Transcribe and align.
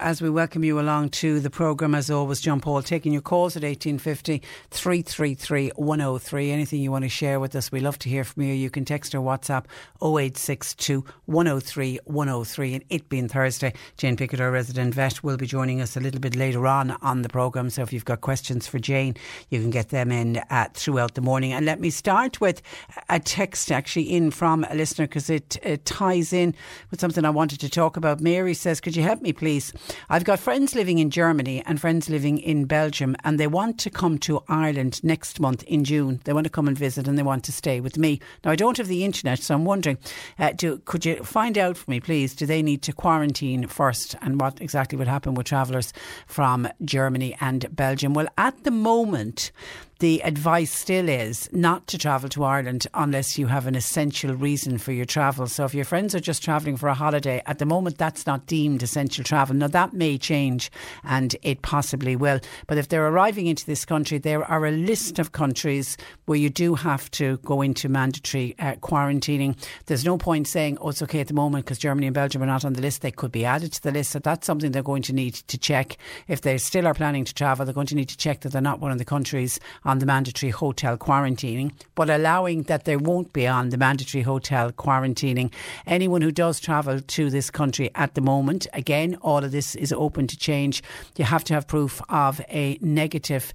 As 0.00 0.22
we 0.22 0.30
welcome 0.30 0.64
you 0.64 0.80
along 0.80 1.10
to 1.10 1.40
the 1.40 1.50
programme, 1.50 1.94
as 1.94 2.10
always, 2.10 2.40
John 2.40 2.58
Paul 2.58 2.80
taking 2.80 3.12
your 3.12 3.20
calls 3.20 3.54
at 3.54 3.62
1850 3.62 4.40
333 4.70 5.72
103. 5.76 6.50
Anything 6.50 6.80
you 6.80 6.90
want 6.90 7.04
to 7.04 7.10
share 7.10 7.38
with 7.38 7.54
us, 7.54 7.70
we 7.70 7.80
love 7.80 7.98
to 7.98 8.08
hear 8.08 8.24
from 8.24 8.44
you. 8.44 8.54
You 8.54 8.70
can 8.70 8.86
text 8.86 9.14
or 9.14 9.20
WhatsApp 9.20 9.66
0862 10.02 11.04
103 11.26 11.98
103. 12.04 12.74
And 12.74 12.84
it 12.88 13.10
being 13.10 13.28
Thursday, 13.28 13.74
Jane 13.98 14.16
Pickett, 14.16 14.40
our 14.40 14.50
resident 14.50 14.94
vet, 14.94 15.22
will 15.22 15.36
be 15.36 15.46
joining 15.46 15.82
us 15.82 15.98
a 15.98 16.00
little 16.00 16.20
bit 16.20 16.34
later 16.34 16.66
on 16.66 16.92
on 17.02 17.20
the 17.20 17.28
programme. 17.28 17.68
So 17.68 17.82
if 17.82 17.92
you've 17.92 18.06
got 18.06 18.22
questions 18.22 18.66
for 18.66 18.78
Jane, 18.78 19.16
you 19.50 19.60
can 19.60 19.68
get 19.68 19.90
them 19.90 20.10
in 20.10 20.38
uh, 20.48 20.68
throughout 20.72 21.12
the 21.12 21.20
morning. 21.20 21.52
And 21.52 21.66
let 21.66 21.78
me 21.78 21.90
start 21.90 22.40
with 22.40 22.62
a 23.10 23.20
text 23.20 23.70
actually 23.70 24.10
in 24.10 24.30
from 24.30 24.64
a 24.70 24.74
listener 24.74 25.06
because 25.06 25.28
it, 25.28 25.58
it 25.62 25.84
ties 25.84 26.32
in 26.32 26.54
with 26.90 27.02
something 27.02 27.26
I 27.26 27.30
wanted 27.30 27.60
to 27.60 27.68
talk 27.68 27.98
about. 27.98 28.22
Mary 28.22 28.54
says, 28.54 28.80
Could 28.80 28.96
you 28.96 29.02
help 29.02 29.20
me, 29.20 29.34
please? 29.34 29.74
I've 30.08 30.24
got 30.24 30.38
friends 30.38 30.74
living 30.74 30.98
in 30.98 31.10
Germany 31.10 31.62
and 31.66 31.80
friends 31.80 32.08
living 32.08 32.38
in 32.38 32.64
Belgium, 32.64 33.16
and 33.24 33.38
they 33.38 33.46
want 33.46 33.78
to 33.80 33.90
come 33.90 34.18
to 34.18 34.42
Ireland 34.48 35.02
next 35.04 35.40
month 35.40 35.62
in 35.64 35.84
June. 35.84 36.20
They 36.24 36.32
want 36.32 36.44
to 36.44 36.50
come 36.50 36.68
and 36.68 36.76
visit 36.76 37.08
and 37.08 37.16
they 37.16 37.22
want 37.22 37.44
to 37.44 37.52
stay 37.52 37.80
with 37.80 37.96
me. 37.96 38.20
Now, 38.44 38.50
I 38.50 38.56
don't 38.56 38.76
have 38.76 38.88
the 38.88 39.04
internet, 39.04 39.40
so 39.40 39.54
I'm 39.54 39.64
wondering, 39.64 39.98
uh, 40.38 40.52
do, 40.52 40.78
could 40.84 41.04
you 41.04 41.16
find 41.22 41.56
out 41.56 41.76
for 41.76 41.90
me, 41.90 42.00
please? 42.00 42.34
Do 42.34 42.46
they 42.46 42.62
need 42.62 42.82
to 42.82 42.92
quarantine 42.92 43.66
first, 43.66 44.16
and 44.20 44.40
what 44.40 44.60
exactly 44.60 44.98
would 44.98 45.08
happen 45.08 45.34
with 45.34 45.46
travellers 45.46 45.92
from 46.26 46.68
Germany 46.84 47.36
and 47.40 47.74
Belgium? 47.74 48.14
Well, 48.14 48.28
at 48.36 48.64
the 48.64 48.70
moment, 48.70 49.52
the 50.00 50.22
advice 50.24 50.72
still 50.72 51.10
is 51.10 51.48
not 51.52 51.86
to 51.86 51.98
travel 51.98 52.30
to 52.30 52.42
Ireland 52.42 52.86
unless 52.94 53.36
you 53.38 53.46
have 53.48 53.66
an 53.66 53.74
essential 53.74 54.34
reason 54.34 54.78
for 54.78 54.92
your 54.92 55.04
travel. 55.04 55.46
So 55.46 55.66
if 55.66 55.74
your 55.74 55.84
friends 55.84 56.14
are 56.14 56.20
just 56.20 56.42
travelling 56.42 56.78
for 56.78 56.88
a 56.88 56.94
holiday, 56.94 57.42
at 57.44 57.58
the 57.58 57.66
moment 57.66 57.98
that's 57.98 58.26
not 58.26 58.46
deemed 58.46 58.82
essential 58.82 59.24
travel. 59.24 59.54
Now 59.54 59.68
that 59.68 59.92
may 59.92 60.16
change 60.16 60.70
and 61.04 61.36
it 61.42 61.60
possibly 61.60 62.16
will. 62.16 62.40
But 62.66 62.78
if 62.78 62.88
they're 62.88 63.06
arriving 63.06 63.46
into 63.46 63.66
this 63.66 63.84
country, 63.84 64.16
there 64.16 64.42
are 64.42 64.64
a 64.64 64.70
list 64.70 65.18
of 65.18 65.32
countries 65.32 65.98
where 66.24 66.38
you 66.38 66.48
do 66.48 66.76
have 66.76 67.10
to 67.12 67.36
go 67.38 67.60
into 67.60 67.90
mandatory 67.90 68.54
uh, 68.58 68.76
quarantining. 68.76 69.54
There's 69.84 70.04
no 70.04 70.16
point 70.16 70.48
saying, 70.48 70.78
oh, 70.80 70.88
it's 70.88 71.02
okay 71.02 71.20
at 71.20 71.28
the 71.28 71.34
moment 71.34 71.66
because 71.66 71.78
Germany 71.78 72.06
and 72.06 72.14
Belgium 72.14 72.42
are 72.42 72.46
not 72.46 72.64
on 72.64 72.72
the 72.72 72.80
list. 72.80 73.02
They 73.02 73.10
could 73.10 73.32
be 73.32 73.44
added 73.44 73.74
to 73.74 73.82
the 73.82 73.92
list. 73.92 74.12
So 74.12 74.18
that's 74.18 74.46
something 74.46 74.72
they're 74.72 74.82
going 74.82 75.02
to 75.02 75.12
need 75.12 75.34
to 75.34 75.58
check. 75.58 75.98
If 76.26 76.40
they 76.40 76.56
still 76.56 76.86
are 76.86 76.94
planning 76.94 77.26
to 77.26 77.34
travel, 77.34 77.66
they're 77.66 77.74
going 77.74 77.86
to 77.88 77.94
need 77.94 78.08
to 78.08 78.16
check 78.16 78.40
that 78.40 78.52
they're 78.52 78.62
not 78.62 78.80
one 78.80 78.92
of 78.92 78.98
the 78.98 79.04
countries 79.04 79.60
on 79.90 79.98
the 79.98 80.06
mandatory 80.06 80.50
hotel 80.50 80.96
quarantining, 80.96 81.72
but 81.96 82.08
allowing 82.08 82.62
that 82.62 82.84
they 82.84 82.96
won't 82.96 83.32
be 83.32 83.44
on 83.44 83.70
the 83.70 83.76
mandatory 83.76 84.22
hotel 84.22 84.70
quarantining. 84.70 85.52
Anyone 85.84 86.22
who 86.22 86.30
does 86.30 86.60
travel 86.60 87.00
to 87.00 87.28
this 87.28 87.50
country 87.50 87.90
at 87.96 88.14
the 88.14 88.20
moment, 88.20 88.68
again, 88.72 89.16
all 89.20 89.42
of 89.42 89.50
this 89.50 89.74
is 89.74 89.92
open 89.92 90.28
to 90.28 90.38
change. 90.38 90.80
You 91.16 91.24
have 91.24 91.42
to 91.44 91.54
have 91.54 91.66
proof 91.66 92.00
of 92.08 92.40
a 92.48 92.78
negative 92.80 93.52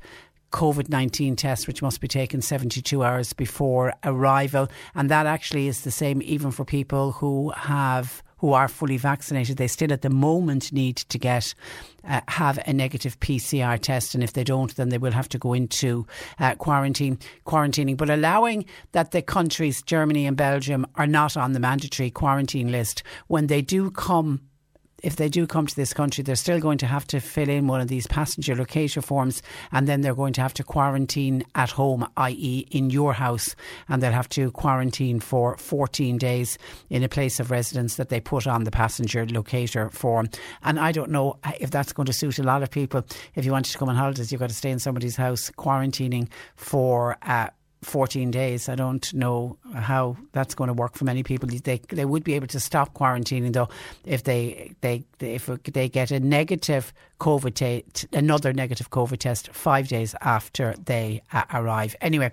COVID 0.52 0.90
19 0.90 1.38
test, 1.38 1.68
which 1.68 1.82
must 1.82 2.02
be 2.02 2.10
taken 2.10 2.42
72 2.42 3.02
hours 3.02 3.32
before 3.32 3.94
arrival. 4.04 4.68
And 4.94 5.10
that 5.10 5.26
actually 5.26 5.70
is 5.70 5.86
the 5.86 5.92
same 5.92 6.22
even 6.22 6.52
for 6.52 6.66
people 6.66 7.14
who 7.14 7.52
have 7.56 8.22
who 8.46 8.54
are 8.54 8.68
fully 8.68 8.96
vaccinated, 8.96 9.58
they 9.58 9.68
still 9.68 9.92
at 9.92 10.04
the 10.04 10.10
moment 10.12 10.72
need 10.72 10.98
to 10.98 11.18
get 11.18 11.56
uh, 12.08 12.22
have 12.28 12.60
a 12.68 12.74
negative 12.74 13.20
PCR 13.20 13.80
test, 13.80 14.14
and 14.14 14.24
if 14.24 14.34
they 14.34 14.44
don't, 14.44 14.76
then 14.76 14.90
they 14.90 15.00
will 15.00 15.14
have 15.14 15.28
to 15.28 15.40
go 15.40 15.54
into 15.54 16.06
uh, 16.38 16.54
quarantine 16.54 17.18
quarantining. 17.48 17.98
But 17.98 18.12
allowing 18.12 18.66
that 18.92 19.10
the 19.10 19.24
countries 19.24 19.82
Germany 19.82 20.28
and 20.28 20.38
Belgium 20.38 20.86
are 20.94 21.08
not 21.08 21.36
on 21.36 21.54
the 21.54 21.60
mandatory 21.60 22.12
quarantine 22.12 22.72
list 22.72 23.02
when 23.26 23.48
they 23.48 23.64
do 23.64 23.90
come 23.90 24.42
if 25.06 25.18
they 25.18 25.30
do 25.30 25.46
come 25.46 25.68
to 25.68 25.76
this 25.76 25.94
country, 25.94 26.24
they're 26.24 26.36
still 26.36 26.60
going 26.60 26.80
to 26.80 26.88
have 26.88 27.06
to 27.08 27.20
fill 27.20 27.48
in 27.48 27.68
one 27.68 27.80
of 27.80 27.88
these 27.88 28.08
passenger 28.08 28.56
locator 28.56 29.02
forms 29.02 29.44
and 29.72 29.88
then 29.88 30.02
they're 30.02 30.16
going 30.16 30.34
to 30.34 30.42
have 30.42 30.54
to 30.56 30.64
quarantine 30.64 31.44
at 31.54 31.70
home, 31.70 32.08
i.e., 32.18 32.68
in 32.72 32.90
your 32.90 33.14
house, 33.14 33.56
and 33.88 34.02
they'll 34.02 34.12
have 34.12 34.30
to 34.30 34.50
quarantine 34.52 35.20
for 35.20 35.58
14 35.58 36.18
days 36.18 36.58
in 36.90 37.04
a 37.04 37.10
place 37.10 37.40
of 37.40 37.52
residence 37.52 37.98
that 37.98 38.10
they 38.10 38.20
put 38.20 38.48
on 38.48 38.64
the 38.64 38.72
passenger 38.72 39.26
locator 39.28 39.92
form. 39.92 40.28
And 40.64 40.80
I 40.80 40.92
don't 40.92 41.12
know 41.12 41.38
if 41.60 41.70
that's 41.70 41.94
going 41.94 42.08
to 42.08 42.14
suit 42.14 42.40
a 42.40 42.44
lot 42.44 42.64
of 42.64 42.72
people. 42.72 43.06
If 43.36 43.46
you 43.46 43.52
wanted 43.52 43.72
to 43.74 43.78
come 43.78 43.90
on 43.90 43.96
holidays, 43.96 44.32
you've 44.32 44.42
got 44.42 44.50
to 44.50 44.56
stay 44.56 44.72
in 44.72 44.80
somebody's 44.80 45.16
house 45.16 45.52
quarantining 45.56 46.30
for. 46.56 47.18
Uh, 47.22 47.50
14 47.82 48.32
days. 48.32 48.68
I 48.68 48.76
don't 48.76 49.14
know 49.14 49.58
how 49.74 50.18
that's 50.32 50.56
going 50.56 50.68
to 50.70 50.74
work 50.74 50.96
for 50.96 51.06
many 51.06 51.24
people. 51.24 51.48
They 51.50 51.80
they 51.90 52.06
would 52.06 52.24
be 52.24 52.34
able 52.34 52.48
to 52.48 52.60
stop 52.60 52.94
quarantining 52.94 53.54
though 53.54 53.70
if 54.06 54.24
they 54.24 54.74
they, 54.82 55.04
if 55.20 55.46
they 55.46 55.90
get 55.90 56.12
a 56.12 56.20
negative 56.20 56.94
COVID 57.20 57.54
test, 57.54 58.06
another 58.14 58.54
negative 58.54 58.90
COVID 58.90 59.20
test 59.20 59.50
five 59.54 59.88
days 59.88 60.16
after 60.22 60.74
they 60.86 61.22
arrive. 61.54 61.96
Anyway, 62.02 62.32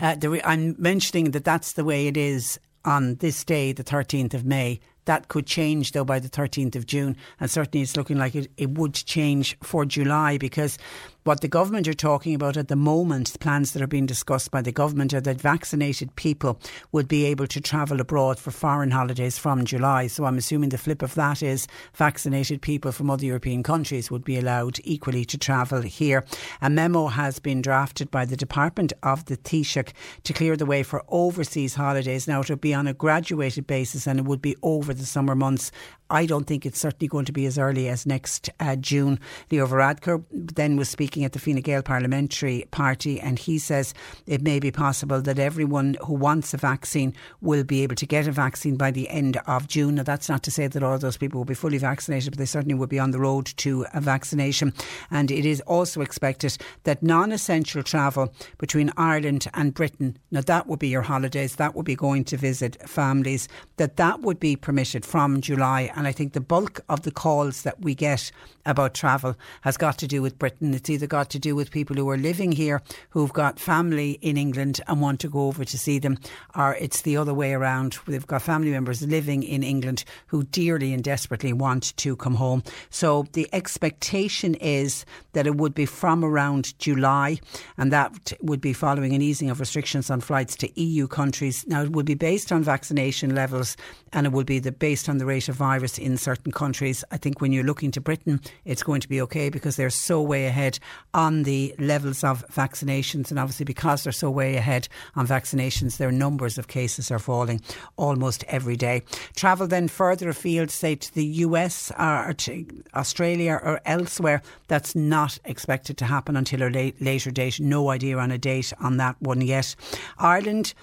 uh, 0.00 0.14
the, 0.16 0.40
I'm 0.44 0.74
mentioning 0.78 1.32
that 1.32 1.44
that's 1.44 1.72
the 1.72 1.84
way 1.84 2.06
it 2.06 2.16
is 2.16 2.58
on 2.84 3.16
this 3.16 3.44
day, 3.44 3.72
the 3.72 3.84
13th 3.84 4.34
of 4.34 4.44
May. 4.44 4.80
That 5.04 5.28
could 5.28 5.46
change 5.46 5.92
though 5.92 6.04
by 6.04 6.20
the 6.20 6.28
13th 6.28 6.76
of 6.76 6.86
June, 6.86 7.16
and 7.40 7.50
certainly 7.50 7.82
it's 7.82 7.96
looking 7.96 8.18
like 8.18 8.34
it, 8.34 8.50
it 8.56 8.70
would 8.70 8.94
change 8.94 9.56
for 9.62 9.84
July 9.84 10.38
because 10.38 10.78
what 11.24 11.40
the 11.40 11.48
government 11.48 11.86
are 11.86 11.94
talking 11.94 12.34
about 12.34 12.56
at 12.56 12.68
the 12.68 12.76
moment, 12.76 13.32
the 13.32 13.38
plans 13.38 13.72
that 13.72 13.82
are 13.82 13.86
being 13.86 14.06
discussed 14.06 14.50
by 14.50 14.60
the 14.60 14.72
government, 14.72 15.14
are 15.14 15.20
that 15.20 15.40
vaccinated 15.40 16.14
people 16.16 16.58
would 16.90 17.06
be 17.06 17.24
able 17.26 17.46
to 17.46 17.60
travel 17.60 18.00
abroad 18.00 18.38
for 18.38 18.50
foreign 18.50 18.90
holidays 18.90 19.38
from 19.38 19.64
July. 19.64 20.06
So 20.08 20.24
I'm 20.24 20.38
assuming 20.38 20.70
the 20.70 20.78
flip 20.78 21.02
of 21.02 21.14
that 21.14 21.42
is 21.42 21.68
vaccinated 21.94 22.60
people 22.60 22.92
from 22.92 23.10
other 23.10 23.24
European 23.24 23.62
countries 23.62 24.10
would 24.10 24.24
be 24.24 24.38
allowed 24.38 24.78
equally 24.84 25.24
to 25.26 25.38
travel 25.38 25.82
here. 25.82 26.24
A 26.60 26.68
memo 26.68 27.06
has 27.06 27.38
been 27.38 27.62
drafted 27.62 28.10
by 28.10 28.24
the 28.24 28.36
Department 28.36 28.92
of 29.02 29.24
the 29.26 29.36
Taoiseach 29.36 29.92
to 30.24 30.32
clear 30.32 30.56
the 30.56 30.66
way 30.66 30.82
for 30.82 31.04
overseas 31.08 31.74
holidays. 31.74 32.26
Now, 32.26 32.40
it 32.40 32.50
would 32.50 32.60
be 32.60 32.74
on 32.74 32.86
a 32.86 32.94
graduated 32.94 33.66
basis 33.66 34.06
and 34.06 34.18
it 34.18 34.24
would 34.24 34.42
be 34.42 34.56
over 34.62 34.92
the 34.92 35.06
summer 35.06 35.34
months. 35.34 35.70
I 36.12 36.26
don't 36.26 36.46
think 36.46 36.66
it's 36.66 36.78
certainly 36.78 37.08
going 37.08 37.24
to 37.24 37.32
be 37.32 37.46
as 37.46 37.56
early 37.56 37.88
as 37.88 38.04
next 38.04 38.50
uh, 38.60 38.76
June. 38.76 39.18
Leo 39.50 39.66
Varadkar 39.66 40.22
then 40.30 40.76
was 40.76 40.90
speaking 40.90 41.24
at 41.24 41.32
the 41.32 41.38
Fine 41.38 41.62
Gael 41.62 41.82
Parliamentary 41.82 42.66
Party, 42.70 43.18
and 43.18 43.38
he 43.38 43.58
says 43.58 43.94
it 44.26 44.42
may 44.42 44.60
be 44.60 44.70
possible 44.70 45.22
that 45.22 45.38
everyone 45.38 45.96
who 46.04 46.12
wants 46.12 46.52
a 46.52 46.58
vaccine 46.58 47.14
will 47.40 47.64
be 47.64 47.82
able 47.82 47.94
to 47.96 48.04
get 48.04 48.28
a 48.28 48.32
vaccine 48.32 48.76
by 48.76 48.90
the 48.90 49.08
end 49.08 49.38
of 49.46 49.68
June. 49.68 49.94
Now, 49.94 50.02
that's 50.02 50.28
not 50.28 50.42
to 50.42 50.50
say 50.50 50.66
that 50.66 50.82
all 50.82 50.98
those 50.98 51.16
people 51.16 51.40
will 51.40 51.46
be 51.46 51.54
fully 51.54 51.78
vaccinated, 51.78 52.32
but 52.32 52.38
they 52.38 52.44
certainly 52.44 52.74
will 52.74 52.86
be 52.86 52.98
on 52.98 53.12
the 53.12 53.18
road 53.18 53.46
to 53.56 53.86
a 53.94 54.00
vaccination. 54.02 54.74
And 55.10 55.30
it 55.30 55.46
is 55.46 55.62
also 55.62 56.02
expected 56.02 56.58
that 56.84 57.02
non 57.02 57.32
essential 57.32 57.82
travel 57.82 58.34
between 58.58 58.92
Ireland 58.98 59.48
and 59.54 59.72
Britain, 59.72 60.18
now 60.30 60.42
that 60.42 60.66
would 60.66 60.78
be 60.78 60.88
your 60.88 61.00
holidays, 61.00 61.56
that 61.56 61.74
would 61.74 61.86
be 61.86 61.96
going 61.96 62.24
to 62.24 62.36
visit 62.36 62.76
families, 62.86 63.48
that 63.78 63.96
that 63.96 64.20
would 64.20 64.38
be 64.38 64.56
permitted 64.56 65.06
from 65.06 65.40
July 65.40 65.90
and 66.02 66.08
I 66.08 66.12
think 66.12 66.32
the 66.32 66.40
bulk 66.40 66.80
of 66.88 67.02
the 67.02 67.12
calls 67.12 67.62
that 67.62 67.80
we 67.80 67.94
get 67.94 68.32
about 68.66 68.92
travel 68.92 69.36
has 69.60 69.76
got 69.76 69.98
to 69.98 70.08
do 70.08 70.20
with 70.20 70.36
Britain. 70.36 70.74
It's 70.74 70.90
either 70.90 71.06
got 71.06 71.30
to 71.30 71.38
do 71.38 71.54
with 71.54 71.70
people 71.70 71.94
who 71.94 72.10
are 72.10 72.16
living 72.16 72.50
here 72.50 72.82
who've 73.10 73.32
got 73.32 73.60
family 73.60 74.18
in 74.20 74.36
England 74.36 74.80
and 74.88 75.00
want 75.00 75.20
to 75.20 75.28
go 75.28 75.46
over 75.46 75.64
to 75.64 75.78
see 75.78 76.00
them, 76.00 76.18
or 76.56 76.74
it's 76.74 77.02
the 77.02 77.16
other 77.16 77.32
way 77.32 77.52
around. 77.52 77.98
They've 78.08 78.26
got 78.26 78.42
family 78.42 78.72
members 78.72 79.00
living 79.02 79.44
in 79.44 79.62
England 79.62 80.02
who 80.26 80.42
dearly 80.42 80.92
and 80.92 81.04
desperately 81.04 81.52
want 81.52 81.96
to 81.98 82.16
come 82.16 82.34
home. 82.34 82.64
So 82.90 83.26
the 83.34 83.48
expectation 83.52 84.56
is 84.56 85.04
that 85.34 85.46
it 85.46 85.54
would 85.54 85.72
be 85.72 85.86
from 85.86 86.24
around 86.24 86.76
July, 86.80 87.38
and 87.78 87.92
that 87.92 88.32
would 88.42 88.60
be 88.60 88.72
following 88.72 89.14
an 89.14 89.22
easing 89.22 89.50
of 89.50 89.60
restrictions 89.60 90.10
on 90.10 90.20
flights 90.20 90.56
to 90.56 90.80
EU 90.80 91.06
countries. 91.06 91.64
Now, 91.68 91.82
it 91.82 91.92
would 91.92 92.06
be 92.06 92.14
based 92.14 92.50
on 92.50 92.64
vaccination 92.64 93.36
levels 93.36 93.76
and 94.12 94.26
it 94.26 94.32
will 94.32 94.44
be 94.44 94.58
the, 94.58 94.72
based 94.72 95.08
on 95.08 95.18
the 95.18 95.26
rate 95.26 95.48
of 95.48 95.56
virus 95.56 95.91
in 95.98 96.16
certain 96.16 96.52
countries. 96.52 97.04
I 97.10 97.16
think 97.16 97.40
when 97.40 97.52
you're 97.52 97.64
looking 97.64 97.90
to 97.92 98.00
Britain, 98.00 98.40
it's 98.64 98.82
going 98.82 99.00
to 99.00 99.08
be 99.08 99.20
okay 99.22 99.48
because 99.48 99.76
they're 99.76 99.90
so 99.90 100.20
way 100.20 100.46
ahead 100.46 100.78
on 101.14 101.44
the 101.44 101.74
levels 101.78 102.24
of 102.24 102.46
vaccinations. 102.48 103.30
And 103.30 103.38
obviously, 103.38 103.64
because 103.64 104.04
they're 104.04 104.12
so 104.12 104.30
way 104.30 104.56
ahead 104.56 104.88
on 105.16 105.26
vaccinations, 105.26 105.96
their 105.96 106.12
numbers 106.12 106.58
of 106.58 106.68
cases 106.68 107.10
are 107.10 107.18
falling 107.18 107.60
almost 107.96 108.44
every 108.48 108.76
day. 108.76 109.02
Travel 109.36 109.66
then 109.66 109.88
further 109.88 110.28
afield, 110.28 110.70
say 110.70 110.94
to 110.94 111.14
the 111.14 111.24
US 111.24 111.92
or 111.98 112.34
to 112.38 112.66
Australia 112.94 113.60
or 113.62 113.80
elsewhere, 113.84 114.42
that's 114.68 114.94
not 114.94 115.38
expected 115.44 115.98
to 115.98 116.04
happen 116.04 116.36
until 116.36 116.62
a 116.62 116.70
late, 116.70 117.00
later 117.00 117.30
date. 117.30 117.60
No 117.60 117.90
idea 117.90 118.18
on 118.18 118.30
a 118.30 118.38
date 118.38 118.72
on 118.80 118.96
that 118.98 119.16
one 119.20 119.40
yet. 119.40 119.74
Ireland 120.18 120.74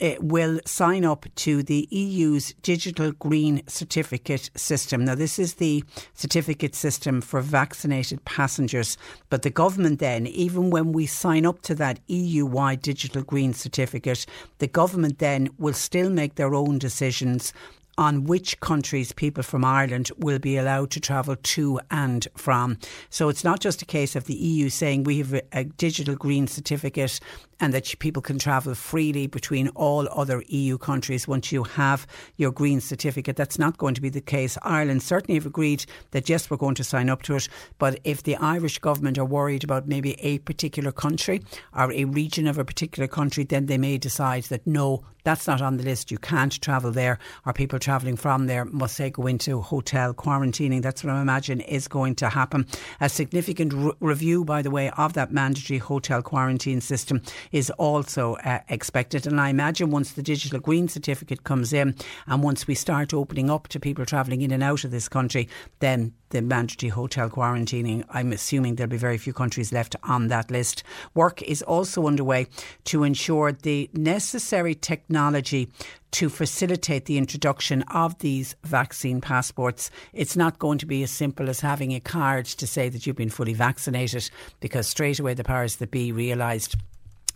Uh, 0.00 0.14
will 0.20 0.58
sign 0.64 1.04
up 1.04 1.26
to 1.36 1.62
the 1.62 1.86
EU's 1.90 2.54
digital 2.62 3.12
green 3.12 3.62
certificate 3.68 4.50
system. 4.56 5.04
Now, 5.04 5.14
this 5.14 5.38
is 5.38 5.54
the 5.54 5.84
certificate 6.14 6.74
system 6.74 7.20
for 7.20 7.40
vaccinated 7.40 8.24
passengers, 8.24 8.96
but 9.28 9.42
the 9.42 9.50
government 9.50 10.00
then, 10.00 10.26
even 10.26 10.70
when 10.70 10.92
we 10.92 11.06
sign 11.06 11.46
up 11.46 11.62
to 11.62 11.74
that 11.76 12.00
EU 12.08 12.46
wide 12.46 12.82
digital 12.82 13.22
green 13.22 13.52
certificate, 13.52 14.26
the 14.58 14.66
government 14.66 15.20
then 15.20 15.50
will 15.58 15.74
still 15.74 16.10
make 16.10 16.34
their 16.34 16.54
own 16.54 16.78
decisions 16.78 17.52
on 17.98 18.24
which 18.24 18.58
countries 18.60 19.12
people 19.12 19.42
from 19.42 19.64
Ireland 19.64 20.10
will 20.18 20.38
be 20.38 20.56
allowed 20.56 20.90
to 20.92 21.00
travel 21.00 21.36
to 21.36 21.80
and 21.90 22.26
from. 22.36 22.78
So 23.10 23.28
it's 23.28 23.44
not 23.44 23.60
just 23.60 23.82
a 23.82 23.86
case 23.86 24.16
of 24.16 24.24
the 24.24 24.34
EU 24.34 24.68
saying 24.68 25.04
we 25.04 25.18
have 25.18 25.40
a 25.52 25.64
digital 25.64 26.16
green 26.16 26.46
certificate 26.46 27.20
and 27.62 27.72
that 27.72 27.94
people 28.00 28.20
can 28.20 28.40
travel 28.40 28.74
freely 28.74 29.28
between 29.28 29.68
all 29.68 30.08
other 30.10 30.42
EU 30.48 30.76
countries 30.76 31.28
once 31.28 31.52
you 31.52 31.62
have 31.62 32.08
your 32.36 32.50
green 32.50 32.80
certificate. 32.80 33.36
That's 33.36 33.56
not 33.58 33.78
going 33.78 33.94
to 33.94 34.00
be 34.00 34.08
the 34.08 34.20
case. 34.20 34.58
Ireland 34.62 35.04
certainly 35.04 35.38
have 35.38 35.46
agreed 35.46 35.86
that 36.10 36.28
yes, 36.28 36.50
we're 36.50 36.56
going 36.56 36.74
to 36.74 36.84
sign 36.84 37.08
up 37.08 37.22
to 37.22 37.36
it, 37.36 37.48
but 37.78 38.00
if 38.02 38.24
the 38.24 38.34
Irish 38.36 38.80
government 38.80 39.16
are 39.16 39.24
worried 39.24 39.62
about 39.62 39.86
maybe 39.86 40.20
a 40.20 40.38
particular 40.40 40.90
country 40.90 41.40
or 41.72 41.92
a 41.92 42.04
region 42.04 42.48
of 42.48 42.58
a 42.58 42.64
particular 42.64 43.06
country, 43.06 43.44
then 43.44 43.66
they 43.66 43.78
may 43.78 43.96
decide 43.96 44.42
that 44.44 44.66
no, 44.66 45.04
that's 45.24 45.46
not 45.46 45.62
on 45.62 45.76
the 45.76 45.84
list. 45.84 46.10
You 46.10 46.18
can't 46.18 46.60
travel 46.60 46.90
there, 46.90 47.18
or 47.46 47.52
people 47.52 47.78
travelling 47.78 48.16
from 48.16 48.46
there 48.46 48.64
must 48.64 48.96
say 48.96 49.10
go 49.10 49.26
into 49.28 49.60
hotel 49.60 50.12
quarantining. 50.12 50.82
That's 50.82 51.04
what 51.04 51.14
I 51.14 51.22
imagine 51.22 51.60
is 51.60 51.86
going 51.86 52.16
to 52.16 52.28
happen. 52.28 52.66
A 53.00 53.08
significant 53.08 53.72
re- 53.72 53.92
review, 54.00 54.44
by 54.44 54.62
the 54.62 54.70
way, 54.70 54.90
of 54.90 55.12
that 55.12 55.32
mandatory 55.32 55.78
hotel 55.78 56.22
quarantine 56.22 56.80
system 56.80 57.22
is 57.52 57.70
also 57.72 58.34
uh, 58.36 58.60
expected. 58.68 59.26
And 59.26 59.40
I 59.40 59.50
imagine 59.50 59.90
once 59.90 60.12
the 60.12 60.22
digital 60.22 60.58
green 60.58 60.88
certificate 60.88 61.44
comes 61.44 61.72
in 61.72 61.94
and 62.26 62.42
once 62.42 62.66
we 62.66 62.74
start 62.74 63.14
opening 63.14 63.50
up 63.50 63.68
to 63.68 63.80
people 63.80 64.04
travelling 64.04 64.42
in 64.42 64.50
and 64.50 64.62
out 64.62 64.84
of 64.84 64.90
this 64.90 65.08
country, 65.08 65.48
then 65.78 66.14
the 66.30 66.42
mandatory 66.42 66.88
hotel 66.88 67.28
quarantining, 67.28 68.04
I'm 68.08 68.32
assuming 68.32 68.74
there'll 68.74 68.90
be 68.90 68.96
very 68.96 69.18
few 69.18 69.34
countries 69.34 69.72
left 69.72 69.94
on 70.02 70.28
that 70.28 70.50
list. 70.50 70.82
Work 71.14 71.42
is 71.42 71.62
also 71.62 72.06
underway 72.06 72.46
to 72.84 73.04
ensure 73.04 73.52
the 73.52 73.90
necessary 73.92 74.74
technology 74.74 75.68
to 76.12 76.28
facilitate 76.28 77.06
the 77.06 77.18
introduction 77.18 77.82
of 77.82 78.18
these 78.18 78.54
vaccine 78.64 79.20
passports. 79.20 79.90
It's 80.12 80.36
not 80.36 80.58
going 80.58 80.78
to 80.78 80.86
be 80.86 81.02
as 81.02 81.10
simple 81.10 81.48
as 81.48 81.60
having 81.60 81.92
a 81.92 82.00
card 82.00 82.46
to 82.46 82.66
say 82.66 82.88
that 82.88 83.06
you've 83.06 83.16
been 83.16 83.30
fully 83.30 83.54
vaccinated 83.54 84.30
because 84.60 84.86
straight 84.86 85.18
away 85.18 85.34
the 85.34 85.44
powers 85.44 85.76
that 85.76 85.90
be 85.90 86.12
realised 86.12 86.76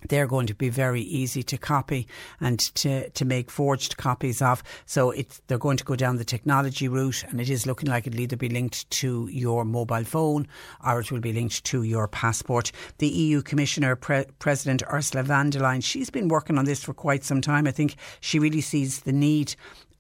they're 0.09 0.27
going 0.27 0.47
to 0.47 0.55
be 0.55 0.69
very 0.69 1.03
easy 1.03 1.43
to 1.45 1.57
copy 1.57 2.07
and 2.41 2.59
to, 2.77 3.09
to 3.11 3.25
make 3.25 3.51
forged 3.51 3.97
copies 3.97 4.41
of. 4.43 4.63
So 4.87 5.11
it's, 5.11 5.41
they're 5.47 5.59
going 5.59 5.77
to 5.79 5.85
go 5.85 5.97
down 5.97 6.17
the 6.17 6.25
technology 6.25 6.89
route 6.89 7.25
and 7.25 7.41
it 7.41 7.51
is 7.51 7.67
looking 7.67 7.89
like 7.89 8.07
it'll 8.07 8.21
either 8.21 8.37
be 8.37 8.49
linked 8.49 8.89
to 8.91 9.29
your 9.29 9.65
mobile 9.65 10.05
phone 10.05 10.47
or 10.85 11.01
it 11.01 11.11
will 11.11 11.21
be 11.21 11.33
linked 11.33 11.65
to 11.65 11.83
your 11.83 12.09
passport. 12.09 12.73
The 12.99 13.09
EU 13.09 13.43
Commissioner 13.43 13.97
Pre- 13.97 14.27
President 14.39 14.83
Ursula 14.91 15.23
von 15.23 15.51
der 15.51 15.61
Leyen, 15.61 15.83
she's 15.83 16.11
been 16.11 16.29
working 16.29 16.59
on 16.59 16.65
this 16.65 16.83
for 16.83 16.95
quite 16.95 17.25
some 17.25 17.41
time. 17.41 17.67
I 17.67 17.73
think 17.73 17.97
she 18.21 18.39
really 18.39 18.61
sees 18.61 19.01
the 19.01 19.13
need 19.13 19.55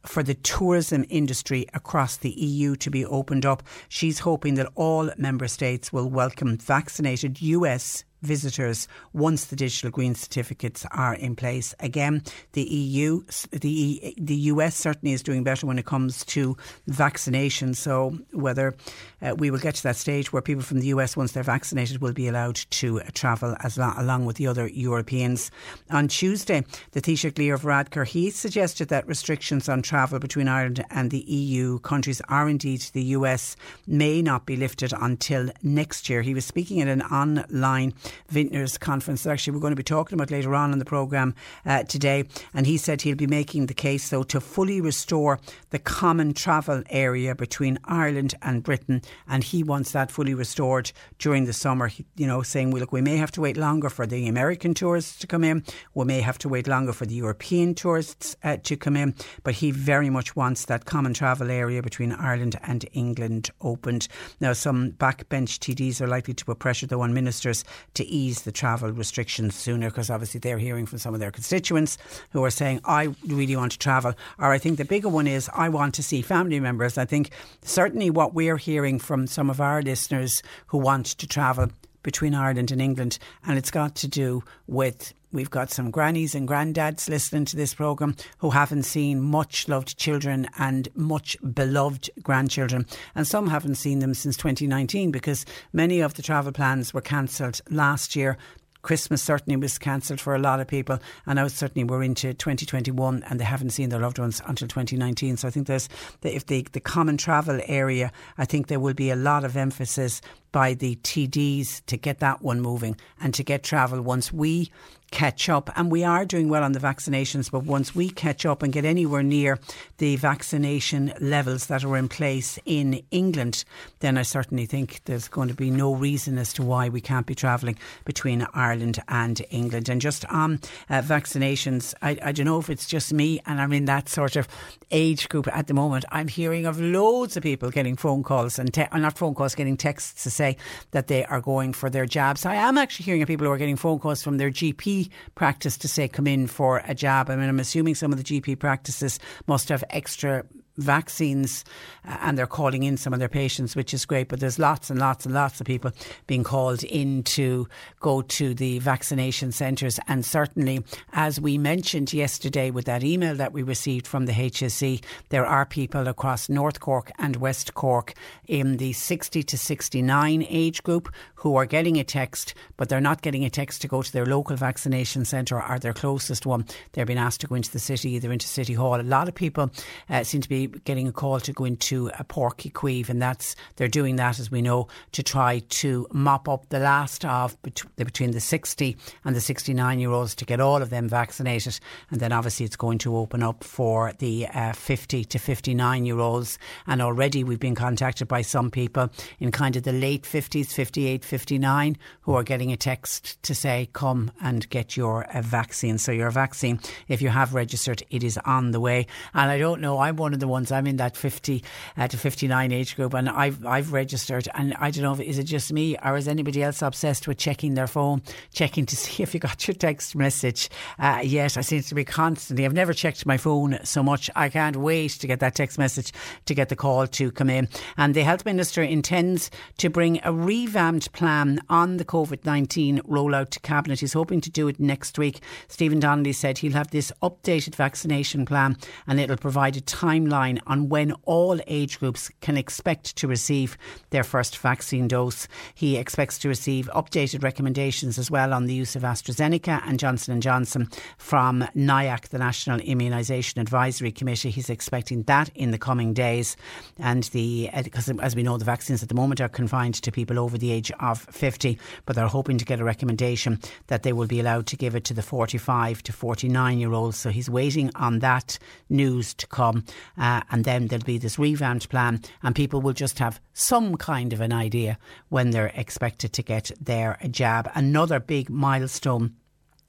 for 0.07 0.23
the 0.23 0.35
tourism 0.35 1.05
industry 1.09 1.67
across 1.75 2.17
the 2.17 2.31
EU 2.31 2.77
to 2.77 2.91
be 2.91 3.05
opened 3.05 3.45
up. 3.45 3.63
She's 3.89 4.21
hoping 4.21 4.55
that 4.55 4.71
all 4.75 5.11
member 5.17 5.49
states 5.49 5.93
will 5.93 6.09
welcome 6.09 6.57
vaccinated 6.57 7.43
US 7.43 8.05
visitors 8.27 8.89
once 9.13 9.47
the 9.47 9.57
digital 9.57 9.91
green 9.91 10.15
certificates 10.15 10.85
are 10.91 11.15
in 11.15 11.37
place. 11.37 11.75
Again, 11.81 12.23
the 12.53 12.63
EU, 12.63 13.23
the 13.51 14.15
the 14.19 14.37
US 14.53 14.77
certainly 14.77 15.13
is 15.13 15.23
doing 15.23 15.45
better 15.45 15.67
when 15.67 15.79
it 15.79 15.87
comes 15.87 16.25
to 16.27 16.57
vaccination. 16.87 17.75
So 17.75 18.19
whether 18.33 18.75
uh, 19.23 19.35
we 19.39 19.51
will 19.51 19.59
get 19.59 19.77
to 19.77 19.83
that 19.85 19.97
stage 19.97 20.33
where 20.33 20.43
people 20.43 20.63
from 20.63 20.81
the 20.81 20.89
US, 20.89 21.17
once 21.17 21.33
they're 21.33 21.43
vaccinated, 21.43 22.01
will 22.01 22.13
be 22.13 22.29
allowed 22.29 22.57
to 22.57 23.01
uh, 23.01 23.05
travel 23.15 23.57
as 23.61 23.79
lo- 23.79 23.95
along 23.97 24.27
with 24.27 24.37
the 24.37 24.47
other 24.47 24.67
Europeans. 24.69 25.51
On 25.91 26.09
Tuesday, 26.09 26.65
the 26.93 27.01
Taoiseach 27.01 27.39
Leo 27.39 27.57
Varadkar 27.57 28.07
he 28.07 28.31
suggested 28.31 28.89
that 28.89 29.07
restrictions 29.07 29.69
on 29.69 29.83
travel 29.83 30.19
between 30.19 30.49
Ireland 30.49 30.85
and 30.91 31.11
the 31.11 31.25
EU 31.31 31.79
countries 31.81 32.21
are 32.29 32.49
indeed 32.49 32.81
the 32.93 33.03
US 33.17 33.57
may 33.87 34.23
not 34.23 34.47
be 34.47 34.57
lifted 34.57 34.93
until 34.99 35.51
next 35.63 36.09
year. 36.09 36.23
He 36.23 36.35
was 36.35 36.45
speaking 36.45 36.81
at 36.81 36.89
an 36.89 37.03
online 37.03 37.95
Vintners 38.29 38.79
conference 38.79 39.23
that 39.23 39.31
actually 39.31 39.55
we're 39.55 39.61
going 39.61 39.73
to 39.73 39.77
be 39.77 39.83
talking 39.83 40.17
about 40.17 40.31
later 40.31 40.55
on 40.55 40.73
in 40.73 40.79
the 40.79 40.85
programme 40.85 41.35
uh, 41.65 41.83
today. 41.85 42.25
And 42.55 42.67
he 42.67 42.77
said 42.77 43.03
he'll 43.03 43.17
be 43.17 43.27
making 43.27 43.67
the 43.67 43.75
case, 43.75 44.09
though, 44.09 44.23
to 44.25 44.41
fully 44.41 44.81
restore 44.81 45.39
the 45.71 45.79
common 45.79 46.35
travel 46.35 46.83
area 46.91 47.35
between 47.35 47.79
Ireland 47.85 48.35
and 48.43 48.63
Britain. 48.63 49.03
And 49.29 49.43
he 49.43 49.63
wants 49.63 49.93
that 49.93 50.11
fully 50.11 50.35
restored 50.35 50.93
during 51.19 51.45
the 51.45 51.53
summer, 51.53 51.91
you 52.17 52.27
know, 52.27 52.43
saying, 52.43 52.71
well, 52.71 52.81
look, 52.81 52.93
we 52.93 53.03
may 53.03 53.17
have 53.17 53.33
to 53.33 53.41
wait 53.41 53.57
longer 53.57 53.91
for 53.91 54.07
the 54.07 54.29
American 54.29 54.75
tourists 54.75 55.19
to 55.19 55.27
come 55.27 55.45
in. 55.45 55.65
We 55.95 56.05
may 56.05 56.21
have 56.21 56.39
to 56.39 56.49
wait 56.49 56.67
longer 56.67 56.93
for 56.93 57.07
the 57.07 57.15
European 57.15 57.75
tourists 57.75 58.37
uh, 58.43 58.57
to 58.65 58.77
come 58.77 58.97
in. 58.97 59.15
But 59.43 59.55
he 59.55 59.71
very 59.71 60.11
much 60.11 60.37
wants 60.37 60.67
that 60.67 60.85
common 60.85 61.15
travel 61.15 61.51
area 61.51 61.83
between 61.83 62.13
Ireland 62.13 62.59
and 62.63 62.85
England 62.93 63.51
opened. 63.61 64.09
Now, 64.41 64.53
some 64.53 64.93
backbench 64.93 65.59
TDs 65.59 66.01
are 66.01 66.07
likely 66.07 66.35
to 66.35 66.45
put 66.45 66.59
pressure, 66.59 66.87
though, 66.87 67.03
on 67.03 67.15
ministers 67.15 67.65
to 67.95 68.06
ease 68.07 68.43
the 68.43 68.53
travel 68.53 68.91
restrictions 68.91 69.55
sooner 69.55 69.89
because 69.89 70.11
obviously 70.11 70.41
they're 70.41 70.59
hearing 70.59 70.87
from 70.87 70.99
some 70.99 71.15
of 71.15 71.21
their 71.21 71.31
constituents 71.31 71.99
who 72.31 72.45
are 72.45 72.51
saying, 72.51 72.81
I 72.85 73.15
really 73.27 73.57
want 73.57 73.73
to 73.73 73.79
travel. 73.79 74.15
Or 74.39 74.53
I 74.53 74.59
think 74.59 74.79
the 74.79 74.85
bigger 74.85 75.09
one 75.09 75.27
is, 75.27 75.51
I 75.55 75.69
want 75.69 75.95
to 75.95 76.03
see 76.03 76.23
family 76.23 76.61
members. 76.61 76.99
I 76.99 77.05
think 77.05 77.31
certainly 77.63 78.11
what 78.11 78.35
we're 78.35 78.57
hearing 78.57 78.99
from 78.99 79.27
some 79.27 79.51
of 79.51 79.61
our 79.61 79.83
listeners 79.83 80.43
who 80.67 80.79
want 80.79 81.07
to 81.07 81.27
travel 81.27 81.71
between 82.03 82.35
Ireland 82.35 82.71
and 82.71 82.81
England, 82.81 83.19
and 83.45 83.59
it's 83.59 83.71
got 83.71 83.97
to 83.97 84.09
do 84.09 84.45
with 84.69 85.13
We've 85.37 85.51
got 85.51 85.71
some 85.71 85.91
grannies 85.91 86.35
and 86.35 86.49
granddads 86.49 87.11
listening 87.11 87.45
to 87.45 87.57
this 87.57 87.75
programme 87.75 88.17
who 88.39 88.49
haven't 88.49 88.85
seen 88.85 89.21
much 89.21 89.69
loved 89.69 89.99
children 89.99 90.49
and 90.59 90.89
much 90.95 91.37
beloved 91.53 92.09
grandchildren. 92.23 92.87
And 93.15 93.27
some 93.27 93.49
haven't 93.49 93.75
seen 93.75 93.99
them 93.99 94.15
since 94.15 94.39
2019 94.39 95.11
because 95.11 95.45
many 95.75 96.01
of 96.01 96.15
the 96.15 96.23
travel 96.23 96.53
plans 96.53 96.95
were 96.95 97.03
cancelled 97.03 97.61
last 97.69 98.17
year 98.17 98.39
Christmas 98.87 99.21
certainly 99.21 99.57
was 99.57 99.79
cancelled 99.79 100.21
for 100.21 100.37
a 100.37 100.39
lot 100.39 100.61
of 100.61 100.69
people, 100.69 101.01
and 101.27 101.39
now 101.39 101.49
certainly 101.49 101.83
we're 101.83 102.05
into 102.05 102.33
2021 102.33 103.25
and 103.25 103.41
they 103.41 103.45
haven't 103.45 103.71
seen 103.71 103.89
their 103.89 103.99
loved 103.99 104.21
ones 104.21 104.41
until 104.47 104.69
2019. 104.69 105.39
So 105.39 105.49
I 105.49 105.51
think 105.51 105.67
there's 105.67 105.89
if 106.23 106.47
the 106.47 106.65
the 106.71 106.79
common 106.79 107.17
travel 107.17 107.61
area, 107.67 108.13
I 108.39 108.45
think 108.45 108.69
there 108.69 108.79
will 108.79 108.95
be 108.95 109.11
a 109.11 109.17
lot 109.17 109.43
of 109.43 109.57
emphasis 109.57 110.21
by 110.53 110.75
the 110.75 110.95
TDs 111.03 111.85
to 111.87 111.97
get 111.97 112.21
that 112.21 112.43
one 112.43 112.61
moving 112.61 112.97
and 113.21 113.35
to 113.35 113.43
get 113.43 113.65
travel 113.65 114.01
once 114.01 114.33
we 114.33 114.71
catch 115.11 115.49
up. 115.49 115.71
And 115.77 115.91
we 115.91 116.05
are 116.05 116.25
doing 116.25 116.49
well 116.49 116.65
on 116.65 116.73
the 116.73 116.81
vaccinations, 116.81 117.51
but 117.51 117.65
once 117.65 117.95
we 117.95 118.09
catch 118.09 118.47
up 118.47 118.63
and 118.63 118.73
get 118.73 118.85
anywhere 118.85 119.23
near 119.23 119.59
the 119.99 120.17
vaccination 120.17 121.13
levels 121.21 121.67
that 121.67 121.85
are 121.85 121.97
in 121.97 122.09
place 122.09 122.59
in 122.65 123.03
England, 123.11 123.65
then 124.01 124.17
I 124.17 124.23
certainly 124.23 124.65
think 124.65 125.03
there's 125.05 125.29
going 125.29 125.49
to 125.49 125.55
be 125.55 125.71
no 125.71 125.95
reason 125.95 126.39
as 126.39 126.53
to 126.55 126.63
why 126.63 126.89
we 126.89 127.01
can't 127.03 127.27
be 127.27 127.35
travelling 127.35 127.77
between 128.07 128.47
Ireland 128.55 128.99
and 129.09 129.43
England. 129.51 129.91
And 129.91 130.01
just 130.01 130.25
on 130.27 130.61
uh, 130.89 131.03
vaccinations, 131.03 131.95
I, 132.01 132.19
I 132.23 132.33
don't 132.33 132.47
know 132.47 132.59
if 132.59 132.71
it's 132.71 132.87
just 132.87 133.13
me 133.13 133.41
and 133.45 133.61
I'm 133.61 133.73
in 133.73 133.85
that 133.85 134.09
sort 134.09 134.37
of 134.37 134.49
age 134.91 135.29
group 135.29 135.49
at 135.55 135.67
the 135.67 135.75
moment. 135.75 136.07
I'm 136.11 136.29
hearing 136.29 136.65
of 136.65 136.81
loads 136.81 137.37
of 137.37 137.43
people 137.43 137.71
getting 137.71 137.97
phone 137.97 138.23
calls 138.23 138.59
and 138.59 138.73
te- 138.73 138.87
not 138.95 139.19
phone 139.19 139.35
calls, 139.35 139.55
getting 139.55 139.77
texts 139.77 140.25
to 140.25 140.31
say, 140.31 140.47
say 140.47 140.57
that 140.93 141.09
they 141.09 141.25
are 141.25 141.41
going 141.41 141.73
for 141.73 141.91
their 141.91 142.07
jabs. 142.07 142.47
I 142.47 142.55
am 142.55 142.79
actually 142.79 143.05
hearing 143.05 143.23
of 143.23 143.29
people 143.29 143.47
who 143.47 143.53
are 143.53 143.59
getting 143.59 143.77
phone 143.77 143.99
calls 143.99 144.23
from 144.23 144.39
their 144.39 144.51
GP 144.51 144.96
practice 145.35 145.77
to 145.79 145.89
say 145.89 146.09
come 146.09 146.27
in 146.27 146.47
for 146.47 146.83
a 146.87 146.95
jab. 146.95 147.31
I 147.31 147.37
mean, 147.37 147.49
I'm 147.49 147.61
assuming 147.61 147.95
some 147.95 148.13
of 148.13 148.23
the 148.23 148.25
GP 148.25 148.59
practices 148.59 149.19
must 149.47 149.69
have 149.69 149.85
extra 149.91 150.45
vaccines 150.77 151.65
uh, 152.07 152.17
and 152.21 152.39
they're 152.39 152.47
calling 152.47 152.83
in 152.83 152.97
some 152.97 153.13
of 153.13 153.19
their 153.19 153.29
patients, 153.29 153.77
which 153.77 153.95
is 153.95 154.05
great. 154.05 154.29
But 154.29 154.41
there's 154.41 154.59
lots 154.59 154.91
and 154.91 154.99
lots 154.99 155.25
and 155.25 155.35
lots 155.35 155.61
of 155.61 155.67
people 155.67 155.93
being 156.27 156.45
called 156.45 156.85
in 156.85 157.23
to 157.25 157.69
go 158.01 158.23
to 158.23 158.55
the 158.55 158.79
vaccination 158.79 159.53
centres. 159.53 159.99
And 160.09 160.25
certainly, 160.25 160.85
as 161.13 161.41
we 161.41 161.59
mentioned 161.59 162.13
yesterday 162.13 162.71
with 162.71 162.85
that 162.87 163.05
email 163.05 163.35
that 163.37 163.53
we 163.53 163.63
received 163.63 164.07
from 164.07 164.27
the 164.27 164.33
HSE, 164.33 165.03
there 165.31 165.47
are 165.47 165.67
people 165.67 166.09
across 166.09 166.49
North 166.49 166.81
Cork 166.81 167.11
and 167.19 167.37
West 167.37 167.75
Cork 167.75 168.15
in 168.47 168.77
the 168.77 168.93
60 168.93 169.43
to 169.43 169.59
69 169.59 170.47
age 170.49 170.83
group 170.83 171.13
who 171.37 171.57
are 171.57 171.67
getting 171.67 171.97
a 171.99 172.05
text, 172.05 172.55
but 172.77 172.89
they're 172.89 173.01
not 173.01 173.23
getting 173.23 173.45
a 173.45 173.51
text 173.51 173.83
to 173.83 173.89
go 173.89 174.03
to 174.03 174.13
their 174.13 174.27
local 174.27 174.57
vaccination 174.57 175.25
centre 175.25 175.63
or 175.63 175.79
their 175.79 175.93
closest 175.93 176.47
one. 176.47 176.65
They're 176.93 177.07
being 177.07 177.19
asked 177.19 177.41
to 177.43 177.47
go 177.47 177.55
into 177.55 177.71
the 177.71 177.79
city, 177.79 178.13
either 178.13 178.33
into 178.33 178.47
City 178.47 178.75
Hall. 178.75 179.01
A 179.01 179.03
lot 179.03 179.29
of 179.29 179.35
people 179.35 179.71
uh, 180.09 180.25
seem 180.25 180.41
to 180.41 180.49
be 180.49 180.66
getting 180.67 181.09
a 181.09 181.13
call 181.13 181.41
to 181.41 181.53
go 181.53 181.65
into 181.65 182.09
a 182.19 182.25
Uí 182.25 182.73
Chaoimh, 182.73 183.09
and 183.09 183.21
that's 183.21 183.57
they're 183.77 183.89
doing 183.89 184.17
that, 184.17 184.39
as 184.39 184.51
we 184.51 184.63
know, 184.63 184.89
to 185.13 185.23
try 185.23 185.61
to 185.61 186.07
mop 186.13 186.49
up 186.49 186.69
the 186.69 186.79
last 186.79 187.25
of 187.25 187.57
between 187.97 188.31
the 188.31 188.41
60 188.41 188.97
and 189.25 189.37
the 189.37 189.41
69 189.41 189.99
year 189.99 190.11
olds 190.11 190.35
to 190.37 190.45
get 190.45 190.61
all 190.61 190.83
of 190.83 190.91
them 190.91 191.09
vaccinated. 191.09 191.79
And 192.11 192.21
then 192.21 192.33
obviously 192.33 192.67
it's 192.67 192.77
going 192.77 192.99
to 192.99 193.17
open 193.17 193.43
up 193.43 193.65
for 193.65 194.13
the 194.19 194.47
uh, 194.49 194.73
50 194.73 195.25
to 195.25 195.39
59 195.39 196.07
year 196.07 196.19
olds. 196.19 196.59
And 196.87 197.03
already 197.03 197.45
we've 197.45 197.61
been 197.61 197.75
contacted 197.75 198.29
by 198.29 198.43
some 198.43 198.71
people 198.71 199.11
in 199.39 199.51
kind 199.51 199.77
of 199.77 199.83
the 199.83 199.93
late 199.93 200.23
50s, 200.23 200.69
58, 200.69 201.25
59, 201.25 201.97
who 202.23 202.35
are 202.35 202.43
getting 202.43 202.73
a 202.73 202.77
text 202.77 203.43
to 203.43 203.55
say, 203.55 203.89
come 203.93 204.31
and 204.41 204.69
get 204.71 204.97
your 204.97 205.25
uh, 205.25 205.43
vaccine. 205.43 205.99
So 205.99 206.13
your 206.13 206.31
vaccine, 206.31 206.81
if 207.09 207.23
you 207.23 207.29
have 207.29 207.55
registered, 207.55 208.03
it 208.11 208.23
is 208.23 208.39
on 208.45 208.71
the 208.71 208.81
way. 208.81 209.07
And 209.35 209.51
I 209.51 209.59
don't 209.59 209.81
know, 209.81 209.99
I'm 209.99 210.17
one 210.17 210.35
of 210.35 210.41
the 210.41 210.49
ones, 210.49 210.56
I'm 210.57 210.87
in 210.87 210.97
that 210.97 211.17
50 211.17 211.63
uh, 211.97 212.09
to 212.09 212.17
59 212.17 212.73
age 212.73 212.97
group 212.97 213.15
and 213.15 213.29
I've, 213.29 213.65
I've 213.65 213.93
registered. 213.93 214.49
And 214.55 214.75
I 214.75 214.91
don't 214.91 215.03
know, 215.03 215.13
if, 215.13 215.21
is 215.21 215.39
it 215.39 215.45
just 215.45 215.73
me 215.73 215.97
or 216.05 216.17
is 216.17 216.29
anybody 216.29 216.63
else 216.63 216.83
obsessed 216.83 217.29
with 217.29 217.39
checking 217.39 217.75
their 217.75 217.87
phone, 217.87 218.23
checking 218.53 218.87
to 218.87 218.97
see 218.97 219.23
if 219.23 219.35
you 219.35 219.41
got 219.41 219.67
your 219.67 219.75
text 219.75 220.17
message 220.17 220.69
uh, 220.99 221.21
yet? 221.23 221.57
I 221.57 221.61
seem 221.61 221.83
to 221.83 221.95
be 221.95 222.05
constantly, 222.05 222.65
I've 222.65 222.73
never 222.73 222.93
checked 222.93 223.27
my 223.27 223.37
phone 223.37 223.79
so 223.85 224.03
much. 224.03 224.31
I 224.35 224.49
can't 224.49 224.77
wait 224.77 225.13
to 225.13 225.27
get 225.27 225.41
that 225.41 225.55
text 225.55 225.79
message 225.79 226.13
to 226.47 226.55
get 226.55 226.69
the 226.69 226.77
call 226.77 227.07
to 227.07 227.31
come 227.31 227.51
in. 227.51 227.69
And 227.97 228.15
the 228.15 228.23
Health 228.23 228.45
Minister 228.45 228.83
intends 228.83 229.51
to 229.79 229.91
bring 229.91 230.21
a 230.25 230.33
revamped 230.33 231.13
plan 231.13 231.61
on 231.69 231.97
the 231.97 232.05
COVID 232.05 232.45
19 232.45 233.01
rollout 233.01 233.51
to 233.51 233.61
Cabinet. 233.61 234.01
He's 234.01 234.13
hoping 234.13 234.41
to 234.41 234.51
do 234.51 234.69
it 234.69 234.81
next 234.81 235.19
week. 235.19 235.41
Stephen 235.69 236.01
Donnelly 236.01 236.33
said 236.33 236.59
he'll 236.59 236.73
have 236.73 236.91
this 236.91 237.13
updated 237.23 237.75
vaccination 237.75 238.47
plan 238.47 238.77
and 239.07 239.21
it'll 239.21 239.37
provide 239.37 239.77
a 239.77 239.81
timeline 239.81 240.46
on 240.67 240.89
when 240.89 241.13
all 241.25 241.59
age 241.67 241.99
groups 241.99 242.31
can 242.41 242.57
expect 242.57 243.17
to 243.17 243.29
receive 243.29 243.77
their 244.11 244.25
first 244.25 244.59
vaccine 244.59 245.09
dose. 245.09 245.49
He 245.75 245.97
expects 245.97 246.39
to 246.39 246.49
receive 246.49 246.89
updated 246.95 247.43
recommendations 247.43 248.19
as 248.19 248.31
well 248.31 248.55
on 248.55 248.67
the 248.67 248.75
use 248.75 248.97
of 248.97 249.03
AstraZeneca 249.03 249.83
and 249.87 249.99
Johnson 249.99 250.41
& 250.41 250.43
Johnson 250.43 250.89
from 251.19 251.67
NIAC, 251.75 252.29
the 252.29 252.39
National 252.39 252.79
Immunisation 252.81 253.61
Advisory 253.61 254.13
Committee. 254.13 254.51
He's 254.51 254.71
expecting 254.71 255.23
that 255.25 255.51
in 255.55 255.71
the 255.71 255.79
coming 255.79 256.15
days. 256.15 256.57
And 256.99 257.25
the, 257.25 257.71
because 257.85 258.09
uh, 258.09 258.15
as 258.21 258.37
we 258.37 258.43
know, 258.43 258.57
the 258.59 258.65
vaccines 258.65 259.03
at 259.03 259.09
the 259.09 259.15
moment 259.15 259.41
are 259.41 259.49
confined 259.49 259.95
to 259.95 260.13
people 260.13 260.39
over 260.39 260.57
the 260.57 260.73
age 260.73 260.93
of 261.01 261.21
50, 261.31 261.79
but 262.05 262.17
they're 262.17 262.27
hoping 262.27 262.59
to 262.59 262.65
get 262.65 262.81
a 262.81 262.85
recommendation 262.85 263.61
that 263.89 264.03
they 264.03 264.13
will 264.13 264.27
be 264.27 264.41
allowed 264.41 264.67
to 264.67 264.77
give 264.77 264.95
it 264.95 265.05
to 265.05 265.15
the 265.15 265.23
45 265.23 266.03
to 266.05 266.13
49 266.13 266.79
year 266.79 266.93
olds. 266.93 267.17
So 267.17 267.31
he's 267.31 267.51
waiting 267.51 267.91
on 267.97 268.21
that 268.21 268.59
news 268.89 269.35
to 269.35 269.47
come. 269.47 269.85
Uh, 270.19 270.36
and 270.51 270.65
then 270.65 270.87
there'll 270.87 271.05
be 271.05 271.19
this 271.19 271.39
revamped 271.39 271.89
plan, 271.89 272.21
and 272.43 272.55
people 272.55 272.81
will 272.81 272.93
just 272.93 273.19
have 273.19 273.41
some 273.53 273.97
kind 273.97 274.33
of 274.33 274.41
an 274.41 274.53
idea 274.53 274.99
when 275.29 275.51
they're 275.51 275.73
expected 275.75 276.33
to 276.33 276.43
get 276.43 276.71
their 276.81 277.19
jab. 277.31 277.71
Another 277.75 278.21
big 278.21 278.51
milestone 278.51 279.35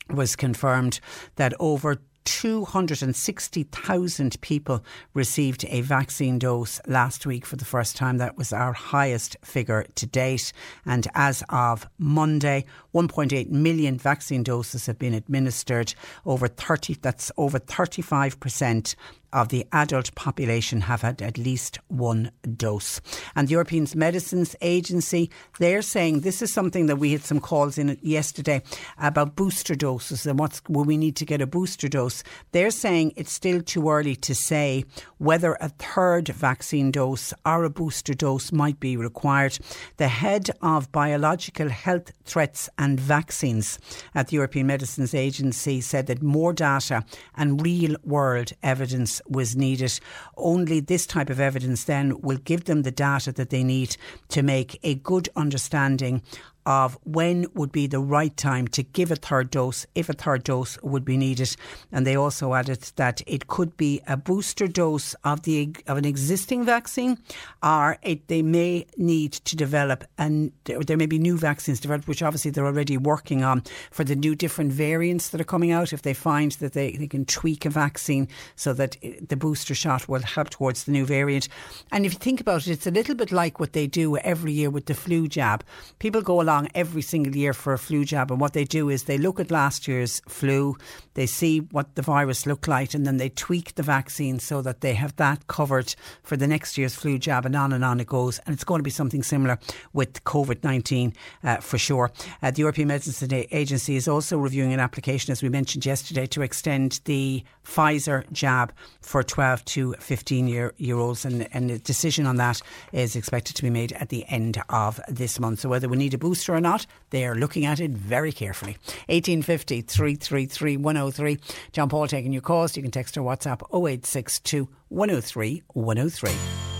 was 0.09 0.35
confirmed 0.35 0.99
that 1.35 1.53
over 1.59 1.99
260,000 2.27 4.41
people 4.41 4.83
received 5.13 5.63
a 5.69 5.79
vaccine 5.79 6.37
dose 6.37 6.81
last 6.85 7.25
week 7.25 7.45
for 7.45 7.55
the 7.55 7.63
first 7.63 7.95
time. 7.95 8.17
That 8.17 8.37
was 8.37 8.51
our 8.51 8.73
highest 8.73 9.37
figure 9.45 9.85
to 9.95 10.05
date. 10.05 10.51
And 10.85 11.07
as 11.15 11.41
of 11.47 11.87
Monday, 11.97 12.65
1.8 12.93 13.49
million 13.49 13.97
vaccine 13.97 14.43
doses 14.43 14.87
have 14.87 14.99
been 14.99 15.13
administered. 15.13 15.93
Over 16.25 16.49
30, 16.49 16.95
that's 16.95 17.31
over 17.37 17.59
35% 17.59 18.95
of 19.33 19.49
the 19.49 19.65
adult 19.71 20.13
population 20.15 20.81
have 20.81 21.01
had 21.01 21.21
at 21.21 21.37
least 21.37 21.79
one 21.87 22.31
dose. 22.55 23.01
And 23.35 23.47
the 23.47 23.53
European 23.53 23.87
Medicines 23.95 24.55
Agency, 24.61 25.29
they're 25.59 25.81
saying 25.81 26.21
this 26.21 26.41
is 26.41 26.51
something 26.51 26.87
that 26.87 26.97
we 26.97 27.11
had 27.11 27.23
some 27.23 27.39
calls 27.39 27.77
in 27.77 27.97
yesterday 28.01 28.61
about 28.97 29.35
booster 29.35 29.75
doses 29.75 30.25
and 30.25 30.39
what's 30.39 30.61
will 30.67 30.83
we 30.83 30.97
need 30.97 31.15
to 31.17 31.25
get 31.25 31.41
a 31.41 31.47
booster 31.47 31.87
dose. 31.87 32.23
They're 32.51 32.71
saying 32.71 33.13
it's 33.15 33.31
still 33.31 33.61
too 33.61 33.89
early 33.89 34.15
to 34.15 34.33
say 34.33 34.85
whether 35.17 35.57
a 35.59 35.69
third 35.69 36.29
vaccine 36.29 36.91
dose 36.91 37.33
or 37.45 37.63
a 37.63 37.69
booster 37.69 38.13
dose 38.13 38.51
might 38.51 38.79
be 38.79 38.97
required. 38.97 39.59
The 39.97 40.07
head 40.07 40.49
of 40.61 40.91
biological 40.91 41.69
health 41.69 42.11
threats 42.23 42.69
and 42.77 42.99
vaccines 42.99 43.79
at 44.15 44.27
the 44.27 44.35
European 44.35 44.67
Medicines 44.67 45.13
Agency 45.13 45.81
said 45.81 46.07
that 46.07 46.23
more 46.23 46.53
data 46.53 47.03
and 47.35 47.63
real 47.63 47.95
world 48.03 48.51
evidence 48.63 49.16
was 49.27 49.55
needed. 49.55 49.99
Only 50.35 50.79
this 50.79 51.05
type 51.05 51.29
of 51.29 51.39
evidence 51.39 51.83
then 51.83 52.19
will 52.21 52.37
give 52.37 52.65
them 52.65 52.83
the 52.83 52.91
data 52.91 53.31
that 53.33 53.49
they 53.49 53.63
need 53.63 53.97
to 54.29 54.43
make 54.43 54.79
a 54.83 54.95
good 54.95 55.29
understanding 55.35 56.21
of 56.67 56.97
when 57.05 57.47
would 57.55 57.71
be 57.71 57.87
the 57.87 57.99
right 57.99 58.35
time 58.35 58.67
to 58.67 58.83
give 58.83 59.09
a 59.09 59.15
third 59.15 59.49
dose, 59.49 59.87
if 59.95 60.09
a 60.09 60.13
third 60.13 60.43
dose 60.43 60.77
would 60.83 61.05
be 61.05 61.15
needed. 61.15 61.55
And 61.93 62.05
they 62.05 62.17
also 62.17 62.53
added 62.53 62.81
that 62.97 63.21
it 63.25 63.47
could 63.47 63.77
be 63.77 64.01
a 64.05 64.17
booster 64.17 64.67
dose 64.67 65.15
of 65.23 65.43
the 65.43 65.73
of 65.87 65.97
an 65.97 66.03
existing 66.03 66.65
vaccine, 66.65 67.17
or 67.63 67.97
it, 68.03 68.27
they 68.27 68.41
may 68.41 68.85
need 68.97 69.31
to 69.31 69.55
develop 69.55 70.03
and 70.17 70.51
there 70.65 70.97
may 70.97 71.05
be 71.05 71.17
new 71.17 71.37
vaccines 71.37 71.79
developed, 71.79 72.07
which 72.07 72.21
obviously 72.21 72.51
they're 72.51 72.65
already 72.65 72.97
working 72.97 73.43
on 73.43 73.63
for 73.89 74.03
the 74.03 74.15
new 74.15 74.35
different 74.35 74.73
variants 74.73 75.29
that 75.29 75.39
are 75.39 75.45
coming 75.45 75.71
out. 75.71 75.93
If 75.93 76.01
they 76.01 76.13
find 76.13 76.51
that 76.53 76.73
they, 76.73 76.91
they 76.97 77.07
can 77.07 77.23
tweak 77.23 77.63
a 77.65 77.69
vaccine 77.69 78.27
so 78.57 78.73
that 78.73 78.97
the 79.25 79.37
booster 79.37 79.73
shot 79.73 80.09
will 80.09 80.21
help 80.21 80.49
towards 80.49 80.83
the 80.83 80.91
new 80.91 81.05
variant. 81.05 81.47
And 81.93 82.05
if 82.05 82.11
you 82.11 82.19
think 82.19 82.41
about 82.41 82.67
it, 82.67 82.71
it's 82.71 82.87
a 82.87 82.91
little 82.91 83.15
bit 83.15 83.31
like 83.31 83.57
what 83.57 83.71
they 83.71 83.87
do 83.87 84.17
every 84.17 84.51
year 84.51 84.69
with 84.69 84.87
the 84.87 84.93
flu 84.93 85.29
jab. 85.29 85.63
People 85.99 86.21
go 86.21 86.41
along 86.41 86.56
every 86.73 87.01
single 87.01 87.35
year 87.35 87.53
for 87.53 87.73
a 87.73 87.77
flu 87.77 88.05
jab. 88.05 88.31
And 88.31 88.41
what 88.41 88.53
they 88.53 88.63
do 88.63 88.89
is 88.89 89.03
they 89.03 89.17
look 89.17 89.39
at 89.39 89.51
last 89.51 89.87
year's 89.87 90.21
flu, 90.27 90.75
they 91.13 91.25
see 91.27 91.59
what 91.59 91.95
the 91.95 92.01
virus 92.01 92.45
looked 92.45 92.67
like, 92.67 92.93
and 92.93 93.05
then 93.05 93.17
they 93.17 93.29
tweak 93.29 93.75
the 93.75 93.83
vaccine 93.83 94.39
so 94.39 94.61
that 94.61 94.81
they 94.81 94.95
have 94.95 95.15
that 95.17 95.47
covered 95.47 95.93
for 96.23 96.35
the 96.37 96.47
next 96.47 96.77
year's 96.77 96.95
flu 96.95 97.19
jab. 97.19 97.45
And 97.45 97.55
on 97.55 97.73
and 97.73 97.85
on 97.85 97.99
it 97.99 98.07
goes. 98.07 98.39
And 98.45 98.53
it's 98.53 98.63
going 98.63 98.79
to 98.79 98.83
be 98.83 98.89
something 98.89 99.21
similar 99.21 99.59
with 99.93 100.23
COVID 100.23 100.63
19 100.63 101.13
uh, 101.43 101.57
for 101.57 101.77
sure. 101.77 102.11
Uh, 102.41 102.51
the 102.51 102.61
European 102.61 102.87
Medicines 102.87 103.21
Agency 103.51 103.95
is 103.95 104.07
also 104.07 104.37
reviewing 104.37 104.73
an 104.73 104.79
application, 104.79 105.31
as 105.31 105.43
we 105.43 105.49
mentioned 105.49 105.85
yesterday, 105.85 106.25
to 106.27 106.41
extend 106.41 107.01
the 107.05 107.43
Pfizer 107.65 108.29
jab 108.31 108.73
for 109.01 109.23
12 109.23 109.65
to 109.65 109.93
15 109.99 110.47
year, 110.47 110.73
year 110.77 110.97
olds. 110.97 111.25
And, 111.25 111.47
and 111.53 111.69
a 111.69 111.79
decision 111.79 112.25
on 112.25 112.37
that 112.37 112.61
is 112.91 113.15
expected 113.15 113.55
to 113.57 113.63
be 113.63 113.69
made 113.69 113.91
at 113.93 114.09
the 114.09 114.25
end 114.25 114.61
of 114.69 114.99
this 115.07 115.39
month. 115.39 115.59
So 115.59 115.69
whether 115.69 115.89
we 115.89 115.97
need 115.97 116.13
a 116.13 116.17
booster 116.17 116.46
or 116.53 116.61
not, 116.61 116.85
they 117.09 117.25
are 117.25 117.35
looking 117.35 117.65
at 117.65 117.79
it 117.79 117.91
very 117.91 118.31
carefully. 118.31 118.77
1850 119.07 119.81
333 119.81 120.77
103. 120.77 121.39
John 121.71 121.89
Paul 121.89 122.07
taking 122.07 122.33
your 122.33 122.41
calls. 122.41 122.75
You 122.75 122.83
can 122.83 122.91
text 122.91 123.17
or 123.17 123.21
WhatsApp 123.21 123.61
0862 123.73 124.67
103 124.89 125.63
103. 125.73 126.76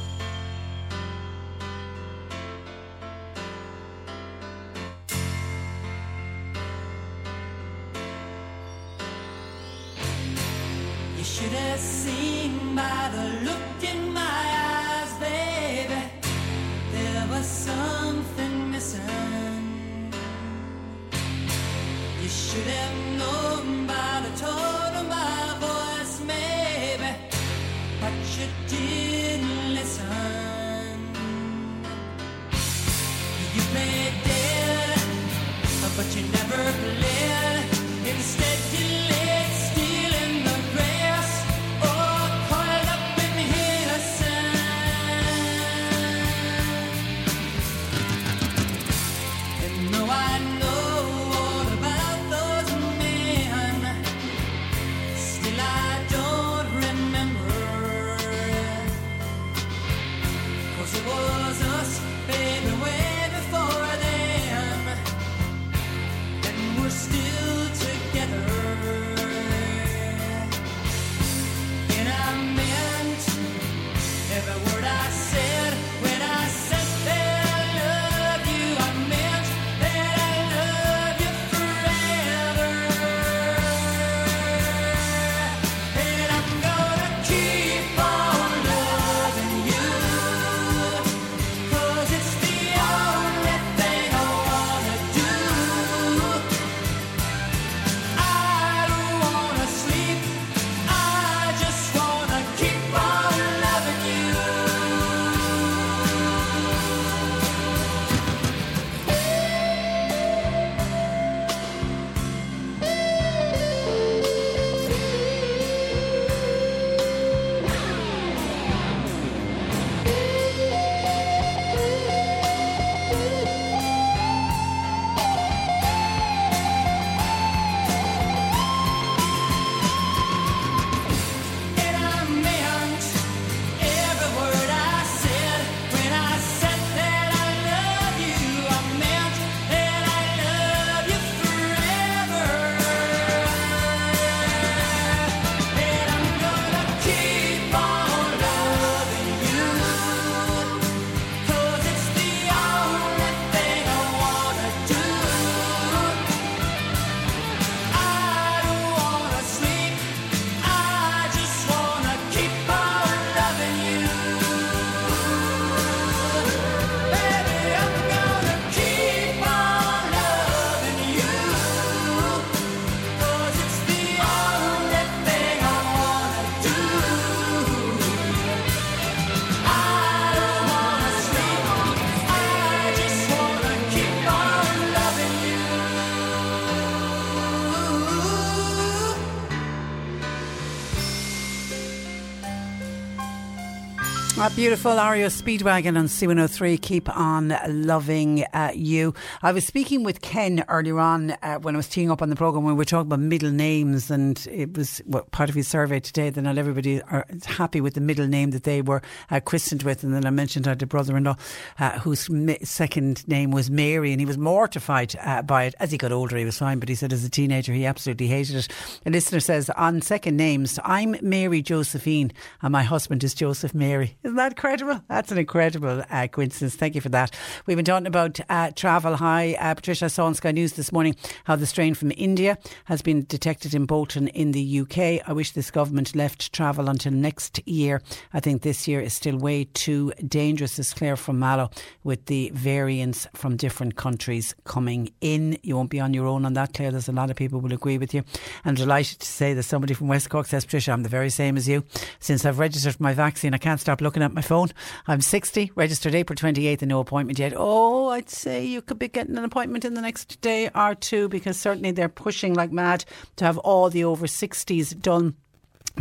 A 194.48 194.50
beautiful 194.52 194.94
REO 194.94 195.28
Speedwagon 195.28 195.98
on 195.98 196.06
C103. 196.06 196.82
Keep 196.82 197.14
on 197.18 197.54
loving 197.68 198.46
uh, 198.54 198.72
you. 198.74 199.14
I 199.42 199.52
was 199.52 199.68
speaking 199.68 200.04
with 200.04 200.22
Ken 200.22 200.64
earlier 200.70 201.00
on 201.00 201.32
uh, 201.32 201.58
when 201.58 201.76
I 201.76 201.78
was 201.78 201.90
teeing 201.90 202.10
up 202.10 202.22
on 202.22 202.30
the 202.30 202.38
programme 202.38 202.64
when 202.64 202.76
we 202.76 202.78
were 202.78 202.86
talking 202.86 203.08
about 203.08 203.20
middle 203.20 203.52
names, 203.52 204.10
and 204.10 204.48
it 204.50 204.78
was 204.78 205.02
well, 205.06 205.24
part 205.32 205.50
of 205.50 205.56
his 205.56 205.68
survey 205.68 206.00
today 206.00 206.30
that 206.30 206.42
not 206.42 206.58
everybody 206.58 207.02
are 207.02 207.26
happy 207.46 207.82
with 207.82 207.96
the 207.96 208.00
middle 208.00 208.26
name 208.26 208.52
that 208.52 208.64
they 208.64 208.82
were 208.82 209.02
uh, 209.30 209.42
christened 209.42 209.84
with. 209.84 210.06
And 210.06 210.14
then 210.14 210.26
I 210.26 210.30
mentioned 210.30 210.66
I 210.66 210.72
had 210.72 210.82
a 210.82 210.86
brother 210.88 211.18
in 211.18 211.26
law 211.26 211.36
uh, 211.78 212.00
whose 212.00 212.30
second 212.64 213.28
name 213.28 213.52
was 213.52 213.70
Mary, 213.70 214.14
and 214.14 214.22
he 214.22 214.26
was 214.26 214.38
mortified 214.38 215.14
uh, 215.24 215.42
by 215.42 215.66
it. 215.66 215.76
As 215.82 215.92
he 215.92 215.98
got 215.98 216.14
older, 216.14 216.38
he 216.38 216.46
was 216.46 216.58
fine, 216.58 216.80
but 216.80 216.88
he 216.88 216.96
said 216.96 217.12
as 217.12 217.26
a 217.26 217.30
teenager, 217.30 217.74
he 217.74 217.86
absolutely 217.86 218.28
hated 218.28 218.56
it. 218.56 218.70
A 219.06 219.10
listener 219.10 219.42
says, 219.42 219.70
On 219.72 220.02
second 220.02 220.38
names, 220.38 220.80
I'm 220.86 221.18
Mary 221.22 221.62
Josephine, 221.62 222.32
and 222.62 222.72
my 222.72 222.84
husband 222.84 223.26
is 223.26 223.34
Joseph 223.34 223.74
Mary. 223.74 224.16
Isn't 224.24 224.37
that 224.38 224.54
incredible? 224.54 225.02
That's 225.08 225.32
an 225.32 225.38
incredible 225.38 226.04
uh, 226.10 226.28
coincidence. 226.28 226.76
Thank 226.76 226.96
you 226.96 227.02
for 227.02 227.10
that. 227.10 227.34
We've 227.66 227.78
been 227.78 227.86
talking 227.86 228.08
about 228.08 228.40
uh, 228.50 228.72
travel. 228.72 229.16
Hi, 229.18 229.56
uh, 229.60 229.76
Patricia. 229.76 230.06
I 230.06 230.08
saw 230.08 230.26
on 230.26 230.34
Sky 230.34 230.52
News 230.52 230.74
this 230.74 230.92
morning 230.92 231.16
how 231.44 231.56
the 231.56 231.66
strain 231.66 231.94
from 231.94 232.12
India 232.16 232.58
has 232.86 233.02
been 233.02 233.26
detected 233.26 233.74
in 233.74 233.86
Bolton 233.86 234.28
in 234.30 234.52
the 234.52 234.80
UK. 234.80 235.28
I 235.28 235.34
wish 235.34 235.52
this 235.52 235.72
government 235.72 236.16
left 236.16 236.54
travel 236.54 236.90
until 236.90 237.12
next 237.12 237.60
year. 237.68 238.02
I 238.34 238.40
think 238.40 238.62
this 238.62 238.88
year 238.88 239.02
is 239.02 239.14
still 239.14 239.38
way 239.38 239.66
too 239.66 240.14
dangerous. 240.28 240.78
This 240.78 240.94
Claire 240.94 241.18
from 241.18 241.40
Mallow 241.40 241.70
with 242.04 242.26
the 242.26 242.52
variants 242.54 243.28
from 243.34 243.58
different 243.58 243.96
countries 243.96 244.56
coming 244.64 245.12
in. 245.22 245.58
You 245.64 245.76
won't 245.76 245.90
be 245.90 246.00
on 246.00 246.14
your 246.14 246.28
own 246.28 246.46
on 246.46 246.54
that, 246.54 246.74
Claire. 246.74 246.92
There's 246.92 247.10
a 247.10 247.12
lot 247.12 247.30
of 247.30 247.36
people 247.36 247.60
will 247.60 247.74
agree 247.74 247.98
with 247.98 248.14
you. 248.14 248.24
I'm 248.66 248.76
delighted 248.76 249.20
to 249.20 249.28
say 249.28 249.54
that 249.54 249.64
somebody 249.64 249.94
from 249.94 250.08
West 250.08 250.30
Cork 250.30 250.48
says, 250.48 250.66
Patricia, 250.66 250.92
I'm 250.92 251.04
the 251.04 251.10
very 251.10 251.30
same 251.30 251.58
as 251.58 251.68
you. 251.68 251.84
Since 252.20 252.46
I've 252.46 252.60
registered 252.60 252.96
for 252.96 253.04
my 253.04 253.14
vaccine, 253.14 253.54
I 253.54 253.58
can't 253.58 253.80
stop 253.80 254.02
looking 254.02 254.24
at 254.24 254.27
my 254.34 254.42
phone 254.42 254.58
phone. 254.58 254.78
I'm 255.08 255.22
60, 255.22 255.72
registered 255.76 256.16
April 256.16 256.36
28th 256.36 256.82
and 256.82 256.90
no 256.90 257.00
appointment 257.00 257.40
yet. 257.40 257.54
Oh, 257.56 258.10
I'd 258.10 258.30
say 258.30 258.66
you 258.66 258.82
could 258.82 259.00
be 259.00 259.08
getting 259.08 259.38
an 259.38 259.44
appointment 259.44 259.86
in 259.86 259.94
the 259.94 260.02
next 260.02 260.42
day 260.42 260.70
or 260.74 260.96
two 260.96 261.30
because 261.30 261.58
certainly 261.58 261.92
they're 261.92 262.10
pushing 262.10 262.54
like 262.54 262.72
mad 262.72 263.06
to 263.38 263.46
have 263.46 263.58
all 263.60 263.90
the 263.90 264.04
over 264.04 264.28
60s 264.28 265.00
done 265.00 265.36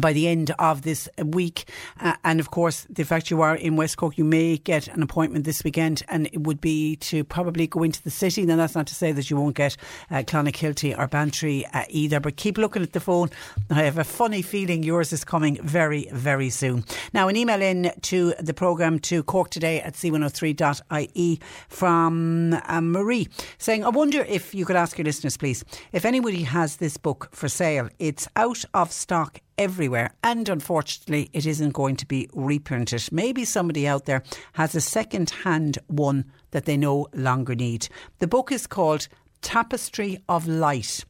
by 0.01 0.13
the 0.13 0.29
end 0.29 0.53
of 0.59 0.83
this 0.83 1.09
week. 1.25 1.69
Uh, 2.01 2.15
and 2.25 2.41
of 2.41 2.51
course, 2.51 2.87
the 2.91 3.05
fact 3.05 3.31
you 3.31 3.43
are 3.43 3.57
in 3.57 3.77
West 3.77 3.97
Cork, 3.97 4.19
you 4.19 4.25
may 4.25 4.59
get 4.59 4.89
an 4.89 5.03
appointment 5.03 5.45
this 5.45 5.65
weekend, 5.65 6.03
and 6.09 6.27
it 6.33 6.43
would 6.43 6.61
be 6.61 6.97
to 6.97 7.25
probably 7.25 7.67
go 7.67 7.83
into 7.83 8.03
the 8.03 8.11
city. 8.11 8.45
Now, 8.45 8.57
that's 8.57 8.75
not 8.75 8.87
to 8.89 8.95
say 8.95 9.13
that 9.13 9.31
you 9.31 9.37
won't 9.37 9.57
get 9.57 9.77
uh, 10.11 10.17
Clonakilty 10.17 10.99
or 10.99 11.07
Bantry 11.07 11.67
uh, 11.73 11.85
either, 11.89 12.21
but 12.21 12.37
keep 12.37 12.59
looking 12.59 12.83
at 12.83 12.93
the 12.93 13.01
phone. 13.01 13.31
I 13.71 13.83
have 13.83 13.99
a 13.99 14.05
funny 14.05 14.43
feeling 14.43 14.83
yours 14.83 15.13
is 15.13 15.25
coming 15.25 15.59
very, 15.63 16.09
very 16.13 16.51
soon. 16.51 16.85
Now, 17.13 17.29
an 17.29 17.37
email 17.37 17.63
in 17.63 17.93
to 18.03 18.35
the 18.39 18.55
programme 18.55 18.99
to 19.01 19.23
Cork 19.23 19.51
today 19.51 19.81
at 19.81 19.95
c103.ie 19.95 21.41
from 21.69 22.55
uh, 22.55 22.81
Marie 22.81 23.29
saying, 23.59 23.85
I 23.85 23.89
wonder 23.89 24.23
if 24.23 24.55
you 24.55 24.65
could 24.65 24.77
ask 24.77 24.99
your 24.99 25.05
listeners, 25.05 25.37
please, 25.37 25.65
if 25.93 26.05
anybody 26.05 26.43
has 26.43 26.77
this 26.77 26.97
book 26.97 27.29
for 27.33 27.49
sale. 27.49 27.89
It's 27.99 28.29
out 28.37 28.65
of 28.75 28.93
stock 28.93 29.41
everywhere. 29.59 30.14
And 30.23 30.49
unfortunately, 30.49 31.31
it 31.33 31.47
isn't 31.47 31.71
going 31.71 31.97
to 31.97 32.07
be 32.07 32.29
reprinted. 32.33 33.09
Maybe 33.11 33.45
somebody 33.45 33.87
out 33.87 34.07
there 34.07 34.23
has 34.55 34.75
a 34.75 34.81
second 34.81 35.31
hand 35.31 35.79
one 35.87 36.25
that 36.51 36.64
they 36.64 36.77
no 36.77 37.09
longer 37.14 37.55
need. 37.55 37.88
The 38.19 38.27
book 38.27 38.53
is 38.53 38.66
called 38.66 39.09
Tapestry 39.42 40.19
of 40.29 40.47
Light. 40.47 41.05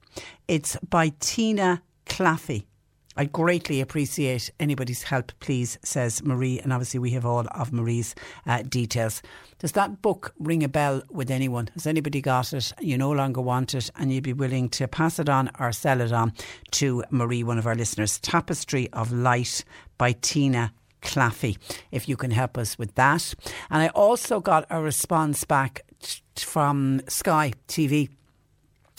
It's 0.48 0.76
by 0.88 1.12
Tina 1.20 1.82
Claffey. 2.06 2.66
I 3.16 3.24
greatly 3.24 3.80
appreciate 3.80 4.50
anybody's 4.60 5.04
help, 5.04 5.32
please, 5.40 5.78
says 5.82 6.22
Marie. 6.22 6.60
And 6.60 6.72
obviously, 6.72 7.00
we 7.00 7.10
have 7.12 7.24
all 7.24 7.46
of 7.52 7.72
Marie's 7.72 8.14
uh, 8.46 8.62
details. 8.62 9.22
Does 9.58 9.72
that 9.72 10.02
book 10.02 10.34
ring 10.38 10.62
a 10.62 10.68
bell 10.68 11.02
with 11.10 11.30
anyone? 11.30 11.68
Has 11.74 11.86
anybody 11.86 12.20
got 12.20 12.52
it? 12.52 12.72
You 12.80 12.98
no 12.98 13.10
longer 13.10 13.40
want 13.40 13.74
it, 13.74 13.90
and 13.96 14.12
you'd 14.12 14.24
be 14.24 14.32
willing 14.34 14.68
to 14.70 14.86
pass 14.86 15.18
it 15.18 15.28
on 15.28 15.50
or 15.58 15.72
sell 15.72 16.00
it 16.00 16.12
on 16.12 16.34
to 16.72 17.04
Marie, 17.10 17.42
one 17.42 17.58
of 17.58 17.66
our 17.66 17.74
listeners. 17.74 18.18
Tapestry 18.18 18.92
of 18.92 19.12
Light 19.12 19.64
by 19.96 20.12
Tina 20.12 20.72
Claffey, 21.00 21.56
if 21.90 22.08
you 22.08 22.16
can 22.16 22.32
help 22.32 22.58
us 22.58 22.78
with 22.78 22.94
that. 22.96 23.34
And 23.70 23.82
I 23.82 23.88
also 23.88 24.40
got 24.40 24.66
a 24.68 24.82
response 24.82 25.44
back 25.44 25.82
from 26.36 27.00
Sky 27.08 27.52
TV 27.68 28.10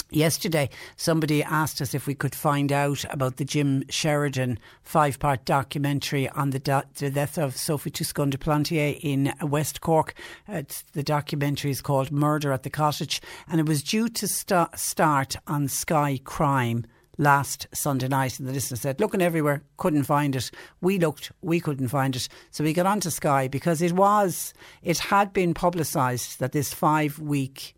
Yesterday, 0.10 0.70
somebody 0.96 1.44
asked 1.44 1.82
us 1.82 1.94
if 1.94 2.08
we 2.08 2.16
could 2.16 2.34
find 2.34 2.72
out 2.72 3.04
about 3.10 3.36
the 3.36 3.44
Jim 3.44 3.84
Sheridan 3.90 4.58
five 4.82 5.20
part 5.20 5.44
documentary 5.44 6.30
on 6.30 6.52
the, 6.52 6.60
do- 6.60 6.84
the, 6.96 7.10
death 7.10 7.38
of 7.38 7.58
Sophie 7.58 7.92
Toscan 7.92 8.30
du 8.30 8.38
Plantier 8.38 8.98
in 9.02 9.34
West 9.42 9.82
Cork. 9.82 10.14
It's, 10.48 10.84
the 10.94 11.04
documentary 11.04 11.72
is 11.72 11.82
called 11.82 12.10
Murder 12.10 12.54
at 12.54 12.64
the 12.64 12.70
Cottage, 12.70 13.22
and 13.50 13.60
it 13.60 13.68
was 13.68 13.84
due 13.84 14.08
to 14.08 14.28
st- 14.30 14.80
start 14.80 15.36
on 15.46 15.68
Sky 15.68 16.22
Crime 16.24 16.86
last 17.18 17.68
Sunday 17.74 18.08
night. 18.08 18.40
And 18.40 18.48
the 18.48 18.54
listener 18.54 18.78
said, 18.78 19.02
looking 19.02 19.22
everywhere, 19.22 19.62
couldn't 19.76 20.04
find 20.04 20.38
it. 20.38 20.52
We 20.80 21.00
looked, 21.00 21.34
we 21.42 21.60
couldn't 21.60 21.90
find 21.90 22.16
it. 22.16 22.30
So 22.52 22.64
we 22.64 22.72
got 22.72 22.86
onto 22.86 23.10
Sky 23.10 23.50
because 23.50 23.82
it 23.82 23.92
was, 23.92 24.54
it 24.84 25.00
had 25.00 25.34
been 25.34 25.54
publicised 25.54 26.40
that 26.40 26.54
this 26.54 26.74
five 26.74 27.20
week 27.20 27.74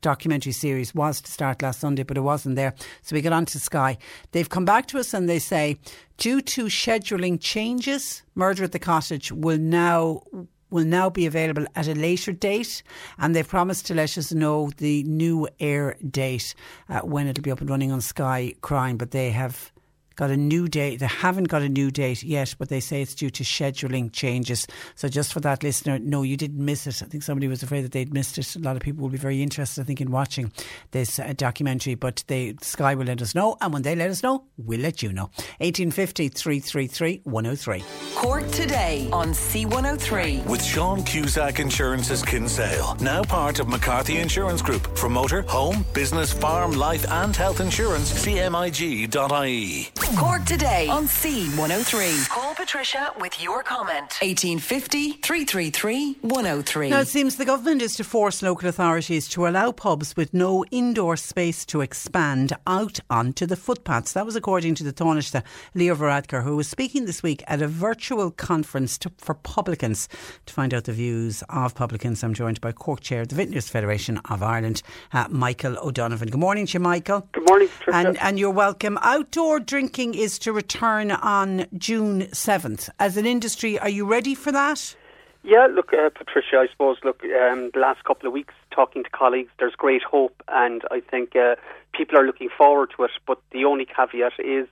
documentary 0.00 0.52
series 0.52 0.94
was 0.94 1.20
to 1.20 1.30
start 1.30 1.62
last 1.62 1.80
Sunday, 1.80 2.02
but 2.02 2.16
it 2.16 2.22
wasn't 2.22 2.56
there. 2.56 2.74
So 3.02 3.14
we 3.14 3.22
got 3.22 3.32
on 3.32 3.46
to 3.46 3.58
Sky. 3.58 3.98
They've 4.32 4.48
come 4.48 4.64
back 4.64 4.86
to 4.88 4.98
us 4.98 5.14
and 5.14 5.28
they 5.28 5.38
say, 5.38 5.78
due 6.16 6.40
to 6.42 6.64
scheduling 6.66 7.38
changes, 7.40 8.22
Murder 8.34 8.64
at 8.64 8.72
the 8.72 8.78
Cottage 8.78 9.32
will 9.32 9.58
now 9.58 10.22
will 10.70 10.84
now 10.84 11.10
be 11.10 11.26
available 11.26 11.66
at 11.74 11.88
a 11.88 11.94
later 11.94 12.32
date, 12.32 12.84
and 13.18 13.34
they've 13.34 13.48
promised 13.48 13.86
to 13.86 13.94
let 13.94 14.16
us 14.16 14.32
know 14.32 14.70
the 14.76 15.02
new 15.02 15.48
air 15.58 15.96
date 16.08 16.54
uh, 16.88 17.00
when 17.00 17.26
it'll 17.26 17.42
be 17.42 17.50
up 17.50 17.60
and 17.60 17.68
running 17.68 17.90
on 17.90 18.00
Sky 18.00 18.54
Crime. 18.60 18.96
But 18.96 19.10
they 19.10 19.30
have 19.30 19.72
got 20.20 20.30
a 20.30 20.36
new 20.36 20.68
date. 20.68 21.00
They 21.00 21.06
haven't 21.06 21.44
got 21.44 21.62
a 21.62 21.68
new 21.68 21.90
date 21.90 22.22
yet, 22.22 22.54
but 22.58 22.68
they 22.68 22.80
say 22.80 23.00
it's 23.00 23.14
due 23.14 23.30
to 23.30 23.42
scheduling 23.42 24.12
changes. 24.12 24.66
So 24.94 25.08
just 25.08 25.32
for 25.32 25.40
that 25.40 25.62
listener, 25.62 25.98
no, 25.98 26.22
you 26.22 26.36
didn't 26.36 26.62
miss 26.62 26.86
it. 26.86 27.02
I 27.02 27.06
think 27.06 27.22
somebody 27.22 27.48
was 27.48 27.62
afraid 27.62 27.86
that 27.86 27.92
they'd 27.92 28.12
missed 28.12 28.36
it. 28.36 28.54
A 28.54 28.58
lot 28.58 28.76
of 28.76 28.82
people 28.82 29.00
will 29.00 29.08
be 29.08 29.16
very 29.16 29.42
interested, 29.42 29.80
I 29.80 29.84
think, 29.84 29.98
in 29.98 30.10
watching 30.10 30.52
this 30.90 31.18
uh, 31.18 31.32
documentary. 31.34 31.94
But 31.94 32.22
they, 32.26 32.54
Sky 32.60 32.94
will 32.94 33.06
let 33.06 33.22
us 33.22 33.34
know, 33.34 33.56
and 33.62 33.72
when 33.72 33.80
they 33.80 33.96
let 33.96 34.10
us 34.10 34.22
know, 34.22 34.44
we'll 34.58 34.80
let 34.80 35.02
you 35.02 35.10
know. 35.10 35.30
1850 35.60 36.28
333 36.28 37.22
103. 37.24 37.82
Cork 38.16 38.46
today 38.50 39.08
on 39.14 39.28
C103 39.28 40.44
with 40.44 40.62
Sean 40.62 41.02
Cusack 41.02 41.60
Insurance's 41.60 42.22
Kinsale, 42.22 42.94
now 43.00 43.22
part 43.22 43.58
of 43.58 43.68
McCarthy 43.68 44.18
Insurance 44.18 44.60
Group 44.60 44.98
for 44.98 45.08
motor, 45.08 45.40
home, 45.48 45.82
business, 45.94 46.30
farm, 46.30 46.72
life, 46.72 47.10
and 47.10 47.34
health 47.34 47.60
insurance. 47.60 48.12
CMIG.ie. 48.12 49.88
Cork 50.16 50.44
today 50.44 50.88
on 50.88 51.04
C103. 51.04 52.28
Call 52.28 52.54
Patricia 52.54 53.12
with 53.20 53.40
your 53.40 53.62
comment. 53.62 54.18
1850 54.20 55.12
333 55.12 56.16
103. 56.22 56.90
Now, 56.90 57.00
it 57.00 57.06
seems 57.06 57.36
the 57.36 57.44
government 57.44 57.80
is 57.80 57.94
to 57.94 58.02
force 58.02 58.42
local 58.42 58.68
authorities 58.68 59.28
to 59.28 59.46
allow 59.46 59.70
pubs 59.70 60.16
with 60.16 60.34
no 60.34 60.64
indoor 60.72 61.16
space 61.16 61.64
to 61.66 61.80
expand 61.80 62.52
out 62.66 62.98
onto 63.08 63.46
the 63.46 63.54
footpaths. 63.54 64.12
That 64.14 64.26
was 64.26 64.34
according 64.34 64.74
to 64.76 64.84
the 64.84 64.92
Taoiseach, 64.92 65.44
Leo 65.74 65.94
Varadkar, 65.94 66.42
who 66.42 66.56
was 66.56 66.68
speaking 66.68 67.04
this 67.04 67.22
week 67.22 67.44
at 67.46 67.62
a 67.62 67.68
virtual 67.68 68.32
conference 68.32 68.98
to, 68.98 69.12
for 69.16 69.34
publicans. 69.34 70.08
To 70.46 70.52
find 70.52 70.74
out 70.74 70.84
the 70.84 70.92
views 70.92 71.44
of 71.50 71.76
publicans, 71.76 72.24
I'm 72.24 72.34
joined 72.34 72.60
by 72.60 72.72
Cork 72.72 73.00
Chair 73.00 73.20
of 73.20 73.28
the 73.28 73.36
Vintners 73.36 73.68
Federation 73.68 74.18
of 74.28 74.42
Ireland, 74.42 74.82
uh, 75.12 75.28
Michael 75.30 75.76
O'Donovan. 75.78 76.30
Good 76.30 76.40
morning 76.40 76.66
to 76.66 76.72
you, 76.74 76.80
Michael. 76.80 77.28
Good 77.30 77.48
morning, 77.48 77.68
Patricia. 77.68 78.08
And, 78.08 78.18
and 78.18 78.38
you're 78.40 78.50
welcome. 78.50 78.98
Outdoor 79.02 79.60
drinking 79.60 79.89
is 79.98 80.38
to 80.40 80.52
return 80.52 81.10
on 81.10 81.66
June 81.76 82.22
7th. 82.32 82.88
As 82.98 83.16
an 83.16 83.26
industry, 83.26 83.78
are 83.78 83.88
you 83.88 84.06
ready 84.06 84.34
for 84.34 84.52
that? 84.52 84.94
Yeah, 85.42 85.66
look, 85.70 85.92
uh, 85.92 86.10
Patricia, 86.10 86.58
I 86.58 86.68
suppose, 86.70 86.98
look, 87.02 87.22
um, 87.24 87.70
the 87.72 87.80
last 87.80 88.04
couple 88.04 88.26
of 88.26 88.32
weeks 88.32 88.54
talking 88.70 89.04
to 89.04 89.10
colleagues, 89.10 89.50
there's 89.58 89.74
great 89.74 90.02
hope, 90.02 90.42
and 90.48 90.82
I 90.90 91.00
think 91.00 91.34
uh, 91.34 91.56
people 91.92 92.18
are 92.18 92.26
looking 92.26 92.50
forward 92.56 92.92
to 92.96 93.04
it. 93.04 93.10
But 93.26 93.40
the 93.50 93.64
only 93.64 93.86
caveat 93.86 94.34
is 94.38 94.68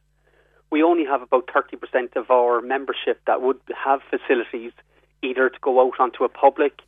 we 0.71 0.83
only 0.83 1.05
have 1.05 1.23
about 1.23 1.47
30% 1.47 2.17
of 2.17 2.31
our 2.31 2.61
membership 2.61 3.21
that 3.27 3.41
would 3.41 3.61
have 3.75 4.01
facilities 4.11 4.73
either 5.23 5.49
to 5.49 5.59
go 5.61 5.81
out 5.81 5.99
onto 5.99 6.25
a 6.25 6.29
public 6.29 6.83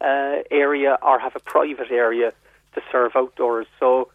uh, 0.00 0.42
area 0.50 0.98
or 1.02 1.18
have 1.18 1.34
a 1.34 1.40
private 1.40 1.90
area 1.90 2.32
to 2.74 2.82
serve 2.90 3.12
outdoors. 3.16 3.66
So 3.80 4.10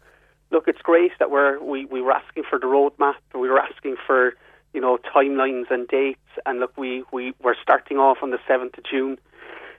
look, 0.50 0.64
it's 0.66 0.80
great 0.82 1.12
that 1.18 1.30
we're 1.30 1.62
we, 1.62 1.84
we 1.86 2.00
were 2.00 2.12
asking 2.12 2.44
for 2.48 2.58
the 2.58 2.66
roadmap, 2.66 3.14
we 3.34 3.48
were 3.48 3.60
asking 3.60 3.96
for 4.06 4.34
you 4.72 4.80
know 4.80 4.98
timelines 4.98 5.70
and 5.70 5.88
dates, 5.88 6.20
and 6.46 6.60
look, 6.60 6.76
we 6.76 7.04
we 7.12 7.34
we're 7.42 7.56
starting 7.62 7.98
off 7.98 8.18
on 8.22 8.30
the 8.30 8.38
seventh 8.46 8.76
of 8.78 8.84
June. 8.84 9.18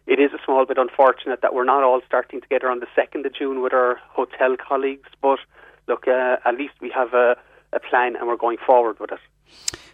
It 0.08 0.20
is 0.20 0.32
a 0.34 0.44
small 0.44 0.66
bit 0.66 0.78
unfortunate 0.78 1.42
that 1.42 1.54
we're 1.54 1.66
not 1.66 1.84
all 1.84 2.02
starting 2.06 2.42
together 2.42 2.70
on 2.70 2.80
the 2.80 2.88
second 2.96 3.26
of 3.26 3.34
June 3.36 3.62
with 3.62 3.74
our 3.74 4.00
hotel 4.10 4.56
colleagues, 4.58 5.10
but 5.22 5.40
look, 5.88 6.08
uh, 6.08 6.38
at 6.46 6.56
least 6.56 6.74
we 6.82 6.90
have 6.90 7.14
a, 7.14 7.36
a 7.74 7.80
plan 7.80 8.16
and 8.16 8.28
we're 8.28 8.36
going 8.36 8.58
forward 8.66 9.00
with 9.00 9.12
it. 9.12 9.20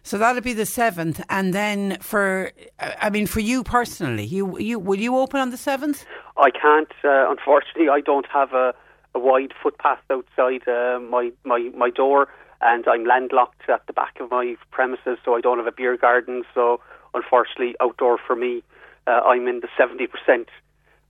So 0.03 0.17
that'll 0.17 0.41
be 0.41 0.53
the 0.53 0.65
seventh, 0.65 1.21
and 1.29 1.53
then 1.53 1.97
for, 1.99 2.51
I 2.79 3.09
mean, 3.09 3.25
for 3.25 3.39
you 3.39 3.63
personally, 3.63 4.23
you 4.23 4.59
you 4.59 4.77
will 4.77 4.99
you 4.99 5.17
open 5.17 5.39
on 5.39 5.49
the 5.49 5.57
seventh? 5.57 6.05
I 6.37 6.51
can't. 6.51 6.91
Uh, 7.03 7.31
unfortunately, 7.31 7.89
I 7.89 8.01
don't 8.01 8.27
have 8.27 8.53
a, 8.53 8.73
a 9.15 9.19
wide 9.19 9.53
footpath 9.63 9.99
outside 10.11 10.67
uh, 10.67 10.99
my, 10.99 11.31
my 11.43 11.71
my 11.75 11.89
door, 11.89 12.27
and 12.61 12.85
I'm 12.87 13.05
landlocked 13.05 13.69
at 13.69 13.87
the 13.87 13.93
back 13.93 14.19
of 14.19 14.29
my 14.29 14.55
premises, 14.71 15.17
so 15.23 15.35
I 15.35 15.41
don't 15.41 15.57
have 15.57 15.67
a 15.67 15.71
beer 15.71 15.97
garden. 15.97 16.43
So 16.53 16.81
unfortunately, 17.13 17.75
outdoor 17.81 18.17
for 18.27 18.35
me, 18.35 18.61
uh, 19.07 19.21
I'm 19.25 19.47
in 19.47 19.61
the 19.61 19.69
seventy 19.77 20.07
percent 20.07 20.49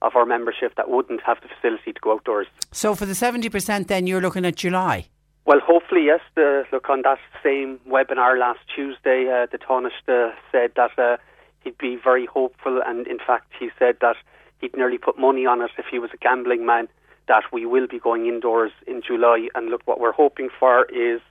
of 0.02 0.16
our 0.16 0.26
membership 0.26 0.76
that 0.76 0.90
wouldn't 0.90 1.22
have 1.26 1.38
the 1.42 1.50
facility 1.54 1.92
to 1.94 2.00
go 2.00 2.14
outdoors. 2.14 2.48
So 2.72 2.96
for 2.96 3.06
the 3.06 3.16
seventy 3.16 3.50
percent, 3.50 3.88
then 3.88 4.08
you're 4.08 4.22
looking 4.22 4.46
at 4.46 4.56
July. 4.56 5.08
Well, 5.46 5.60
hopefully, 5.60 6.06
yes. 6.06 6.22
The, 6.36 6.64
look, 6.72 6.90
on 6.90 7.04
that 7.04 7.20
same 7.44 7.80
webinar 7.88 8.40
last 8.40 8.62
Tuesday, 8.74 9.30
uh, 9.30 9.46
the 9.52 9.60
Taoiseach 9.60 10.34
said 10.52 10.72
that 10.76 10.98
uh, 10.98 11.18
he'd 11.64 11.78
be 11.78 11.98
very 12.04 12.26
hopeful, 12.26 12.82
and 12.86 13.06
in 13.06 13.20
fact, 13.20 13.52
he 13.60 13.70
said 13.78 13.98
that 14.02 14.16
he'd 14.60 14.76
nearly 14.76 14.98
put 14.98 15.20
money 15.20 15.46
on 15.46 15.62
it 15.62 15.70
if 15.78 15.86
he 15.92 16.00
was 16.00 16.10
a 16.14 16.18
gambling 16.18 16.66
man 16.66 16.88
that 17.28 17.44
we 17.52 17.66
will 17.66 17.88
be 17.88 18.00
going 18.00 18.28
indoors 18.28 18.72
in 18.88 19.02
July. 19.02 19.50
And 19.56 19.70
look, 19.70 19.82
what 19.86 20.00
we're 20.00 20.12
hoping 20.12 20.50
for 20.60 20.86
is 20.86 21.22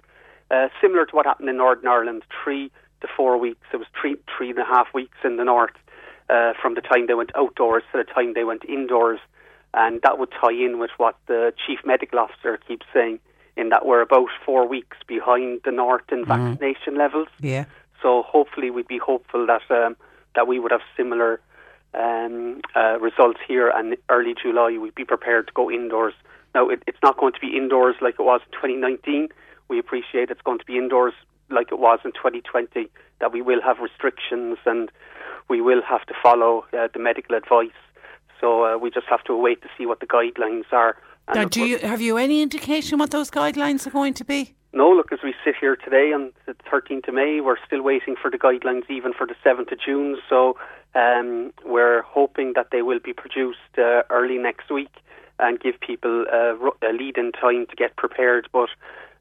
uh, 0.50 0.68
similar 0.80 1.06
to 1.06 1.16
what 1.16 1.26
happened 1.26 1.48
in 1.48 1.56
Northern 1.56 1.88
Ireland, 1.88 2.22
three 2.42 2.70
to 3.00 3.08
four 3.16 3.38
weeks. 3.38 3.66
It 3.72 3.76
was 3.76 3.86
three, 4.00 4.16
three 4.36 4.50
and 4.50 4.58
a 4.58 4.64
half 4.64 4.88
weeks 4.92 5.18
in 5.24 5.36
the 5.36 5.44
north 5.44 5.74
uh, 6.28 6.52
from 6.60 6.74
the 6.74 6.80
time 6.80 7.06
they 7.06 7.14
went 7.14 7.32
outdoors 7.36 7.82
to 7.92 7.98
the 7.98 8.04
time 8.04 8.34
they 8.34 8.44
went 8.44 8.64
indoors. 8.64 9.20
And 9.72 10.00
that 10.02 10.18
would 10.18 10.30
tie 10.30 10.52
in 10.52 10.78
with 10.78 10.90
what 10.98 11.16
the 11.26 11.52
chief 11.66 11.80
medical 11.84 12.18
officer 12.18 12.56
keeps 12.56 12.86
saying 12.92 13.18
in 13.56 13.68
that 13.70 13.86
we're 13.86 14.00
about 14.00 14.28
four 14.44 14.66
weeks 14.66 14.96
behind 15.06 15.60
the 15.64 15.72
north 15.72 16.04
in 16.10 16.24
mm-hmm. 16.24 16.48
vaccination 16.50 16.96
levels. 16.96 17.28
Yeah. 17.40 17.64
So 18.02 18.22
hopefully 18.22 18.70
we'd 18.70 18.88
be 18.88 18.98
hopeful 18.98 19.46
that 19.46 19.62
um, 19.70 19.96
that 20.34 20.46
we 20.46 20.58
would 20.58 20.72
have 20.72 20.82
similar 20.96 21.40
um, 21.94 22.60
uh, 22.76 22.98
results 23.00 23.40
here, 23.46 23.68
and 23.68 23.96
early 24.08 24.34
July 24.40 24.76
we'd 24.78 24.94
be 24.94 25.04
prepared 25.04 25.46
to 25.48 25.52
go 25.52 25.70
indoors. 25.70 26.14
Now 26.54 26.68
it, 26.68 26.82
it's 26.86 26.98
not 27.02 27.18
going 27.18 27.32
to 27.32 27.40
be 27.40 27.56
indoors 27.56 27.96
like 28.00 28.14
it 28.18 28.22
was 28.24 28.40
in 28.46 28.52
2019. 28.52 29.28
We 29.68 29.78
appreciate 29.78 30.30
it's 30.30 30.42
going 30.42 30.58
to 30.58 30.64
be 30.64 30.76
indoors 30.76 31.14
like 31.50 31.72
it 31.72 31.78
was 31.78 32.00
in 32.04 32.12
2020. 32.12 32.88
That 33.20 33.32
we 33.32 33.42
will 33.42 33.62
have 33.62 33.78
restrictions 33.78 34.58
and 34.66 34.90
we 35.48 35.60
will 35.60 35.82
have 35.82 36.04
to 36.06 36.14
follow 36.22 36.64
uh, 36.72 36.88
the 36.92 36.98
medical 36.98 37.36
advice. 37.36 37.70
So 38.40 38.64
uh, 38.64 38.78
we 38.78 38.90
just 38.90 39.06
have 39.06 39.24
to 39.24 39.36
wait 39.36 39.62
to 39.62 39.68
see 39.78 39.86
what 39.86 40.00
the 40.00 40.06
guidelines 40.06 40.64
are 40.72 40.96
now, 41.32 41.44
do 41.46 41.64
you 41.64 41.78
have 41.78 42.00
you 42.00 42.18
any 42.18 42.42
indication 42.42 42.98
what 42.98 43.10
those 43.10 43.30
guidelines 43.30 43.86
are 43.86 43.90
going 43.90 44.14
to 44.14 44.24
be? 44.24 44.54
No, 44.72 44.90
look, 44.90 45.12
as 45.12 45.20
we 45.22 45.34
sit 45.44 45.54
here 45.58 45.76
today 45.76 46.12
on 46.12 46.32
the 46.46 46.54
13th 46.70 47.08
of 47.08 47.14
May, 47.14 47.40
we're 47.40 47.56
still 47.64 47.80
waiting 47.80 48.16
for 48.20 48.30
the 48.30 48.38
guidelines 48.38 48.90
even 48.90 49.12
for 49.12 49.26
the 49.26 49.36
7th 49.44 49.70
of 49.70 49.78
June. 49.80 50.18
So 50.28 50.56
um, 50.94 51.52
we're 51.64 52.02
hoping 52.02 52.52
that 52.54 52.68
they 52.70 52.82
will 52.82 53.00
be 53.00 53.12
produced 53.12 53.58
uh, 53.78 54.02
early 54.10 54.38
next 54.38 54.70
week 54.70 54.92
and 55.38 55.58
give 55.58 55.80
people 55.80 56.24
uh, 56.32 56.54
a 56.88 56.92
lead 56.92 57.18
in 57.18 57.32
time 57.32 57.66
to 57.66 57.76
get 57.76 57.96
prepared. 57.96 58.48
But 58.52 58.68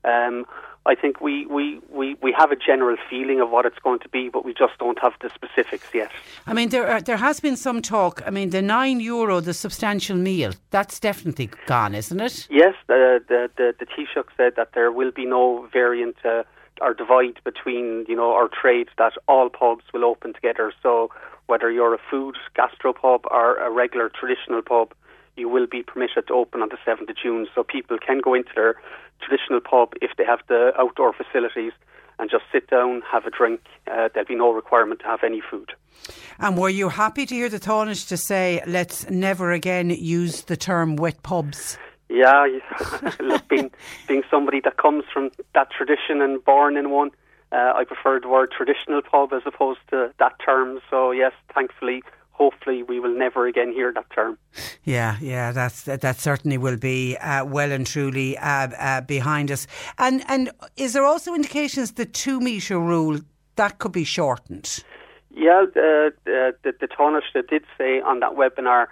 um, 0.03 0.45
I 0.85 0.95
think 0.95 1.21
we, 1.21 1.45
we, 1.45 1.79
we, 1.89 2.15
we 2.21 2.35
have 2.37 2.51
a 2.51 2.55
general 2.55 2.97
feeling 3.09 3.39
of 3.39 3.49
what 3.49 3.65
it's 3.65 3.79
going 3.79 3.99
to 3.99 4.09
be, 4.09 4.29
but 4.29 4.43
we 4.43 4.53
just 4.53 4.77
don't 4.79 4.99
have 4.99 5.13
the 5.21 5.29
specifics 5.29 5.87
yet. 5.93 6.11
I 6.45 6.53
mean, 6.53 6.69
there 6.69 6.87
are, 6.87 7.01
there 7.01 7.17
has 7.17 7.39
been 7.39 7.55
some 7.55 7.81
talk. 7.81 8.21
I 8.25 8.29
mean, 8.29 8.49
the 8.49 8.61
nine 8.61 8.99
euro, 8.99 9.39
the 9.39 9.53
substantial 9.53 10.17
meal, 10.17 10.51
that's 10.71 10.99
definitely 10.99 11.49
gone, 11.67 11.95
isn't 11.95 12.19
it? 12.19 12.47
Yes, 12.49 12.75
the 12.87 13.23
the 13.27 13.49
the, 13.55 13.75
the 13.79 13.85
Taoiseach 13.85 14.27
said 14.35 14.55
that 14.57 14.73
there 14.73 14.91
will 14.91 15.11
be 15.11 15.25
no 15.25 15.67
variant 15.71 16.17
uh, 16.25 16.43
or 16.81 16.93
divide 16.93 17.39
between 17.43 18.05
you 18.07 18.15
know 18.15 18.31
our 18.33 18.49
trades 18.49 18.89
that 18.97 19.13
all 19.27 19.49
pubs 19.49 19.83
will 19.93 20.05
open 20.05 20.33
together. 20.33 20.73
So 20.81 21.11
whether 21.47 21.69
you're 21.71 21.93
a 21.93 21.99
food 22.09 22.35
gastropub 22.57 23.25
or 23.29 23.57
a 23.57 23.69
regular 23.69 24.09
traditional 24.09 24.61
pub, 24.61 24.93
you 25.35 25.49
will 25.49 25.67
be 25.67 25.83
permitted 25.83 26.27
to 26.27 26.33
open 26.33 26.61
on 26.61 26.69
the 26.69 26.77
7th 26.85 27.09
of 27.09 27.15
June. 27.17 27.47
So 27.53 27.63
people 27.63 27.97
can 28.05 28.19
go 28.19 28.33
into 28.33 28.51
their 28.55 28.75
traditional 29.21 29.59
pub 29.59 29.93
if 30.01 30.11
they 30.17 30.25
have 30.25 30.39
the 30.47 30.71
outdoor 30.77 31.13
facilities 31.13 31.73
and 32.19 32.29
just 32.29 32.43
sit 32.51 32.69
down, 32.69 33.01
have 33.11 33.25
a 33.25 33.31
drink. 33.31 33.61
Uh, 33.87 34.09
there'll 34.13 34.27
be 34.27 34.35
no 34.35 34.51
requirement 34.51 34.99
to 35.01 35.05
have 35.07 35.23
any 35.23 35.41
food. 35.41 35.71
And 36.39 36.57
were 36.57 36.69
you 36.69 36.89
happy 36.89 37.25
to 37.25 37.35
hear 37.35 37.49
the 37.49 37.59
Taoiseach 37.59 38.07
to 38.09 38.17
say, 38.17 38.61
let's 38.67 39.09
never 39.09 39.51
again 39.51 39.89
use 39.89 40.43
the 40.43 40.57
term 40.57 40.95
wet 40.95 41.23
pubs? 41.23 41.77
Yeah, 42.13 42.45
look, 43.19 43.47
being, 43.47 43.71
being 44.07 44.21
somebody 44.29 44.59
that 44.61 44.77
comes 44.77 45.03
from 45.11 45.31
that 45.55 45.71
tradition 45.71 46.21
and 46.21 46.45
born 46.45 46.77
in 46.77 46.91
one, 46.91 47.09
uh, 47.51 47.73
I 47.75 47.85
prefer 47.85 48.19
the 48.19 48.27
word 48.27 48.51
traditional 48.51 49.01
pub 49.01 49.33
as 49.33 49.41
opposed 49.47 49.79
to 49.89 50.13
that 50.19 50.33
term. 50.45 50.79
So, 50.91 51.09
yes, 51.09 51.31
thankfully, 51.55 52.03
hopefully 52.29 52.83
we 52.83 52.99
will 52.99 53.17
never 53.17 53.47
again 53.47 53.71
hear 53.73 53.91
that 53.93 54.05
term. 54.13 54.37
Yeah, 54.83 55.17
yeah, 55.21 55.51
that's 55.51 55.83
that, 55.83 56.01
that 56.01 56.19
certainly 56.19 56.59
will 56.59 56.77
be 56.77 57.17
uh, 57.17 57.45
well 57.45 57.71
and 57.71 57.87
truly 57.87 58.37
uh, 58.37 58.67
uh, 58.77 59.01
behind 59.01 59.49
us. 59.49 59.65
And 59.97 60.23
and 60.27 60.51
is 60.77 60.93
there 60.93 61.05
also 61.05 61.33
indications 61.33 61.93
the 61.93 62.05
two 62.05 62.39
metre 62.39 62.79
rule 62.79 63.21
that 63.55 63.79
could 63.79 63.91
be 63.91 64.03
shortened? 64.03 64.83
Yeah, 65.31 65.65
the 65.73 66.13
the, 66.25 66.55
the, 66.61 66.73
the 66.79 66.87
Taoiseach 66.87 67.49
did 67.49 67.63
say 67.75 68.01
on 68.01 68.19
that 68.19 68.33
webinar. 68.33 68.87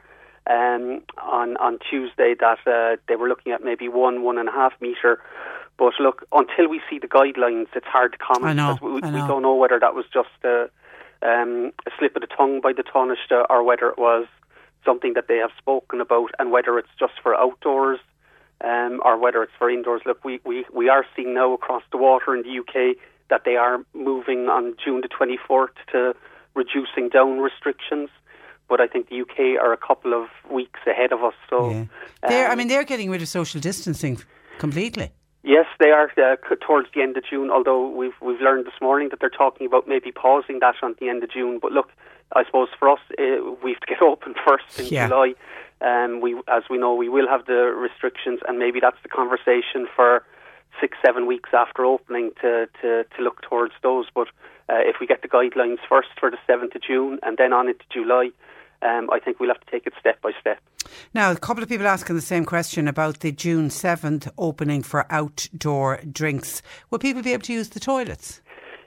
Um, 0.52 1.02
on 1.18 1.56
on 1.58 1.80
Tuesday, 1.90 2.36
that 2.40 2.60
uh, 2.68 2.98
they 3.08 3.16
were 3.16 3.30
looking 3.30 3.54
at 3.54 3.64
maybe 3.64 3.88
one 3.88 4.24
one 4.24 4.38
and 4.38 4.50
a 4.50 4.52
half 4.52 4.74
metre, 4.82 5.22
but 5.78 5.94
look, 6.00 6.26
until 6.32 6.68
we 6.68 6.82
see 6.90 7.00
the 7.00 7.08
guidelines, 7.08 7.68
it's 7.74 7.88
hard 7.88 8.12
to 8.12 8.18
comment. 8.18 8.46
I 8.46 8.54
know, 8.54 8.78
we, 8.82 9.02
I 9.02 9.10
know. 9.10 9.22
we 9.22 9.28
don't 9.28 9.42
know 9.42 9.56
whether 9.56 9.80
that 9.80 9.96
was 9.96 10.06
just 10.14 10.30
a, 10.44 10.70
um, 11.24 11.72
a 11.88 11.92
slip 11.98 12.16
of 12.16 12.22
the 12.22 12.28
tongue 12.28 12.62
by 12.62 12.74
the 12.74 12.84
Taoiseach 12.84 13.46
or 13.50 13.64
whether 13.64 13.90
it 13.90 13.98
was 13.98 14.28
something 14.86 15.14
that 15.14 15.28
they 15.28 15.38
have 15.38 15.52
spoken 15.58 16.02
about 16.02 16.32
and 16.38 16.52
whether 16.52 16.78
it's 16.78 16.94
just 17.00 17.14
for 17.24 17.36
outdoors 17.36 18.00
um, 18.64 19.02
or 19.04 19.18
whether 19.18 19.42
it's 19.44 19.54
for 19.58 19.70
indoors. 19.70 20.02
Look, 20.06 20.24
we, 20.24 20.40
we, 20.46 20.66
we 20.74 20.90
are 20.90 21.06
seeing 21.16 21.34
now 21.34 21.54
across 21.54 21.84
the 21.92 21.98
water 21.98 22.36
in 22.36 22.44
the 22.44 22.60
UK 22.60 22.98
that 23.30 23.42
they 23.46 23.56
are 23.56 23.80
moving 23.94 24.50
on 24.50 24.76
June 24.84 25.02
the 25.02 25.10
24th 25.10 25.70
to 25.94 26.14
reducing 26.54 27.10
down 27.10 27.40
restrictions. 27.40 28.10
But 28.72 28.80
I 28.80 28.88
think 28.88 29.10
the 29.10 29.20
UK 29.20 29.62
are 29.62 29.74
a 29.74 29.78
couple 29.78 30.14
of 30.14 30.30
weeks 30.50 30.80
ahead 30.88 31.12
of 31.12 31.26
us. 31.26 31.34
So, 31.50 31.72
yeah. 31.72 31.86
they're, 32.30 32.48
I 32.48 32.54
um, 32.54 32.58
mean, 32.58 32.70
they're 32.70 32.86
getting 32.86 33.10
rid 33.10 33.22
of 33.22 33.28
social 33.28 33.60
distancing 33.60 34.18
completely. 34.60 35.12
Yes, 35.44 35.66
they 35.78 35.90
are 35.90 36.10
uh, 36.18 36.38
towards 36.66 36.88
the 36.96 37.02
end 37.02 37.18
of 37.18 37.26
June. 37.30 37.50
Although 37.52 37.90
we've 37.90 38.14
we've 38.22 38.40
learned 38.40 38.66
this 38.66 38.80
morning 38.80 39.10
that 39.10 39.20
they're 39.20 39.30
talking 39.30 39.68
about 39.68 39.90
maybe 39.90 40.14
pausing 40.14 40.60
that 40.60 40.76
on 40.82 40.96
the 41.02 41.10
end 41.10 41.22
of 41.22 41.32
June. 41.34 41.60
But 41.62 41.74
look, 41.74 41.90
I 42.34 42.46
suppose 42.46 42.70
for 42.80 42.90
us, 42.90 43.00
uh, 43.20 43.52
we 43.62 43.72
have 43.72 43.82
to 43.82 43.88
get 43.88 44.02
open 44.14 44.36
first 44.48 44.80
in 44.80 44.86
yeah. 44.86 45.10
July. 45.10 45.34
Um, 45.82 46.22
we, 46.22 46.40
as 46.48 46.64
we 46.70 46.78
know, 46.78 46.94
we 46.96 47.10
will 47.10 47.28
have 47.28 47.46
the 47.48 47.74
restrictions, 47.76 48.40
and 48.48 48.58
maybe 48.58 48.80
that's 48.80 49.02
the 49.04 49.10
conversation 49.10 49.86
for 49.94 50.24
six, 50.80 50.98
seven 51.06 51.26
weeks 51.28 51.50
after 51.54 51.84
opening 51.84 52.32
to 52.42 52.70
to, 52.82 53.04
to 53.04 53.22
look 53.22 53.42
towards 53.42 53.74
those. 53.84 54.06
But 54.16 54.28
uh, 54.70 54.80
if 54.86 54.98
we 55.02 55.08
get 55.08 55.24
the 55.24 55.28
guidelines 55.28 55.80
first 55.90 56.10
for 56.18 56.32
the 56.32 56.38
seventh 56.48 56.76
of 56.76 56.84
June 56.84 57.20
and 57.24 57.38
then 57.38 57.52
on 57.52 57.68
into 57.68 57.84
July, 57.92 58.30
um, 58.82 59.10
I 59.12 59.20
think 59.20 59.40
we'll 59.40 59.50
have 59.50 59.60
to 59.60 59.72
take 59.72 59.86
it 59.86 59.94
step 60.00 60.22
by 60.22 60.32
step. 60.40 60.60
Now, 61.14 61.32
a 61.32 61.36
couple 61.36 61.64
of 61.64 61.70
people 61.70 61.88
asking 61.88 62.16
the 62.16 62.22
same 62.22 62.46
question 62.46 62.88
about 62.88 63.20
the 63.20 63.32
June 63.32 63.70
7th 63.70 64.30
opening 64.38 64.84
for 64.84 65.06
outdoor 65.12 66.00
drinks. 66.12 66.62
Will 66.90 67.00
people 67.00 67.22
be 67.22 67.34
able 67.34 67.44
to 67.44 67.54
use 67.54 67.70
the 67.70 67.80
toilets? 67.80 68.42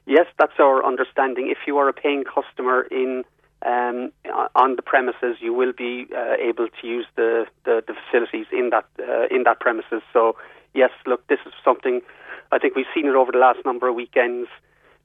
Yes, 0.07 0.27
that's 0.39 0.59
our 0.59 0.85
understanding. 0.85 1.49
If 1.51 1.59
you 1.67 1.79
are 1.79 1.89
a 1.89 1.93
paying 1.93 2.25
customer 2.25 2.83
in 2.91 3.25
um, 3.65 4.13
on 4.55 4.77
the 4.77 4.83
premises, 4.83 5.39
you 5.41 5.55
will 5.55 5.73
be 5.73 6.07
uh, 6.15 6.35
able 6.39 6.69
to 6.69 6.87
use 6.87 7.07
the, 7.17 7.47
the, 7.65 7.83
the 7.87 7.95
facilities 7.95 8.47
in 8.53 8.69
that 8.71 8.85
uh, 9.01 9.35
in 9.35 9.45
that 9.45 9.61
premises. 9.61 10.03
So, 10.13 10.37
yes, 10.75 10.91
look, 11.07 11.27
this 11.29 11.39
is 11.47 11.53
something 11.65 12.03
I 12.53 12.59
think 12.59 12.77
we've 12.77 12.87
seen 12.95 13.07
it 13.07 13.15
over 13.15 13.33
the 13.33 13.39
last 13.39 13.61
number 13.65 13.89
of 13.89 13.95
weekends 13.95 14.49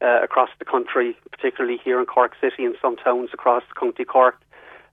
uh, 0.02 0.22
across 0.22 0.50
the 0.60 0.66
country, 0.66 1.18
particularly 1.32 1.80
here 1.84 2.00
in 2.00 2.06
Cork 2.06 2.34
City 2.42 2.66
and 2.66 2.76
some 2.82 2.96
towns 2.98 3.30
across 3.34 3.64
County 3.80 4.06
Cork. 4.06 4.40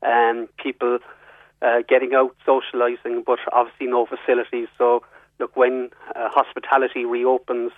Um, 0.02 0.48
people 0.62 0.98
uh, 1.62 1.78
getting 1.88 2.14
out, 2.14 2.36
socialising, 2.46 3.24
but 3.24 3.38
obviously 3.52 3.86
no 3.86 4.06
facilities. 4.06 4.68
So, 4.76 5.02
look, 5.38 5.56
when 5.56 5.90
uh, 6.14 6.28
hospitality 6.28 7.04
reopens, 7.04 7.72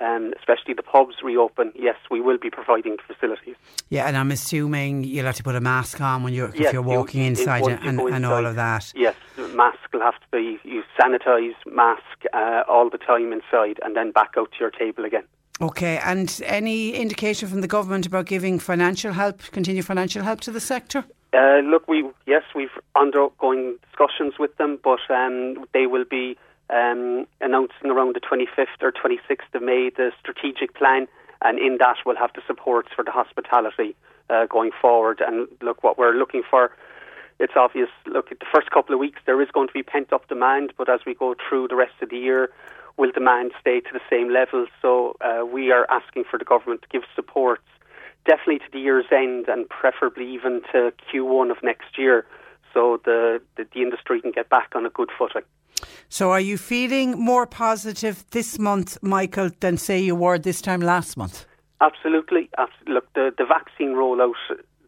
um, 0.00 0.32
especially 0.38 0.74
the 0.74 0.82
pubs 0.82 1.16
reopen, 1.22 1.72
yes, 1.74 1.96
we 2.10 2.20
will 2.20 2.38
be 2.38 2.50
providing 2.50 2.96
facilities. 3.06 3.54
Yeah, 3.90 4.06
and 4.06 4.16
I'm 4.16 4.30
assuming 4.30 5.04
you'll 5.04 5.26
have 5.26 5.36
to 5.36 5.42
put 5.42 5.54
a 5.54 5.60
mask 5.60 6.00
on 6.00 6.22
when 6.22 6.32
you're 6.32 6.54
yes, 6.54 6.68
if 6.68 6.72
you're 6.72 6.82
walking 6.82 7.20
you, 7.20 7.28
inside, 7.28 7.62
and, 7.64 7.72
and, 7.80 8.00
inside, 8.00 8.14
and, 8.14 8.26
all 8.26 8.46
of 8.46 8.56
that. 8.56 8.92
Yes, 8.96 9.14
the 9.36 9.48
mask 9.48 9.78
will 9.92 10.00
have 10.00 10.14
to 10.14 10.26
be 10.32 10.58
you 10.64 10.82
sanitise 10.98 11.54
mask 11.70 12.02
uh, 12.32 12.62
all 12.66 12.88
the 12.88 12.98
time 12.98 13.32
inside, 13.32 13.78
and 13.82 13.94
then 13.94 14.10
back 14.10 14.30
out 14.38 14.50
to 14.52 14.58
your 14.58 14.70
table 14.70 15.04
again. 15.04 15.24
Okay, 15.60 15.98
and 15.98 16.40
any 16.46 16.94
indication 16.94 17.46
from 17.46 17.60
the 17.60 17.68
government 17.68 18.06
about 18.06 18.24
giving 18.24 18.58
financial 18.58 19.12
help, 19.12 19.42
continue 19.52 19.82
financial 19.82 20.22
help 20.22 20.40
to 20.40 20.50
the 20.50 20.60
sector? 20.60 21.04
Uh, 21.32 21.60
look, 21.64 21.86
we 21.86 22.08
yes, 22.26 22.42
we've 22.54 22.76
undergoing 22.96 23.76
discussions 23.86 24.34
with 24.38 24.56
them, 24.56 24.78
but 24.82 25.00
um, 25.10 25.64
they 25.72 25.86
will 25.86 26.04
be 26.04 26.36
um, 26.70 27.26
announcing 27.40 27.90
around 27.90 28.16
the 28.16 28.20
25th 28.20 28.82
or 28.82 28.92
26th 28.92 29.54
of 29.54 29.62
May 29.62 29.90
the 29.90 30.10
strategic 30.18 30.74
plan, 30.74 31.06
and 31.42 31.58
in 31.58 31.78
that 31.78 31.98
we'll 32.04 32.16
have 32.16 32.32
the 32.34 32.42
supports 32.46 32.88
for 32.94 33.04
the 33.04 33.12
hospitality 33.12 33.94
uh, 34.28 34.46
going 34.46 34.70
forward. 34.80 35.20
And 35.24 35.46
look, 35.62 35.82
what 35.84 35.98
we're 35.98 36.14
looking 36.14 36.42
for. 36.48 36.72
It's 37.38 37.54
obvious. 37.56 37.88
Look, 38.06 38.30
at 38.30 38.40
the 38.40 38.46
first 38.52 38.70
couple 38.70 38.94
of 38.94 39.00
weeks 39.00 39.20
there 39.24 39.40
is 39.40 39.48
going 39.52 39.68
to 39.68 39.72
be 39.72 39.82
pent 39.82 40.12
up 40.12 40.28
demand, 40.28 40.72
but 40.76 40.90
as 40.90 41.00
we 41.06 41.14
go 41.14 41.34
through 41.48 41.68
the 41.68 41.76
rest 41.76 41.94
of 42.02 42.10
the 42.10 42.18
year, 42.18 42.50
will 42.96 43.12
demand 43.12 43.52
stay 43.58 43.80
to 43.80 43.92
the 43.92 44.00
same 44.10 44.30
level? 44.30 44.66
So 44.82 45.16
uh, 45.20 45.46
we 45.46 45.70
are 45.70 45.86
asking 45.90 46.24
for 46.30 46.38
the 46.38 46.44
government 46.44 46.82
to 46.82 46.88
give 46.88 47.02
supports 47.14 47.62
definitely 48.26 48.58
to 48.58 48.70
the 48.72 48.80
year's 48.80 49.06
end 49.12 49.46
and 49.48 49.68
preferably 49.68 50.32
even 50.32 50.62
to 50.72 50.92
Q1 51.12 51.50
of 51.50 51.58
next 51.62 51.98
year 51.98 52.26
so 52.72 53.00
the, 53.04 53.40
the, 53.56 53.66
the 53.74 53.82
industry 53.82 54.20
can 54.20 54.30
get 54.30 54.48
back 54.48 54.72
on 54.74 54.86
a 54.86 54.90
good 54.90 55.10
footing. 55.18 55.42
So, 56.08 56.30
are 56.30 56.40
you 56.40 56.58
feeling 56.58 57.18
more 57.18 57.46
positive 57.46 58.24
this 58.30 58.58
month, 58.58 58.98
Michael, 59.02 59.50
than 59.60 59.76
say 59.76 59.98
you 60.00 60.14
were 60.14 60.38
this 60.38 60.60
time 60.60 60.80
last 60.80 61.16
month? 61.16 61.46
Absolutely. 61.80 62.50
Look, 62.86 63.10
the, 63.14 63.32
the 63.36 63.46
vaccine 63.46 63.94
rollout, 63.94 64.34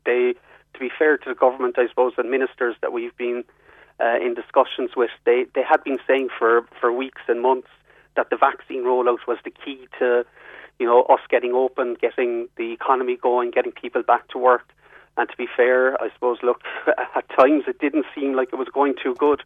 they, 0.05 0.35
to 0.75 0.81
be 0.81 0.91
fair 0.99 1.17
to 1.17 1.29
the 1.31 1.35
government, 1.35 1.79
I 1.79 1.89
suppose, 1.89 2.13
and 2.19 2.31
ministers 2.31 2.77
that 2.83 2.93
we've 2.93 3.17
been 3.17 3.45
uh, 4.01 4.17
in 4.21 4.35
discussions 4.35 4.91
with, 4.97 5.11
they, 5.25 5.47
they 5.55 5.63
had 5.63 5.83
been 5.85 5.99
saying 6.07 6.29
for, 6.39 6.67
for 6.79 6.93
weeks 6.93 7.23
and 7.29 7.41
months 7.41 7.69
that 8.17 8.29
the 8.29 8.37
vaccine 8.37 8.85
rollout 8.85 9.27
was 9.27 9.39
the 9.45 9.51
key 9.51 9.89
to, 9.99 10.27
you 10.79 10.87
know, 10.87 11.03
us 11.05 11.21
getting 11.29 11.53
open, 11.53 11.97
getting 12.01 12.49
the 12.57 12.73
economy 12.73 13.17
going, 13.17 13.51
getting 13.51 13.73
people 13.73 14.03
back 14.03 14.29
to 14.29 14.39
work. 14.39 14.69
And 15.17 15.29
to 15.29 15.37
be 15.37 15.47
fair, 15.57 16.01
I 16.03 16.11
suppose, 16.15 16.39
look, 16.43 16.63
at 16.87 17.29
times 17.37 17.65
it 17.67 17.79
didn't 17.79 18.07
seem 18.15 18.35
like 18.35 18.49
it 18.53 18.57
was 18.57 18.69
going 18.73 18.95
too 19.03 19.15
good. 19.15 19.43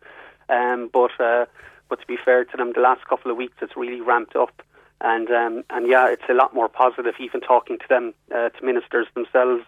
Um, 0.48 0.90
but 0.92 1.10
uh, 1.20 1.46
but 1.88 2.00
to 2.00 2.06
be 2.06 2.16
fair 2.24 2.44
to 2.44 2.56
them, 2.56 2.72
the 2.72 2.80
last 2.80 3.04
couple 3.06 3.30
of 3.30 3.36
weeks 3.36 3.56
it's 3.60 3.76
really 3.76 4.00
ramped 4.00 4.36
up. 4.36 4.62
And 5.00 5.30
um, 5.30 5.64
and 5.70 5.88
yeah, 5.88 6.08
it's 6.08 6.28
a 6.28 6.34
lot 6.34 6.54
more 6.54 6.68
positive. 6.68 7.14
Even 7.18 7.40
talking 7.40 7.78
to 7.78 7.88
them, 7.88 8.14
uh, 8.34 8.50
to 8.50 8.64
ministers 8.64 9.08
themselves, 9.14 9.64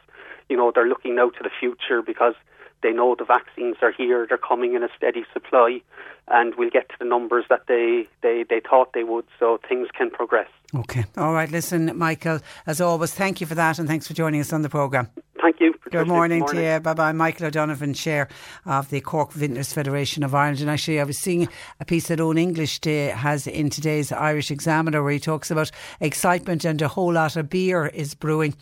you 0.49 0.57
know, 0.57 0.73
they're 0.75 0.89
looking 0.89 1.17
now 1.17 1.31
to 1.31 1.43
the 1.43 1.51
future 1.61 2.01
because 2.01 2.35
they 2.83 2.93
know 2.93 3.15
the 3.15 3.25
vaccines 3.25 3.77
are 3.83 3.93
here, 3.93 4.27
they're 4.29 4.39
coming 4.39 4.75
in 4.75 4.83
a 4.83 4.89
steady 4.97 5.25
supply, 5.33 5.81
and 6.29 6.55
we'll 6.57 6.71
get 6.71 6.89
to 6.91 6.95
the 6.99 7.05
numbers 7.05 7.45
that 7.49 7.67
they, 7.67 8.07
they, 8.23 8.45
they 8.49 8.61
thought 8.61 8.93
they 8.93 9.05
would, 9.05 9.25
so 9.39 9.59
things 9.69 9.89
can 9.97 10.11
progress. 10.11 10.49
Okay. 10.75 11.05
All 11.17 11.33
right. 11.33 11.51
Listen, 11.51 11.97
Michael, 11.97 12.41
as 12.67 12.81
always, 12.81 13.13
thank 13.13 13.41
you 13.41 13.47
for 13.47 13.55
that 13.55 13.79
and 13.79 13.89
thanks 13.89 14.07
for 14.07 14.15
joining 14.15 14.41
us 14.41 14.53
on 14.53 14.63
the 14.63 14.69
programme. 14.69 15.09
Thank 15.41 15.61
you. 15.61 15.75
Good 15.91 16.07
morning, 16.07 16.41
Good 16.41 16.55
morning, 16.55 16.69
to 16.69 16.75
you. 16.75 16.81
Bye 16.81 16.95
bye. 16.95 17.13
Michael 17.13 17.47
O'Donovan, 17.47 17.95
Chair 17.95 18.29
of 18.67 18.91
the 18.91 19.01
Cork 19.01 19.33
Vintners 19.33 19.73
Federation 19.73 20.23
of 20.23 20.35
Ireland. 20.35 20.61
And 20.61 20.69
actually, 20.69 21.01
I 21.01 21.05
was 21.05 21.17
seeing 21.17 21.49
a 21.81 21.85
piece 21.87 22.09
that 22.09 22.19
Eoin 22.19 22.39
English 22.39 22.81
Day 22.81 23.07
has 23.07 23.47
in 23.47 23.71
today's 23.71 24.13
Irish 24.13 24.51
Examiner 24.51 25.03
where 25.03 25.13
he 25.13 25.19
talks 25.19 25.51
about 25.51 25.71
excitement 26.01 26.67
and 26.67 26.83
a 26.83 26.89
whole 26.89 27.15
lot 27.15 27.37
of 27.37 27.49
beer 27.49 27.87
is 27.87 28.15
brewing 28.15 28.55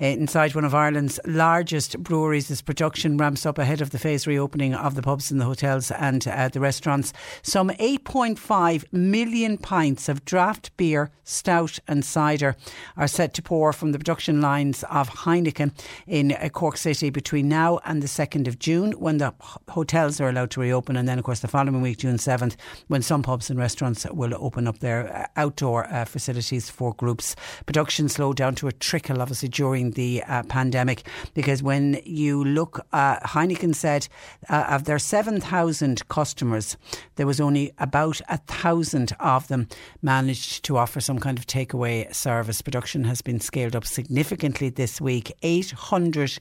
inside 0.00 0.56
one 0.56 0.64
of 0.64 0.74
Ireland's 0.74 1.20
largest 1.24 2.02
breweries 2.02 2.50
as 2.50 2.60
production 2.60 3.16
ramps 3.16 3.46
up 3.46 3.58
ahead 3.58 3.80
of 3.80 3.90
the 3.90 3.98
phase 3.98 4.26
reopening 4.26 4.74
of 4.74 4.96
the 4.96 5.02
pubs 5.02 5.30
and 5.30 5.40
the 5.40 5.44
hotels 5.44 5.92
and 5.92 6.26
uh, 6.26 6.48
the 6.48 6.58
restaurants. 6.58 7.12
Some 7.42 7.70
8.5 7.70 8.92
million 8.92 9.56
pints 9.56 10.08
of 10.08 10.24
draft 10.24 10.76
beer, 10.76 11.12
stout, 11.22 11.78
and 11.86 12.04
cider 12.04 12.56
are 12.96 13.06
set 13.06 13.34
to 13.34 13.42
pour 13.42 13.72
from 13.72 13.92
the 13.92 13.98
production 13.98 14.40
lines 14.40 14.82
of 14.90 15.08
Heineken 15.10 15.72
in 16.08 16.32
uh, 16.32 16.48
City 16.76 17.10
between 17.10 17.48
now 17.48 17.78
and 17.84 18.02
the 18.02 18.06
2nd 18.06 18.48
of 18.48 18.58
June 18.58 18.92
when 18.92 19.18
the 19.18 19.34
hotels 19.68 20.20
are 20.20 20.28
allowed 20.28 20.50
to 20.52 20.60
reopen, 20.60 20.96
and 20.96 21.08
then, 21.08 21.18
of 21.18 21.24
course, 21.24 21.40
the 21.40 21.48
following 21.48 21.80
week, 21.80 21.98
June 21.98 22.16
7th, 22.16 22.56
when 22.88 23.02
some 23.02 23.22
pubs 23.22 23.50
and 23.50 23.58
restaurants 23.58 24.06
will 24.10 24.34
open 24.36 24.66
up 24.66 24.78
their 24.78 25.14
uh, 25.14 25.26
outdoor 25.36 25.86
uh, 25.92 26.04
facilities 26.04 26.70
for 26.70 26.94
groups. 26.94 27.36
Production 27.66 28.08
slowed 28.08 28.36
down 28.36 28.54
to 28.56 28.68
a 28.68 28.72
trickle, 28.72 29.20
obviously, 29.20 29.48
during 29.48 29.92
the 29.92 30.22
uh, 30.24 30.42
pandemic 30.44 31.06
because 31.34 31.62
when 31.62 32.00
you 32.04 32.44
look, 32.44 32.86
uh, 32.92 33.18
Heineken 33.20 33.74
said 33.74 34.08
uh, 34.48 34.66
of 34.68 34.84
their 34.84 34.98
7,000 34.98 36.08
customers, 36.08 36.76
there 37.16 37.26
was 37.26 37.40
only 37.40 37.72
about 37.78 38.20
a 38.28 38.38
thousand 38.38 39.12
of 39.20 39.48
them 39.48 39.68
managed 40.02 40.64
to 40.64 40.76
offer 40.76 41.00
some 41.00 41.18
kind 41.18 41.38
of 41.38 41.46
takeaway 41.46 42.12
service. 42.14 42.62
Production 42.62 43.04
has 43.04 43.22
been 43.22 43.40
scaled 43.40 43.76
up 43.76 43.86
significantly 43.86 44.68
this 44.68 45.00
week. 45.00 45.32
800 45.42 46.38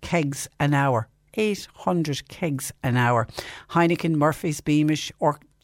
kegs 0.00 0.48
an 0.58 0.74
hour. 0.74 1.08
800 1.34 2.28
kegs 2.28 2.72
an 2.82 2.96
hour. 2.96 3.26
Heineken, 3.70 4.14
Murphy's, 4.16 4.60
Beamish, 4.60 5.12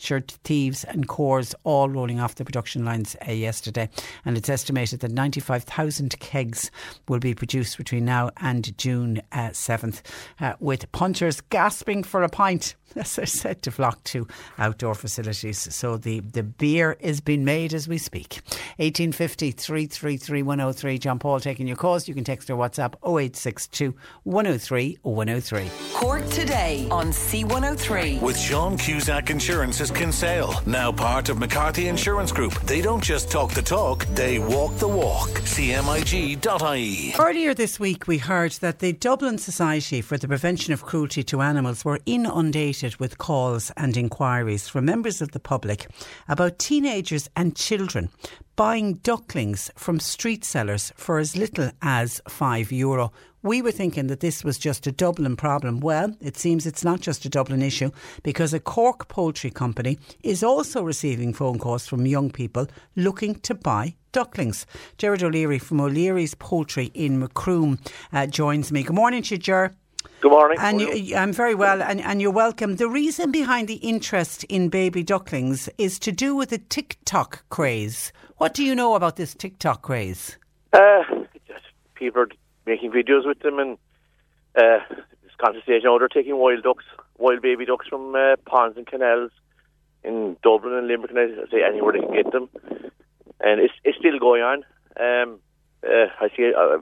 Orchard 0.03 0.33
Thieves 0.43 0.83
and 0.83 1.07
Coors 1.07 1.55
all 1.63 1.89
rolling 1.89 2.19
off 2.19 2.35
the 2.35 2.45
production 2.45 2.85
lines 2.85 3.15
uh, 3.27 3.31
yesterday. 3.31 3.89
And 4.25 4.37
it's 4.37 4.49
estimated 4.49 4.99
that 5.01 5.13
95,000 5.13 6.19
kegs 6.19 6.73
will 7.07 7.21
be 7.21 7.35
produced 7.35 7.79
between 7.79 8.05
now 8.05 8.31
and 8.39 8.77
June 8.77 9.23
uh, 9.31 9.51
7th, 9.51 10.03
uh, 10.41 10.55
with 10.59 10.91
punters 10.91 11.41
gasping 11.41 12.03
for 12.03 12.25
a 12.25 12.29
pint 12.29 12.75
as 12.97 13.19
I 13.19 13.25
said, 13.25 13.63
to 13.63 13.71
flock 13.71 14.03
to 14.05 14.27
outdoor 14.59 14.95
facilities. 14.95 15.75
So 15.75 15.97
the, 15.97 16.21
the 16.21 16.43
beer 16.43 16.97
is 17.01 17.21
being 17.21 17.45
made 17.45 17.75
as 17.75 17.89
we 17.89 17.99
speak. 17.99 18.41
1850 18.77 19.53
333 19.53 20.43
103. 20.43 20.99
John 20.99 21.19
Paul 21.19 21.41
taking 21.41 21.67
your 21.67 21.77
calls. 21.77 22.09
You 22.09 22.15
can 22.15 22.25
text 22.25 22.51
or 22.51 22.57
WhatsApp 22.57 22.95
0862 23.05 23.95
103 24.25 24.99
103. 25.03 25.71
Cork 25.95 26.27
today 26.31 26.89
on 26.91 27.09
C103. 27.09 28.21
With 28.21 28.39
Sean 28.39 28.77
Cusack 28.77 29.31
Insurance's 29.31 29.91
Kinsale, 29.93 30.61
now 30.67 30.91
part 30.91 31.29
of 31.29 31.39
McCarthy 31.39 31.89
Insurance 31.89 32.33
Group. 32.33 32.55
They 32.63 32.81
don't 32.81 33.03
just 33.03 33.31
talk 33.31 33.53
the 33.53 33.63
talk, 33.63 34.07
they 34.07 34.39
walk 34.39 34.77
the 34.79 34.89
walk. 34.89 35.29
CMIG.ie. 35.31 37.15
Earlier 37.19 37.55
this 37.55 37.79
week, 37.79 38.07
we 38.07 38.19
heard 38.19 38.53
that 38.53 38.79
the 38.79 38.93
Dublin 38.93 39.39
Society 39.39 40.01
for 40.01 40.19
the 40.19 40.29
Prevention 40.29 40.73
of 40.73 40.83
Cruelty 40.83 41.23
to 41.25 41.41
Animals 41.41 41.85
were 41.85 42.01
inundated 42.07 42.97
with 42.97 43.19
calls 43.19 43.71
and 43.77 43.97
inquiries 43.97 44.69
from 44.69 44.85
members 44.85 45.23
of 45.23 45.33
the 45.33 45.41
public 45.41 45.87
about 46.29 46.59
teenagers 46.59 47.29
and 47.37 47.55
children 47.55 48.09
buying 48.57 48.95
ducklings 48.95 49.71
from 49.77 49.99
street 50.01 50.45
sellers 50.45 50.93
for 50.97 51.19
as 51.19 51.37
little 51.37 51.71
as 51.81 52.21
€5 52.29 52.71
euro. 52.73 53.13
We 53.43 53.61
were 53.61 53.73
thinking 53.73 54.07
that 54.07 54.21
this 54.21 54.45
was 54.45 54.57
just 54.57 54.87
a 54.87 54.93
Dublin 54.93 55.37
problem. 55.37 55.81
Well, 55.81 56.15
it 56.21 56.37
seems 56.37 56.65
it's 56.65 56.85
not 56.85 57.01
just 57.01 57.25
a 57.25 57.29
Dublin 57.29 57.63
issue 57.63 57.91
because 58.23 58.55
a 58.55 58.61
Cork 58.61 59.09
poultry 59.09 59.51
company 59.51 59.99
is 60.23 60.45
also 60.45 60.83
receiving 60.83 61.35
phone 61.35 61.59
calls 61.59 61.87
from 61.87 62.07
young 62.07 62.31
people 62.31 62.69
looking 62.95 63.35
to 63.41 63.55
buy 63.55 63.97
ducklings. 64.13 64.67
Gerard 64.99 65.23
O'Leary 65.23 65.59
from 65.59 65.81
O'Leary's 65.81 66.35
Poultry 66.35 66.93
in 66.95 67.19
Macroom 67.19 67.79
uh, 68.13 68.27
joins 68.27 68.71
me. 68.71 68.83
Good 68.85 68.95
morning 68.95 69.23
to 69.25 69.35
you, 69.35 69.39
Ger. 69.39 69.75
Good 70.21 70.31
morning. 70.31 70.59
And 70.61 70.81
you, 70.81 71.17
I'm 71.17 71.33
very 71.33 71.57
well, 71.57 71.83
and, 71.83 72.01
and 72.01 72.23
you're 72.23 72.31
welcome. 72.31 72.77
The 72.77 72.89
reason 72.89 73.33
behind 73.33 73.67
the 73.67 73.77
interest 73.77 74.45
in 74.45 74.69
baby 74.69 75.03
ducklings 75.03 75.69
is 75.79 75.99
to 75.99 76.13
do 76.13 76.37
with 76.37 76.51
the 76.51 76.59
TikTok 76.59 77.45
craze. 77.49 78.13
What 78.43 78.55
do 78.55 78.65
you 78.65 78.75
know 78.75 78.97
about 78.97 79.15
this 79.15 79.35
TikTok 79.35 79.83
craze? 79.83 80.37
Uh, 80.73 81.05
just 81.47 81.63
people 81.95 82.23
are 82.23 82.29
making 82.67 82.91
videos 82.91 83.25
with 83.25 83.39
them, 83.39 83.61
and 83.61 83.79
uh, 84.57 84.81
this 85.23 85.31
conversation 85.39 85.83
now 85.85 85.97
they're 85.97 86.09
taking 86.09 86.37
wild 86.37 86.65
ducks, 86.65 86.85
wild 87.19 87.41
baby 87.41 87.65
ducks 87.65 87.87
from 87.87 88.17
uh, 88.17 88.35
ponds 88.45 88.77
and 88.77 88.85
canals 88.85 89.31
in 90.03 90.37
Dublin 90.43 90.75
and 90.75 90.89
Limerick, 90.89 91.13
and 91.13 91.21
I 91.21 91.51
say 91.53 91.63
anywhere 91.63 91.93
they 91.93 92.01
can 92.01 92.15
get 92.15 92.33
them, 92.33 92.49
and 93.39 93.61
it's 93.61 93.75
it's 93.85 93.97
still 93.99 94.19
going 94.19 94.43
on. 94.43 94.65
Um, 94.99 95.39
uh, 95.87 96.07
I 96.21 96.29
see 96.37 96.53
uh, 96.53 96.79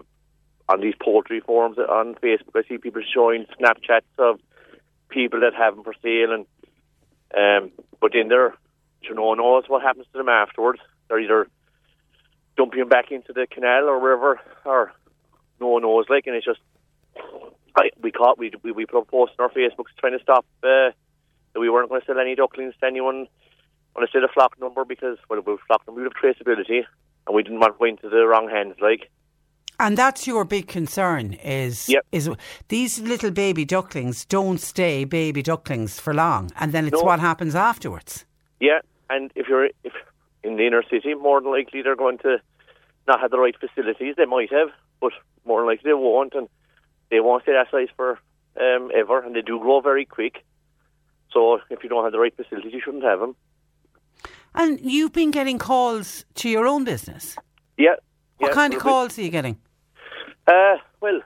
on 0.66 0.80
these 0.80 0.94
poultry 0.98 1.40
forums 1.40 1.76
on 1.76 2.14
Facebook. 2.14 2.56
I 2.56 2.66
see 2.66 2.78
people 2.78 3.02
showing 3.02 3.44
Snapchats 3.60 4.08
of 4.16 4.40
people 5.10 5.40
that 5.40 5.52
have 5.54 5.74
them 5.74 5.84
for 5.84 5.92
sale, 6.02 6.32
and 6.32 6.46
um, 7.36 7.70
but 8.00 8.12
then 8.14 8.28
they're 8.28 8.54
you 9.02 9.14
know 9.14 9.34
knows 9.34 9.64
what 9.68 9.82
happens 9.82 10.06
to 10.12 10.16
them 10.16 10.30
afterwards. 10.30 10.80
They're 11.10 11.20
either 11.20 11.48
dumping 12.56 12.78
them 12.78 12.88
back 12.88 13.10
into 13.10 13.34
the 13.34 13.46
canal 13.50 13.84
or 13.84 14.00
wherever, 14.00 14.40
or 14.64 14.92
no 15.60 15.66
one 15.66 15.82
knows. 15.82 16.06
Like, 16.08 16.26
and 16.26 16.36
it's 16.36 16.46
just 16.46 16.60
I, 17.76 17.90
we 18.02 18.10
caught 18.10 18.38
we 18.38 18.52
we, 18.62 18.72
we 18.72 18.86
put 18.86 19.02
a 19.02 19.04
post 19.04 19.32
on 19.38 19.44
our 19.44 19.50
Facebook 19.50 19.86
trying 19.98 20.16
to 20.16 20.22
stop 20.22 20.46
uh, 20.62 20.90
that 21.52 21.60
we 21.60 21.68
weren't 21.68 21.88
going 21.88 22.00
to 22.00 22.06
sell 22.06 22.18
any 22.18 22.34
ducklings 22.34 22.74
to 22.80 22.86
anyone 22.86 23.26
when 23.94 24.06
I 24.06 24.12
said 24.12 24.24
a 24.24 24.28
flock 24.28 24.58
number 24.60 24.84
because 24.84 25.18
well, 25.28 25.40
we 25.44 25.56
flock 25.66 25.86
number 25.86 26.00
we 26.00 26.04
have 26.04 26.12
traceability 26.12 26.84
and 27.26 27.36
we 27.36 27.42
didn't 27.42 27.60
want 27.60 27.74
to 27.74 27.78
go 27.78 27.84
into 27.84 28.08
the 28.08 28.26
wrong 28.26 28.48
hands. 28.48 28.76
Like, 28.80 29.10
and 29.78 29.96
that's 29.96 30.26
your 30.26 30.44
big 30.44 30.68
concern 30.68 31.34
is 31.34 31.88
yep. 31.88 32.04
is 32.12 32.30
these 32.68 33.00
little 33.00 33.30
baby 33.30 33.64
ducklings 33.64 34.24
don't 34.24 34.58
stay 34.58 35.04
baby 35.04 35.42
ducklings 35.42 35.98
for 35.98 36.14
long, 36.14 36.50
and 36.56 36.72
then 36.72 36.86
it's 36.86 37.00
no. 37.00 37.02
what 37.02 37.20
happens 37.20 37.54
afterwards. 37.54 38.24
Yeah, 38.60 38.80
and 39.08 39.30
if 39.34 39.48
you're 39.48 39.66
if 39.84 39.92
in 40.42 40.56
the 40.56 40.66
inner 40.66 40.82
city, 40.90 41.14
more 41.14 41.40
than 41.40 41.50
likely 41.50 41.82
they're 41.82 41.96
going 41.96 42.18
to 42.18 42.38
not 43.06 43.20
have 43.20 43.30
the 43.30 43.38
right 43.38 43.54
facilities. 43.58 44.14
They 44.16 44.24
might 44.26 44.52
have, 44.52 44.68
but 45.00 45.12
more 45.44 45.60
than 45.60 45.68
likely 45.68 45.90
they 45.90 45.94
won't, 45.94 46.34
and 46.34 46.48
they 47.10 47.20
won't 47.20 47.42
stay 47.42 47.52
that 47.52 47.70
size 47.70 47.88
for 47.96 48.18
um, 48.60 48.90
ever, 48.94 49.22
and 49.22 49.34
they 49.34 49.42
do 49.42 49.58
grow 49.58 49.80
very 49.80 50.04
quick. 50.04 50.44
So 51.32 51.60
if 51.70 51.82
you 51.82 51.88
don't 51.88 52.04
have 52.04 52.12
the 52.12 52.18
right 52.18 52.34
facilities, 52.34 52.72
you 52.72 52.80
shouldn't 52.84 53.04
have 53.04 53.20
them. 53.20 53.36
And 54.54 54.80
you've 54.80 55.12
been 55.12 55.30
getting 55.30 55.58
calls 55.58 56.24
to 56.36 56.48
your 56.48 56.66
own 56.66 56.84
business. 56.84 57.36
Yeah, 57.78 57.94
What 58.38 58.48
yeah, 58.48 58.54
kind 58.54 58.74
of 58.74 58.80
calls 58.80 59.18
are 59.18 59.22
you 59.22 59.30
getting? 59.30 59.58
Uh, 60.46 60.76
well, 61.00 61.20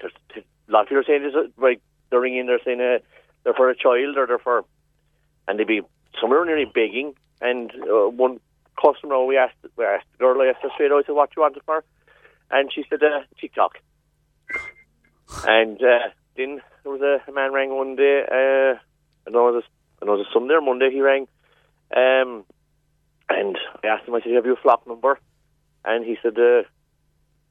there's, 0.00 0.12
there's 0.34 0.44
a 0.68 0.72
lot 0.72 0.82
of 0.82 0.88
people 0.88 1.00
are 1.00 1.04
saying 1.04 1.22
this, 1.22 1.34
uh, 1.34 1.48
like 1.56 1.80
they're 2.10 2.20
ringing, 2.20 2.46
they're 2.46 2.60
saying 2.64 2.80
uh, 2.80 2.98
they're 3.42 3.54
for 3.54 3.70
a 3.70 3.76
child 3.76 4.18
or 4.18 4.26
they're 4.26 4.38
for, 4.38 4.64
and 5.48 5.58
they 5.58 5.64
be 5.64 5.80
somewhere 6.20 6.44
nearly 6.44 6.66
begging. 6.66 7.14
And 7.40 7.70
uh, 7.72 8.08
one 8.08 8.40
customer, 8.80 9.24
we 9.24 9.36
asked, 9.36 9.56
we 9.76 9.84
asked 9.84 10.06
the 10.12 10.18
girl, 10.18 10.40
I 10.40 10.48
asked 10.48 10.62
her 10.62 10.70
straight 10.74 10.90
said, 11.06 11.14
what 11.14 11.30
you 11.36 11.42
want 11.42 11.56
it 11.56 11.62
for? 11.64 11.84
And 12.50 12.72
she 12.72 12.84
said, 12.88 13.02
uh, 13.02 13.22
TikTok. 13.40 13.78
and 15.44 15.82
uh, 15.82 16.08
then 16.36 16.60
there 16.82 16.92
was 16.92 17.00
a, 17.00 17.30
a 17.30 17.34
man 17.34 17.52
rang 17.52 17.74
one 17.74 17.96
day, 17.96 18.22
uh, 18.30 18.78
I 19.26 19.30
know 19.30 19.48
it 19.48 19.54
was, 19.54 19.64
I 20.00 20.06
know 20.06 20.14
it 20.14 20.18
was 20.18 20.26
Sunday 20.32 20.54
or 20.54 20.60
Monday 20.60 20.90
he 20.90 21.00
rang, 21.00 21.26
um, 21.94 22.44
and 23.28 23.58
I 23.82 23.86
asked 23.88 24.06
him, 24.06 24.14
I 24.14 24.20
said, 24.20 24.32
have 24.32 24.46
you 24.46 24.54
a 24.54 24.62
flock 24.62 24.86
number? 24.86 25.18
And 25.84 26.04
he 26.04 26.16
said, 26.22 26.38
uh, 26.38 26.62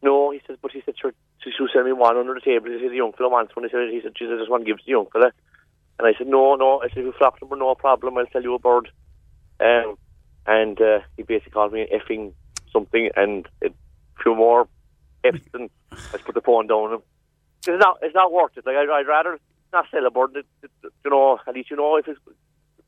no, 0.02 0.32
he 0.32 0.42
said, 0.46 0.58
but 0.62 0.72
he 0.72 0.82
said, 0.86 0.96
sure, 1.00 1.14
she 1.44 1.52
should 1.52 1.70
send 1.74 1.86
me 1.86 1.94
one 1.94 2.18
under 2.18 2.34
the 2.34 2.42
table. 2.42 2.70
He 2.70 2.80
said, 2.80 2.92
the 2.92 2.96
young 2.96 3.14
fella 3.14 3.30
wants 3.30 3.56
one. 3.56 3.66
He 3.66 3.72
said, 3.72 3.90
he 3.92 4.02
said, 4.02 4.14
Jesus, 4.18 4.36
I 4.36 4.40
just 4.40 4.52
want 4.52 4.66
to 4.66 4.74
the 4.74 4.82
young 4.86 5.08
fella. 5.12 5.32
And 5.98 6.08
I 6.08 6.18
said, 6.18 6.28
no, 6.28 6.56
no. 6.56 6.82
I 6.82 6.90
said, 6.90 7.00
if 7.00 7.06
you 7.06 7.14
flock 7.18 7.42
number, 7.42 7.56
no 7.56 7.76
problem. 7.76 8.18
I'll 8.18 8.26
tell 8.28 8.44
you 8.44 8.56
a 8.56 8.60
bird. 8.60 8.90
Um, 9.60 9.98
and 10.46 10.80
uh, 10.82 11.00
he 11.18 11.24
basically 11.24 11.52
called 11.52 11.74
me 11.74 11.82
an 11.82 12.00
effing 12.00 12.34
something 12.72 13.10
and 13.16 13.48
a 13.64 13.70
few 14.22 14.36
more 14.36 14.68
F's 15.24 15.40
and 15.54 15.70
I 15.92 15.96
just 15.96 16.26
put 16.26 16.36
the 16.36 16.42
phone 16.42 16.68
down 16.68 16.94
him. 16.94 17.02
It's 17.68 17.82
not, 17.82 17.98
it's 18.02 18.14
not 18.14 18.32
worth 18.32 18.58
it. 18.58 18.66
Like, 18.66 18.76
I'd, 18.76 18.90
I'd 18.90 19.08
rather 19.08 19.40
not 19.74 19.86
sell 19.92 20.06
a 20.06 20.12
bird. 20.12 20.36
It, 20.36 20.46
it, 20.62 20.72
you 21.04 21.12
know, 21.12 21.40
at 21.48 21.56
least 21.56 21.72
you 21.72 21.78
know 21.78 21.98
if 21.98 22.08
it's, 22.08 22.20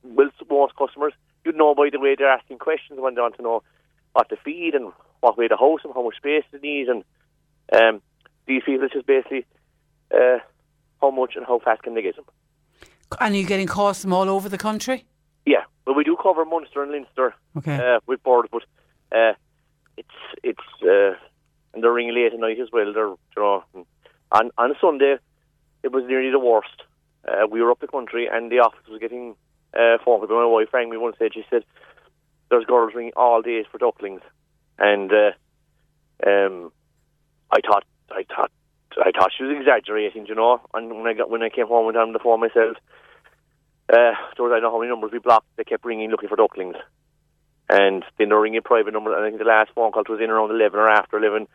well, 0.04 0.30
most 0.50 0.76
customers, 0.76 1.14
you'd 1.44 1.56
know 1.56 1.74
by 1.74 1.90
the 1.92 2.00
way 2.00 2.16
they're 2.16 2.30
asking 2.30 2.60
questions 2.60 3.00
when 3.00 3.16
they 3.16 3.22
want 3.22 3.38
to 3.38 3.42
know 3.42 3.64
what 4.14 4.30
to 4.30 4.38
feed 4.38 4.76
and 4.76 4.92
what 5.22 5.38
way 5.38 5.48
to 5.48 5.58
house 5.58 5.82
them, 5.84 5.94
how 5.94 6.04
much 6.04 6.18
space 6.18 6.44
they 6.52 6.60
need, 6.60 6.88
and 6.88 7.04
um, 7.74 8.02
these 8.46 8.62
people 8.66 8.86
it's 8.86 8.94
just 8.94 9.08
basically 9.08 9.46
uh, 10.14 10.38
how 11.02 11.12
much 11.12 11.36
and 11.36 11.46
how 11.46 11.60
fast 11.60 11.84
can 11.84 11.96
they 11.96 12.02
get 12.02 12.16
them. 12.16 12.26
And 13.20 13.34
are 13.34 13.38
you 13.38 13.46
getting 13.46 13.68
calls 13.68 14.02
from 14.02 14.14
all 14.14 14.30
over 14.30 14.50
the 14.50 14.58
country? 14.58 15.06
Well, 15.88 15.96
we 15.96 16.04
do 16.04 16.18
cover 16.22 16.44
Munster 16.44 16.84
and 16.84 16.92
Leinster 16.92 17.34
Okay. 17.58 17.78
uh, 17.96 18.00
with 18.06 18.22
birds, 18.22 18.50
but 18.52 18.64
uh, 19.18 19.34
it's 19.96 20.10
it's 20.44 20.84
uh, 20.84 21.16
and 21.74 21.82
they're 21.82 21.94
ringing 21.94 22.14
late 22.14 22.34
at 22.34 22.40
night 22.40 22.60
as 22.60 22.68
well. 22.74 22.92
They're 22.94 23.08
you 23.08 23.18
know 23.38 23.64
on 24.34 24.52
on 24.58 24.76
Sunday 24.82 25.16
it 25.84 25.92
was 25.94 26.04
nearly 26.06 26.30
the 26.30 26.40
worst. 26.40 26.84
Uh, 27.26 27.48
we 27.50 27.62
were 27.62 27.72
up 27.72 27.80
the 27.80 27.88
country 27.88 28.28
and 28.32 28.52
the 28.52 28.60
office 28.60 28.86
was 28.90 29.00
getting 29.00 29.36
uh, 29.74 29.98
phone. 30.04 30.20
My 30.28 30.46
wife 30.46 30.74
rang 30.74 30.90
me 30.90 30.98
one 30.98 31.16
stage. 31.16 31.34
She 31.36 31.46
said 31.50 31.64
there's 32.50 32.66
girls 32.66 32.94
ringing 32.94 33.14
all 33.16 33.42
days 33.42 33.66
for 33.72 33.78
ducklings, 33.78 34.22
and 34.78 35.10
uh, 35.14 35.32
um, 36.30 36.72
I 37.50 37.62
thought 37.66 37.86
I 38.12 38.24
thought 38.24 38.52
I 38.98 39.12
thought 39.12 39.32
she 39.38 39.44
was 39.46 39.56
exaggerating, 39.56 40.26
you 40.26 40.36
know. 40.36 40.60
And 40.74 40.90
when 40.98 41.08
I 41.08 41.14
got 41.14 41.30
when 41.30 41.44
I 41.44 41.50
came 41.50 41.68
home 41.68 41.88
and 41.88 41.98
on 41.98 42.12
the 42.12 42.20
phone 42.20 42.42
myself, 42.42 42.76
uh, 43.90 44.14
there 44.36 44.46
was 44.46 44.52
I 44.52 44.60
don't 44.60 44.64
know 44.64 44.72
how 44.72 44.80
many 44.80 44.90
numbers 44.90 45.12
we 45.12 45.20
blocked. 45.20 45.48
They 45.56 45.64
kept 45.64 45.86
ringing 45.86 46.10
looking 46.10 46.30
for 46.30 46.36
ducklings, 46.36 46.76
and 47.70 48.04
then 48.18 48.30
they 48.30 48.36
were 48.36 48.42
ringing 48.42 48.62
private 48.62 48.94
number. 48.94 49.16
And 49.16 49.24
I 49.24 49.28
think 49.28 49.40
the 49.40 49.46
last 49.46 49.72
phone 49.74 49.92
call 49.92 50.04
was 50.10 50.20
in 50.22 50.30
around 50.30 50.52
eleven 50.52 50.80
or 50.80 50.90
after 50.90 51.18
eleven, 51.18 51.48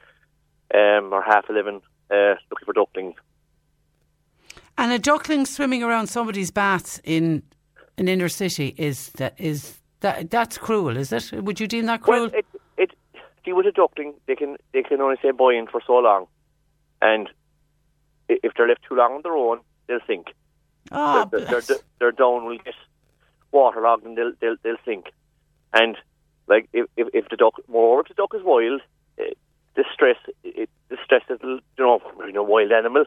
um, 0.74 1.12
or 1.12 1.22
half 1.22 1.48
eleven, 1.50 1.82
uh, 2.10 2.34
looking 2.50 2.66
for 2.66 2.72
ducklings. 2.72 3.16
And 4.78 4.92
a 4.92 4.98
duckling 4.98 5.44
swimming 5.44 5.82
around 5.82 6.06
somebody's 6.06 6.50
bath 6.50 7.00
in 7.04 7.42
an 7.98 8.08
inner 8.08 8.28
city 8.28 8.74
is 8.78 9.10
that 9.10 9.34
is 9.38 9.78
that 10.00 10.30
that's 10.30 10.56
cruel, 10.56 10.96
is 10.96 11.12
it? 11.12 11.32
Would 11.32 11.60
you 11.60 11.66
deem 11.66 11.86
that 11.86 12.00
cruel? 12.00 12.30
Well, 12.30 12.30
it 12.34 12.46
it 12.78 12.90
see 13.44 13.52
with 13.52 13.66
a 13.66 13.72
duckling, 13.72 14.14
they 14.26 14.36
can 14.36 14.56
they 14.72 14.82
can 14.82 15.00
only 15.00 15.16
stay 15.18 15.32
buoyant 15.32 15.70
for 15.70 15.82
so 15.86 15.98
long, 15.98 16.26
and 17.02 17.28
if 18.28 18.54
they're 18.56 18.68
left 18.68 18.84
too 18.88 18.94
long 18.94 19.12
on 19.12 19.22
their 19.22 19.36
own, 19.36 19.60
they'll 19.86 20.00
sink. 20.06 20.28
Oh, 20.94 21.24
their, 21.30 21.40
their, 21.40 21.48
bless. 21.48 21.66
their, 21.66 21.76
their 21.98 22.12
down 22.12 22.44
will 22.46 22.58
get 22.58 22.74
waterlogged 23.50 24.04
and 24.04 24.16
they'll, 24.16 24.32
they'll, 24.40 24.56
they'll 24.62 24.76
sink. 24.84 25.06
And 25.72 25.96
like 26.46 26.68
if, 26.72 26.86
if, 26.96 27.08
if 27.14 27.28
the 27.28 27.36
duck, 27.36 27.54
more 27.68 28.00
if 28.00 28.08
the 28.08 28.14
duck 28.14 28.34
is 28.34 28.42
wild, 28.42 28.80
uh, 29.18 29.24
the 29.74 29.84
stress, 29.92 30.16
it, 30.44 30.68
the 30.88 30.96
stress 31.04 31.22
that 31.28 31.42
you 31.42 31.60
know, 31.78 32.00
you 32.26 32.32
know, 32.32 32.42
wild 32.42 32.72
animal, 32.72 33.04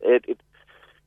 it, 0.00 0.24
it, 0.28 0.40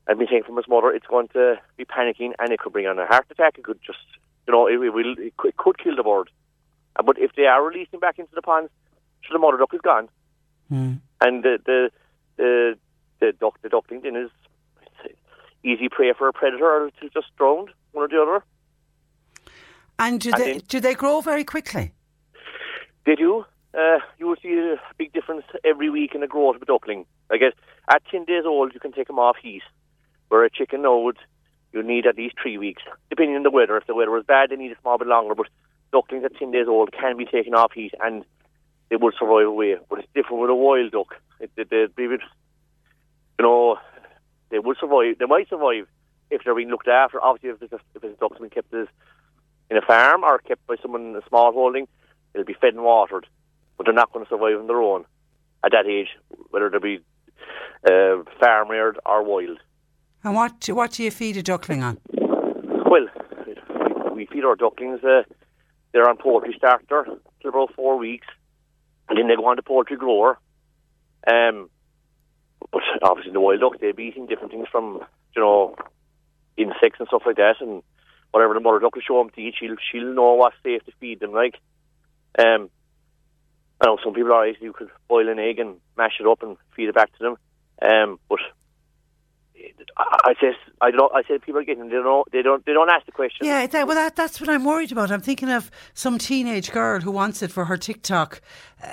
I've 0.07 0.17
been 0.17 0.28
saying 0.28 0.43
from 0.43 0.57
his 0.57 0.67
mother, 0.67 0.91
it's 0.91 1.05
going 1.07 1.28
to 1.30 1.59
be 1.78 1.86
panicking 1.86 2.34
and 2.39 2.51
it 2.51 2.59
could 2.59 2.74
bring 2.74 2.88
on 2.88 2.99
a 2.99 3.05
heart 3.05 3.26
attack. 3.30 3.57
It 3.57 3.63
could 3.63 3.80
just, 3.86 3.99
you 4.47 4.53
know, 4.53 4.67
it, 4.67 4.74
it 4.74 4.89
will, 4.89 5.15
it 5.17 5.38
could, 5.38 5.49
it 5.49 5.57
could 5.57 5.78
kill 5.78 5.95
the 5.95 6.03
bird. 6.03 6.30
Uh, 6.95 7.03
But 7.03 7.17
if 7.19 7.32
they 7.36 7.45
are 7.45 7.63
releasing 7.63 7.99
back 7.99 8.19
into 8.19 8.34
the 8.36 8.41
ponds, 8.41 8.72
so 9.28 9.34
the 9.34 9.39
mother 9.39 9.57
duck 9.57 9.74
is 9.74 9.82
gone, 9.82 10.09
Hmm. 10.69 10.93
and 11.19 11.43
the 11.43 11.59
the 11.65 11.91
the, 12.38 12.78
the 13.19 13.34
duck, 13.34 13.61
the 13.61 13.67
duckling 13.69 14.01
then 14.01 14.15
is 14.15 14.30
it's 14.39 14.41
easy 15.64 15.89
prey 15.89 16.14
for 16.18 16.28
a 16.28 16.34
predator 16.34 16.66
or 16.66 16.91
to 17.01 17.09
just 17.09 17.28
drowned, 17.38 17.70
one 17.91 18.05
or 18.05 18.07
the 18.07 18.22
other. 18.22 18.43
And 19.99 20.20
do 20.20 20.32
they 20.32 20.59
do 20.59 20.80
they 20.80 20.95
grow 20.95 21.22
very 21.22 21.43
quickly? 21.43 21.93
They 23.05 23.16
do. 23.16 23.45
Uh, 23.74 23.99
you 24.18 24.28
will 24.28 24.36
see 24.41 24.53
a 24.53 24.76
big 24.97 25.14
difference 25.14 25.43
every 25.64 25.89
week 25.89 26.14
in 26.14 26.22
the 26.22 26.28
growth 26.28 26.55
of 26.55 26.62
a 26.62 26.66
duckling. 26.66 27.05
I 27.32 27.38
guess 27.38 27.53
at 27.88 28.03
10 28.12 28.26
days 28.26 28.43
old, 28.45 28.74
you 28.74 28.80
can 28.80 28.91
take 28.91 29.07
them 29.07 29.20
off 29.20 29.38
heat, 29.41 29.62
where 30.28 30.43
a 30.43 30.49
chicken 30.49 30.84
would 30.84 31.18
you 31.72 31.82
need 31.82 32.05
at 32.05 32.18
least 32.18 32.36
three 32.41 32.57
weeks, 32.57 32.84
depending 33.09 33.36
on 33.38 33.43
the 33.43 33.49
weather. 33.49 33.78
If 33.78 33.88
the 33.88 33.95
weather 33.95 34.12
was 34.12 34.26
bad, 34.26 34.49
they 34.49 34.57
need 34.57 34.74
a 34.74 34.82
small 34.82 34.97
bit 34.97 35.07
longer, 35.07 35.36
but 35.36 35.47
ducklings 35.93 36.26
at 36.26 36.36
10 36.36 36.51
days 36.51 36.68
old 36.68 36.91
can 36.91 37.18
be 37.18 37.26
taken 37.26 37.53
off 37.53 37.72
heat 37.74 37.93
and 38.01 38.26
they 38.89 38.97
will 38.97 39.12
survive 39.18 39.47
away. 39.47 39.78
But 39.89 39.99
it's 39.99 40.07
different 40.14 40.41
with 40.41 40.49
a 40.49 40.55
wild 40.55 40.91
duck. 40.91 41.16
It, 41.39 41.51
it, 41.55 41.70
they'd 41.70 41.95
be 41.95 42.05
a 42.05 42.09
you 42.09 42.20
know, 43.39 43.78
they 44.52 44.60
would 44.60 44.78
survive. 44.80 45.18
They 45.18 45.26
might 45.26 45.49
survive 45.49 45.88
if 46.30 46.41
they're 46.43 46.56
being 46.56 46.70
looked 46.70 46.88
after. 46.88 47.22
Obviously, 47.22 47.49
if 47.49 47.62
it's 47.62 47.74
a, 47.74 47.80
if 47.95 48.04
a 48.04 48.10
duck's 48.20 48.39
been 48.39 48.49
kept 48.49 48.74
as 48.74 48.88
in 49.70 49.78
a 49.78 49.82
farm 49.82 50.24
or 50.24 50.38
kept 50.39 50.68
by 50.68 50.76
someone 50.82 51.08
in 51.08 51.16
a 51.16 51.28
small 51.28 51.52
holding, 51.54 51.88
it'll 52.34 52.45
be 52.45 52.54
fed 52.54 52.74
and 52.74 52.84
watered, 52.84 53.26
but 53.78 53.86
they're 53.86 53.93
not 53.93 54.12
going 54.12 54.26
to 54.26 54.30
survive 54.30 54.60
on 54.60 54.68
their 54.68 54.82
own 54.82 55.06
at 55.64 55.72
that 55.72 55.88
age, 55.88 56.10
whether 56.49 56.70
they 56.70 56.78
be 56.78 56.99
uh, 57.89 58.24
farm 58.39 58.70
reared 58.70 58.99
or 59.06 59.24
wild. 59.24 59.60
And 60.24 60.36
what 60.36 60.68
what 60.70 60.91
do 60.91 61.04
you 61.04 61.12
feed 61.12 61.38
a 61.38 61.43
duckling 61.43 61.82
on? 61.82 61.97
Well, 62.12 63.08
we, 63.47 63.56
we 64.14 64.26
feed 64.28 64.43
our 64.43 64.56
ducklings. 64.56 65.04
Uh, 65.04 65.24
they're 65.91 66.08
on 66.08 66.18
poultry 66.18 66.54
starter 66.58 67.08
till 67.41 67.49
about 67.49 67.74
four 67.74 67.97
weeks, 67.97 68.28
and 69.10 69.18
then 69.18 69.28
they 69.28 69.36
go 69.36 69.45
on 69.47 69.56
to 69.56 69.64
poultry 69.64 69.97
grower. 69.97 70.38
Um, 71.26 71.70
but 72.72 72.82
obviously, 73.01 73.34
the 73.34 73.39
wild 73.39 73.62
duck 73.62 73.80
they'd 73.80 73.95
be 73.95 74.05
eating 74.05 74.28
different 74.28 74.51
things 74.51 74.68
from 74.72 75.01
you 75.36 75.41
know 75.41 75.76
insects 76.57 76.99
and 76.99 77.07
stuff 77.07 77.24
like 77.26 77.38
that, 77.38 77.55
and 77.59 77.84
whatever 78.32 78.53
the 78.53 78.59
mother 78.59 78.80
duck 78.80 78.95
will 78.95 79.01
show 79.01 79.18
them 79.20 79.30
to 79.32 79.41
eat, 79.41 79.55
she'll 79.59 79.76
she'll 79.91 80.14
know 80.14 80.34
what's 80.34 80.55
safe 80.64 80.84
to 80.86 80.91
feed 80.99 81.20
them. 81.20 81.32
Like, 81.32 81.55
um, 82.39 82.70
I 83.80 83.88
know 83.88 83.97
some 84.03 84.14
people 84.14 84.34
are 84.34 84.47
you 84.47 84.74
could 84.74 84.89
boil 85.07 85.30
an 85.30 85.39
egg 85.39 85.59
and 85.59 85.78
mash 85.97 86.20
it 86.20 86.28
up 86.28 86.43
and 86.43 86.57
feed 86.76 86.89
it 86.89 86.95
back 86.95 87.12
to 87.18 87.20
them. 87.20 87.36
Um, 87.82 88.20
but 88.30 88.39
I, 89.97 90.18
I 90.26 90.34
says 90.39 90.55
I 90.82 90.91
don't. 90.91 91.14
I 91.14 91.24
said 91.28 91.41
people 91.41 91.59
are 91.62 91.64
getting 91.64 91.86
they 91.89 91.95
don't 91.95 92.32
they 92.32 92.41
don't 92.41 92.66
they 92.66 92.74
don't 92.74 92.89
ask 92.89 93.05
the 93.05 93.12
question. 93.12 93.45
Yeah, 93.45 93.66
that, 93.68 93.88
well, 93.88 93.95
that, 93.95 94.16
that's 94.16 94.39
what 94.39 94.49
I'm 94.49 94.64
worried 94.66 94.91
about. 94.91 95.12
I'm 95.12 95.22
thinking 95.22 95.49
of 95.49 95.70
some 95.93 96.18
teenage 96.18 96.72
girl 96.72 96.99
who 97.01 97.12
wants 97.12 97.41
it 97.41 97.51
for 97.51 97.66
her 97.66 97.78
TikTok, 97.78 98.41
uh, 98.84 98.88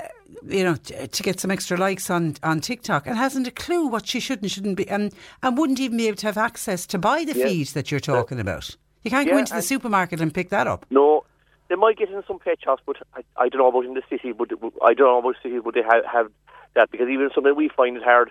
you 0.46 0.64
know, 0.64 0.74
t- 0.76 1.06
to 1.06 1.22
get 1.22 1.40
some 1.40 1.50
extra 1.50 1.76
likes 1.76 2.10
on, 2.10 2.36
on 2.42 2.60
TikTok 2.60 3.06
and 3.06 3.16
hasn't 3.16 3.46
a 3.46 3.50
clue 3.50 3.86
what 3.86 4.06
she 4.06 4.20
should 4.20 4.42
and 4.42 4.50
shouldn't 4.50 4.76
be, 4.76 4.88
and, 4.88 5.12
and 5.42 5.56
wouldn't 5.58 5.80
even 5.80 5.96
be 5.96 6.06
able 6.08 6.16
to 6.18 6.26
have 6.26 6.38
access 6.38 6.86
to 6.88 6.98
buy 6.98 7.24
the 7.24 7.34
Yeah. 7.34 7.46
feed 7.46 7.68
that 7.68 7.90
you're 7.90 8.00
talking 8.00 8.40
about. 8.40 8.76
You 9.04 9.10
can't 9.10 9.28
go 9.28 9.38
into 9.38 9.54
the 9.54 9.62
supermarket 9.62 10.20
and 10.20 10.34
pick 10.34 10.50
that 10.50 10.66
up. 10.66 10.84
No, 10.90 11.24
they 11.68 11.76
might 11.76 11.96
get 11.96 12.10
in 12.10 12.22
some 12.26 12.38
pet 12.38 12.58
shops, 12.62 12.82
but 12.84 12.96
I, 13.14 13.22
I 13.36 13.48
don't 13.48 13.60
know 13.60 13.68
about 13.68 13.84
in 13.84 13.94
the 13.94 14.02
city. 14.10 14.32
But 14.32 14.50
I 14.82 14.94
don't 14.94 15.06
know 15.06 15.18
about 15.18 15.36
cities 15.42 15.62
would 15.64 15.74
they 15.74 15.82
have, 15.82 16.04
have 16.04 16.30
that 16.74 16.90
because 16.90 17.08
even 17.08 17.30
something 17.34 17.54
we 17.56 17.68
find 17.68 17.96
it 17.96 18.02
hard. 18.02 18.30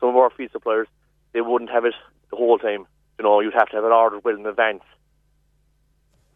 Some 0.00 0.10
of 0.10 0.16
our 0.16 0.30
feed 0.30 0.50
suppliers 0.52 0.88
they 1.36 1.42
wouldn't 1.42 1.70
have 1.70 1.84
it 1.84 1.92
the 2.30 2.36
whole 2.36 2.56
time. 2.56 2.86
You 3.18 3.24
know, 3.24 3.40
you'd 3.40 3.52
have 3.52 3.68
to 3.68 3.76
have 3.76 3.84
it 3.84 3.92
ordered 3.92 4.24
well 4.24 4.36
in 4.36 4.46
advance 4.46 4.82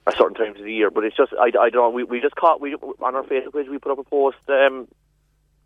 at 0.06 0.18
certain 0.18 0.34
times 0.34 0.58
of 0.58 0.64
the 0.64 0.72
year. 0.72 0.90
But 0.90 1.04
it's 1.04 1.16
just 1.16 1.32
I, 1.32 1.46
I 1.46 1.70
don't 1.70 1.74
know. 1.74 1.88
We 1.88 2.04
we 2.04 2.20
just 2.20 2.36
caught 2.36 2.60
we 2.60 2.74
on 2.74 3.14
our 3.14 3.22
Facebook 3.22 3.54
page 3.54 3.68
we 3.70 3.78
put 3.78 3.92
up 3.92 3.98
a 3.98 4.04
post 4.04 4.36
um, 4.48 4.88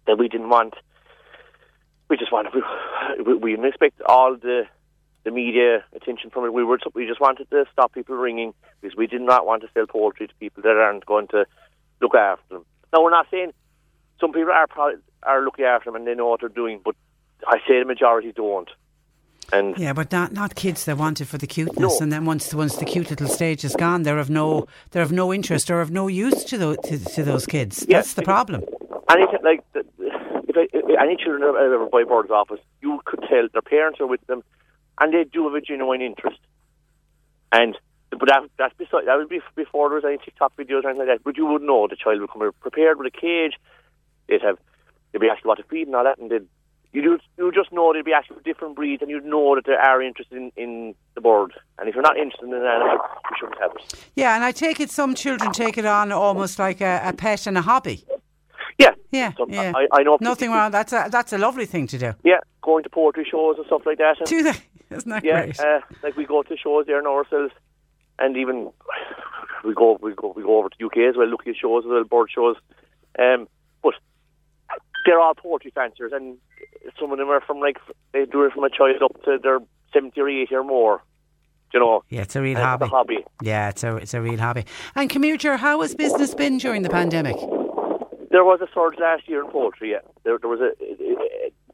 that 0.07 0.18
we 0.18 0.28
didn't 0.28 0.51
want. 0.51 0.74
We 2.09 2.16
just 2.16 2.30
wanted 2.30 2.53
we, 3.26 3.35
we, 3.35 3.51
didn't 3.51 3.66
expect 3.66 4.01
all 4.03 4.37
the 4.37 4.66
the 5.24 5.32
media 5.32 5.85
attention 5.97 6.30
from 6.30 6.45
it. 6.45 6.53
We 6.53 6.62
were 6.62 6.78
we 6.95 7.09
just 7.09 7.20
wanted 7.20 7.51
to 7.51 7.64
stop 7.72 7.93
people 7.93 8.14
ringing 8.14 8.55
because 8.80 8.97
we 8.97 9.09
did 9.09 9.20
not 9.20 9.47
want 9.47 9.62
to 9.62 9.68
sell 9.74 9.89
poultry 9.89 10.28
to 10.28 10.35
people 10.37 10.62
that 10.62 10.76
aren't 10.76 11.07
going 11.07 11.26
to 11.28 11.45
look 12.01 12.14
after 12.14 12.55
them. 12.55 12.66
Now 12.93 13.03
we're 13.03 13.11
not 13.11 13.26
saying 13.32 13.53
some 14.20 14.32
people 14.32 14.53
are 14.53 14.68
probably, 14.68 15.01
are 15.24 15.43
looking 15.43 15.64
after 15.64 15.91
them 15.91 15.97
and 15.97 16.07
they 16.07 16.14
know 16.14 16.28
what 16.28 16.39
they're 16.39 16.49
doing, 16.49 16.80
but 16.85 16.95
I 17.49 17.59
say 17.66 17.80
the 17.80 17.85
majority 17.85 18.30
don't. 18.30 18.70
And 19.53 19.76
Yeah, 19.78 19.92
but 19.92 20.11
not 20.11 20.32
not 20.32 20.55
kids 20.55 20.84
that 20.86 20.97
want 20.99 21.20
it 21.20 21.26
for 21.26 21.38
the 21.38 21.47
cuteness, 21.47 22.01
No. 22.01 22.03
and 22.03 22.12
then 22.12 22.24
once 22.24 22.53
once 22.55 22.76
the 22.76 22.84
cute 22.84 23.11
little 23.11 23.28
stage 23.28 23.64
is 23.64 23.76
gone, 23.76 24.03
they're 24.03 24.18
of 24.18 24.30
no 24.30 24.66
they're 24.90 25.03
of 25.03 25.12
no 25.12 25.32
interest 25.32 25.70
or 25.70 25.80
of 25.80 25.90
no 25.90 26.09
use 26.09 26.45
to 26.45 26.59
those 26.59 26.78
to, 26.84 26.99
to 26.99 27.22
those 27.22 27.47
kids. 27.47 27.86
That's 27.86 28.14
the 28.14 28.22
problem. 28.22 28.62
any 29.11 29.26
like 29.42 29.62
the, 29.72 29.84
if, 30.49 30.57
I, 30.57 30.66
if 30.72 31.01
any 31.01 31.16
children 31.16 31.42
are 31.42 31.57
ever 31.59 31.86
by 31.86 32.05
Bird's 32.05 32.30
office, 32.30 32.61
you 32.80 33.01
could 33.05 33.20
tell 33.28 33.49
their 33.53 33.62
parents 33.62 34.01
are 34.01 34.07
with 34.07 34.24
them, 34.26 34.42
and 35.01 35.12
they 35.12 35.24
do 35.24 35.45
have 35.45 35.55
a 35.55 35.61
genuine 35.61 36.01
interest. 36.01 36.38
And 37.53 37.76
but 38.11 38.28
that 38.28 38.42
that's 38.59 38.74
beside 38.74 39.07
that 39.07 39.16
would 39.16 39.28
be 39.28 39.40
before 39.55 39.88
there 39.88 39.97
was 39.97 40.05
any 40.05 40.18
TikTok 40.18 40.57
videos 40.57 40.84
or 40.84 40.90
anything 40.90 41.07
like 41.07 41.18
that. 41.18 41.24
But 41.24 41.36
you 41.36 41.47
would 41.47 41.62
know 41.62 41.86
the 41.88 41.97
child 41.97 42.20
would 42.20 42.30
come 42.30 42.51
prepared 42.61 42.99
with 42.99 43.12
a 43.14 43.16
cage. 43.16 43.55
They'd 44.28 44.42
have 44.42 44.59
they'd 45.12 45.20
be 45.20 45.28
asked 45.28 45.45
what 45.45 45.57
to 45.59 45.64
feed 45.64 45.86
and 45.86 45.97
all 45.97 46.05
that, 46.05 46.18
and 46.18 46.30
they'd 46.30 46.47
you 46.95 47.03
just, 47.16 47.28
you 47.36 47.51
just 47.51 47.72
know 47.72 47.92
they'd 47.92 48.05
be 48.05 48.14
for 48.28 48.40
different 48.42 48.76
breeds, 48.76 49.03
and 49.03 49.11
you'd 49.11 49.24
know 49.24 49.57
that 49.57 49.66
they 49.66 49.72
are 49.72 50.01
interested 50.01 50.36
in, 50.36 50.53
in 50.57 50.95
the 51.16 51.20
bird. 51.20 51.53
And 51.78 51.88
if 51.88 51.95
you're 51.95 52.03
not 52.03 52.16
interested 52.16 52.47
in 52.47 52.55
an 52.55 52.62
animal, 52.62 52.99
you 53.30 53.36
shouldn't 53.38 53.61
have 53.61 53.72
it. 53.74 53.95
Yeah, 54.14 54.36
and 54.36 54.45
I 54.45 54.53
take 54.53 54.78
it 54.78 54.90
some 54.90 55.16
children 55.16 55.53
take 55.53 55.76
it 55.76 55.84
on 55.84 56.12
almost 56.12 56.59
like 56.59 56.80
a, 56.80 57.01
a 57.05 57.12
pet 57.12 57.49
and 57.49 57.59
a 57.59 57.62
hobby. 57.62 58.05
Yeah, 58.78 58.92
Yeah, 59.11 59.32
So, 59.36 59.47
yeah. 59.49 59.72
I, 59.74 59.86
I 59.92 60.03
know 60.05 60.18
Nothing 60.20 60.51
wrong. 60.51 60.70
That's 60.70 60.92
a 60.92 61.09
that's 61.11 61.32
a 61.32 61.38
lovely 61.38 61.66
thing 61.66 61.86
to 61.88 61.99
do. 61.99 62.12
Yeah, 62.24 62.38
going 62.62 62.82
to 62.84 62.90
poetry 62.90 63.26
shows 63.28 63.57
and 63.57 63.66
stuff 63.66 63.82
like 63.86 63.99
that. 63.99 64.18
And, 64.18 64.28
Do 64.28 64.42
they? 64.42 64.55
Isn't 64.97 65.11
that 65.11 65.24
yeah, 65.24 65.45
great? 65.45 65.61
uh, 65.61 65.80
like 66.03 66.16
we 66.16 66.24
go 66.24 66.42
to 66.42 66.57
shows 66.57 66.86
there 66.86 67.03
now 67.03 67.14
ourselves, 67.14 67.53
and 68.18 68.36
even 68.36 68.70
we 69.64 69.74
go 69.74 69.99
we 70.01 70.12
go 70.14 70.32
we 70.36 70.42
go 70.42 70.59
over 70.59 70.68
to 70.68 70.86
UK 70.86 70.99
as 71.09 71.16
well, 71.16 71.26
looking 71.26 71.51
at 71.51 71.57
shows 71.57 71.84
as 71.84 71.88
well, 71.90 72.05
bird 72.05 72.28
shows. 72.34 72.57
Um, 73.18 73.49
they're 75.05 75.20
all 75.20 75.34
poetry 75.34 75.72
fanciers, 75.74 76.12
and 76.14 76.36
some 76.98 77.12
of 77.12 77.18
them 77.18 77.28
are 77.28 77.40
from 77.40 77.61
like 77.61 77.78
they 78.12 78.24
do 78.24 78.44
it 78.44 78.52
from 78.52 78.64
a 78.64 78.70
child 78.70 79.02
up 79.02 79.22
to 79.24 79.38
their 79.42 79.59
seventy 79.92 80.20
or 80.20 80.28
eighty 80.28 80.55
or 80.55 80.64
more. 80.64 81.02
You 81.72 81.80
know, 81.80 82.05
yeah, 82.09 82.22
it's 82.22 82.36
a 82.36 82.42
real 82.42 82.57
hobby. 82.59 82.84
It's 82.84 82.92
a 82.92 82.96
hobby. 82.96 83.24
Yeah, 83.42 83.68
it's 83.70 83.82
a 83.82 83.96
it's 83.96 84.14
a 84.14 84.20
real 84.20 84.38
hobby. 84.38 84.64
And 84.94 85.11
Commuter, 85.11 85.57
how 85.57 85.80
has 85.82 85.94
business 85.94 86.32
been 86.34 86.59
during 86.59 86.82
the 86.82 86.88
pandemic? 86.90 87.36
There 88.30 88.44
was 88.44 88.61
a 88.61 88.68
surge 88.72 88.98
last 89.00 89.28
year 89.28 89.44
in 89.44 89.50
poetry. 89.50 89.90
Yeah, 89.92 89.98
there, 90.22 90.38
there 90.38 90.48
was 90.50 90.61
a. 90.61 90.70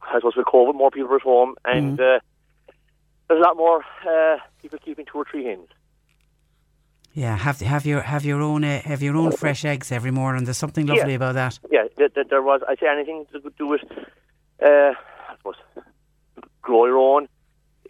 I 0.03 0.17
suppose 0.17 0.37
with 0.37 0.47
COVID, 0.47 0.75
more 0.75 0.91
people 0.91 1.09
were 1.11 1.17
at 1.17 1.23
home, 1.23 1.55
and 1.65 1.99
Mm. 1.99 2.17
uh, 2.17 2.21
there's 3.29 3.41
a 3.41 3.47
lot 3.47 3.57
more 3.57 3.85
uh, 4.09 4.39
people 4.61 4.79
keeping 4.85 5.05
two 5.07 5.19
or 5.19 5.25
three 5.31 5.45
hens. 5.45 5.69
Yeah, 7.13 7.37
have 7.37 7.61
have 7.61 7.85
your 7.87 8.03
have 8.03 8.25
your 8.25 8.41
own 8.41 8.63
uh, 8.65 8.83
have 8.83 9.03
your 9.03 9.17
own 9.17 9.33
fresh 9.33 9.65
eggs 9.65 9.91
every 9.91 10.11
morning. 10.13 10.45
There's 10.45 10.59
something 10.59 10.87
Yeah. 10.87 10.95
lovely 10.95 11.15
about 11.15 11.35
that. 11.35 11.59
Yeah, 11.71 11.85
that, 11.99 12.15
that 12.15 12.31
there 12.31 12.43
was. 12.43 12.61
I 12.69 12.77
say 12.77 12.87
anything 12.89 13.27
to 13.33 13.41
do 13.59 13.67
with, 13.67 13.81
uh, 14.63 14.67
I 14.69 15.37
suppose, 15.37 15.57
grow 16.63 16.87
your 16.87 16.99
own, 16.99 17.29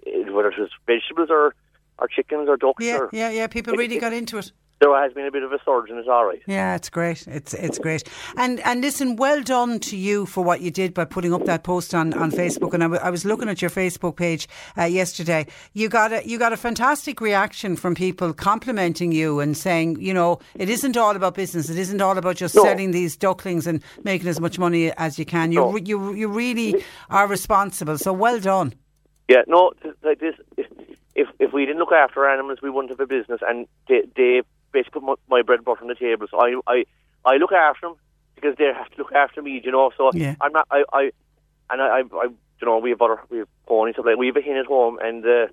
eh, 0.06 0.30
whether 0.30 0.48
it's 0.48 0.72
vegetables 0.86 1.28
or, 1.30 1.54
or 1.98 2.08
chickens 2.08 2.48
or 2.48 2.56
ducks. 2.56 2.82
Yeah, 2.84 2.98
or, 2.98 3.10
yeah, 3.12 3.30
yeah. 3.30 3.46
People 3.46 3.74
really 3.74 3.98
got 3.98 4.14
into 4.14 4.38
it. 4.38 4.52
There 4.80 4.96
has 4.98 5.12
been 5.12 5.26
a 5.26 5.30
bit 5.30 5.42
of 5.42 5.52
a 5.52 5.58
surge, 5.62 5.90
and 5.90 5.98
it's 5.98 6.08
all 6.08 6.24
right. 6.24 6.40
Yeah, 6.46 6.74
it's 6.74 6.88
great. 6.88 7.26
It's 7.28 7.52
it's 7.52 7.78
great. 7.78 8.02
And 8.38 8.60
and 8.60 8.80
listen, 8.80 9.16
well 9.16 9.42
done 9.42 9.78
to 9.80 9.96
you 9.96 10.24
for 10.24 10.42
what 10.42 10.62
you 10.62 10.70
did 10.70 10.94
by 10.94 11.04
putting 11.04 11.34
up 11.34 11.44
that 11.44 11.64
post 11.64 11.94
on, 11.94 12.14
on 12.14 12.30
Facebook. 12.30 12.72
And 12.72 12.82
I, 12.82 12.86
w- 12.86 13.02
I 13.02 13.10
was 13.10 13.26
looking 13.26 13.50
at 13.50 13.60
your 13.60 13.70
Facebook 13.70 14.16
page 14.16 14.48
uh, 14.78 14.84
yesterday. 14.84 15.46
You 15.74 15.90
got 15.90 16.12
a 16.14 16.26
you 16.26 16.38
got 16.38 16.54
a 16.54 16.56
fantastic 16.56 17.20
reaction 17.20 17.76
from 17.76 17.94
people 17.94 18.32
complimenting 18.32 19.12
you 19.12 19.38
and 19.40 19.54
saying, 19.54 20.00
you 20.00 20.14
know, 20.14 20.38
it 20.54 20.70
isn't 20.70 20.96
all 20.96 21.14
about 21.14 21.34
business. 21.34 21.68
It 21.68 21.76
isn't 21.78 22.00
all 22.00 22.16
about 22.16 22.36
just 22.36 22.54
No. 22.54 22.62
selling 22.62 22.92
these 22.92 23.18
ducklings 23.18 23.66
and 23.66 23.82
making 24.02 24.28
as 24.28 24.40
much 24.40 24.58
money 24.58 24.92
as 24.96 25.18
you 25.18 25.26
can. 25.26 25.52
You 25.52 25.60
No. 25.60 25.72
re- 25.72 25.82
you 25.84 26.14
you 26.14 26.26
really 26.28 26.82
are 27.10 27.26
responsible. 27.26 27.98
So 27.98 28.14
well 28.14 28.40
done. 28.40 28.72
Yeah, 29.28 29.42
no, 29.46 29.72
like 30.02 30.20
this. 30.20 30.36
If, 30.56 30.66
if 31.14 31.28
if 31.38 31.52
we 31.52 31.66
didn't 31.66 31.80
look 31.80 31.92
after 31.92 32.26
animals, 32.26 32.60
we 32.62 32.70
wouldn't 32.70 32.90
have 32.90 33.00
a 33.00 33.06
business, 33.06 33.40
and 33.46 33.66
they, 33.88 34.02
they 34.16 34.40
basically 34.72 35.00
put 35.00 35.18
my, 35.28 35.36
my 35.38 35.42
bread 35.42 35.58
and 35.58 35.64
butter 35.64 35.82
on 35.82 35.88
the 35.88 35.94
table. 35.94 36.26
So 36.30 36.38
I 36.40 36.60
I 36.66 36.84
I 37.24 37.36
look 37.36 37.52
after 37.52 37.88
them 37.88 37.96
because 38.34 38.56
they 38.58 38.64
have 38.64 38.88
to 38.90 38.98
look 38.98 39.12
after 39.12 39.42
me. 39.42 39.60
You 39.64 39.72
know, 39.72 39.90
so 39.96 40.10
Yeah. 40.14 40.34
I'm 40.40 40.52
not. 40.52 40.66
I 40.70 40.84
I 40.92 41.02
and 41.70 41.82
I 41.82 41.86
I, 41.86 41.98
I 42.14 42.24
you 42.24 42.66
know 42.66 42.78
we 42.78 42.90
have 42.90 43.00
other 43.02 43.20
we 43.30 43.38
have 43.38 43.48
ponies 43.66 43.94
stuff 43.94 44.06
like 44.06 44.16
we 44.16 44.26
have 44.26 44.36
a 44.36 44.40
hen 44.42 44.56
at 44.56 44.66
home, 44.66 44.98
and 45.02 45.24
uh, 45.24 45.46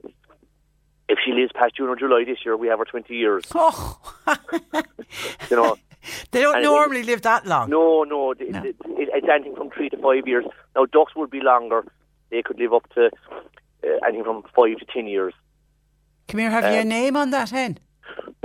if 1.10 1.20
she 1.24 1.32
lives 1.32 1.52
past 1.54 1.76
June 1.78 1.88
or 1.90 1.96
July 1.96 2.24
this 2.26 2.40
year, 2.46 2.58
we 2.58 2.68
have 2.68 2.80
her 2.80 2.86
twenty 2.86 3.16
years. 3.16 3.44
Oh, 3.56 3.98
You 5.50 5.56
know. 5.58 5.76
they 6.32 6.42
don't 6.42 6.62
normally 6.62 7.04
live 7.04 7.22
that 7.24 7.46
long. 7.46 7.70
No, 7.70 8.04
no, 8.04 8.34
No. 8.34 8.64
It, 8.64 8.76
it, 8.76 8.76
it's 8.86 9.28
anything 9.34 9.56
from 9.56 9.70
three 9.72 9.90
to 9.90 9.98
five 9.98 10.28
years. 10.28 10.46
Now, 10.76 10.86
ducks 10.86 11.16
would 11.16 11.30
be 11.30 11.42
longer. 11.42 11.86
They 12.30 12.42
could 12.42 12.60
live 12.60 12.74
up 12.74 12.88
to 12.96 13.06
uh, 13.06 13.88
anything 14.06 14.24
from 14.26 14.44
five 14.56 14.78
to 14.80 14.86
ten 14.94 15.08
years. 15.08 15.34
Come 16.28 16.40
here, 16.42 16.50
have 16.52 16.66
you 16.66 16.80
a 16.80 16.82
Um, 16.82 16.90
name 16.90 17.16
on 17.16 17.32
that 17.32 17.50
hen? 17.52 17.80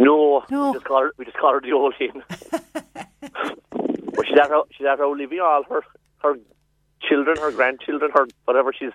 No, 0.05 0.43
No. 0.51 0.71
We, 0.71 0.75
just 0.75 0.85
call 0.87 1.03
her, 1.03 1.13
we 1.19 1.25
just 1.25 1.37
call 1.39 1.53
her 1.55 1.61
the 1.61 1.73
old 1.73 1.95
hen. 1.99 2.23
but 4.15 4.27
she's 4.27 4.39
at 4.39 4.51
her, 4.51 4.63
she's 4.77 4.87
at 4.87 4.99
her 4.99 5.07
living 5.09 5.41
all 5.41 5.63
her 5.69 5.83
her 6.23 6.35
children, 7.09 7.37
her 7.39 7.51
grandchildren, 7.53 8.11
her 8.15 8.27
whatever. 8.45 8.73
She's 8.73 8.93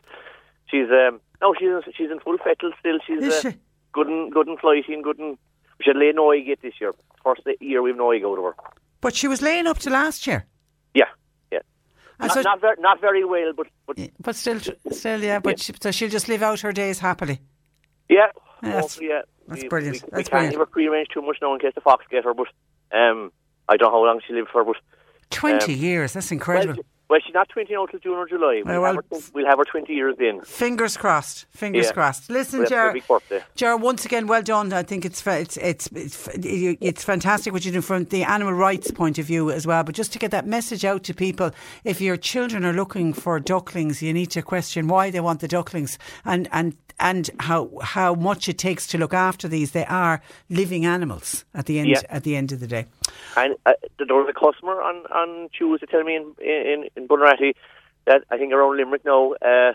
she's 0.69 0.89
um 0.89 1.19
no, 1.41 1.53
she's 1.57 1.67
in, 1.69 1.81
she's 1.95 2.11
in 2.11 2.19
full 2.19 2.37
fettle 2.37 2.71
still. 2.79 2.99
She's 3.05 3.23
Is 3.23 3.45
uh, 3.45 3.51
she? 3.51 3.57
good 3.93 4.07
and 4.07 4.31
good 4.31 4.47
and 4.47 4.59
flighty 4.59 4.93
and 4.93 5.03
good 5.03 5.19
and 5.19 5.37
we 5.79 5.83
should 5.85 5.97
lay 5.97 6.11
no 6.13 6.31
egg 6.31 6.47
yet 6.47 6.59
this 6.61 6.73
year. 6.81 6.93
First 7.23 7.41
year 7.59 7.81
we've 7.81 7.95
no 7.95 8.11
egg 8.11 8.23
out 8.23 8.37
of 8.37 8.43
her. 8.43 8.55
But 9.01 9.15
she 9.15 9.27
was 9.27 9.41
laying 9.41 9.67
up 9.67 9.77
to 9.79 9.89
last 9.89 10.25
year. 10.25 10.45
Yeah, 10.93 11.05
yeah. 11.51 11.59
Not, 12.19 12.31
so- 12.31 12.41
not 12.41 12.61
very 12.61 12.75
not 12.79 12.99
very 13.01 13.23
well, 13.23 13.53
but 13.55 13.67
but 13.85 13.97
But 14.19 14.35
still, 14.35 14.59
still, 14.91 15.21
yeah. 15.23 15.39
But 15.39 15.59
She, 15.59 15.73
so 15.81 15.91
she'll 15.91 16.09
just 16.09 16.27
live 16.27 16.41
out 16.41 16.61
her 16.61 16.71
days 16.71 16.99
happily. 16.99 17.39
Yeah, 18.09 18.31
Yeah, 18.63 18.69
that's- 18.71 18.99
yeah. 19.01 19.21
that's 19.47 19.61
we, 19.63 19.67
brilliant. 19.69 19.95
We, 20.01 20.05
we 20.05 20.09
That's 20.17 20.29
can't 20.29 20.31
brilliant. 20.31 20.51
give 20.53 20.59
her 20.59 20.65
prearrange 20.65 21.07
too 21.09 21.21
much 21.21 21.37
now 21.41 21.53
in 21.53 21.59
case 21.59 21.73
the 21.75 21.81
fox 21.81 22.05
get 22.09 22.23
her, 22.23 22.33
but 22.33 22.47
um, 22.91 23.31
I 23.69 23.77
don't 23.77 23.91
know 23.91 23.99
how 23.99 24.05
long 24.05 24.19
she 24.25 24.33
lived 24.33 24.49
for, 24.49 24.63
but 24.63 24.75
Twenty 25.29 25.73
Um, 25.73 25.79
years. 25.79 26.13
That's 26.13 26.31
incredible. 26.31 26.75
she- 26.75 26.81
well, 27.09 27.19
she's 27.25 27.33
not 27.33 27.49
twenty 27.49 27.73
now 27.73 27.85
till 27.85 27.99
June 27.99 28.13
or 28.13 28.27
July. 28.27 28.61
We'll, 28.65 28.81
Well, 28.81 28.95
have, 28.95 29.05
her, 29.11 29.19
we'll 29.33 29.45
have 29.45 29.57
her 29.57 29.63
twenty 29.65 29.93
years 29.93 30.15
in. 30.19 30.41
Fingers 30.41 30.97
crossed. 30.97 31.45
Fingers 31.51 31.85
Yeah. 31.87 31.91
crossed. 31.93 32.29
Listen, 32.29 32.65
Ger, 32.67 32.89
a 32.89 32.93
big 32.93 33.07
birthday. 33.07 33.43
Ger, 33.55 33.77
once 33.77 34.05
again, 34.05 34.27
well 34.27 34.41
done. 34.41 34.73
I 34.73 34.83
think 34.83 35.05
it's 35.05 35.25
it's 35.25 35.57
it's 35.57 35.87
it's 35.93 36.27
it's 36.35 37.03
fantastic 37.03 37.53
what 37.53 37.65
you 37.65 37.71
do 37.71 37.81
from 37.81 38.05
the 38.05 38.23
animal 38.23 38.53
rights 38.53 38.91
point 38.91 39.17
of 39.19 39.25
view 39.25 39.51
as 39.51 39.65
well. 39.65 39.83
But 39.83 39.95
just 39.95 40.11
to 40.13 40.19
get 40.19 40.31
that 40.31 40.45
message 40.45 40.83
out 40.85 41.03
to 41.05 41.13
people, 41.13 41.51
if 41.83 42.01
your 42.01 42.17
children 42.17 42.65
are 42.65 42.73
looking 42.73 43.13
for 43.13 43.39
ducklings, 43.39 44.01
you 44.01 44.13
need 44.13 44.31
to 44.31 44.41
question 44.41 44.87
why 44.87 45.09
they 45.09 45.19
want 45.21 45.39
the 45.39 45.47
ducklings 45.47 45.97
and 46.25 46.49
and 46.51 46.75
and 46.99 47.29
how 47.41 47.69
how 47.83 48.15
much 48.15 48.49
it 48.49 48.57
takes 48.57 48.87
to 48.87 48.97
look 48.97 49.13
after 49.13 49.47
these. 49.47 49.71
They 49.71 49.85
are 49.85 50.19
living 50.49 50.85
animals 50.85 51.45
at 51.53 51.67
the 51.67 51.79
end 51.79 51.89
Yeah. 51.89 52.01
at 52.09 52.23
the 52.23 52.35
end 52.35 52.51
of 52.51 52.59
the 52.59 52.67
day. 52.67 52.85
And 53.35 53.55
uh, 53.67 53.73
there 53.99 54.15
was 54.15 54.27
a 54.29 54.33
customer 54.33 54.81
on 54.81 55.05
on 55.11 55.49
Tuesday 55.55 55.85
telling 55.85 56.07
me 56.07 56.15
in 56.15 56.89
in 56.95 56.96
in 56.97 57.07
Bunratty 57.07 57.53
that 58.05 58.23
I 58.29 58.37
think 58.37 58.51
are 58.53 58.59
around 58.59 58.77
Limerick 58.77 59.05
now, 59.05 59.33
uh, 59.33 59.73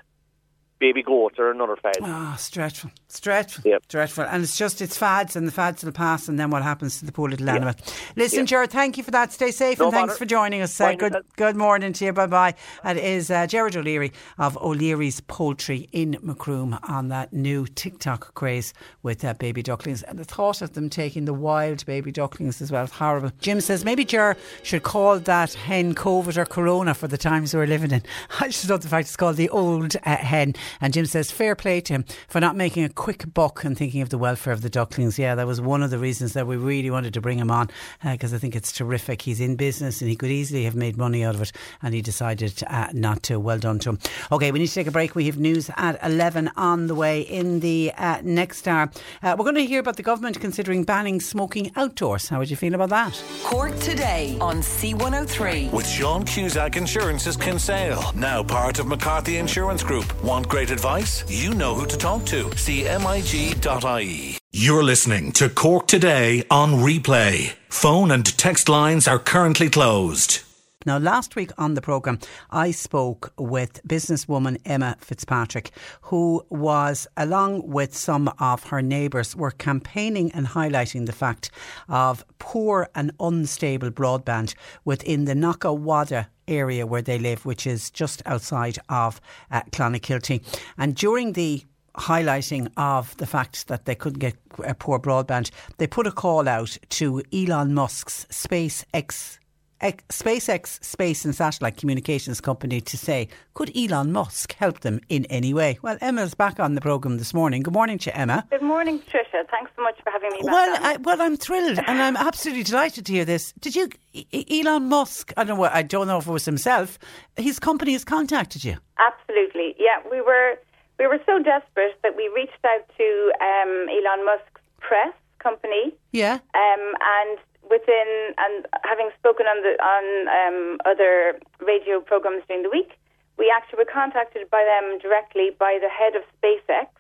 baby 0.82 1.00
goats 1.00 1.38
are 1.38 1.48
another 1.48 1.76
fad. 1.76 1.94
Oh, 2.02 2.32
it's 2.34 2.50
dreadful. 2.50 2.90
It's 3.06 3.20
dreadful. 3.20 3.62
Yep. 3.64 3.86
Dreadful. 3.86 4.24
And 4.24 4.42
it's 4.42 4.58
just, 4.58 4.82
it's 4.82 4.96
fads 4.96 5.36
and 5.36 5.46
the 5.46 5.52
fads 5.52 5.84
will 5.84 5.92
pass 5.92 6.28
and 6.28 6.40
then 6.40 6.50
what 6.50 6.64
happens 6.64 6.98
to 6.98 7.06
the 7.06 7.12
poor 7.12 7.28
little 7.30 7.48
animal. 7.48 7.74
Listen, 8.16 8.40
Yeah. 8.40 8.44
Gerard, 8.46 8.70
thank 8.72 8.96
you 8.98 9.04
for 9.04 9.12
that. 9.12 9.32
Stay 9.32 9.52
safe 9.52 9.78
No 9.78 9.84
and 9.86 9.94
thanks 9.94 10.18
for 10.18 10.24
joining 10.24 10.60
us. 10.60 10.80
Uh, 10.80 10.94
good, 10.94 11.14
good 11.36 11.54
morning 11.54 11.92
to 11.92 12.04
you. 12.04 12.12
Bye 12.12 12.26
bye. 12.26 12.54
That 12.82 12.96
is 12.96 13.30
uh, 13.30 13.46
Gerard 13.46 13.76
O'Leary 13.76 14.12
of 14.38 14.56
O'Leary's 14.56 15.20
Poultry 15.20 15.88
in 15.92 16.18
Macroom 16.20 16.76
on 16.82 17.06
that 17.08 17.32
new 17.32 17.64
TikTok 17.66 18.34
craze 18.34 18.74
with 19.04 19.24
uh, 19.24 19.34
baby 19.34 19.62
ducklings. 19.62 20.02
And 20.02 20.18
the 20.18 20.24
thought 20.24 20.62
of 20.62 20.72
them 20.72 20.90
taking 20.90 21.26
the 21.26 21.32
wild 21.34 21.86
baby 21.86 22.10
ducklings 22.10 22.60
as 22.60 22.72
well 22.72 22.82
is 22.82 22.90
horrible. 22.90 23.30
Jim 23.38 23.60
says 23.60 23.84
maybe 23.84 24.04
Ger 24.04 24.36
should 24.64 24.82
call 24.82 25.20
that 25.20 25.54
hen 25.54 25.94
COVID 25.94 26.36
or 26.36 26.44
Corona 26.44 26.92
for 26.92 27.06
the 27.06 27.18
times 27.18 27.54
we're 27.54 27.68
living 27.68 27.92
in. 27.92 28.02
I 28.40 28.48
just 28.48 28.68
love 28.68 28.82
the 28.82 28.88
fact 28.88 29.06
it's 29.06 29.16
called 29.16 29.36
the 29.36 29.48
old 29.50 29.94
uh, 30.04 30.16
hen. 30.16 30.54
And 30.80 30.92
Jim 30.92 31.06
says 31.06 31.30
fair 31.30 31.54
play 31.54 31.80
to 31.82 31.92
him 31.92 32.04
for 32.28 32.40
not 32.40 32.56
making 32.56 32.84
a 32.84 32.88
quick 32.88 33.32
buck 33.32 33.64
and 33.64 33.76
thinking 33.76 34.02
of 34.02 34.10
the 34.10 34.18
welfare 34.18 34.52
of 34.52 34.62
the 34.62 34.70
ducklings. 34.70 35.18
Yeah, 35.18 35.34
that 35.34 35.46
was 35.46 35.60
one 35.60 35.82
of 35.82 35.90
the 35.90 35.98
reasons 35.98 36.32
that 36.34 36.46
we 36.46 36.56
really 36.56 36.90
wanted 36.90 37.14
to 37.14 37.20
bring 37.20 37.38
him 37.38 37.50
on 37.50 37.70
because 38.04 38.34
I 38.34 38.38
think 38.38 38.56
it's 38.56 38.72
terrific. 38.72 39.22
He's 39.22 39.40
in 39.40 39.56
business 39.56 40.00
and 40.00 40.10
he 40.10 40.16
could 40.16 40.30
easily 40.30 40.64
have 40.64 40.74
made 40.74 40.96
money 40.96 41.24
out 41.24 41.34
of 41.34 41.42
it 41.42 41.52
and 41.82 41.94
he 41.94 42.02
decided 42.02 42.62
uh, 42.66 42.88
not 42.92 43.22
to. 43.24 43.38
Well 43.38 43.58
done 43.58 43.78
to 43.80 43.90
him. 43.90 43.98
Okay, 44.30 44.52
we 44.52 44.58
need 44.58 44.68
to 44.68 44.74
take 44.74 44.86
a 44.86 44.92
break. 44.92 45.14
We 45.14 45.26
have 45.26 45.38
news 45.38 45.70
at 45.76 45.98
11 46.02 46.50
on 46.56 46.86
the 46.86 46.94
way 46.94 47.22
in 47.22 47.60
the 47.60 47.92
uh, 47.96 48.20
next 48.22 48.68
hour. 48.68 48.90
Uh, 49.22 49.34
we're 49.38 49.44
going 49.44 49.56
to 49.56 49.66
hear 49.66 49.80
about 49.80 49.96
the 49.96 50.02
government 50.02 50.40
considering 50.40 50.84
banning 50.84 51.20
smoking 51.20 51.72
outdoors. 51.76 52.28
How 52.28 52.38
would 52.38 52.50
you 52.50 52.56
feel 52.56 52.74
about 52.74 52.90
that? 52.90 53.22
Cork 53.44 53.76
today 53.80 54.36
on 54.40 54.58
C103. 54.58 55.72
With 55.72 55.86
Sean 55.86 56.24
Cusack 56.24 56.76
Insurance's 56.76 57.36
Kinsale, 57.36 58.12
now 58.14 58.42
part 58.42 58.78
of 58.78 58.86
McCarthy 58.86 59.38
Insurance 59.38 59.82
Group. 59.82 60.22
Want 60.22 60.48
great 60.48 60.61
advice? 60.70 61.24
You 61.28 61.54
know 61.54 61.74
who 61.74 61.86
to 61.86 61.96
talk 61.96 62.24
to. 62.26 62.44
CMIG.ie. 62.44 64.38
You're 64.52 64.84
listening 64.84 65.32
to 65.32 65.48
Cork 65.48 65.86
Today 65.86 66.44
on 66.50 66.74
replay. 66.74 67.54
Phone 67.68 68.10
and 68.10 68.26
text 68.38 68.68
lines 68.68 69.08
are 69.08 69.18
currently 69.18 69.70
closed. 69.70 70.40
Now, 70.84 70.98
last 70.98 71.36
week 71.36 71.52
on 71.58 71.74
the 71.74 71.80
programme, 71.80 72.18
I 72.50 72.72
spoke 72.72 73.32
with 73.38 73.80
businesswoman 73.86 74.60
Emma 74.64 74.96
Fitzpatrick, 75.00 75.70
who 76.02 76.44
was, 76.50 77.06
along 77.16 77.68
with 77.68 77.96
some 77.96 78.28
of 78.40 78.64
her 78.64 78.82
neighbours, 78.82 79.36
were 79.36 79.52
campaigning 79.52 80.32
and 80.32 80.46
highlighting 80.46 81.06
the 81.06 81.12
fact 81.12 81.50
of 81.88 82.24
poor 82.38 82.88
and 82.94 83.12
unstable 83.20 83.90
broadband 83.90 84.54
within 84.84 85.24
the 85.24 85.34
Knockawada 85.34 86.26
area 86.48 86.84
where 86.84 87.02
they 87.02 87.18
live, 87.18 87.46
which 87.46 87.66
is 87.66 87.90
just 87.90 88.20
outside 88.26 88.78
of 88.88 89.20
uh, 89.52 89.62
Clonakilty. 89.70 90.44
And 90.78 90.96
during 90.96 91.34
the 91.34 91.62
highlighting 91.96 92.72
of 92.76 93.16
the 93.18 93.26
fact 93.26 93.68
that 93.68 93.84
they 93.84 93.94
couldn't 93.94 94.18
get 94.18 94.34
a 94.64 94.74
poor 94.74 94.98
broadband, 94.98 95.50
they 95.78 95.86
put 95.86 96.06
a 96.06 96.12
call 96.12 96.48
out 96.48 96.76
to 96.88 97.22
Elon 97.32 97.74
Musk's 97.74 98.26
SpaceX 98.30 99.38
SpaceX 99.82 100.82
space 100.84 101.24
and 101.24 101.34
satellite 101.34 101.76
communications 101.76 102.40
company 102.40 102.80
to 102.80 102.96
say, 102.96 103.28
could 103.54 103.76
Elon 103.76 104.12
Musk 104.12 104.54
help 104.54 104.80
them 104.80 105.00
in 105.08 105.24
any 105.26 105.52
way? 105.52 105.78
Well, 105.82 105.98
Emma's 106.00 106.34
back 106.34 106.60
on 106.60 106.74
the 106.74 106.80
programme 106.80 107.18
this 107.18 107.34
morning. 107.34 107.62
Good 107.62 107.74
morning 107.74 107.98
to 107.98 108.16
Emma. 108.16 108.46
Good 108.50 108.62
morning, 108.62 109.00
Tricia. 109.00 109.48
Thanks 109.50 109.70
so 109.76 109.82
much 109.82 109.98
for 110.02 110.10
having 110.10 110.30
me 110.30 110.38
back. 110.42 110.52
Well, 110.52 110.78
I, 110.80 110.96
well, 110.98 111.20
I'm 111.20 111.36
thrilled 111.36 111.78
and 111.86 112.00
I'm 112.00 112.16
absolutely 112.16 112.62
delighted 112.62 113.06
to 113.06 113.12
hear 113.12 113.24
this. 113.24 113.52
Did 113.60 113.74
you, 113.74 113.90
Elon 114.32 114.88
Musk? 114.88 115.32
I 115.36 115.44
don't 115.44 115.58
know. 115.58 115.64
I 115.64 115.82
don't 115.82 116.06
know 116.06 116.18
if 116.18 116.26
it 116.26 116.32
was 116.32 116.44
himself. 116.44 116.98
His 117.36 117.58
company 117.58 117.92
has 117.92 118.04
contacted 118.04 118.64
you. 118.64 118.76
Absolutely. 118.98 119.74
Yeah, 119.78 119.98
we 120.10 120.20
were 120.20 120.58
we 120.98 121.06
were 121.06 121.18
so 121.26 121.42
desperate 121.42 121.98
that 122.02 122.16
we 122.16 122.30
reached 122.34 122.64
out 122.64 122.88
to 122.96 123.32
um, 123.40 123.88
Elon 123.88 124.24
Musk's 124.24 124.60
press 124.78 125.12
company. 125.40 125.92
Yeah. 126.12 126.34
Um, 126.54 126.94
and 127.00 127.38
within 127.72 128.36
and 128.36 128.68
having 128.84 129.08
spoken 129.16 129.48
on 129.48 129.64
the 129.64 129.72
on 129.80 130.04
um, 130.28 130.58
other 130.84 131.40
radio 131.64 132.04
programs 132.04 132.44
during 132.46 132.62
the 132.62 132.68
week, 132.68 133.00
we 133.40 133.48
actually 133.48 133.80
were 133.80 133.88
contacted 133.88 134.50
by 134.52 134.60
them 134.60 135.00
directly 135.00 135.48
by 135.58 135.80
the 135.80 135.88
head 135.88 136.12
of 136.14 136.22
SpaceX, 136.36 136.92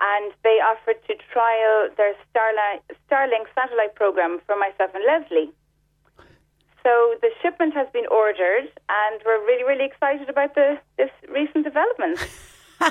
and 0.00 0.32
they 0.42 0.56
offered 0.64 0.96
to 1.06 1.12
trial 1.28 1.92
their 2.00 2.16
Starlink, 2.32 2.80
Starlink 3.04 3.44
satellite 3.54 3.94
program 3.94 4.40
for 4.46 4.56
myself 4.56 4.90
and 4.96 5.04
Leslie. 5.04 5.52
So 6.82 7.14
the 7.20 7.28
shipment 7.42 7.74
has 7.74 7.86
been 7.92 8.06
ordered, 8.06 8.72
and 8.88 9.20
we're 9.26 9.44
really, 9.44 9.64
really 9.64 9.84
excited 9.84 10.30
about 10.30 10.54
the 10.54 10.80
this 10.96 11.10
recent 11.28 11.64
development. 11.64 12.16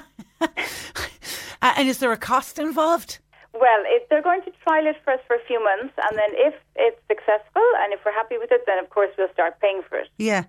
and 1.62 1.90
is 1.90 1.98
there 1.98 2.12
a 2.12 2.18
cost 2.18 2.60
involved? 2.60 3.18
Well, 3.54 3.82
it, 3.86 4.08
they're 4.10 4.22
going 4.22 4.44
to 4.44 4.52
trial 4.64 4.86
it 4.86 4.98
first 5.04 5.24
for 5.26 5.36
a 5.36 5.44
few 5.48 5.64
months, 5.64 5.94
and 5.98 6.18
then 6.18 6.30
if 6.34 6.54
it's 6.76 7.02
successful 7.08 7.66
and 7.82 7.94
if 7.94 8.00
we're 8.06 8.14
happy 8.14 8.38
with 8.38 8.52
it, 8.52 8.62
then 8.68 8.78
of 8.78 8.90
course 8.90 9.10
we'll 9.18 9.32
start 9.34 9.60
paying 9.60 9.82
for 9.88 9.98
it. 9.98 10.10
Yeah. 10.18 10.46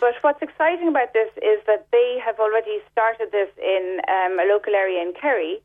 But 0.00 0.14
what's 0.22 0.40
exciting 0.40 0.88
about 0.88 1.12
this 1.12 1.28
is 1.36 1.60
that 1.66 1.86
they 1.92 2.18
have 2.24 2.40
already 2.40 2.80
started 2.90 3.30
this 3.32 3.50
in 3.60 4.00
um, 4.08 4.40
a 4.40 4.48
local 4.48 4.74
area 4.74 5.02
in 5.02 5.12
Kerry, 5.12 5.60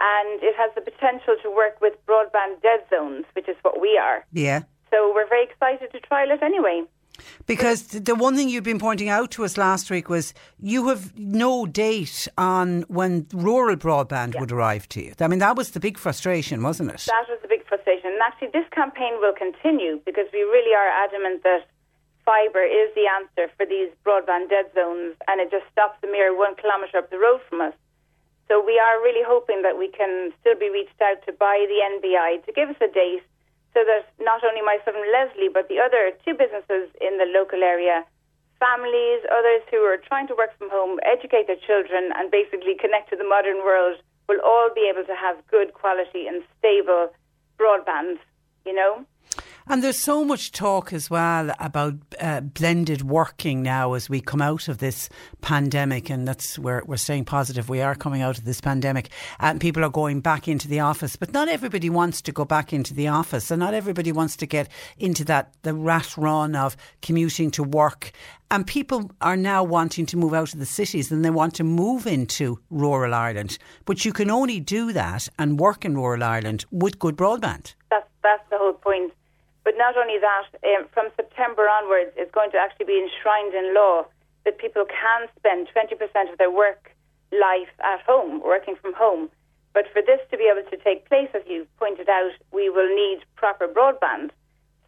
and 0.00 0.42
it 0.42 0.56
has 0.56 0.72
the 0.74 0.80
potential 0.80 1.36
to 1.42 1.48
work 1.50 1.80
with 1.80 1.94
broadband 2.06 2.60
dead 2.62 2.80
zones, 2.90 3.24
which 3.34 3.48
is 3.48 3.56
what 3.62 3.80
we 3.80 3.96
are. 3.96 4.26
Yeah. 4.32 4.62
So 4.90 5.12
we're 5.14 5.28
very 5.28 5.44
excited 5.44 5.92
to 5.92 6.00
trial 6.00 6.30
it 6.30 6.42
anyway. 6.42 6.82
Because 7.46 7.86
the 7.88 8.14
one 8.14 8.36
thing 8.36 8.48
you've 8.48 8.64
been 8.64 8.78
pointing 8.78 9.08
out 9.08 9.30
to 9.32 9.44
us 9.44 9.56
last 9.56 9.90
week 9.90 10.08
was 10.08 10.34
you 10.58 10.88
have 10.88 11.16
no 11.18 11.66
date 11.66 12.28
on 12.38 12.82
when 12.88 13.26
rural 13.32 13.76
broadband 13.76 14.34
yeah. 14.34 14.40
would 14.40 14.52
arrive 14.52 14.88
to 14.90 15.02
you. 15.02 15.14
I 15.20 15.28
mean, 15.28 15.38
that 15.40 15.56
was 15.56 15.70
the 15.70 15.80
big 15.80 15.98
frustration, 15.98 16.62
wasn't 16.62 16.90
it? 16.90 17.04
That 17.06 17.26
was 17.28 17.38
the 17.42 17.48
big 17.48 17.66
frustration. 17.66 18.10
And 18.10 18.20
actually, 18.22 18.48
this 18.52 18.68
campaign 18.70 19.14
will 19.20 19.34
continue 19.34 20.00
because 20.04 20.26
we 20.32 20.40
really 20.40 20.74
are 20.74 20.88
adamant 21.04 21.42
that 21.42 21.66
fibre 22.26 22.66
is 22.66 22.90
the 22.94 23.06
answer 23.06 23.50
for 23.56 23.64
these 23.64 23.88
broadband 24.04 24.50
dead 24.50 24.66
zones 24.74 25.14
and 25.28 25.40
it 25.40 25.50
just 25.50 25.64
stops 25.70 25.96
a 26.02 26.06
mere 26.10 26.36
one 26.36 26.56
kilometre 26.56 26.98
up 26.98 27.08
the 27.10 27.18
road 27.18 27.40
from 27.48 27.60
us. 27.60 27.74
So 28.48 28.62
we 28.62 28.78
are 28.78 29.02
really 29.02 29.22
hoping 29.26 29.62
that 29.62 29.78
we 29.78 29.88
can 29.88 30.32
still 30.40 30.58
be 30.58 30.68
reached 30.68 31.00
out 31.00 31.24
to 31.26 31.32
by 31.32 31.66
the 31.70 31.78
NBI 31.98 32.44
to 32.46 32.52
give 32.52 32.68
us 32.68 32.76
a 32.82 32.92
date 32.92 33.22
so 33.76 33.84
that 33.84 34.08
not 34.24 34.40
only 34.40 34.64
myself 34.64 34.96
and 34.96 35.04
Leslie, 35.12 35.52
but 35.52 35.68
the 35.68 35.76
other 35.76 36.08
two 36.24 36.32
businesses 36.32 36.88
in 36.96 37.20
the 37.20 37.28
local 37.28 37.60
area, 37.60 38.08
families, 38.56 39.20
others 39.28 39.60
who 39.68 39.84
are 39.84 40.00
trying 40.00 40.24
to 40.28 40.34
work 40.34 40.56
from 40.56 40.72
home, 40.72 40.96
educate 41.04 41.44
their 41.44 41.60
children, 41.60 42.08
and 42.16 42.32
basically 42.32 42.72
connect 42.80 43.12
to 43.12 43.16
the 43.20 43.28
modern 43.28 43.60
world, 43.60 44.00
will 44.32 44.40
all 44.40 44.72
be 44.74 44.88
able 44.88 45.04
to 45.04 45.12
have 45.12 45.36
good 45.52 45.76
quality 45.76 46.24
and 46.24 46.40
stable 46.56 47.12
broadband, 47.60 48.16
you 48.64 48.72
know? 48.72 49.04
And 49.68 49.82
there's 49.82 49.98
so 49.98 50.24
much 50.24 50.52
talk 50.52 50.92
as 50.92 51.10
well 51.10 51.50
about 51.58 51.94
uh, 52.20 52.40
blended 52.40 53.02
working 53.02 53.64
now 53.64 53.94
as 53.94 54.08
we 54.08 54.20
come 54.20 54.40
out 54.40 54.68
of 54.68 54.78
this 54.78 55.08
pandemic, 55.40 56.08
and 56.08 56.26
that's 56.26 56.56
where 56.56 56.84
we're 56.86 56.96
staying 56.96 57.24
positive. 57.24 57.68
We 57.68 57.80
are 57.80 57.96
coming 57.96 58.22
out 58.22 58.38
of 58.38 58.44
this 58.44 58.60
pandemic, 58.60 59.08
and 59.40 59.60
people 59.60 59.84
are 59.84 59.90
going 59.90 60.20
back 60.20 60.46
into 60.46 60.68
the 60.68 60.78
office. 60.78 61.16
But 61.16 61.32
not 61.32 61.48
everybody 61.48 61.90
wants 61.90 62.22
to 62.22 62.32
go 62.32 62.44
back 62.44 62.72
into 62.72 62.94
the 62.94 63.08
office, 63.08 63.50
and 63.50 63.58
not 63.58 63.74
everybody 63.74 64.12
wants 64.12 64.36
to 64.36 64.46
get 64.46 64.68
into 64.98 65.24
that 65.24 65.52
the 65.62 65.74
rat 65.74 66.16
run 66.16 66.54
of 66.54 66.76
commuting 67.02 67.50
to 67.50 67.64
work. 67.64 68.12
And 68.52 68.64
people 68.64 69.10
are 69.20 69.36
now 69.36 69.64
wanting 69.64 70.06
to 70.06 70.16
move 70.16 70.32
out 70.32 70.52
of 70.52 70.60
the 70.60 70.66
cities 70.66 71.10
and 71.10 71.24
they 71.24 71.30
want 71.30 71.54
to 71.54 71.64
move 71.64 72.06
into 72.06 72.60
rural 72.70 73.12
Ireland. 73.12 73.58
But 73.84 74.04
you 74.04 74.12
can 74.12 74.30
only 74.30 74.60
do 74.60 74.92
that 74.92 75.28
and 75.40 75.58
work 75.58 75.84
in 75.84 75.96
rural 75.96 76.22
Ireland 76.22 76.64
with 76.70 77.00
good 77.00 77.16
broadband. 77.16 77.74
That's 77.90 78.08
that's 78.22 78.48
the 78.50 78.58
whole 78.58 78.74
point. 78.74 79.12
But 79.66 79.74
not 79.76 79.98
only 79.98 80.14
that, 80.22 80.46
um, 80.62 80.86
from 80.94 81.10
September 81.16 81.66
onwards, 81.66 82.14
it's 82.14 82.30
going 82.30 82.52
to 82.52 82.56
actually 82.56 82.86
be 82.86 83.02
enshrined 83.02 83.52
in 83.52 83.74
law 83.74 84.06
that 84.44 84.62
people 84.62 84.86
can 84.86 85.26
spend 85.34 85.66
20% 85.74 86.30
of 86.30 86.38
their 86.38 86.52
work 86.52 86.94
life 87.32 87.74
at 87.82 88.00
home, 88.06 88.40
working 88.46 88.76
from 88.76 88.94
home. 88.94 89.28
But 89.74 89.90
for 89.92 90.02
this 90.06 90.20
to 90.30 90.38
be 90.38 90.46
able 90.46 90.62
to 90.70 90.76
take 90.86 91.08
place, 91.10 91.30
as 91.34 91.42
you 91.50 91.66
pointed 91.82 92.08
out, 92.08 92.30
we 92.52 92.70
will 92.70 92.86
need 92.86 93.26
proper 93.34 93.66
broadband. 93.66 94.30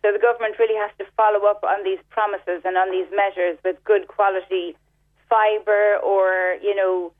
So 0.01 0.13
the 0.15 0.23
government 0.23 0.61
really 0.61 0.79
has 0.79 0.95
to 1.03 1.07
follow 1.17 1.51
up 1.51 1.65
on 1.65 1.83
these 1.83 1.99
promises 2.11 2.63
and 2.65 2.79
on 2.79 2.93
these 2.93 3.11
measures 3.11 3.59
with 3.65 3.83
good 3.83 4.07
quality 4.07 4.77
fibre 5.29 5.99
or, 6.07 6.55
you 6.63 6.77
know, 6.77 7.11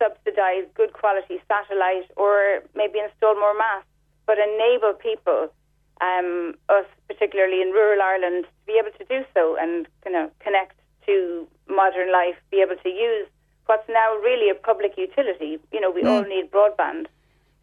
subsidise 0.00 0.64
good 0.72 0.94
quality 0.94 1.42
satellite 1.46 2.08
or 2.16 2.64
maybe 2.74 3.04
install 3.04 3.34
more 3.34 3.52
masts, 3.52 3.92
but 4.24 4.38
enable 4.38 4.94
people 4.94 5.52
um, 6.02 6.54
us, 6.68 6.86
particularly 7.06 7.62
in 7.62 7.70
rural 7.70 8.02
Ireland, 8.02 8.44
to 8.44 8.66
be 8.66 8.78
able 8.78 8.90
to 8.98 9.04
do 9.04 9.24
so 9.34 9.56
and 9.60 9.86
you 10.04 10.12
know, 10.12 10.30
connect 10.40 10.74
to 11.06 11.46
modern 11.68 12.12
life, 12.12 12.36
be 12.50 12.60
able 12.60 12.76
to 12.82 12.88
use 12.88 13.26
what's 13.66 13.88
now 13.88 14.14
really 14.16 14.50
a 14.50 14.54
public 14.54 14.98
utility. 14.98 15.58
You 15.72 15.80
know, 15.80 15.90
we 15.90 16.02
mm. 16.02 16.10
all 16.10 16.22
need 16.22 16.50
broadband. 16.50 17.06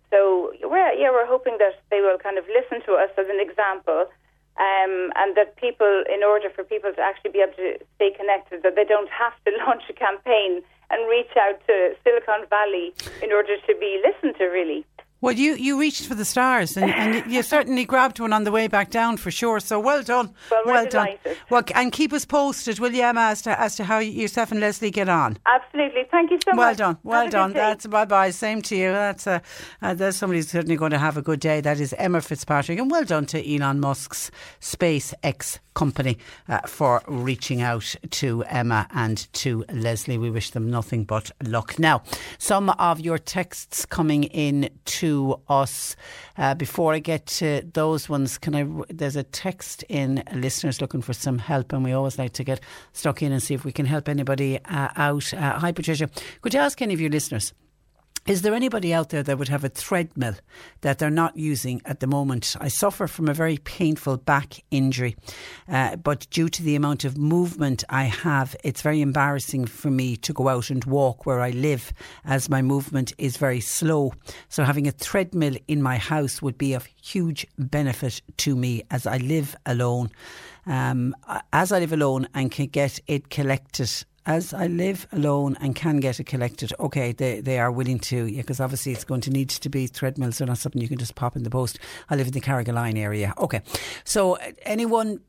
So 0.10 0.54
we're, 0.64 0.94
yeah, 0.94 1.12
we're 1.12 1.28
hoping 1.28 1.58
that 1.60 1.84
they 1.92 2.02
will 2.02 2.18
kind 2.18 2.38
of 2.38 2.46
listen 2.48 2.82
to 2.88 2.94
us 2.94 3.12
as 3.18 3.28
an 3.30 3.40
example 3.40 4.10
um, 4.58 5.14
and 5.16 5.36
that 5.38 5.56
people, 5.58 6.04
in 6.12 6.24
order 6.24 6.50
for 6.50 6.64
people 6.64 6.92
to 6.94 7.02
actually 7.02 7.32
be 7.32 7.40
able 7.40 7.54
to 7.54 7.78
stay 7.96 8.12
connected, 8.12 8.64
that 8.64 8.76
they 8.76 8.86
don't 8.86 9.10
have 9.10 9.34
to 9.46 9.52
launch 9.66 9.84
a 9.90 9.94
campaign 9.94 10.62
and 10.90 11.10
reach 11.10 11.30
out 11.38 11.62
to 11.68 11.94
Silicon 12.04 12.48
Valley 12.50 12.94
in 13.22 13.32
order 13.32 13.56
to 13.68 13.76
be 13.80 14.02
listened 14.02 14.36
to, 14.40 14.46
really. 14.46 14.86
Well, 15.22 15.34
you, 15.34 15.56
you 15.56 15.80
reached 15.80 16.06
for 16.06 16.16
the 16.16 16.24
stars 16.24 16.78
and, 16.78 16.92
and 16.92 17.32
you 17.32 17.44
certainly 17.44 17.84
grabbed 17.84 18.20
one 18.20 18.32
on 18.32 18.46
the 18.46 18.52
way 18.52 18.68
back 18.68 18.90
down 18.90 19.18
for 19.18 19.32
sure. 19.32 19.60
So 19.60 19.80
well 19.80 20.02
done. 20.02 20.34
Well, 20.50 20.64
well 20.66 20.86
done. 20.88 21.10
Well, 21.50 21.64
and 21.76 21.92
keep 21.92 22.14
us 22.14 22.26
posted, 22.26 22.80
will 22.80 22.94
you, 22.94 23.04
Emma, 23.04 23.22
as 23.22 23.42
to, 23.42 23.60
as 23.60 23.76
to 23.78 23.84
how 23.84 24.00
yourself 24.00 24.52
and 24.52 24.62
Leslie 24.62 24.92
get 24.92 25.10
on? 25.10 25.38
Absolutely. 25.46 26.04
Thank 26.10 26.32
you 26.32 26.40
so 26.46 26.52
much. 26.52 26.58
well 26.58 26.70
much. 26.70 26.78
Done. 26.78 26.98
Well 27.04 27.30
done. 27.30 27.54
That's 27.54 27.86
bye 27.88 28.06
bye. 28.06 28.32
Same 28.32 28.62
to 28.64 28.76
you. 28.76 28.92
That's 28.92 29.28
uh, 29.28 29.40
uh, 29.82 29.94
there's 29.94 30.16
somebody 30.16 30.40
who's 30.40 30.50
certainly 30.50 30.78
going 30.78 30.92
to 30.92 30.98
have 30.98 31.18
a 31.18 31.22
good 31.22 31.40
day. 31.42 31.60
That 31.60 31.80
is 31.80 31.94
Emma 31.94 32.22
Fitzpatrick. 32.22 32.80
And 32.80 32.90
well 32.90 33.04
done 33.04 33.26
to 33.28 33.56
Elon 33.56 33.80
Musk's 33.80 34.32
SpaceX 34.62 35.60
company 35.74 36.18
uh, 36.50 36.60
for 36.68 37.02
reaching 37.08 37.62
out 37.62 37.96
to 38.10 38.44
Emma 38.44 38.88
and 38.92 39.32
to 39.32 39.64
Leslie. 39.72 40.18
We 40.18 40.30
wish 40.30 40.52
them 40.52 40.70
nothing 40.70 41.04
but 41.06 41.32
luck. 41.44 41.80
Now, 41.80 42.04
some 42.38 42.70
of 42.72 43.00
your 43.00 43.18
texts 43.18 43.86
coming 43.86 44.26
in 44.26 44.70
to 44.86 45.09
to 45.10 45.40
us. 45.48 45.96
Uh, 46.38 46.54
before 46.56 46.94
I 46.94 47.00
get 47.00 47.26
to 47.42 47.62
those 47.74 48.10
ones, 48.10 48.38
can 48.38 48.56
I? 48.56 48.66
There's 48.90 49.16
a 49.16 49.24
text 49.24 49.84
in 49.90 50.24
listeners 50.34 50.82
looking 50.82 51.02
for 51.02 51.14
some 51.14 51.40
help, 51.40 51.74
and 51.74 51.84
we 51.84 51.94
always 51.94 52.18
like 52.20 52.34
to 52.34 52.44
get 52.44 52.60
stuck 52.94 53.22
in 53.22 53.32
and 53.32 53.42
see 53.42 53.54
if 53.54 53.66
we 53.66 53.72
can 53.72 53.86
help 53.86 54.08
anybody 54.08 54.60
uh, 54.66 54.90
out. 54.96 55.34
Uh, 55.34 55.60
hi, 55.60 55.72
Patricia. 55.72 56.10
Could 56.42 56.54
you 56.54 56.60
ask 56.60 56.82
any 56.82 56.94
of 56.94 57.02
your 57.02 57.12
listeners? 57.12 57.54
Is 58.28 58.42
there 58.42 58.54
anybody 58.54 58.94
out 58.94 59.10
there 59.10 59.24
that 59.24 59.38
would 59.38 59.48
have 59.48 59.64
a 59.64 59.70
treadmill 59.70 60.36
that 60.82 61.00
they're 61.00 61.10
not 61.10 61.36
using 61.36 61.82
at 61.86 62.00
the 62.00 62.08
moment? 62.08 62.56
I 62.60 62.68
suffer 62.68 63.08
from 63.08 63.28
a 63.28 63.34
very 63.34 63.58
painful 63.58 64.18
back 64.18 64.64
injury, 64.70 65.16
uh, 65.68 65.96
but 65.96 66.28
due 66.30 66.50
to 66.50 66.62
the 66.62 66.76
amount 66.76 67.06
of 67.06 67.18
movement 67.18 67.84
I 67.90 68.04
have, 68.04 68.56
it's 68.64 68.82
very 68.82 69.02
embarrassing 69.02 69.66
for 69.66 69.90
me 69.90 70.16
to 70.18 70.34
go 70.34 70.48
out 70.48 70.70
and 70.70 70.84
walk 70.86 71.26
where 71.26 71.40
I 71.40 71.52
live 71.52 71.92
as 72.26 72.50
my 72.50 72.62
movement 72.62 73.14
is 73.18 73.38
very 73.38 73.62
slow. 73.62 74.14
So, 74.50 74.64
having 74.64 74.88
a 74.88 74.92
treadmill 74.92 75.56
in 75.68 75.82
my 75.82 75.98
house 75.98 76.42
would 76.42 76.58
be 76.58 76.74
of 76.74 76.86
huge 76.86 77.48
benefit 77.58 78.22
to 78.38 78.56
me 78.56 78.84
as 78.92 79.08
I 79.08 79.18
live 79.18 79.56
alone. 79.66 80.12
Um, 80.66 81.16
as 81.52 81.72
I 81.72 81.80
live 81.80 81.94
alone 81.94 82.28
and 82.36 82.52
can 82.52 82.68
get 82.68 83.00
it 83.08 83.30
collected 83.30 83.90
as 84.30 84.54
I 84.54 84.68
live 84.68 85.08
alone 85.12 85.58
and 85.60 85.76
can 85.76 86.00
get 86.00 86.20
it 86.20 86.26
collected, 86.26 86.72
okay, 86.80 87.14
they, 87.14 87.42
they 87.42 87.58
are 87.58 87.72
willing 87.72 87.98
to, 88.00 88.32
because 88.32 88.60
obviously 88.60 88.92
it's 88.92 89.04
going 89.04 89.22
to 89.22 89.32
need 89.32 89.50
to 89.50 89.70
be 89.70 89.88
treadmills. 89.88 90.38
They're 90.38 90.48
not 90.48 90.60
something 90.60 90.80
you 90.80 90.88
can 90.88 91.00
just 91.00 91.16
pop 91.16 91.36
in 91.36 91.42
the 91.42 91.50
post. 91.50 91.80
I 92.12 92.16
live 92.16 92.28
in 92.28 92.34
the 92.34 92.40
Carrigaline 92.40 92.96
area. 92.96 93.34
Okay. 93.40 93.62
So 94.04 94.36
uh, 94.36 94.52
anyone 94.62 95.22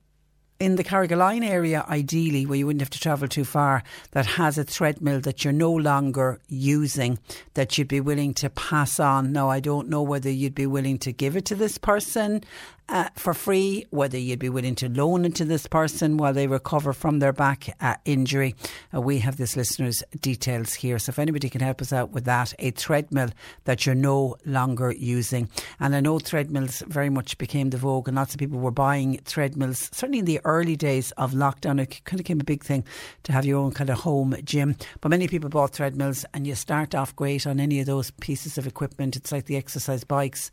in 0.59 0.76
the 0.76 0.84
Carrigaline 0.84 1.48
area, 1.48 1.82
ideally, 1.88 2.44
where 2.44 2.59
you 2.59 2.66
wouldn't 2.66 2.82
have 2.82 2.90
to 2.90 3.01
travel 3.01 3.26
too 3.26 3.46
far, 3.46 3.82
that 4.11 4.26
has 4.26 4.59
a 4.59 4.64
treadmill 4.66 5.20
that 5.22 5.42
you're 5.44 5.55
no 5.55 5.72
longer 5.72 6.38
using, 6.48 7.18
that 7.55 7.78
you'd 7.78 7.88
be 7.88 8.01
willing 8.01 8.34
to 8.34 8.51
pass 8.51 9.01
on. 9.01 9.32
Now, 9.32 9.48
I 9.48 9.61
don't 9.61 9.88
know 9.88 10.03
whether 10.03 10.28
you'd 10.28 10.55
be 10.55 10.66
willing 10.66 10.98
to 10.98 11.12
give 11.12 11.36
it 11.36 11.46
to 11.46 11.55
this 11.55 11.78
person 11.78 12.44
uh, 12.91 13.09
for 13.14 13.32
free, 13.32 13.86
whether 13.91 14.18
you'd 14.18 14.41
be 14.41 14.49
willing 14.49 14.74
to 14.74 14.88
loan 14.88 15.24
it 15.24 15.34
to 15.36 15.45
this 15.45 15.66
person 15.66 16.16
while 16.16 16.32
they 16.32 16.49
recover 16.49 16.93
from 16.93 17.20
their 17.20 17.32
back 17.32 17.76
uh, 17.80 17.95
injury. 18.05 18.55
Uh, 18.93 19.01
we 19.01 19.18
have 19.18 19.36
this 19.36 19.57
listener's 19.57 20.03
details 20.20 20.74
here. 20.74 20.99
So 20.99 21.11
if 21.11 21.18
anybody 21.18 21.49
can 21.49 21.61
help 21.61 21.80
us 21.80 21.93
out 21.93 22.11
with 22.11 22.24
that, 22.24 22.53
a 22.59 22.72
treadmill 22.72 23.30
that 23.64 23.86
you're 23.86 23.95
no 23.95 24.36
longer 24.45 24.91
using. 24.91 25.49
And 25.78 25.95
I 25.95 26.01
know 26.01 26.18
treadmills 26.18 26.82
very 26.88 27.11
much 27.11 27.38
became 27.38 27.70
the 27.70 27.78
vogue, 27.78 28.09
and 28.09 28.16
lots 28.16 28.34
of 28.34 28.41
people 28.41 28.59
were 28.59 28.72
buying 28.72 29.20
treadmills, 29.24 29.88
certainly 29.93 30.18
in 30.18 30.24
the 30.24 30.41
early 30.45 30.76
days 30.76 31.12
of 31.12 31.32
lockdown. 31.32 31.80
It 31.80 32.05
kind 32.05 32.18
of 32.18 32.24
became 32.24 32.41
a 32.41 32.45
big 32.45 32.64
thing 32.64 32.84
to 33.22 33.32
have 33.32 33.47
your 33.47 33.61
own 33.61 33.70
kind 33.70 33.91
of 33.91 34.01
home 34.01 34.34
gym. 34.45 34.76
But 35.01 35.11
many 35.11 35.28
people 35.28 35.49
bought 35.49 35.74
treadmills, 35.74 36.24
and 36.34 36.47
you 36.47 36.57
start 36.57 36.97
off 36.97 37.14
great 37.14 37.47
on 37.47 37.61
any 37.61 37.78
of 37.78 37.86
those 37.86 38.11
pieces 38.11 38.59
of 38.59 38.66
equipment. 38.66 39.14
It's 39.14 39.30
like 39.30 39.47
the 39.47 39.57
exercise 39.57 40.03
bikes 40.03 40.51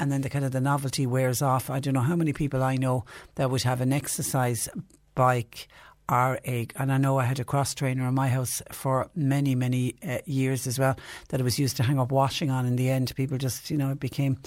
and 0.00 0.10
then 0.10 0.22
the 0.22 0.30
kind 0.30 0.44
of 0.44 0.50
the 0.50 0.60
novelty 0.60 1.06
wears 1.06 1.42
off. 1.42 1.68
I 1.68 1.78
don't 1.78 1.94
know 1.94 2.00
how 2.00 2.16
many 2.16 2.32
people 2.32 2.62
I 2.62 2.76
know 2.76 3.04
that 3.34 3.50
would 3.50 3.62
have 3.62 3.82
an 3.82 3.92
exercise 3.92 4.68
bike 5.14 5.68
or 6.08 6.40
a, 6.44 6.66
and 6.74 6.90
I 6.90 6.96
know 6.96 7.18
I 7.18 7.24
had 7.24 7.38
a 7.38 7.44
cross 7.44 7.74
trainer 7.74 8.08
in 8.08 8.14
my 8.14 8.28
house 8.28 8.62
for 8.72 9.10
many, 9.14 9.54
many 9.54 9.94
uh, 10.02 10.18
years 10.24 10.66
as 10.66 10.78
well 10.78 10.96
that 11.28 11.38
it 11.38 11.44
was 11.44 11.58
used 11.58 11.76
to 11.76 11.82
hang 11.82 12.00
up 12.00 12.10
washing 12.10 12.50
on. 12.50 12.66
In 12.66 12.76
the 12.76 12.90
end, 12.90 13.14
people 13.14 13.38
just, 13.38 13.70
you 13.70 13.76
know, 13.76 13.90
it 13.90 14.00
became 14.00 14.38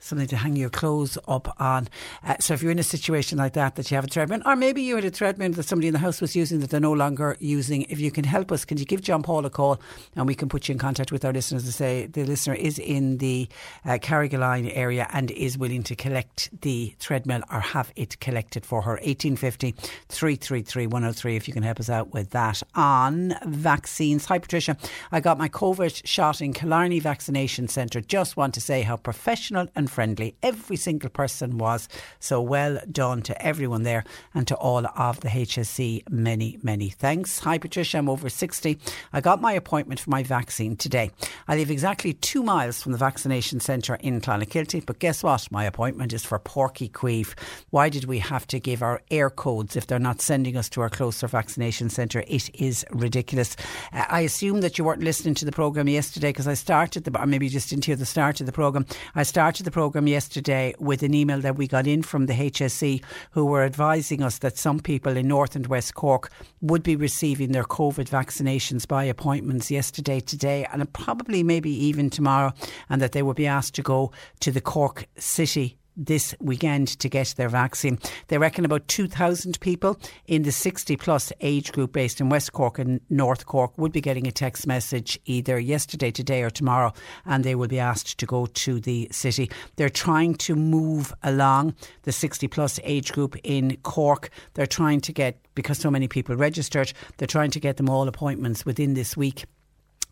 something 0.00 0.26
to 0.28 0.36
hang 0.36 0.56
your 0.56 0.70
clothes 0.70 1.18
up 1.26 1.54
on. 1.60 1.88
Uh, 2.24 2.36
so 2.40 2.54
if 2.54 2.62
you're 2.62 2.72
in 2.72 2.78
a 2.78 2.84
situation 2.84 3.38
like 3.38 3.54
that, 3.54 3.76
that 3.76 3.90
you 3.90 3.94
have 3.96 4.04
a 4.04 4.08
treadmill, 4.08 4.40
or 4.46 4.56
maybe 4.56 4.82
you 4.82 4.94
had 4.94 5.04
a 5.04 5.10
treadmill 5.10 5.52
that 5.52 5.64
somebody 5.64 5.88
in 5.88 5.92
the 5.92 5.98
house 5.98 6.20
was 6.20 6.34
using 6.36 6.60
that 6.60 6.70
they're 6.70 6.80
no 6.80 6.92
longer 6.92 7.36
using, 7.40 7.82
if 7.82 8.00
you 8.00 8.10
can 8.10 8.24
help 8.24 8.52
us, 8.52 8.64
can 8.64 8.78
you 8.78 8.84
give 8.84 9.02
John 9.02 9.22
Paul 9.22 9.44
a 9.46 9.50
call 9.50 9.80
and 10.16 10.26
we 10.26 10.34
can 10.34 10.48
put 10.48 10.68
you 10.68 10.72
in 10.72 10.78
contact 10.78 11.12
with 11.12 11.24
our 11.24 11.32
listeners 11.32 11.64
to 11.64 11.72
say 11.72 12.06
the 12.06 12.24
listener 12.24 12.54
is 12.54 12.78
in 12.78 13.18
the 13.18 13.48
uh, 13.84 13.98
Carrigaline 13.98 14.70
area 14.74 15.06
and 15.12 15.30
is 15.30 15.58
willing 15.58 15.82
to 15.84 15.96
collect 15.96 16.48
the 16.62 16.94
treadmill 17.00 17.42
or 17.50 17.60
have 17.60 17.92
it 17.96 18.18
collected 18.20 18.64
for 18.64 18.82
her. 18.82 18.92
1850 18.92 19.72
333 20.08 20.86
103 20.86 21.36
if 21.36 21.48
you 21.48 21.54
can 21.54 21.62
help 21.62 21.80
us 21.80 21.90
out 21.90 22.12
with 22.12 22.30
that. 22.30 22.62
On 22.74 23.34
vaccines. 23.46 24.24
Hi 24.26 24.38
Patricia, 24.38 24.76
I 25.12 25.20
got 25.20 25.38
my 25.38 25.48
COVID 25.48 26.06
shot 26.06 26.40
in 26.40 26.52
Killarney 26.52 27.00
Vaccination 27.00 27.68
Centre. 27.68 28.00
Just 28.00 28.36
want 28.36 28.54
to 28.54 28.60
say 28.60 28.82
how 28.82 28.96
professional 28.96 29.66
and 29.74 29.87
friendly. 29.88 30.36
Every 30.42 30.76
single 30.76 31.10
person 31.10 31.58
was. 31.58 31.88
So 32.20 32.40
well 32.40 32.78
done 32.90 33.22
to 33.22 33.42
everyone 33.44 33.82
there 33.82 34.04
and 34.34 34.46
to 34.48 34.54
all 34.56 34.86
of 34.86 35.20
the 35.20 35.28
HSE. 35.28 36.08
Many, 36.10 36.58
many 36.62 36.90
thanks. 36.90 37.40
Hi, 37.40 37.58
Patricia. 37.58 37.98
I'm 37.98 38.08
over 38.08 38.28
60. 38.28 38.78
I 39.12 39.20
got 39.20 39.40
my 39.40 39.52
appointment 39.52 40.00
for 40.00 40.10
my 40.10 40.22
vaccine 40.22 40.76
today. 40.76 41.10
I 41.48 41.56
live 41.56 41.70
exactly 41.70 42.12
two 42.12 42.42
miles 42.42 42.82
from 42.82 42.92
the 42.92 42.98
vaccination 42.98 43.60
centre 43.60 43.96
in 43.96 44.20
Clonakilty, 44.20 44.84
but 44.86 44.98
guess 44.98 45.22
what? 45.22 45.50
My 45.50 45.64
appointment 45.64 46.12
is 46.12 46.24
for 46.24 46.38
Uí 46.38 46.90
Chaoimh. 46.90 47.34
Why 47.70 47.88
did 47.88 48.04
we 48.04 48.18
have 48.18 48.46
to 48.48 48.60
give 48.60 48.82
our 48.82 49.00
Eircodes 49.10 49.76
if 49.76 49.86
they're 49.86 49.98
not 49.98 50.20
sending 50.20 50.56
us 50.56 50.68
to 50.70 50.80
our 50.80 50.90
closer 50.90 51.26
vaccination 51.26 51.90
centre? 51.90 52.24
It 52.26 52.50
is 52.54 52.84
ridiculous. 52.90 53.56
Uh, 53.92 54.04
I 54.08 54.20
assume 54.20 54.60
that 54.60 54.78
you 54.78 54.84
weren't 54.84 55.02
listening 55.02 55.34
to 55.36 55.44
the 55.44 55.52
programme 55.52 55.88
yesterday 55.88 56.28
because 56.28 56.48
I 56.48 56.54
started 56.54 57.04
the, 57.04 57.20
or 57.20 57.26
maybe 57.26 57.46
you 57.46 57.50
just 57.50 57.70
didn't 57.70 57.84
hear 57.84 57.96
the 57.96 58.06
start 58.06 58.40
of 58.40 58.46
the 58.46 58.52
programme. 58.52 58.86
I 59.14 59.22
started 59.22 59.64
the 59.64 59.70
programme 59.78 60.08
yesterday 60.08 60.74
with 60.80 61.04
an 61.04 61.14
email 61.14 61.40
that 61.40 61.54
we 61.54 61.68
got 61.68 61.86
in 61.86 62.02
from 62.02 62.26
the 62.26 62.32
HSE 62.32 63.00
who 63.30 63.46
were 63.46 63.62
advising 63.62 64.24
us 64.24 64.38
that 64.38 64.58
some 64.58 64.80
people 64.80 65.16
in 65.16 65.28
North 65.28 65.54
and 65.54 65.68
West 65.68 65.94
Cork 65.94 66.32
would 66.60 66.82
be 66.82 66.96
receiving 66.96 67.52
their 67.52 67.62
COVID 67.62 68.08
vaccinations 68.08 68.88
by 68.88 69.04
appointments 69.04 69.70
yesterday, 69.70 70.18
today, 70.18 70.66
and 70.72 70.92
probably 70.92 71.44
maybe 71.44 71.70
even 71.70 72.10
tomorrow, 72.10 72.52
and 72.90 73.00
that 73.00 73.12
they 73.12 73.22
would 73.22 73.36
be 73.36 73.46
asked 73.46 73.76
to 73.76 73.82
go 73.82 74.10
to 74.40 74.50
the 74.50 74.60
Cork 74.60 75.06
City 75.16 75.77
this 75.98 76.34
weekend 76.40 76.88
to 77.00 77.08
get 77.08 77.34
their 77.36 77.48
vaccine. 77.48 77.98
They 78.28 78.38
reckon 78.38 78.64
about 78.64 78.86
2,000 78.88 79.60
people 79.60 79.98
in 80.26 80.42
the 80.42 80.52
60 80.52 80.96
plus 80.96 81.32
age 81.40 81.72
group 81.72 81.92
based 81.92 82.20
in 82.20 82.28
West 82.28 82.52
Cork 82.52 82.78
and 82.78 83.00
North 83.10 83.44
Cork 83.46 83.76
would 83.76 83.92
be 83.92 84.00
getting 84.00 84.26
a 84.26 84.32
text 84.32 84.66
message 84.66 85.18
either 85.24 85.58
yesterday, 85.58 86.10
today, 86.10 86.42
or 86.42 86.50
tomorrow, 86.50 86.92
and 87.26 87.44
they 87.44 87.54
will 87.54 87.68
be 87.68 87.80
asked 87.80 88.18
to 88.18 88.26
go 88.26 88.46
to 88.46 88.80
the 88.80 89.08
city. 89.10 89.50
They're 89.76 89.88
trying 89.88 90.36
to 90.36 90.54
move 90.54 91.12
along 91.22 91.74
the 92.02 92.12
60 92.12 92.46
plus 92.48 92.78
age 92.84 93.12
group 93.12 93.36
in 93.42 93.76
Cork. 93.82 94.30
They're 94.54 94.66
trying 94.66 95.00
to 95.02 95.12
get, 95.12 95.38
because 95.54 95.78
so 95.78 95.90
many 95.90 96.06
people 96.06 96.36
registered, 96.36 96.92
they're 97.16 97.26
trying 97.26 97.50
to 97.50 97.60
get 97.60 97.76
them 97.76 97.90
all 97.90 98.06
appointments 98.06 98.64
within 98.64 98.94
this 98.94 99.16
week. 99.16 99.44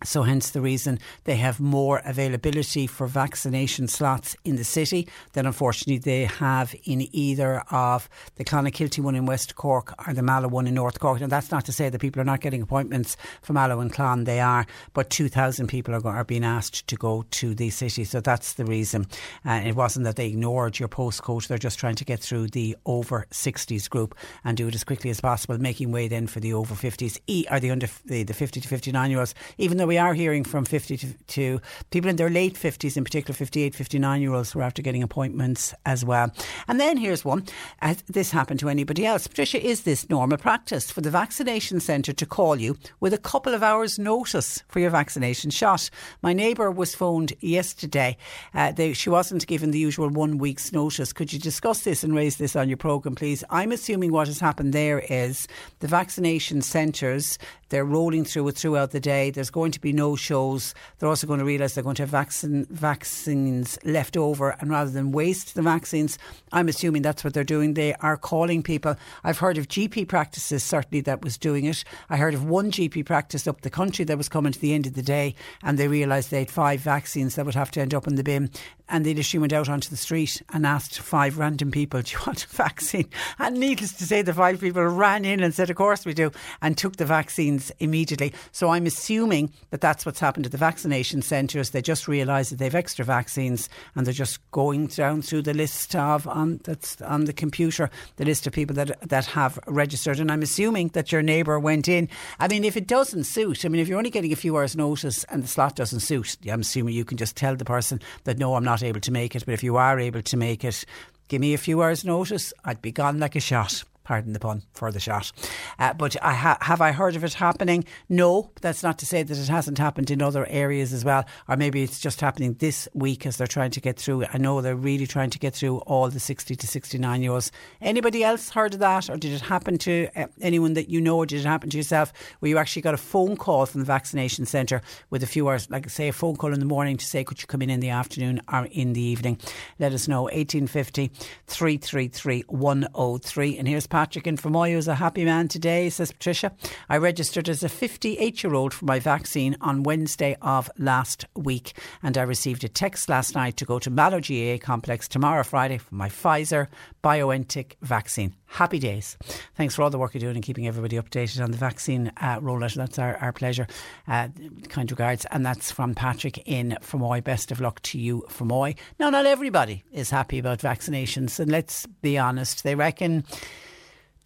So, 0.05 0.25
hence 0.25 0.51
the 0.51 0.61
reason 0.61 0.99
they 1.25 1.37
have 1.37 1.59
more 1.59 2.03
availability 2.05 2.87
for 2.87 3.07
vaccination 3.07 3.89
slots 3.89 4.37
in 4.45 4.57
the 4.57 4.65
city 4.65 5.09
than 5.33 5.47
unfortunately 5.47 5.99
they 5.99 6.27
have 6.27 6.75
in 6.85 7.09
either 7.17 7.63
of 7.71 8.07
the 8.35 8.45
Clonakilty 8.45 9.03
one 9.03 9.15
in 9.15 9.25
West 9.25 9.57
Cork 9.57 9.95
or 10.07 10.13
the 10.13 10.21
Mallow 10.23 10.49
one 10.49 10.67
in 10.67 10.75
North 10.75 11.01
Cork. 11.01 11.23
And 11.23 11.33
that's 11.33 11.51
not 11.51 11.65
to 11.65 11.73
say 11.73 11.89
that 11.89 11.99
people 11.99 12.21
are 12.21 12.27
not 12.27 12.43
getting 12.43 12.61
appointments 12.61 13.17
for 13.41 13.55
Mallow 13.55 13.81
and 13.81 13.91
Clon, 13.91 14.25
they 14.25 14.39
are, 14.39 14.67
but 14.93 15.09
2,000 15.09 15.67
people 15.67 15.95
are, 15.95 16.07
are 16.07 16.25
being 16.25 16.45
asked 16.45 16.87
to 16.89 16.97
go 16.97 17.25
to 17.31 17.55
the 17.55 17.71
city. 17.71 18.05
So, 18.05 18.21
that's 18.21 18.53
the 18.53 18.67
reason. 18.67 19.07
And 19.45 19.65
uh, 19.65 19.69
it 19.71 19.77
wasn't 19.77 20.05
that 20.05 20.17
they 20.17 20.29
ignored 20.29 20.79
your 20.79 20.91
postcode, 20.91 21.47
they're 21.47 21.57
just 21.57 21.79
trying 21.79 21.97
to 21.97 22.05
get 22.05 22.21
through 22.21 22.49
the 22.49 22.77
over 22.85 23.27
60s 23.31 23.89
group 23.89 24.15
and 24.45 24.59
do 24.59 24.69
it 24.69 24.75
as 24.75 24.85
quickly 24.85 25.09
as 25.09 25.23
possible, 25.23 25.57
making 25.59 25.91
way 25.91 26.07
then 26.07 26.27
for 26.27 26.41
the 26.41 26.53
over 26.53 26.75
50s 26.75 27.19
or 27.51 27.61
the 27.61 27.71
under 27.71 27.89
the, 28.05 28.25
the 28.25 28.35
50 28.35 28.61
to 28.61 28.69
59 28.69 29.11
year 29.11 29.21
olds, 29.21 29.35
even 29.57 29.79
though 29.79 29.86
we 29.87 29.99
are 29.99 30.15
hearing 30.15 30.45
from 30.45 30.65
50 30.65 30.97
to, 30.97 31.15
to 31.29 31.61
people 31.91 32.11
in 32.11 32.17
their 32.17 32.31
late 32.31 32.55
50s, 32.55 32.97
in 32.97 33.05
particular 33.05 33.35
58, 33.35 33.75
59 33.75 34.21
year 34.21 34.33
olds 34.33 34.53
who 34.53 34.61
are 34.61 34.63
after 34.63 34.83
getting 34.83 35.03
appointments 35.03 35.75
as 35.85 36.05
well. 36.05 36.31
And 36.69 36.81
then 36.81 36.97
here's 36.97 37.25
one. 37.25 37.47
Has 37.81 38.03
this 38.07 38.31
happened 38.31 38.61
to 38.61 38.69
anybody 38.69 39.07
else? 39.07 39.27
Patricia, 39.27 39.65
is 39.65 39.83
this 39.83 40.09
normal 40.11 40.39
practice 40.39 40.91
for 40.91 41.01
the 41.01 41.11
vaccination 41.11 41.81
centre 41.81 42.13
to 42.13 42.27
call 42.27 42.57
you 42.57 42.77
with 43.01 43.15
a 43.15 43.19
couple 43.19 43.55
of 43.55 43.63
hours' 43.63 43.99
notice 43.99 44.63
for 44.69 44.81
your 44.81 44.91
vaccination 44.91 45.51
shot? 45.51 45.91
My 46.23 46.33
neighbour 46.33 46.71
was 46.71 46.95
phoned 46.95 47.33
yesterday. 47.41 48.17
Uh, 48.55 48.73
they, 48.73 48.93
she 48.93 49.11
wasn't 49.11 49.47
given 49.47 49.71
the 49.71 49.79
usual 49.79 50.09
one 50.09 50.39
week's 50.39 50.73
notice. 50.73 51.13
Could 51.13 51.33
you 51.33 51.39
discuss 51.39 51.83
this 51.83 52.03
and 52.03 52.15
raise 52.15 52.37
this 52.37 52.57
on 52.57 52.69
your 52.69 52.77
programme, 52.77 53.15
please? 53.15 53.45
I'm 53.51 53.73
assuming 53.73 54.13
what 54.13 54.27
has 54.27 54.41
happened 54.41 54.73
there 54.73 55.01
is 55.09 55.47
the 55.81 55.89
vaccination 55.89 56.63
centres 56.63 57.39
they're 57.69 57.85
rolling 57.85 58.25
through 58.25 58.49
it 58.49 58.57
throughout 58.57 58.93
the 58.93 59.01
day. 59.01 59.31
There's 59.31 59.51
going 59.51 59.73
to 59.73 59.76
be 59.81 59.93
no 59.93 60.17
shows. 60.17 60.75
They're 60.99 61.09
also 61.09 61.27
going 61.27 61.39
to 61.39 61.45
realise 61.45 61.75
they're 61.75 61.85
going 61.85 61.97
to 61.97 62.03
have 62.03 62.11
vaccine, 62.11 62.67
vaccines 62.71 63.79
left 63.85 64.17
over, 64.17 64.51
and 64.61 64.71
rather 64.71 64.91
than 64.91 65.13
waste 65.13 65.55
the 65.55 65.63
vaccines, 65.63 66.19
I'm 66.53 66.69
assuming 66.69 67.03
that's 67.03 67.25
what 67.25 67.35
they're 67.35 67.45
doing. 67.45 67.75
They 67.75 67.95
are 67.95 68.17
calling 68.17 68.63
people. 68.63 68.97
I've 69.25 69.39
heard 69.39 69.59
of 69.59 69.69
GP 69.69 70.09
practices 70.09 70.63
certainly 70.63 71.01
that 71.03 71.23
was 71.23 71.39
doing 71.39 71.65
it. 71.65 71.85
I 72.11 72.17
heard 72.17 72.35
of 72.35 72.45
one 72.45 72.71
GP 72.71 73.05
practice 73.07 73.47
up 73.47 73.63
the 73.63 73.71
country 73.71 74.05
that 74.05 74.19
was 74.19 74.29
coming 74.29 74.53
to 74.53 74.61
the 74.61 74.75
end 74.75 74.87
of 74.87 74.95
the 74.95 75.03
day, 75.03 75.35
and 75.63 75.79
they 75.79 75.89
realised 75.89 76.31
they 76.31 76.41
had 76.41 76.51
five 76.51 76.81
vaccines 76.81 77.35
that 77.35 77.47
would 77.47 77.55
have 77.55 77.71
to 77.73 77.81
end 77.81 77.95
up 77.95 78.07
in 78.07 78.17
the 78.17 78.25
bin 78.25 78.51
and 78.89 79.05
they 79.05 79.15
literally 79.15 79.41
went 79.41 79.53
out 79.53 79.69
onto 79.69 79.91
the 79.91 79.97
street 79.97 80.43
and 80.53 80.67
asked 80.67 80.99
five 80.99 81.39
random 81.39 81.71
people, 81.71 82.03
Do 82.07 82.13
you 82.13 82.19
want 82.27 82.45
a 82.45 82.49
vaccine? 82.49 83.09
And 83.39 83.59
needless 83.59 83.93
to 83.95 84.05
say, 84.05 84.23
the 84.23 84.35
five 84.35 84.61
people 84.61 84.85
ran 84.85 85.25
in 85.25 85.41
and 85.41 85.55
said, 85.55 85.71
Of 85.71 85.77
course 85.77 86.05
we 86.05 86.15
do, 86.15 86.31
and 86.63 86.77
took 86.77 86.97
the 86.97 87.05
vaccines 87.05 87.73
immediately. 87.79 88.33
So 88.53 88.71
I'm 88.71 88.87
assuming 88.87 89.53
that 89.71 89.81
that's 89.81 90.07
what's 90.07 90.21
happened 90.21 90.45
to 90.45 90.51
the 90.51 90.57
vaccination 90.57 91.23
centres. 91.23 91.71
They 91.71 91.83
just 91.83 92.09
realised 92.09 92.53
that 92.53 92.59
they've 92.59 92.75
extra 92.75 93.05
vaccines 93.05 93.69
and 93.95 94.07
they're 94.07 94.15
just 94.15 94.39
going 94.51 94.87
down 94.89 95.23
through 95.23 95.43
the 95.43 95.55
list 95.55 95.95
of, 95.95 96.27
on, 96.27 96.61
that's 96.65 97.01
on 97.03 97.25
the 97.25 97.33
computer, 97.33 97.91
the 98.17 98.25
list 98.25 98.47
of 98.47 98.53
people 98.53 98.75
that, 98.77 99.01
that 99.09 99.27
have 99.27 99.59
registered. 99.67 100.21
And 100.21 100.31
I'm 100.31 100.43
assuming 100.43 100.89
that 100.89 101.13
your 101.13 101.23
neighbour 101.23 101.59
went 101.59 101.89
in. 101.89 102.09
I 102.39 102.49
mean, 102.49 102.65
if 102.65 102.77
it 102.77 102.87
doesn't 102.87 103.25
suit, 103.25 103.65
I 103.65 103.69
mean, 103.69 103.81
if 103.81 103.89
you're 103.89 103.99
only 103.99 104.11
getting 104.11 104.33
a 104.33 104.37
few 104.37 104.57
hours' 104.57 104.77
notice 104.77 105.25
and 105.25 105.43
the 105.43 105.49
slot 105.49 105.77
doesn't 105.77 106.01
suit, 106.01 106.37
I'm 106.51 106.61
assuming 106.61 106.95
you 106.95 107.05
can 107.05 107.17
just 107.17 107.37
tell 107.37 107.57
the 107.57 107.65
person 107.65 108.01
that, 108.25 108.39
No, 108.39 108.55
I'm 108.55 108.65
not 108.65 108.83
able 108.83 109.01
to 109.01 109.13
make 109.13 109.35
it, 109.35 109.45
but 109.45 109.55
if 109.55 109.63
you 109.63 109.77
are 109.77 109.99
able 109.99 110.23
to 110.23 110.37
make 110.37 110.65
it, 110.65 110.85
give 111.29 111.41
me 111.41 111.55
a 111.55 111.59
few 111.59 111.83
hours' 111.83 112.05
notice, 112.05 112.53
I'd 112.65 112.83
be 112.83 112.93
gone 112.93 113.19
like 113.19 113.37
a 113.37 113.41
shot. 113.41 113.85
Pardon 114.07 114.33
the 114.33 114.39
pun, 114.39 114.63
for 114.73 114.93
the 114.93 115.01
shot. 115.01 115.33
Uh, 115.81 115.93
but 115.93 116.17
I 116.23 116.33
ha- 116.33 116.59
have 116.61 116.81
I 116.81 116.93
heard 116.93 117.17
of 117.17 117.25
it 117.25 117.35
happening? 117.35 117.85
No, 118.09 118.53
that's 118.61 118.85
not 118.85 118.99
to 119.01 119.07
say 119.07 119.25
that 119.25 119.37
it 119.37 119.49
hasn't 119.49 119.79
happened 119.79 120.13
in 120.13 120.23
other 120.23 120.47
areas 120.47 120.93
as 120.93 121.05
well, 121.05 121.25
or 121.49 121.57
maybe 121.57 121.83
it's 121.83 121.99
just 121.99 122.21
happening 122.21 122.55
this 122.55 122.89
week 122.95 123.27
as 123.27 123.37
they're 123.37 123.49
trying 123.49 123.73
to 123.73 123.81
get 123.81 123.99
through. 123.99 124.25
I 124.33 124.39
know 124.39 124.61
they're 124.61 124.77
really 124.77 125.09
trying 125.09 125.31
to 125.31 125.41
get 125.41 125.55
through 125.55 125.79
all 125.79 126.09
the 126.09 126.21
60 126.21 126.55
to 126.55 126.67
69 126.69 127.21
year 127.21 127.33
olds. 127.33 127.51
Anybody 127.81 128.23
else 128.23 128.49
heard 128.49 128.75
of 128.75 128.81
that, 128.81 129.11
or 129.11 129.17
did 129.17 129.33
it 129.33 129.41
happen 129.41 129.77
to 129.79 130.09
uh, 130.15 130.27
anyone 130.41 130.75
that 130.75 130.89
you 130.89 131.01
know, 131.01 131.17
or 131.17 131.27
did 131.27 131.41
it 131.41 131.47
happen 131.47 131.69
to 131.71 131.77
yourself 131.77 132.13
where 132.39 132.49
you 132.49 132.59
actually 132.59 132.83
got 132.83 132.95
a 132.95 132.99
phone 132.99 133.37
call 133.37 133.67
from 133.67 133.81
the 133.81 133.87
vaccination 133.87 134.47
centre 134.47 134.83
with 135.11 135.25
a 135.25 135.27
few 135.27 135.49
hours, 135.49 135.69
like 135.69 135.91
say 135.91 136.07
a 136.07 136.13
phone 136.13 136.37
call 136.37 136.53
in 136.53 136.61
the 136.61 136.67
morning 136.67 136.97
to 136.97 137.05
say, 137.05 137.25
could 137.25 137.43
you 137.43 137.49
come 137.49 137.61
in 137.61 137.71
in 137.71 137.81
the 137.81 137.91
afternoon 137.91 138.41
or 138.53 138.67
in 138.67 138.93
the 138.93 139.03
evening? 139.03 139.41
Let 139.81 139.93
us 139.93 140.07
know. 140.07 140.23
1850 140.23 141.09
333 141.49 142.45
103. 142.47 143.59
And 143.59 143.67
here's 143.67 143.89
Patrick 143.97 144.27
in 144.27 144.37
Fermoy, 144.37 144.73
who's 144.73 144.89
a 144.89 144.95
happy 144.95 145.25
man 145.25 145.49
today, 145.49 145.89
says 145.89 146.13
Patricia. 146.13 146.53
I 146.91 146.99
registered 146.99 147.49
as 147.49 147.63
a 147.63 147.69
58 147.71 148.45
year 148.45 148.53
old 148.53 148.75
for 148.75 148.85
my 148.85 149.01
vaccine 149.01 149.57
on 149.63 149.85
Wednesday 149.85 150.37
of 150.43 150.71
last 150.77 151.25
week, 151.35 151.73
and 152.03 152.19
I 152.19 152.23
received 152.25 152.63
a 152.63 152.69
text 152.69 153.09
last 153.09 153.35
night 153.35 153.57
to 153.57 153.65
go 153.65 153.79
to 153.79 153.89
Mallow 153.89 154.21
GAA 154.21 154.59
complex 154.63 155.09
tomorrow, 155.09 155.43
Friday, 155.43 155.79
for 155.79 155.95
my 155.95 156.11
Pfizer 156.11 156.67
BioNTech 157.03 157.77
vaccine. 157.81 158.35
Happy 158.45 158.79
days. 158.79 159.17
Thanks 159.55 159.75
for 159.75 159.83
all 159.83 159.89
the 159.89 159.99
work 159.99 160.13
you're 160.13 160.21
doing 160.21 160.37
and 160.37 160.45
keeping 160.45 160.67
everybody 160.67 160.97
updated 160.97 161.43
on 161.43 161.51
the 161.51 161.57
vaccine 161.57 162.13
uh, 162.19 162.39
rollout. 162.41 162.75
That's 162.75 162.99
our, 162.99 163.17
our 163.17 163.33
pleasure. 163.33 163.67
Uh, 164.07 164.29
kind 164.69 164.91
regards. 164.91 165.25
And 165.31 165.47
that's 165.47 165.73
from 165.73 165.95
Patrick 165.95 166.37
in 166.47 166.77
Fermoy. 166.83 167.25
Best 167.25 167.51
of 167.51 167.63
luck 167.63 167.81
to 167.85 167.99
you, 167.99 168.27
Fermoy. 168.29 168.77
Now, 169.01 169.09
not 169.09 169.25
everybody 169.25 169.85
is 169.91 170.11
happy 170.11 170.39
about 170.39 170.59
vaccinations. 170.59 171.41
And 171.41 171.51
let's 171.51 171.87
be 172.03 172.19
honest, 172.19 172.63
they 172.63 172.75
reckon. 172.75 173.25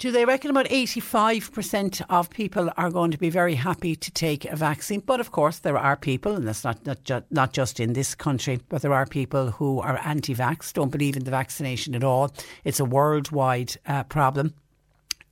Do 0.01 0.11
they 0.11 0.25
reckon 0.25 0.51
about 0.51 0.65
85% 0.71 2.01
of 2.09 2.31
people 2.31 2.71
are 2.79 2.91
going 2.91 3.11
to 3.11 3.19
be 3.19 3.29
very 3.29 3.55
happy 3.55 3.95
to 3.97 4.11
take 4.11 4.47
a 4.47 4.57
vaccine? 4.57 5.01
But 5.01 5.21
of 5.21 5.31
course, 5.31 5.59
there 5.59 5.77
are 5.77 5.95
people, 5.95 6.37
and 6.37 6.49
that's 6.49 6.65
not, 6.65 6.87
not, 6.87 7.05
ju- 7.05 7.23
not 7.31 7.53
just 7.53 7.79
in 7.79 7.93
this 7.93 8.15
country, 8.15 8.61
but 8.71 8.81
there 8.81 8.95
are 8.95 9.05
people 9.05 9.51
who 9.51 9.79
are 9.81 10.01
anti 10.03 10.35
vax, 10.35 10.73
don't 10.73 10.91
believe 10.91 11.19
in 11.19 11.25
the 11.25 11.31
vaccination 11.31 11.95
at 11.95 12.03
all. 12.03 12.33
It's 12.65 12.81
a 12.81 12.85
worldwide 12.87 13.77
uh, 13.85 14.05
problem. 14.05 14.55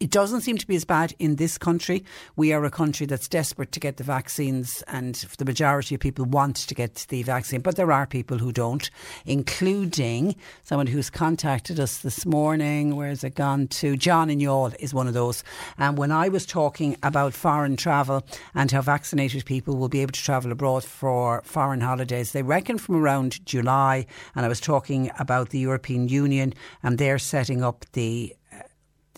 It 0.01 0.13
doesn't 0.13 0.43
seem 0.43 0.59
to 0.59 0.67
be 0.67 0.77
as 0.77 0.85
bad 0.85 1.13
in 1.19 1.37
this 1.37 1.59
country. 1.59 2.05
We 2.37 2.53
are 2.53 2.65
a 2.65 2.71
country 2.71 3.05
that's 3.05 3.27
desperate 3.27 3.73
to 3.73 3.81
get 3.81 3.97
the 3.97 4.05
vaccines, 4.05 4.85
and 4.87 5.17
the 5.39 5.45
majority 5.45 5.97
of 5.97 6.01
people 6.01 6.25
want 6.25 6.55
to 6.55 6.75
get 6.75 7.07
the 7.09 7.25
vaccine, 7.25 7.63
but 7.63 7.75
there 7.75 7.91
are 7.91 8.07
people 8.07 8.39
who 8.39 8.53
don't, 8.53 8.89
including 9.27 10.37
someone 10.63 10.87
who's 10.87 11.11
contacted 11.11 11.81
us 11.81 11.99
this 11.99 12.25
morning. 12.25 12.95
Where's 12.95 13.25
it 13.25 13.35
gone 13.35 13.67
to? 13.69 13.97
John 13.97 14.31
in 14.31 14.39
Youghal 14.39 14.77
is 14.79 14.95
one 14.95 15.09
of 15.09 15.15
those. 15.15 15.43
And 15.79 15.99
when 15.99 16.13
I 16.13 16.29
was 16.29 16.47
talking 16.47 16.97
about 17.03 17.35
foreign 17.35 17.77
travel 17.77 18.25
and 18.55 18.71
how 18.71 18.83
vaccinated 18.83 19.47
people 19.47 19.77
will 19.77 19.89
be 19.89 20.03
able 20.03 20.13
to 20.13 20.23
travel 20.23 20.53
abroad 20.53 20.85
for 20.85 21.43
foreign 21.45 21.81
holidays, 21.81 22.31
they 22.31 22.45
reckon 22.45 22.79
from 22.79 22.95
around 22.95 23.45
July, 23.45 24.07
and 24.37 24.47
I 24.47 24.49
was 24.49 24.61
talking 24.61 25.11
about 25.19 25.51
the 25.51 25.59
European 25.59 26.09
Union 26.09 26.55
and 26.85 26.99
they're 26.99 27.19
setting 27.19 27.65
up 27.65 27.85
the 27.95 28.37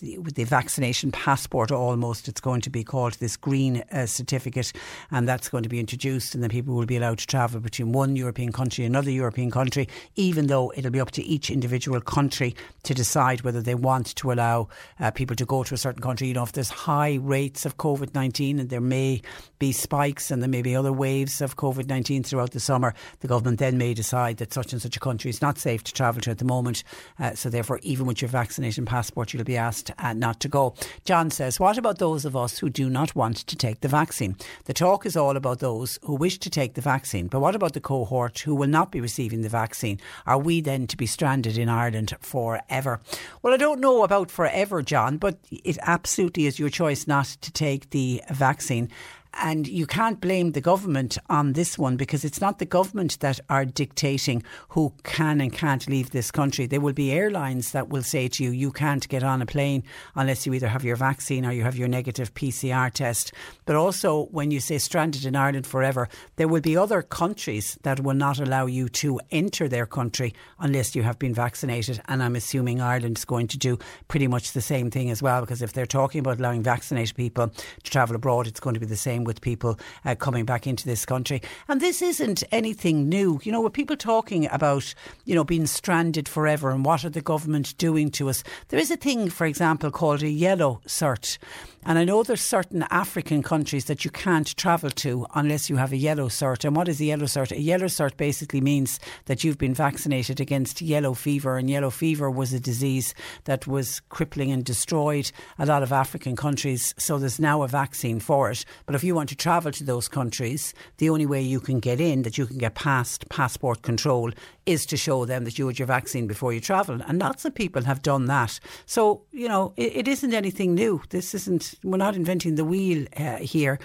with 0.01 0.35
the 0.35 0.43
vaccination 0.43 1.11
passport 1.11 1.71
almost. 1.71 2.27
It's 2.27 2.41
going 2.41 2.61
to 2.61 2.69
be 2.69 2.83
called 2.83 3.13
this 3.13 3.37
green 3.37 3.83
uh, 3.91 4.05
certificate, 4.05 4.73
and 5.11 5.27
that's 5.27 5.49
going 5.49 5.63
to 5.63 5.69
be 5.69 5.79
introduced, 5.79 6.33
and 6.33 6.43
then 6.43 6.49
people 6.49 6.73
will 6.73 6.85
be 6.85 6.97
allowed 6.97 7.19
to 7.19 7.27
travel 7.27 7.59
between 7.59 7.91
one 7.91 8.15
European 8.15 8.51
country 8.51 8.85
and 8.85 8.95
another 8.95 9.11
European 9.11 9.51
country, 9.51 9.87
even 10.15 10.47
though 10.47 10.73
it'll 10.75 10.91
be 10.91 10.99
up 10.99 11.11
to 11.11 11.23
each 11.23 11.49
individual 11.49 12.01
country 12.01 12.55
to 12.83 12.93
decide 12.93 13.41
whether 13.41 13.61
they 13.61 13.75
want 13.75 14.15
to 14.15 14.31
allow 14.31 14.67
uh, 14.99 15.11
people 15.11 15.35
to 15.35 15.45
go 15.45 15.63
to 15.63 15.73
a 15.73 15.77
certain 15.77 16.01
country. 16.01 16.27
You 16.27 16.33
know, 16.33 16.43
if 16.43 16.53
there's 16.53 16.69
high 16.69 17.15
rates 17.21 17.65
of 17.65 17.77
COVID 17.77 18.13
19 18.15 18.59
and 18.59 18.69
there 18.69 18.81
may 18.81 19.21
be 19.59 19.71
spikes 19.71 20.31
and 20.31 20.41
there 20.41 20.49
may 20.49 20.61
be 20.61 20.75
other 20.75 20.91
waves 20.91 21.41
of 21.41 21.55
COVID 21.55 21.87
19 21.87 22.23
throughout 22.23 22.51
the 22.51 22.59
summer, 22.59 22.93
the 23.19 23.27
government 23.27 23.59
then 23.59 23.77
may 23.77 23.93
decide 23.93 24.37
that 24.37 24.53
such 24.53 24.73
and 24.73 24.81
such 24.81 24.97
a 24.97 24.99
country 24.99 25.29
is 25.29 25.41
not 25.41 25.57
safe 25.57 25.83
to 25.83 25.93
travel 25.93 26.21
to 26.21 26.31
at 26.31 26.39
the 26.39 26.45
moment. 26.45 26.83
Uh, 27.19 27.35
so, 27.35 27.49
therefore, 27.49 27.79
even 27.83 28.05
with 28.05 28.21
your 28.21 28.29
vaccination 28.29 28.85
passport, 28.85 29.33
you'll 29.33 29.43
be 29.43 29.57
asked 29.57 29.90
uh, 29.97 30.13
not 30.13 30.39
to 30.41 30.47
go. 30.47 30.73
John 31.05 31.29
says, 31.31 31.59
What 31.59 31.77
about 31.77 31.99
those 31.99 32.25
of 32.25 32.35
us 32.35 32.59
who 32.59 32.69
do 32.69 32.89
not 32.89 33.15
want 33.15 33.37
to 33.37 33.55
take 33.55 33.81
the 33.81 33.87
vaccine? 33.87 34.35
The 34.65 34.73
talk 34.73 35.05
is 35.05 35.17
all 35.17 35.37
about 35.37 35.59
those 35.59 35.99
who 36.03 36.15
wish 36.15 36.37
to 36.39 36.49
take 36.49 36.73
the 36.73 36.81
vaccine, 36.81 37.27
but 37.27 37.39
what 37.39 37.55
about 37.55 37.73
the 37.73 37.81
cohort 37.81 38.39
who 38.39 38.55
will 38.55 38.67
not 38.67 38.91
be 38.91 39.01
receiving 39.01 39.41
the 39.41 39.49
vaccine? 39.49 39.99
Are 40.25 40.37
we 40.37 40.61
then 40.61 40.87
to 40.87 40.97
be 40.97 41.05
stranded 41.05 41.57
in 41.57 41.69
Ireland 41.69 42.13
forever? 42.19 42.99
Well, 43.41 43.53
I 43.53 43.57
don't 43.57 43.81
know 43.81 44.03
about 44.03 44.31
forever, 44.31 44.81
John, 44.81 45.17
but 45.17 45.37
it 45.51 45.77
absolutely 45.81 46.45
is 46.45 46.59
your 46.59 46.69
choice 46.69 47.07
not 47.07 47.25
to 47.25 47.51
take 47.51 47.89
the 47.89 48.21
vaccine. 48.29 48.89
And 49.33 49.67
you 49.67 49.87
can't 49.87 50.19
blame 50.19 50.51
the 50.51 50.61
government 50.61 51.17
on 51.29 51.53
this 51.53 51.77
one 51.77 51.95
because 51.95 52.25
it's 52.25 52.41
not 52.41 52.59
the 52.59 52.65
government 52.65 53.19
that 53.21 53.39
are 53.49 53.63
dictating 53.63 54.43
who 54.69 54.93
can 55.03 55.39
and 55.39 55.53
can't 55.53 55.87
leave 55.87 56.11
this 56.11 56.31
country. 56.31 56.65
There 56.65 56.81
will 56.81 56.93
be 56.93 57.11
airlines 57.11 57.71
that 57.71 57.89
will 57.89 58.03
say 58.03 58.27
to 58.27 58.43
you, 58.43 58.51
you 58.51 58.71
can't 58.71 59.07
get 59.07 59.23
on 59.23 59.41
a 59.41 59.45
plane 59.45 59.83
unless 60.15 60.45
you 60.45 60.53
either 60.53 60.67
have 60.67 60.83
your 60.83 60.97
vaccine 60.97 61.45
or 61.45 61.53
you 61.53 61.63
have 61.63 61.77
your 61.77 61.87
negative 61.87 62.33
PCR 62.33 62.91
test. 62.91 63.31
But 63.65 63.77
also, 63.77 64.25
when 64.31 64.51
you 64.51 64.59
say 64.59 64.77
stranded 64.77 65.25
in 65.25 65.35
Ireland 65.35 65.65
forever, 65.65 66.09
there 66.35 66.49
will 66.49 66.61
be 66.61 66.75
other 66.75 67.01
countries 67.01 67.79
that 67.83 68.01
will 68.01 68.13
not 68.13 68.39
allow 68.39 68.65
you 68.65 68.89
to 68.89 69.19
enter 69.31 69.69
their 69.69 69.85
country 69.85 70.33
unless 70.59 70.93
you 70.93 71.03
have 71.03 71.17
been 71.17 71.33
vaccinated. 71.33 72.01
And 72.07 72.21
I'm 72.21 72.35
assuming 72.35 72.81
Ireland 72.81 73.17
is 73.17 73.25
going 73.25 73.47
to 73.47 73.57
do 73.57 73.79
pretty 74.09 74.27
much 74.27 74.51
the 74.51 74.61
same 74.61 74.91
thing 74.91 75.09
as 75.09 75.21
well 75.21 75.41
because 75.41 75.61
if 75.61 75.71
they're 75.71 75.85
talking 75.85 76.19
about 76.19 76.39
allowing 76.39 76.63
vaccinated 76.63 77.15
people 77.15 77.47
to 77.47 77.91
travel 77.91 78.15
abroad, 78.15 78.45
it's 78.45 78.59
going 78.59 78.73
to 78.73 78.79
be 78.79 78.85
the 78.85 78.97
same 78.97 79.20
with 79.23 79.41
people 79.41 79.79
uh, 80.05 80.15
coming 80.15 80.45
back 80.45 80.67
into 80.67 80.85
this 80.85 81.05
country. 81.05 81.41
And 81.67 81.81
this 81.81 82.01
isn't 82.01 82.43
anything 82.51 83.09
new. 83.09 83.39
You 83.43 83.51
know, 83.51 83.61
with 83.61 83.73
people 83.73 83.97
talking 83.97 84.47
about, 84.51 84.93
you 85.25 85.35
know, 85.35 85.43
being 85.43 85.67
stranded 85.67 86.27
forever 86.27 86.69
and 86.69 86.85
what 86.85 87.05
are 87.05 87.09
the 87.09 87.21
government 87.21 87.77
doing 87.77 88.11
to 88.11 88.29
us, 88.29 88.43
there 88.69 88.79
is 88.79 88.91
a 88.91 88.97
thing, 88.97 89.29
for 89.29 89.45
example, 89.45 89.91
called 89.91 90.23
a 90.23 90.29
yellow 90.29 90.81
cert. 90.87 91.37
And 91.83 91.97
I 91.97 92.03
know 92.03 92.21
there's 92.21 92.41
certain 92.41 92.83
African 92.91 93.41
countries 93.41 93.85
that 93.85 94.05
you 94.05 94.11
can't 94.11 94.55
travel 94.55 94.91
to 94.91 95.25
unless 95.33 95.69
you 95.69 95.77
have 95.77 95.91
a 95.91 95.97
yellow 95.97 96.29
cert. 96.29 96.63
And 96.63 96.75
what 96.75 96.87
is 96.87 97.01
a 97.01 97.05
yellow 97.05 97.25
cert? 97.25 97.51
A 97.51 97.59
yellow 97.59 97.85
cert 97.85 98.17
basically 98.17 98.61
means 98.61 98.99
that 99.25 99.43
you've 99.43 99.57
been 99.57 99.73
vaccinated 99.73 100.39
against 100.39 100.81
yellow 100.81 101.13
fever. 101.13 101.57
And 101.57 101.69
yellow 101.69 101.89
fever 101.89 102.29
was 102.29 102.53
a 102.53 102.59
disease 102.59 103.15
that 103.45 103.65
was 103.65 103.99
crippling 104.09 104.51
and 104.51 104.63
destroyed 104.63 105.31
a 105.57 105.65
lot 105.65 105.81
of 105.81 105.91
African 105.91 106.35
countries. 106.35 106.93
So 106.97 107.17
there's 107.17 107.39
now 107.39 107.63
a 107.63 107.67
vaccine 107.67 108.19
for 108.19 108.51
it. 108.51 108.63
But 108.85 108.95
if 108.95 109.03
you 109.03 109.15
want 109.15 109.29
to 109.29 109.35
travel 109.35 109.71
to 109.71 109.83
those 109.83 110.07
countries, 110.07 110.73
the 110.97 111.09
only 111.09 111.25
way 111.25 111.41
you 111.41 111.59
can 111.59 111.79
get 111.79 111.99
in, 111.99 112.21
that 112.21 112.37
you 112.37 112.45
can 112.45 112.59
get 112.59 112.75
past 112.75 113.27
passport 113.29 113.81
control, 113.81 114.31
is 114.67 114.85
to 114.85 114.95
show 114.95 115.25
them 115.25 115.43
that 115.43 115.57
you 115.57 115.65
had 115.65 115.79
your 115.79 115.87
vaccine 115.87 116.27
before 116.27 116.53
you 116.53 116.59
travel. 116.59 117.01
And 117.07 117.19
lots 117.19 117.45
of 117.45 117.55
people 117.55 117.83
have 117.83 118.03
done 118.03 118.25
that. 118.27 118.59
So, 118.85 119.23
you 119.31 119.47
know, 119.47 119.73
it, 119.75 119.95
it 119.95 120.07
isn't 120.07 120.33
anything 120.33 120.75
new. 120.75 121.01
This 121.09 121.33
isn't, 121.33 121.70
we're 121.83 121.97
not 121.97 122.15
inventing 122.15 122.55
the 122.55 122.65
wheel 122.65 123.07
uh, 123.17 123.37
here. 123.37 123.79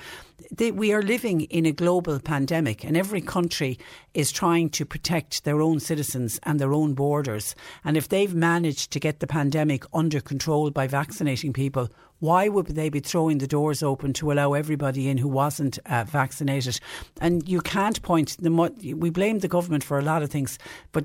They, 0.50 0.70
we 0.70 0.92
are 0.92 1.02
living 1.02 1.42
in 1.42 1.66
a 1.66 1.72
global 1.72 2.20
pandemic, 2.20 2.84
and 2.84 2.96
every 2.96 3.20
country 3.20 3.78
is 4.14 4.30
trying 4.30 4.70
to 4.70 4.84
protect 4.84 5.44
their 5.44 5.60
own 5.60 5.80
citizens 5.80 6.38
and 6.42 6.60
their 6.60 6.72
own 6.72 6.94
borders. 6.94 7.54
And 7.84 7.96
if 7.96 8.08
they've 8.08 8.34
managed 8.34 8.90
to 8.92 9.00
get 9.00 9.20
the 9.20 9.26
pandemic 9.26 9.84
under 9.92 10.20
control 10.20 10.70
by 10.70 10.86
vaccinating 10.86 11.52
people, 11.52 11.88
why 12.18 12.48
would 12.48 12.68
they 12.68 12.88
be 12.88 13.00
throwing 13.00 13.38
the 13.38 13.46
doors 13.46 13.82
open 13.82 14.12
to 14.14 14.32
allow 14.32 14.54
everybody 14.54 15.08
in 15.08 15.18
who 15.18 15.28
wasn't 15.28 15.78
uh, 15.86 16.04
vaccinated? 16.04 16.80
And 17.20 17.46
you 17.48 17.60
can't 17.60 18.00
point 18.02 18.36
the 18.40 18.50
we 18.96 19.10
blame 19.10 19.40
the 19.40 19.48
government 19.48 19.84
for 19.84 19.98
a 19.98 20.02
lot 20.02 20.22
of 20.22 20.30
things, 20.30 20.58
but 20.92 21.04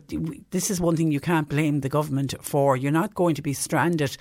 this 0.51 0.71
is 0.71 0.79
one 0.79 0.95
thing 0.95 1.11
you 1.11 1.19
can't 1.19 1.49
blame 1.49 1.81
the 1.81 1.89
government 1.89 2.33
for. 2.41 2.77
You're 2.77 2.91
not 2.91 3.13
going 3.13 3.35
to 3.35 3.41
be 3.41 3.53
stranded 3.53 4.15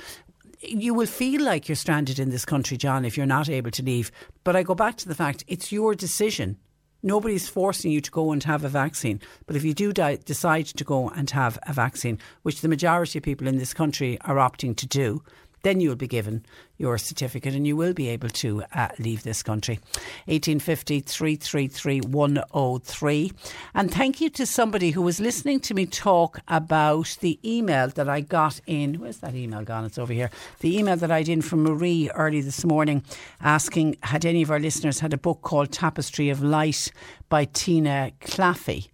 you 0.63 0.95
will 0.95 1.07
feel 1.07 1.43
like 1.43 1.69
you're 1.69 1.77
stranded 1.77 2.19
in 2.19 2.31
this 2.31 2.45
country, 2.45 2.77
John, 2.77 3.05
if 3.05 3.17
you're 3.17 3.27
not 3.27 3.49
able 3.49 3.71
to 3.73 3.83
leave. 3.83 4.13
But 4.45 4.57
I 4.57 4.63
go 4.63 4.75
back 4.75 4.97
to 4.99 5.09
the 5.09 5.15
fact 5.15 5.45
it's 5.49 5.73
your 5.73 5.95
decision. 5.95 6.59
Nobody's 7.03 7.49
forcing 7.49 7.91
you 7.91 8.03
to 8.03 8.11
go 8.11 8.31
and 8.31 8.43
have 8.45 8.63
a 8.63 8.69
vaccine. 8.69 9.21
But 9.47 9.57
if 9.57 9.65
you 9.65 9.73
do 9.73 9.93
di- 9.93 10.17
decide 10.17 10.67
to 10.67 10.85
go 10.85 11.09
and 11.09 11.31
have 11.31 11.59
a 11.67 11.73
vaccine, 11.73 12.19
which 12.43 12.61
the 12.61 12.69
majority 12.69 13.19
of 13.19 13.25
people 13.25 13.47
in 13.47 13.57
this 13.57 13.73
country 13.73 14.19
are 14.21 14.37
opting 14.37 14.77
to 14.77 14.87
do, 14.87 15.23
then 15.63 15.81
you'll 15.81 15.97
be 15.97 16.09
given 16.09 16.45
your 16.79 16.97
certificate 16.97 17.55
and 17.55 17.67
you 17.67 17.77
will 17.77 17.93
be 17.93 18.09
able 18.09 18.31
to 18.31 18.63
uh, 18.75 18.89
leave 18.99 19.23
this 19.23 19.43
country. 19.43 19.79
1850 20.27 21.01
333 21.01 22.01
103. 22.01 23.33
And 23.75 23.93
thank 23.93 24.21
you 24.21 24.31
to 24.31 24.47
somebody 24.47 24.91
who 24.91 25.03
was 25.03 25.21
listening 25.21 25.61
to 25.61 25.75
me 25.75 25.87
talk 25.87 26.41
about 26.49 27.17
the 27.21 27.39
email 27.45 27.89
that 27.89 28.09
I 28.09 28.21
got 28.21 28.61
in. 28.67 28.95
Where's 28.95 29.19
that 29.19 29.35
email 29.35 29.63
gone? 29.63 29.85
It's 29.85 29.99
over 29.99 30.13
here. 30.13 30.31
The 30.61 30.79
email 30.79 30.97
that 30.97 31.11
I 31.11 31.23
did 31.23 31.45
from 31.45 31.63
Marie 31.63 32.11
early 32.15 32.41
this 32.41 32.65
morning 32.65 33.05
asking 33.41 33.97
had 34.03 34.25
any 34.25 34.43
of 34.43 34.51
our 34.51 34.61
listeners 34.61 35.01
had 35.01 35.13
a 35.13 35.19
book 35.19 35.43
called 35.43 35.73
Tapestry 35.73 36.31
of 36.31 36.43
Light 36.43 36.91
by 37.29 37.45
Tina 37.45 38.13
Claffey 38.21 38.90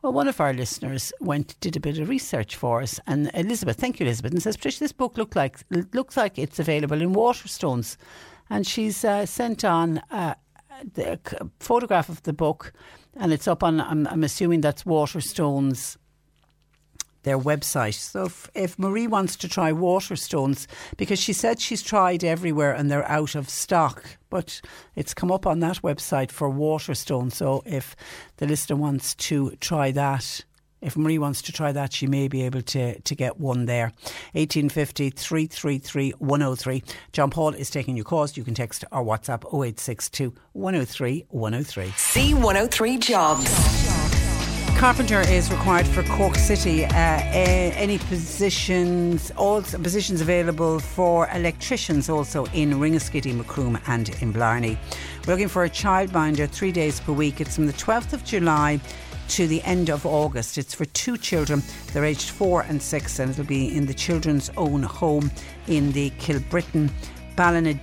Well, 0.00 0.12
one 0.12 0.28
of 0.28 0.40
our 0.40 0.52
listeners 0.52 1.12
went 1.20 1.58
did 1.58 1.76
a 1.76 1.80
bit 1.80 1.98
of 1.98 2.08
research 2.08 2.54
for 2.54 2.80
us, 2.80 3.00
and 3.08 3.32
Elizabeth, 3.34 3.78
thank 3.78 3.98
you, 3.98 4.06
Elizabeth, 4.06 4.32
and 4.32 4.40
says, 4.40 4.56
Patricia, 4.56 4.78
this 4.78 4.92
book 4.92 5.18
look 5.18 5.34
like 5.34 5.58
looks 5.92 6.16
like 6.16 6.38
it's 6.38 6.60
available 6.60 7.02
in 7.02 7.12
Waterstones, 7.12 7.96
and 8.48 8.64
she's 8.64 9.04
uh, 9.04 9.26
sent 9.26 9.64
on 9.64 9.98
uh, 10.12 10.34
the 10.94 11.18
photograph 11.58 12.08
of 12.08 12.22
the 12.22 12.32
book, 12.32 12.72
and 13.16 13.32
it's 13.32 13.48
up 13.48 13.64
on. 13.64 13.80
I'm, 13.80 14.06
I'm 14.06 14.22
assuming 14.22 14.60
that's 14.60 14.84
Waterstones 14.84 15.96
their 17.22 17.38
website. 17.38 17.94
So 17.94 18.24
if, 18.24 18.50
if, 18.54 18.78
Marie 18.78 19.06
wants 19.06 19.36
to 19.36 19.48
try 19.48 19.72
Waterstones, 19.72 20.66
because 20.96 21.18
she 21.18 21.32
said 21.32 21.60
she's 21.60 21.82
tried 21.82 22.24
everywhere 22.24 22.72
and 22.72 22.90
they're 22.90 23.08
out 23.08 23.34
of 23.34 23.48
stock, 23.48 24.04
but 24.30 24.60
it's 24.94 25.14
come 25.14 25.30
up 25.30 25.46
on 25.46 25.60
that 25.60 25.82
website 25.82 26.30
for 26.30 26.48
Waterstone. 26.48 27.30
So 27.30 27.62
if 27.66 27.96
the 28.36 28.46
listener 28.46 28.76
wants 28.76 29.14
to 29.16 29.50
try 29.60 29.90
that, 29.92 30.44
if 30.80 30.96
Marie 30.96 31.18
wants 31.18 31.42
to 31.42 31.52
try 31.52 31.72
that, 31.72 31.92
she 31.92 32.06
may 32.06 32.28
be 32.28 32.42
able 32.42 32.62
to, 32.62 33.00
to 33.00 33.14
get 33.14 33.40
one 33.40 33.66
there. 33.66 33.92
1850 34.32 35.10
333 35.10 36.10
103. 36.18 36.82
John 37.12 37.30
Paul 37.30 37.54
is 37.54 37.70
taking 37.70 37.96
your 37.96 38.04
calls. 38.04 38.36
You 38.36 38.44
can 38.44 38.54
text 38.54 38.84
or 38.92 39.04
WhatsApp 39.04 39.44
0862 39.52 40.34
103 40.52 41.26
103. 41.30 41.86
C103 41.88 43.00
Jobs. 43.00 43.97
Carpenter 44.78 45.22
is 45.22 45.50
required 45.50 45.88
for 45.88 46.04
Cork 46.04 46.36
City. 46.36 46.84
Uh, 46.84 46.88
any 46.94 47.98
positions, 47.98 49.32
all 49.36 49.60
positions 49.60 50.20
available 50.20 50.78
for 50.78 51.28
electricians 51.34 52.08
also 52.08 52.44
in 52.54 52.74
Ringaskiddy, 52.74 53.34
Macroom, 53.34 53.80
and 53.88 54.10
in 54.22 54.32
Blarney. 54.32 54.78
We're 55.26 55.32
looking 55.32 55.48
for 55.48 55.64
a 55.64 55.68
childminder 55.68 56.48
three 56.48 56.70
days 56.70 57.00
per 57.00 57.12
week. 57.12 57.40
It's 57.40 57.56
from 57.56 57.66
the 57.66 57.72
12th 57.72 58.12
of 58.12 58.24
July 58.24 58.78
to 59.30 59.48
the 59.48 59.60
end 59.64 59.90
of 59.90 60.06
August. 60.06 60.56
It's 60.56 60.74
for 60.74 60.84
two 60.84 61.16
children. 61.16 61.60
They're 61.92 62.04
aged 62.04 62.30
four 62.30 62.62
and 62.62 62.80
six, 62.80 63.18
and 63.18 63.32
it'll 63.32 63.46
be 63.46 63.76
in 63.76 63.84
the 63.84 63.94
children's 63.94 64.48
own 64.56 64.84
home 64.84 65.32
in 65.66 65.90
the 65.90 66.10
Kilbrittain 66.10 66.88
Ballina 67.34 67.74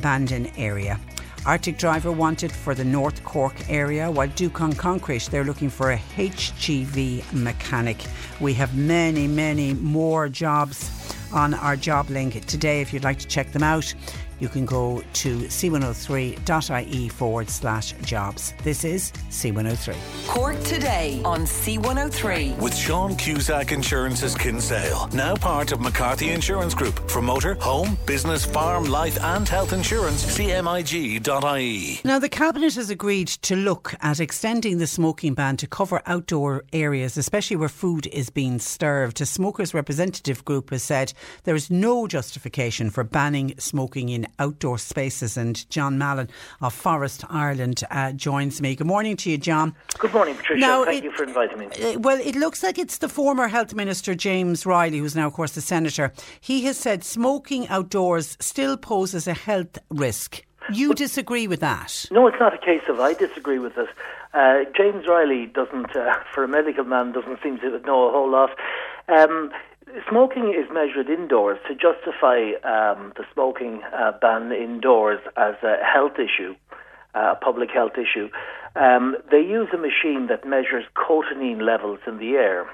Bandon 0.00 0.50
area. 0.56 0.98
Arctic 1.46 1.78
driver 1.78 2.12
wanted 2.12 2.52
for 2.52 2.74
the 2.74 2.84
North 2.84 3.24
Cork 3.24 3.54
area, 3.70 4.10
while 4.10 4.28
Dúchon 4.28 4.76
Concrete, 4.76 5.26
they're 5.30 5.44
looking 5.44 5.70
for 5.70 5.92
a 5.92 5.96
HGV 5.96 7.32
mechanic. 7.32 7.96
We 8.40 8.52
have 8.54 8.76
many, 8.76 9.26
many 9.26 9.72
more 9.72 10.28
jobs 10.28 11.14
on 11.32 11.54
our 11.54 11.76
job 11.76 12.10
link 12.10 12.44
today 12.44 12.82
if 12.82 12.92
you'd 12.92 13.04
like 13.04 13.18
to 13.20 13.26
check 13.26 13.52
them 13.52 13.62
out 13.62 13.94
you 14.40 14.48
can 14.48 14.64
go 14.64 15.02
to 15.12 15.38
c103.ie 15.38 17.08
forward 17.08 17.48
slash 17.48 17.92
jobs. 18.02 18.54
This 18.64 18.84
is 18.84 19.12
C103. 19.30 19.96
Cork 20.26 20.60
today 20.64 21.20
on 21.24 21.42
C103. 21.42 22.58
With 22.58 22.74
Sean 22.74 23.14
Cusack 23.16 23.72
Insurance's 23.72 24.34
Kinsale, 24.34 25.08
now 25.12 25.36
part 25.36 25.72
of 25.72 25.80
McCarthy 25.80 26.30
Insurance 26.30 26.74
Group. 26.74 27.10
For 27.10 27.22
motor, 27.22 27.54
home, 27.54 27.96
business, 28.06 28.44
farm, 28.44 28.84
life, 28.84 29.18
and 29.22 29.48
health 29.48 29.72
insurance, 29.72 30.24
cmig.ie. 30.36 32.00
Now, 32.04 32.18
the 32.18 32.28
Cabinet 32.28 32.74
has 32.74 32.90
agreed 32.90 33.28
to 33.28 33.56
look 33.56 33.94
at 34.00 34.20
extending 34.20 34.78
the 34.78 34.86
smoking 34.86 35.34
ban 35.34 35.56
to 35.58 35.66
cover 35.66 36.02
outdoor 36.06 36.64
areas, 36.72 37.16
especially 37.16 37.56
where 37.56 37.68
food 37.68 38.06
is 38.06 38.30
being 38.30 38.58
served. 38.58 39.20
A 39.20 39.26
smokers' 39.26 39.74
representative 39.74 40.44
group 40.44 40.70
has 40.70 40.82
said 40.82 41.12
there 41.44 41.54
is 41.54 41.70
no 41.70 42.06
justification 42.06 42.90
for 42.90 43.04
banning 43.04 43.54
smoking 43.58 44.08
in 44.08 44.26
outdoor 44.38 44.78
spaces. 44.78 45.36
And 45.36 45.68
John 45.70 45.98
Mallon 45.98 46.28
of 46.60 46.74
Forest 46.74 47.24
Ireland 47.28 47.82
uh, 47.90 48.12
joins 48.12 48.60
me. 48.60 48.74
Good 48.74 48.86
morning 48.86 49.16
to 49.18 49.30
you, 49.30 49.38
John. 49.38 49.74
Good 49.98 50.12
morning, 50.12 50.34
Patricia. 50.34 50.60
Now, 50.60 50.84
Thank 50.84 50.98
it, 50.98 51.04
you 51.04 51.12
for 51.12 51.24
inviting 51.24 51.58
me. 51.58 51.66
Uh, 51.66 51.98
well, 51.98 52.20
it 52.20 52.36
looks 52.36 52.62
like 52.62 52.78
it's 52.78 52.98
the 52.98 53.08
former 53.08 53.48
Health 53.48 53.74
Minister, 53.74 54.14
James 54.14 54.66
Reilly, 54.66 54.98
who's 54.98 55.16
now, 55.16 55.26
of 55.26 55.32
course, 55.32 55.52
the 55.52 55.60
Senator. 55.60 56.12
He 56.40 56.64
has 56.64 56.76
said 56.76 57.04
smoking 57.04 57.68
outdoors 57.68 58.36
still 58.40 58.76
poses 58.76 59.26
a 59.26 59.34
health 59.34 59.78
risk. 59.90 60.44
You 60.72 60.94
disagree 60.94 61.46
with 61.48 61.60
that? 61.60 62.06
No, 62.10 62.26
it's 62.26 62.38
not 62.38 62.54
a 62.54 62.58
case 62.58 62.82
of 62.88 63.00
I 63.00 63.14
disagree 63.14 63.58
with 63.58 63.76
it. 63.76 63.88
Uh, 64.32 64.64
James 64.76 65.06
Reilly 65.08 65.46
doesn't, 65.46 65.96
uh, 65.96 66.14
for 66.34 66.44
a 66.44 66.48
medical 66.48 66.84
man, 66.84 67.12
doesn't 67.12 67.42
seem 67.42 67.58
to 67.58 67.78
know 67.80 68.08
a 68.08 68.12
whole 68.12 68.30
lot. 68.30 68.50
Um, 69.08 69.50
Smoking 70.08 70.54
is 70.54 70.70
measured 70.72 71.08
indoors 71.08 71.58
to 71.66 71.74
justify 71.74 72.52
um, 72.62 73.12
the 73.16 73.24
smoking 73.32 73.82
uh, 73.92 74.12
ban 74.20 74.52
indoors 74.52 75.20
as 75.36 75.54
a 75.62 75.76
health 75.84 76.14
issue, 76.14 76.54
uh, 77.14 77.34
a 77.34 77.36
public 77.36 77.70
health 77.70 77.98
issue. 77.98 78.28
Um, 78.76 79.16
they 79.30 79.40
use 79.40 79.68
a 79.72 79.78
machine 79.78 80.28
that 80.28 80.46
measures 80.46 80.84
cotinine 80.94 81.62
levels 81.62 81.98
in 82.06 82.18
the 82.18 82.32
air. 82.32 82.70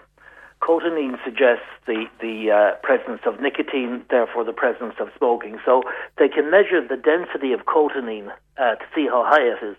Cotinine 0.60 1.16
suggests 1.24 1.64
the, 1.86 2.04
the 2.20 2.50
uh, 2.50 2.76
presence 2.82 3.20
of 3.24 3.40
nicotine, 3.40 4.04
therefore 4.10 4.44
the 4.44 4.52
presence 4.52 4.94
of 5.00 5.08
smoking. 5.16 5.58
So 5.64 5.82
they 6.18 6.28
can 6.28 6.50
measure 6.50 6.86
the 6.86 6.96
density 6.96 7.52
of 7.52 7.64
cotinine 7.64 8.30
uh, 8.58 8.74
to 8.74 8.84
see 8.94 9.06
how 9.06 9.24
high 9.24 9.42
it 9.42 9.64
is, 9.64 9.76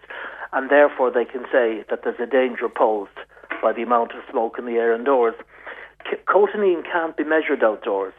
and 0.53 0.71
therefore 0.71 1.11
they 1.11 1.25
can 1.25 1.45
say 1.51 1.83
that 1.89 2.01
there's 2.03 2.19
a 2.19 2.25
danger 2.25 2.69
posed 2.69 3.17
by 3.61 3.73
the 3.73 3.83
amount 3.83 4.13
of 4.13 4.23
smoke 4.31 4.57
in 4.57 4.65
the 4.65 4.73
air 4.73 4.93
indoors 4.95 5.35
cotinine 6.27 6.83
can't 6.83 7.15
be 7.17 7.23
measured 7.23 7.63
outdoors. 7.63 8.13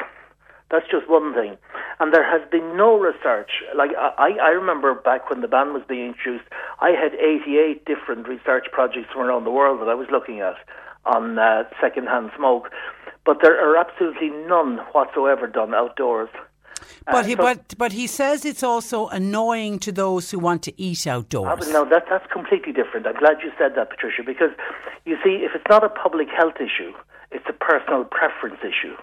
That's 0.70 0.86
just 0.90 1.08
one 1.08 1.32
thing. 1.32 1.56
And 1.98 2.12
there 2.12 2.24
has 2.24 2.46
been 2.50 2.76
no 2.76 2.98
research. 2.98 3.50
Like, 3.74 3.90
I, 3.96 4.36
I 4.40 4.50
remember 4.50 4.94
back 4.94 5.30
when 5.30 5.40
the 5.40 5.48
ban 5.48 5.72
was 5.72 5.82
being 5.88 6.08
introduced, 6.08 6.44
I 6.80 6.90
had 6.90 7.14
88 7.14 7.86
different 7.86 8.28
research 8.28 8.66
projects 8.70 9.08
from 9.12 9.22
around 9.22 9.44
the 9.44 9.50
world 9.50 9.80
that 9.80 9.88
I 9.88 9.94
was 9.94 10.08
looking 10.12 10.40
at 10.40 10.56
on 11.06 11.38
uh, 11.38 11.64
second-hand 11.80 12.30
smoke. 12.36 12.68
But 13.24 13.38
there 13.42 13.58
are 13.58 13.76
absolutely 13.76 14.30
none 14.30 14.78
whatsoever 14.92 15.46
done 15.46 15.74
outdoors. 15.74 16.28
Uh, 17.06 17.12
but 17.12 17.26
he, 17.26 17.32
so, 17.32 17.42
but 17.42 17.74
but 17.76 17.92
he 17.92 18.06
says 18.06 18.44
it's 18.44 18.62
also 18.62 19.08
annoying 19.08 19.78
to 19.80 19.90
those 19.90 20.30
who 20.30 20.38
want 20.38 20.62
to 20.62 20.80
eat 20.80 21.06
outdoors. 21.06 21.68
No, 21.70 21.84
that 21.88 22.04
that's 22.08 22.30
completely 22.32 22.72
different. 22.72 23.06
I'm 23.06 23.16
glad 23.16 23.38
you 23.42 23.50
said 23.58 23.72
that, 23.76 23.90
Patricia, 23.90 24.22
because 24.24 24.50
you 25.04 25.16
see, 25.24 25.44
if 25.44 25.52
it's 25.54 25.64
not 25.68 25.82
a 25.84 25.88
public 25.88 26.28
health 26.36 26.56
issue, 26.56 26.92
it's 27.30 27.46
a 27.48 27.52
personal 27.52 28.04
preference 28.04 28.60
issue. 28.62 28.96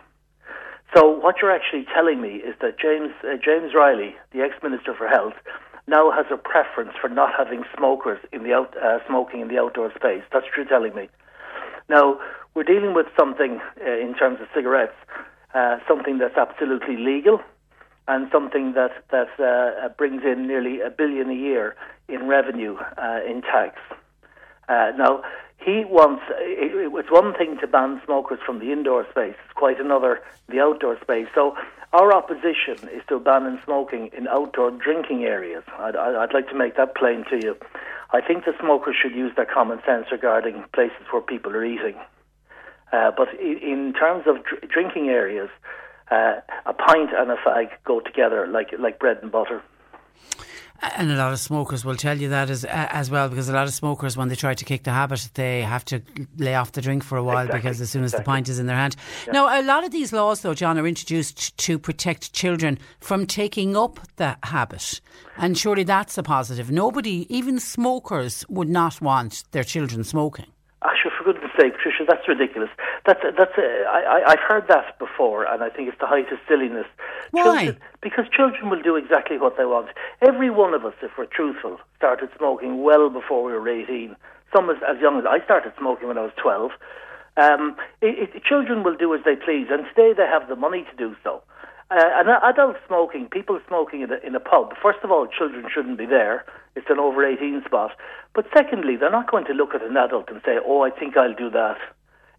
So 0.95 1.09
what 1.09 1.35
you're 1.41 1.51
actually 1.51 1.85
telling 1.93 2.21
me 2.21 2.35
is 2.35 2.55
that 2.61 2.79
James 2.79 3.11
uh, 3.23 3.35
James 3.43 3.73
Reilly, 3.73 4.15
the 4.31 4.41
ex-minister 4.41 4.93
for 4.95 5.07
health, 5.07 5.33
now 5.87 6.11
has 6.11 6.25
a 6.31 6.37
preference 6.37 6.91
for 6.99 7.09
not 7.09 7.31
having 7.37 7.63
smokers 7.77 8.19
in 8.31 8.43
the 8.43 8.53
out, 8.53 8.73
uh, 8.77 8.99
smoking 9.07 9.41
in 9.41 9.47
the 9.47 9.59
outdoor 9.59 9.91
space. 9.91 10.23
That's 10.31 10.45
what 10.45 10.57
you're 10.57 10.65
telling 10.65 10.95
me. 10.95 11.09
Now 11.89 12.19
we're 12.53 12.63
dealing 12.63 12.93
with 12.93 13.07
something 13.17 13.59
uh, 13.85 13.91
in 13.91 14.15
terms 14.15 14.39
of 14.41 14.47
cigarettes, 14.55 14.95
uh, 15.53 15.77
something 15.87 16.17
that's 16.17 16.37
absolutely 16.37 16.97
legal, 16.97 17.41
and 18.07 18.29
something 18.31 18.73
that 18.73 18.91
that 19.11 19.29
uh, 19.39 19.89
brings 19.89 20.23
in 20.23 20.47
nearly 20.47 20.81
a 20.81 20.89
billion 20.89 21.29
a 21.29 21.35
year 21.35 21.75
in 22.07 22.27
revenue 22.27 22.77
uh, 22.97 23.19
in 23.27 23.41
tax. 23.41 23.77
now 24.69 25.21
he 25.65 25.83
wants, 25.83 26.21
it's 26.29 27.11
one 27.11 27.33
thing 27.33 27.57
to 27.59 27.67
ban 27.67 27.99
smokers 28.05 28.39
from 28.45 28.59
the 28.59 28.71
indoor 28.71 29.03
space, 29.09 29.35
it's 29.43 29.53
quite 29.55 29.79
another 29.79 30.21
the 30.47 30.59
outdoor 30.59 30.99
space. 31.01 31.27
So 31.33 31.57
our 31.91 32.13
opposition 32.13 32.77
is 32.89 33.01
to 33.09 33.19
banning 33.19 33.59
smoking 33.65 34.11
in 34.15 34.27
outdoor 34.27 34.69
drinking 34.71 35.23
areas. 35.23 35.63
I'd, 35.79 35.95
I'd 35.95 36.33
like 36.33 36.49
to 36.49 36.55
make 36.55 36.77
that 36.77 36.95
plain 36.95 37.25
to 37.31 37.37
you. 37.37 37.57
I 38.11 38.21
think 38.21 38.45
the 38.45 38.53
smokers 38.59 38.95
should 39.01 39.13
use 39.13 39.33
their 39.35 39.47
common 39.47 39.79
sense 39.85 40.05
regarding 40.11 40.63
places 40.71 41.01
where 41.11 41.21
people 41.21 41.51
are 41.53 41.65
eating. 41.65 41.95
Uh, 42.93 43.11
but 43.17 43.33
in 43.39 43.93
terms 43.99 44.25
of 44.27 44.43
dr- 44.43 44.69
drinking 44.69 45.09
areas, 45.09 45.49
uh, 46.11 46.35
a 46.67 46.73
pint 46.73 47.09
and 47.17 47.31
a 47.31 47.35
fag 47.37 47.69
go 47.83 47.99
together 47.99 48.45
like 48.47 48.69
like 48.77 48.99
bread 48.99 49.17
and 49.23 49.31
butter. 49.31 49.63
And 50.81 51.09
a 51.11 51.15
lot 51.15 51.31
of 51.31 51.39
smokers 51.39 51.85
will 51.85 51.95
tell 51.95 52.17
you 52.17 52.29
that 52.29 52.49
as 52.49 52.65
as 52.65 53.09
well, 53.09 53.29
because 53.29 53.49
a 53.49 53.53
lot 53.53 53.67
of 53.67 53.73
smokers, 53.73 54.17
when 54.17 54.27
they 54.27 54.35
try 54.35 54.53
to 54.53 54.65
kick 54.65 54.83
the 54.83 54.91
habit, 54.91 55.29
they 55.33 55.61
have 55.61 55.85
to 55.85 56.01
lay 56.37 56.55
off 56.55 56.73
the 56.73 56.81
drink 56.81 57.03
for 57.03 57.17
a 57.17 57.23
while 57.23 57.45
exactly. 57.45 57.59
because 57.59 57.81
as 57.81 57.89
soon 57.89 58.03
as 58.03 58.11
exactly. 58.13 58.23
the 58.23 58.25
pint 58.25 58.49
is 58.49 58.59
in 58.59 58.65
their 58.65 58.75
hand. 58.75 58.95
Yeah. 59.25 59.33
Now, 59.33 59.61
a 59.61 59.63
lot 59.63 59.83
of 59.83 59.91
these 59.91 60.11
laws, 60.13 60.41
though, 60.41 60.53
John, 60.53 60.77
are 60.77 60.87
introduced 60.87 61.57
to 61.57 61.79
protect 61.79 62.33
children 62.33 62.77
from 62.99 63.25
taking 63.25 63.75
up 63.75 63.99
the 64.17 64.37
habit, 64.43 65.01
and 65.37 65.57
surely 65.57 65.83
that's 65.83 66.17
a 66.17 66.23
positive. 66.23 66.69
Nobody, 66.71 67.25
even 67.35 67.59
smokers, 67.59 68.45
would 68.49 68.69
not 68.69 69.01
want 69.01 69.43
their 69.51 69.63
children 69.63 70.03
smoking. 70.03 70.47
Ah, 70.81 70.89
Actually, 70.91 71.11
for 71.17 71.23
goodness 71.23 71.34
sake, 71.59 71.73
Tricia, 71.73 72.05
that's 72.07 72.27
ridiculous. 72.27 72.69
That's 73.05 73.21
that's. 73.37 73.57
Uh, 73.57 73.61
I, 73.89 74.23
I've 74.27 74.39
heard 74.39 74.67
that 74.69 74.97
before, 74.99 75.45
and 75.45 75.63
I 75.63 75.69
think 75.69 75.89
it's 75.89 75.99
the 75.99 76.07
height 76.07 76.31
of 76.31 76.39
silliness. 76.47 76.87
Why? 77.31 77.43
Children, 77.43 77.77
because 78.01 78.25
children 78.31 78.69
will 78.69 78.81
do 78.81 78.95
exactly 78.95 79.37
what 79.37 79.57
they 79.57 79.65
want. 79.65 79.89
Every 80.21 80.49
one 80.49 80.73
of 80.73 80.85
us, 80.85 80.93
if 81.01 81.11
we're 81.17 81.25
truthful, 81.25 81.79
started 81.97 82.29
smoking 82.37 82.83
well 82.83 83.09
before 83.09 83.43
we 83.43 83.53
were 83.53 83.67
eighteen. 83.69 84.15
Some 84.55 84.69
as, 84.69 84.77
as 84.87 84.99
young 85.01 85.17
as 85.19 85.25
I 85.25 85.43
started 85.43 85.73
smoking 85.77 86.07
when 86.07 86.17
I 86.17 86.21
was 86.21 86.33
twelve. 86.37 86.71
Um, 87.37 87.75
it, 88.01 88.29
it, 88.33 88.43
children 88.43 88.83
will 88.83 88.95
do 88.95 89.13
as 89.13 89.21
they 89.25 89.35
please, 89.35 89.67
and 89.69 89.85
today 89.93 90.13
they 90.15 90.25
have 90.25 90.47
the 90.47 90.55
money 90.55 90.85
to 90.89 90.95
do 90.95 91.15
so. 91.23 91.43
Uh, 91.91 92.01
and 92.15 92.29
adult 92.29 92.77
smoking, 92.87 93.27
people 93.27 93.59
smoking 93.67 94.01
in 94.01 94.11
a, 94.11 94.17
in 94.25 94.33
a 94.33 94.39
pub, 94.39 94.73
first 94.81 94.99
of 95.03 95.11
all, 95.11 95.27
children 95.27 95.65
shouldn't 95.71 95.97
be 95.97 96.05
there. 96.05 96.43
It's 96.75 96.89
an 96.89 96.99
over 96.99 97.23
18 97.23 97.63
spot. 97.65 97.91
But 98.33 98.47
secondly, 98.53 98.95
they're 98.95 99.11
not 99.11 99.29
going 99.29 99.45
to 99.45 99.53
look 99.53 99.75
at 99.75 99.83
an 99.83 99.95
adult 99.95 100.29
and 100.29 100.41
say, 100.43 100.57
oh, 100.65 100.81
I 100.81 100.89
think 100.89 101.15
I'll 101.15 101.35
do 101.35 101.49
that. 101.51 101.77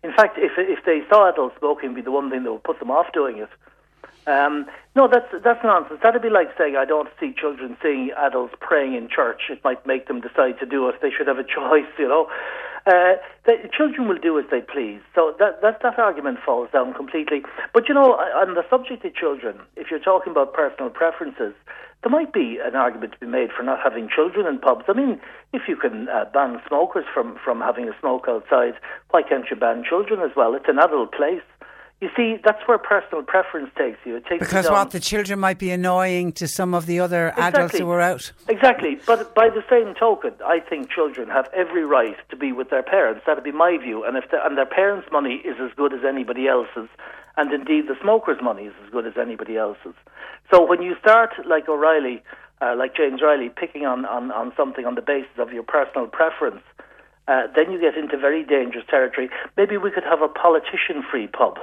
In 0.03 0.13
fact, 0.13 0.37
if, 0.39 0.53
if 0.59 0.85
they 0.85 1.01
saw 1.09 1.29
adults 1.29 1.57
smoking 1.59 1.95
be 1.95 2.03
the 2.03 2.11
one 2.11 2.31
thing 2.31 2.43
that 2.45 2.53
would 2.53 2.65
put 2.65 2.81
them 2.81 2.91
off 2.91 3.13
doing 3.13 3.39
it, 3.39 3.49
um, 4.27 4.67
no, 4.97 5.07
that's 5.07 5.29
that's 5.45 5.63
nonsense. 5.63 6.01
That'd 6.03 6.21
be 6.21 6.31
like 6.31 6.49
saying 6.59 6.77
I 6.77 6.85
don't 6.85 7.09
see 7.21 7.33
children 7.33 7.77
seeing 7.81 8.11
adults 8.17 8.55
praying 8.61 8.95
in 8.95 9.09
church. 9.09 9.43
It 9.51 9.63
might 9.63 9.87
make 9.87 10.09
them 10.09 10.21
decide 10.21 10.59
to 10.59 10.67
do 10.67 10.89
it. 10.89 10.97
They 11.01 11.11
should 11.11 11.29
have 11.29 11.39
a 11.39 11.45
choice, 11.59 11.87
you 11.99 12.09
know. 12.09 12.29
Uh, 12.87 13.19
the 13.45 13.69
children 13.77 14.07
will 14.07 14.19
do 14.19 14.39
as 14.39 14.45
they 14.51 14.61
please. 14.61 15.01
So 15.15 15.35
that, 15.41 15.61
that 15.61 15.83
that 15.83 15.99
argument 15.99 16.39
falls 16.45 16.71
down 16.73 16.95
completely. 16.95 17.43
But 17.75 17.89
you 17.89 17.95
know, 17.95 18.15
on 18.15 18.55
the 18.55 18.63
subject 18.71 19.05
of 19.05 19.15
children, 19.15 19.59
if 19.75 19.91
you're 19.91 19.99
talking 19.99 20.31
about 20.31 20.55
personal 20.55 20.91
preferences, 20.91 21.55
there 22.03 22.11
might 22.11 22.33
be 22.33 22.59
an 22.63 22.77
argument 22.77 23.15
to 23.15 23.19
be 23.19 23.27
made 23.27 23.51
for 23.51 23.65
not 23.65 23.81
having 23.83 24.09
children 24.09 24.47
in 24.47 24.61
pubs. 24.61 24.85
I 24.87 24.93
mean, 24.93 25.21
if 25.53 25.63
you 25.67 25.75
can 25.75 26.09
uh, 26.09 26.27
ban 26.33 26.63
smokers 26.69 27.05
from 27.13 27.37
from 27.45 27.61
having 27.61 27.89
a 27.89 27.99
smoke 27.99 28.27
outside, 28.29 28.75
why 29.11 29.23
can't 29.23 29.47
you 29.51 29.57
ban 29.57 29.83
children 29.83 30.21
as 30.21 30.31
well? 30.37 30.55
It's 30.55 30.69
an 30.69 30.79
adult 30.79 31.13
place. 31.13 31.43
You 32.01 32.11
see, 32.15 32.37
that's 32.45 32.61
where 32.69 32.77
personal 32.77 33.23
preference 33.23 33.71
takes 33.77 33.99
you. 34.05 34.17
It 34.17 34.27
takes 34.27 34.45
because 34.45 34.67
you 34.67 34.73
what 34.73 34.91
the 34.91 35.01
children 35.01 35.41
might 35.41 35.59
be 35.59 35.71
annoying 35.71 36.33
to 36.33 36.47
some 36.47 36.75
of 36.75 36.85
the 36.85 37.01
other 37.01 37.29
exactly. 37.29 37.59
adults 37.61 37.79
who 37.79 37.89
are 37.89 38.03
out. 38.03 38.33
Exactly, 38.49 38.99
but 39.07 39.35
by 39.35 39.49
the 39.49 39.65
same 39.71 39.95
token, 39.95 40.35
I 40.45 40.61
think 40.61 40.91
children 40.91 41.31
have 41.31 41.49
every 41.55 41.87
right 41.87 42.17
to 42.29 42.37
be 42.37 42.53
with 42.53 42.69
their 42.69 42.83
parents. 42.83 43.23
That'd 43.27 43.45
be 43.45 43.53
my 43.53 43.79
view. 43.79 44.05
And 44.05 44.19
if 44.19 44.31
the, 44.31 44.45
and 44.45 44.59
their 44.59 44.67
parents' 44.67 45.09
money 45.11 45.37
is 45.37 45.57
as 45.59 45.71
good 45.75 45.95
as 45.95 46.01
anybody 46.07 46.49
else's, 46.49 46.91
and 47.39 47.51
indeed 47.51 47.89
the 47.89 47.97
smokers' 48.03 48.43
money 48.43 48.65
is 48.65 48.75
as 48.85 48.91
good 48.91 49.07
as 49.07 49.15
anybody 49.19 49.57
else's. 49.57 49.95
So 50.53 50.67
when 50.67 50.83
you 50.83 50.97
start 51.01 51.31
like 51.47 51.67
O'Reilly, 51.67 52.23
uh, 52.61 52.75
like 52.77 52.95
James 52.95 53.23
Reilly, 53.23 53.49
picking 53.49 53.87
on, 53.87 54.05
on, 54.05 54.31
on 54.33 54.53
something 54.55 54.85
on 54.85 54.97
the 54.97 55.03
basis 55.03 55.39
of 55.39 55.53
your 55.53 55.63
personal 55.63 56.07
preference. 56.09 56.63
Uh, 57.29 57.49
then 57.57 57.73
you 57.73 57.81
get 57.81 57.97
into 57.97 58.17
very 58.17 58.45
dangerous 58.45 58.85
territory. 58.89 59.29
Maybe 59.57 59.77
we 59.77 59.91
could 59.91 60.05
have 60.05 60.23
a 60.23 60.29
politician-free 60.29 61.27
pub. 61.29 61.59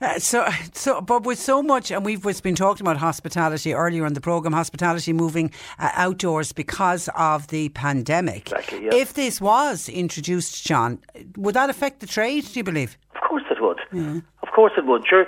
Uh, 0.00 0.18
so, 0.18 0.46
so, 0.72 1.00
but 1.00 1.24
with 1.24 1.38
so 1.38 1.62
much, 1.62 1.90
and 1.90 2.04
we've 2.04 2.22
been 2.42 2.54
talking 2.54 2.86
about 2.86 2.98
hospitality 2.98 3.72
earlier 3.72 4.06
in 4.06 4.14
the 4.14 4.20
program, 4.20 4.52
hospitality 4.52 5.12
moving 5.12 5.50
uh, 5.78 5.90
outdoors 5.94 6.52
because 6.52 7.08
of 7.16 7.48
the 7.48 7.68
pandemic. 7.70 8.52
Exactly. 8.52 8.88
If 8.88 9.14
this 9.14 9.40
was 9.40 9.88
introduced, 9.88 10.66
John, 10.66 10.98
would 11.36 11.54
that 11.54 11.70
affect 11.70 12.00
the 12.00 12.06
trade? 12.06 12.44
Do 12.44 12.60
you 12.60 12.64
believe? 12.64 12.96
Of 13.14 13.22
course 13.22 13.44
it 13.50 13.60
would. 13.60 13.80
Yeah. 13.92 14.20
Of 14.42 14.52
course 14.54 14.72
it 14.76 14.86
would. 14.86 15.06
Sure. 15.06 15.26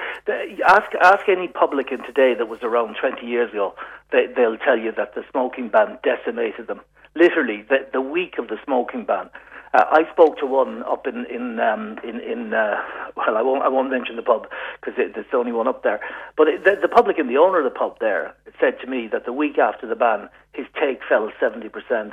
Ask 0.67 0.95
ask 1.03 1.29
any 1.29 1.49
publican 1.49 2.03
today 2.05 2.35
that 2.35 2.49
was 2.49 2.61
around 2.63 2.97
twenty 3.01 3.27
years 3.27 3.51
ago. 3.51 3.75
They, 4.13 4.27
they'll 4.35 4.57
tell 4.59 4.79
you 4.79 4.93
that 4.93 5.15
the 5.15 5.25
smoking 5.31 5.69
ban 5.69 5.99
decimated 6.03 6.67
them. 6.67 6.81
Literally, 7.15 7.63
the, 7.69 7.87
the 7.93 8.01
week 8.01 8.39
of 8.39 8.49
the 8.49 8.59
smoking 8.65 9.05
ban 9.05 9.29
uh, 9.75 9.85
I 9.91 10.11
spoke 10.13 10.39
to 10.39 10.47
one 10.47 10.83
up 10.85 11.07
in 11.07 11.27
in 11.27 11.61
um, 11.61 11.99
in, 12.03 12.21
in 12.21 12.55
uh, 12.55 12.77
well, 13.17 13.37
I 13.37 13.43
won't 13.43 13.63
I 13.63 13.69
won't 13.69 13.91
mention 13.91 14.17
the 14.17 14.23
pub 14.23 14.49
because 14.81 14.95
it, 14.99 15.13
it's 15.17 15.31
the 15.31 15.37
only 15.37 15.53
one 15.53 15.69
up 15.69 15.83
there. 15.83 16.01
But 16.37 16.49
it, 16.49 16.65
the, 16.65 16.79
the 16.81 16.89
publican, 16.89 17.29
the 17.29 17.37
owner 17.37 17.59
of 17.59 17.65
the 17.65 17.79
pub 17.79 17.99
there, 18.01 18.35
said 18.61 18.81
to 18.81 18.87
me 18.87 19.09
that 19.13 19.25
the 19.27 19.33
week 19.33 19.59
after 19.59 19.87
the 19.87 19.97
ban, 19.97 20.29
his 20.53 20.67
take 20.81 21.01
fell 21.09 21.31
seventy 21.39 21.69
percent, 21.69 22.13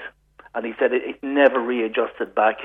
and 0.54 0.66
he 0.66 0.74
said 0.78 0.92
it, 0.92 1.04
it 1.04 1.24
never 1.24 1.60
readjusted 1.60 2.36
back, 2.36 2.58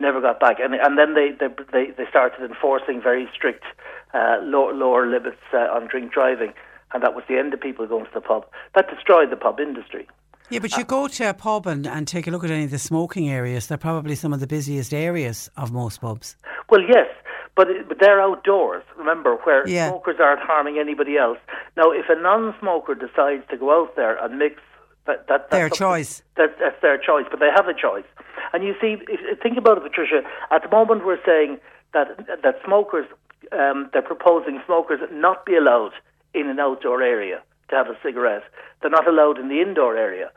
never 0.00 0.20
got 0.20 0.38
back, 0.38 0.58
and 0.60 0.74
and 0.74 0.98
then 0.98 1.14
they 1.14 1.30
they 1.30 1.48
they, 1.72 1.90
they 1.96 2.08
started 2.10 2.44
enforcing 2.48 3.00
very 3.00 3.28
strict 3.34 3.64
uh, 4.12 4.38
lower, 4.42 4.74
lower 4.74 5.06
limits 5.06 5.40
uh, 5.54 5.68
on 5.72 5.88
drink 5.88 6.12
driving, 6.12 6.52
and 6.92 7.02
that 7.02 7.14
was 7.14 7.24
the 7.28 7.38
end 7.38 7.54
of 7.54 7.60
people 7.60 7.86
going 7.86 8.04
to 8.04 8.10
the 8.14 8.20
pub. 8.20 8.46
That 8.74 8.90
destroyed 8.90 9.30
the 9.30 9.36
pub 9.36 9.60
industry. 9.60 10.06
Yeah, 10.50 10.60
but 10.60 10.76
you 10.76 10.84
go 10.84 11.08
to 11.08 11.30
a 11.30 11.34
pub 11.34 11.66
and, 11.66 11.86
and 11.86 12.06
take 12.06 12.26
a 12.26 12.30
look 12.30 12.44
at 12.44 12.50
any 12.50 12.64
of 12.64 12.70
the 12.70 12.78
smoking 12.78 13.28
areas. 13.28 13.66
They're 13.66 13.78
probably 13.78 14.14
some 14.14 14.32
of 14.32 14.40
the 14.40 14.46
busiest 14.46 14.94
areas 14.94 15.50
of 15.56 15.72
most 15.72 16.00
pubs. 16.00 16.36
Well, 16.70 16.82
yes, 16.82 17.08
but, 17.56 17.68
but 17.88 17.98
they're 18.00 18.20
outdoors, 18.20 18.84
remember, 18.96 19.36
where 19.44 19.66
Yeah. 19.66 19.88
smokers 19.88 20.16
aren't 20.20 20.40
harming 20.40 20.78
anybody 20.78 21.16
else. 21.16 21.38
Now, 21.76 21.90
if 21.90 22.06
a 22.08 22.20
non 22.20 22.54
smoker 22.60 22.94
decides 22.94 23.42
to 23.50 23.56
go 23.56 23.82
out 23.82 23.96
there 23.96 24.22
and 24.22 24.38
mix, 24.38 24.60
that, 25.06 25.26
that, 25.28 25.50
that's 25.50 25.50
Their 25.50 25.68
choice. 25.70 26.22
That, 26.36 26.56
that's 26.60 26.80
their 26.82 26.98
choice, 26.98 27.26
but 27.30 27.40
they 27.40 27.50
have 27.54 27.66
a 27.68 27.74
choice. 27.74 28.04
And 28.52 28.62
you 28.62 28.74
see, 28.80 28.96
if, 29.08 29.40
think 29.40 29.56
about 29.56 29.78
it, 29.78 29.82
Patricia. 29.84 30.22
At 30.50 30.62
the 30.62 30.68
moment, 30.68 31.04
we're 31.04 31.24
saying 31.24 31.58
that 31.92 32.08
that 32.42 32.56
smokers, 32.64 33.06
um, 33.52 33.88
they're 33.92 34.02
proposing 34.02 34.60
smokers 34.66 35.00
not 35.12 35.46
be 35.46 35.56
allowed 35.56 35.92
in 36.34 36.48
an 36.48 36.60
outdoor 36.60 37.02
area 37.02 37.40
to 37.68 37.76
have 37.76 37.88
a 37.88 37.98
cigarette. 38.02 38.44
They're 38.80 38.90
not 38.90 39.08
allowed 39.08 39.38
in 39.38 39.48
the 39.48 39.60
indoor 39.60 39.96
area. 39.96 40.30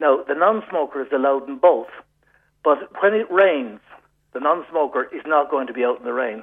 Now, 0.00 0.22
the 0.26 0.34
non-smoker 0.34 1.02
is 1.02 1.12
allowed 1.12 1.48
in 1.48 1.58
both, 1.58 1.88
but 2.62 2.78
when 3.00 3.14
it 3.14 3.30
rains, 3.30 3.80
the 4.34 4.40
non-smoker 4.40 5.04
is 5.14 5.22
not 5.26 5.50
going 5.50 5.66
to 5.68 5.72
be 5.72 5.84
out 5.84 5.98
in 5.98 6.04
the 6.04 6.12
rain. 6.12 6.42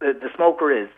The, 0.00 0.12
the 0.14 0.28
smoker 0.34 0.72
is. 0.72 0.88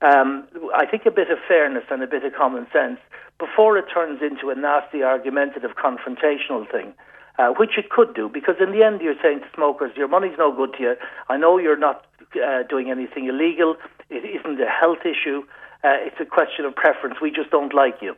Um, 0.00 0.48
I 0.74 0.86
think 0.86 1.04
a 1.06 1.10
bit 1.10 1.30
of 1.30 1.38
fairness 1.46 1.84
and 1.90 2.02
a 2.02 2.06
bit 2.06 2.24
of 2.24 2.32
common 2.32 2.66
sense 2.72 2.98
before 3.38 3.76
it 3.76 3.86
turns 3.92 4.20
into 4.22 4.50
a 4.50 4.54
nasty, 4.54 5.02
argumentative, 5.02 5.72
confrontational 5.76 6.70
thing. 6.70 6.94
Uh, 7.36 7.48
which 7.58 7.76
it 7.76 7.90
could 7.90 8.14
do, 8.14 8.30
because 8.32 8.54
in 8.60 8.70
the 8.70 8.84
end 8.84 9.00
you're 9.00 9.18
saying 9.20 9.40
to 9.40 9.46
smokers, 9.56 9.90
your 9.96 10.06
money's 10.06 10.38
no 10.38 10.54
good 10.54 10.72
to 10.72 10.80
you. 10.80 10.94
I 11.28 11.36
know 11.36 11.58
you're 11.58 11.76
not 11.76 12.06
uh, 12.36 12.62
doing 12.62 12.92
anything 12.92 13.26
illegal. 13.26 13.74
It 14.08 14.22
isn't 14.24 14.60
a 14.60 14.70
health 14.70 15.00
issue. 15.04 15.42
Uh, 15.84 15.98
it's 16.00 16.16
a 16.18 16.24
question 16.24 16.64
of 16.64 16.74
preference. 16.74 17.16
We 17.20 17.30
just 17.30 17.50
don't 17.50 17.74
like 17.74 18.00
you. 18.00 18.16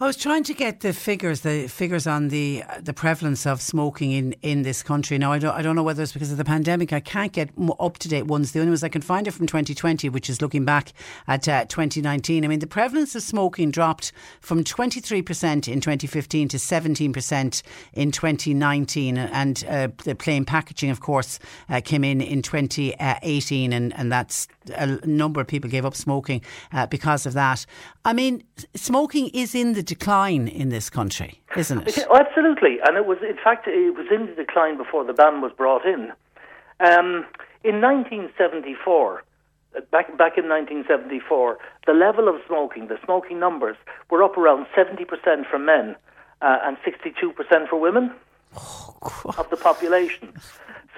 I 0.00 0.06
was 0.06 0.16
trying 0.16 0.44
to 0.44 0.54
get 0.54 0.78
the 0.78 0.92
figures, 0.92 1.40
the 1.40 1.66
figures 1.66 2.06
on 2.06 2.28
the 2.28 2.62
the 2.80 2.92
prevalence 2.92 3.44
of 3.46 3.60
smoking 3.60 4.12
in, 4.12 4.32
in 4.42 4.62
this 4.62 4.80
country. 4.80 5.18
Now 5.18 5.32
I 5.32 5.40
don't 5.40 5.52
I 5.52 5.60
don't 5.60 5.74
know 5.74 5.82
whether 5.82 6.04
it's 6.04 6.12
because 6.12 6.30
of 6.30 6.38
the 6.38 6.44
pandemic. 6.44 6.92
I 6.92 7.00
can't 7.00 7.32
get 7.32 7.50
up 7.80 7.98
to 7.98 8.08
date 8.08 8.26
ones. 8.26 8.52
The 8.52 8.60
only 8.60 8.70
ones 8.70 8.84
I 8.84 8.90
can 8.90 9.02
find 9.02 9.26
are 9.26 9.32
from 9.32 9.48
2020, 9.48 10.08
which 10.08 10.30
is 10.30 10.40
looking 10.40 10.64
back 10.64 10.92
at 11.26 11.48
uh, 11.48 11.64
2019. 11.64 12.44
I 12.44 12.46
mean, 12.46 12.60
the 12.60 12.68
prevalence 12.68 13.16
of 13.16 13.24
smoking 13.24 13.72
dropped 13.72 14.12
from 14.40 14.62
23 14.62 15.20
percent 15.20 15.66
in 15.66 15.80
2015 15.80 16.46
to 16.46 16.60
17 16.60 17.12
percent 17.12 17.64
in 17.92 18.12
2019, 18.12 19.18
and 19.18 19.64
uh, 19.68 19.88
the 20.04 20.14
plain 20.14 20.44
packaging, 20.44 20.90
of 20.90 21.00
course, 21.00 21.40
uh, 21.68 21.80
came 21.84 22.04
in 22.04 22.20
in 22.20 22.40
2018, 22.40 23.72
and 23.72 23.92
and 23.98 24.12
that's 24.12 24.46
a 24.70 25.06
number 25.06 25.40
of 25.40 25.46
people 25.46 25.70
gave 25.70 25.84
up 25.84 25.94
smoking 25.94 26.42
uh, 26.72 26.86
because 26.86 27.26
of 27.26 27.32
that. 27.34 27.66
I 28.04 28.12
mean, 28.12 28.44
smoking 28.74 29.28
is 29.28 29.54
in 29.54 29.74
the 29.74 29.82
decline 29.82 30.48
in 30.48 30.68
this 30.68 30.90
country, 30.90 31.42
isn't 31.56 31.86
it? 31.86 32.06
Oh, 32.10 32.16
absolutely, 32.16 32.78
and 32.84 32.96
it 32.96 33.06
was 33.06 33.18
in 33.22 33.36
fact 33.42 33.66
it 33.66 33.94
was 33.94 34.06
in 34.10 34.26
the 34.26 34.34
decline 34.34 34.76
before 34.76 35.04
the 35.04 35.12
ban 35.12 35.40
was 35.40 35.52
brought 35.56 35.84
in. 35.84 36.12
Um, 36.80 37.26
in 37.64 37.80
1974, 37.80 39.24
uh, 39.76 39.80
back 39.90 40.16
back 40.16 40.38
in 40.38 40.48
1974, 40.48 41.58
the 41.86 41.92
level 41.92 42.28
of 42.28 42.36
smoking, 42.46 42.88
the 42.88 42.98
smoking 43.04 43.38
numbers, 43.38 43.76
were 44.10 44.22
up 44.22 44.38
around 44.38 44.66
70% 44.76 45.06
for 45.50 45.58
men 45.58 45.96
uh, 46.40 46.58
and 46.62 46.76
62% 46.78 47.68
for 47.68 47.80
women 47.80 48.12
of 48.54 49.46
the 49.50 49.56
population. 49.56 50.32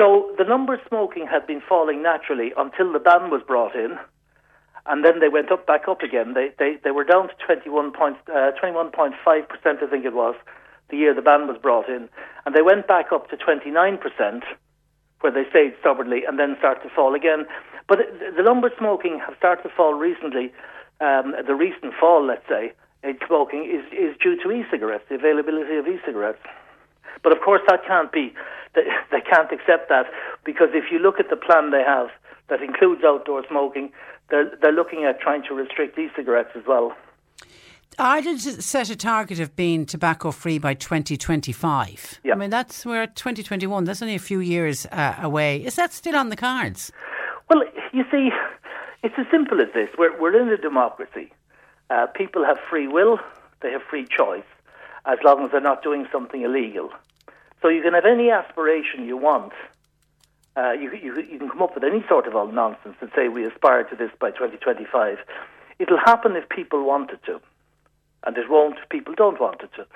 So 0.00 0.32
the 0.38 0.44
numbers 0.44 0.80
smoking 0.88 1.26
had 1.26 1.46
been 1.46 1.60
falling 1.60 2.02
naturally 2.02 2.54
until 2.56 2.90
the 2.90 2.98
ban 2.98 3.28
was 3.28 3.42
brought 3.46 3.74
in 3.76 3.98
and 4.86 5.04
then 5.04 5.20
they 5.20 5.28
went 5.28 5.52
up 5.52 5.66
back 5.66 5.88
up 5.88 6.00
again. 6.00 6.32
They 6.32 6.48
they, 6.58 6.78
they 6.82 6.90
were 6.90 7.04
down 7.04 7.28
to 7.28 7.34
21 7.44 7.92
point, 7.92 8.16
uh, 8.28 8.52
21.5 8.62 9.12
percent, 9.48 9.78
I 9.82 9.86
think 9.90 10.06
it 10.06 10.14
was, 10.14 10.34
the 10.88 10.96
year 10.96 11.14
the 11.14 11.20
ban 11.20 11.46
was 11.46 11.58
brought 11.60 11.88
in, 11.88 12.08
and 12.46 12.54
they 12.54 12.62
went 12.62 12.88
back 12.88 13.12
up 13.12 13.28
to 13.28 13.36
29 13.36 13.98
percent, 13.98 14.44
where 15.20 15.32
they 15.32 15.44
stayed 15.50 15.74
stubbornly, 15.80 16.22
and 16.26 16.38
then 16.38 16.56
started 16.58 16.82
to 16.88 16.94
fall 16.94 17.14
again. 17.14 17.46
But 17.86 17.98
the- 18.36 18.42
number 18.42 18.68
of 18.68 18.72
smoking 18.78 19.20
have 19.20 19.36
started 19.36 19.62
to 19.64 19.68
fall 19.68 19.94
recently. 19.94 20.52
Um, 21.00 21.34
the 21.46 21.54
recent 21.54 21.92
fall, 22.00 22.24
let's 22.24 22.46
say, 22.48 22.72
in 23.04 23.18
smoking 23.26 23.64
is 23.68 23.84
is 23.92 24.16
due 24.16 24.36
to 24.42 24.50
e-cigarettes, 24.50 25.04
the 25.10 25.16
availability 25.16 25.76
of 25.76 25.86
e-cigarettes. 25.86 26.42
But 27.22 27.32
of 27.32 27.40
course, 27.44 27.62
that 27.68 27.84
can't 27.86 28.12
be. 28.12 28.32
They, 28.74 28.82
they 29.10 29.20
can't 29.20 29.50
accept 29.52 29.88
that 29.88 30.06
because 30.44 30.68
if 30.72 30.90
you 30.90 30.98
look 30.98 31.20
at 31.20 31.30
the 31.30 31.36
plan 31.36 31.70
they 31.70 31.82
have 31.82 32.08
that 32.48 32.62
includes 32.62 33.02
outdoor 33.04 33.44
smoking, 33.48 33.92
they're 34.30 34.50
they're 34.60 34.72
looking 34.72 35.04
at 35.04 35.20
trying 35.20 35.42
to 35.44 35.54
restrict 35.54 35.98
e-cigarettes 35.98 36.50
as 36.56 36.64
well. 36.66 36.94
Ireland 37.98 38.40
set 38.40 38.88
a 38.88 38.96
target 38.96 39.40
of 39.40 39.54
being 39.56 39.84
tobacco 39.84 40.30
free 40.30 40.58
by 40.58 40.74
2025. 40.74 42.20
Yeah. 42.24 42.32
I 42.32 42.36
mean, 42.36 42.48
that's 42.48 42.86
we're 42.86 43.02
at 43.02 43.16
2021. 43.16 43.84
That's 43.84 44.00
only 44.00 44.14
a 44.14 44.20
few 44.20 44.40
years 44.40 44.86
uh, 44.86 45.16
away. 45.20 45.62
Is 45.62 45.76
that 45.76 45.92
still 45.92 46.16
on 46.16 46.30
the 46.30 46.36
cards? 46.36 46.92
Well, 47.50 47.62
you 47.92 48.04
see, 48.10 48.30
it's 49.02 49.14
as 49.18 49.26
simple 49.30 49.60
as 49.60 49.68
this. 49.74 49.88
We're, 49.98 50.18
we're 50.20 50.40
in 50.40 50.48
a 50.48 50.56
democracy. 50.56 51.32
Uh, 51.90 52.06
people 52.06 52.44
have 52.44 52.58
free 52.70 52.86
will, 52.86 53.18
they 53.60 53.72
have 53.72 53.82
free 53.82 54.06
choice, 54.06 54.44
as 55.06 55.18
long 55.24 55.44
as 55.44 55.50
they're 55.50 55.60
not 55.60 55.82
doing 55.82 56.06
something 56.12 56.42
illegal. 56.42 56.90
So 57.62 57.68
you 57.68 57.82
can 57.82 57.94
have 57.94 58.06
any 58.06 58.30
aspiration 58.30 59.04
you 59.06 59.16
want. 59.16 59.52
Uh, 60.56 60.72
you, 60.72 60.92
you, 60.92 61.14
you 61.20 61.38
can 61.38 61.48
come 61.48 61.62
up 61.62 61.74
with 61.74 61.84
any 61.84 62.04
sort 62.08 62.26
of 62.26 62.34
old 62.34 62.54
nonsense 62.54 62.96
and 63.00 63.10
say 63.14 63.28
we 63.28 63.44
aspire 63.44 63.84
to 63.84 63.96
this 63.96 64.10
by 64.18 64.30
2025. 64.30 65.18
It'll 65.78 65.98
happen 65.98 66.36
if 66.36 66.48
people 66.48 66.84
want 66.84 67.10
it 67.10 67.20
to, 67.26 67.40
and 68.24 68.36
it 68.36 68.50
won't 68.50 68.78
if 68.78 68.88
people 68.88 69.14
don't 69.14 69.40
want 69.40 69.62
it 69.62 69.70
to. 69.76 69.86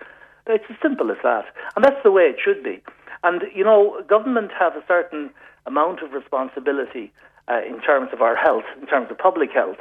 It's 0.46 0.64
as 0.70 0.76
simple 0.82 1.10
as 1.10 1.18
that, 1.22 1.46
and 1.74 1.84
that's 1.84 2.02
the 2.02 2.10
way 2.10 2.24
it 2.24 2.36
should 2.42 2.62
be. 2.62 2.82
And 3.22 3.42
you 3.54 3.64
know, 3.64 4.02
government 4.06 4.52
have 4.58 4.76
a 4.76 4.84
certain 4.86 5.30
amount 5.66 6.02
of 6.02 6.12
responsibility 6.12 7.12
uh, 7.48 7.60
in 7.66 7.80
terms 7.80 8.10
of 8.12 8.22
our 8.22 8.36
health, 8.36 8.64
in 8.80 8.86
terms 8.86 9.10
of 9.10 9.18
public 9.18 9.50
health. 9.52 9.78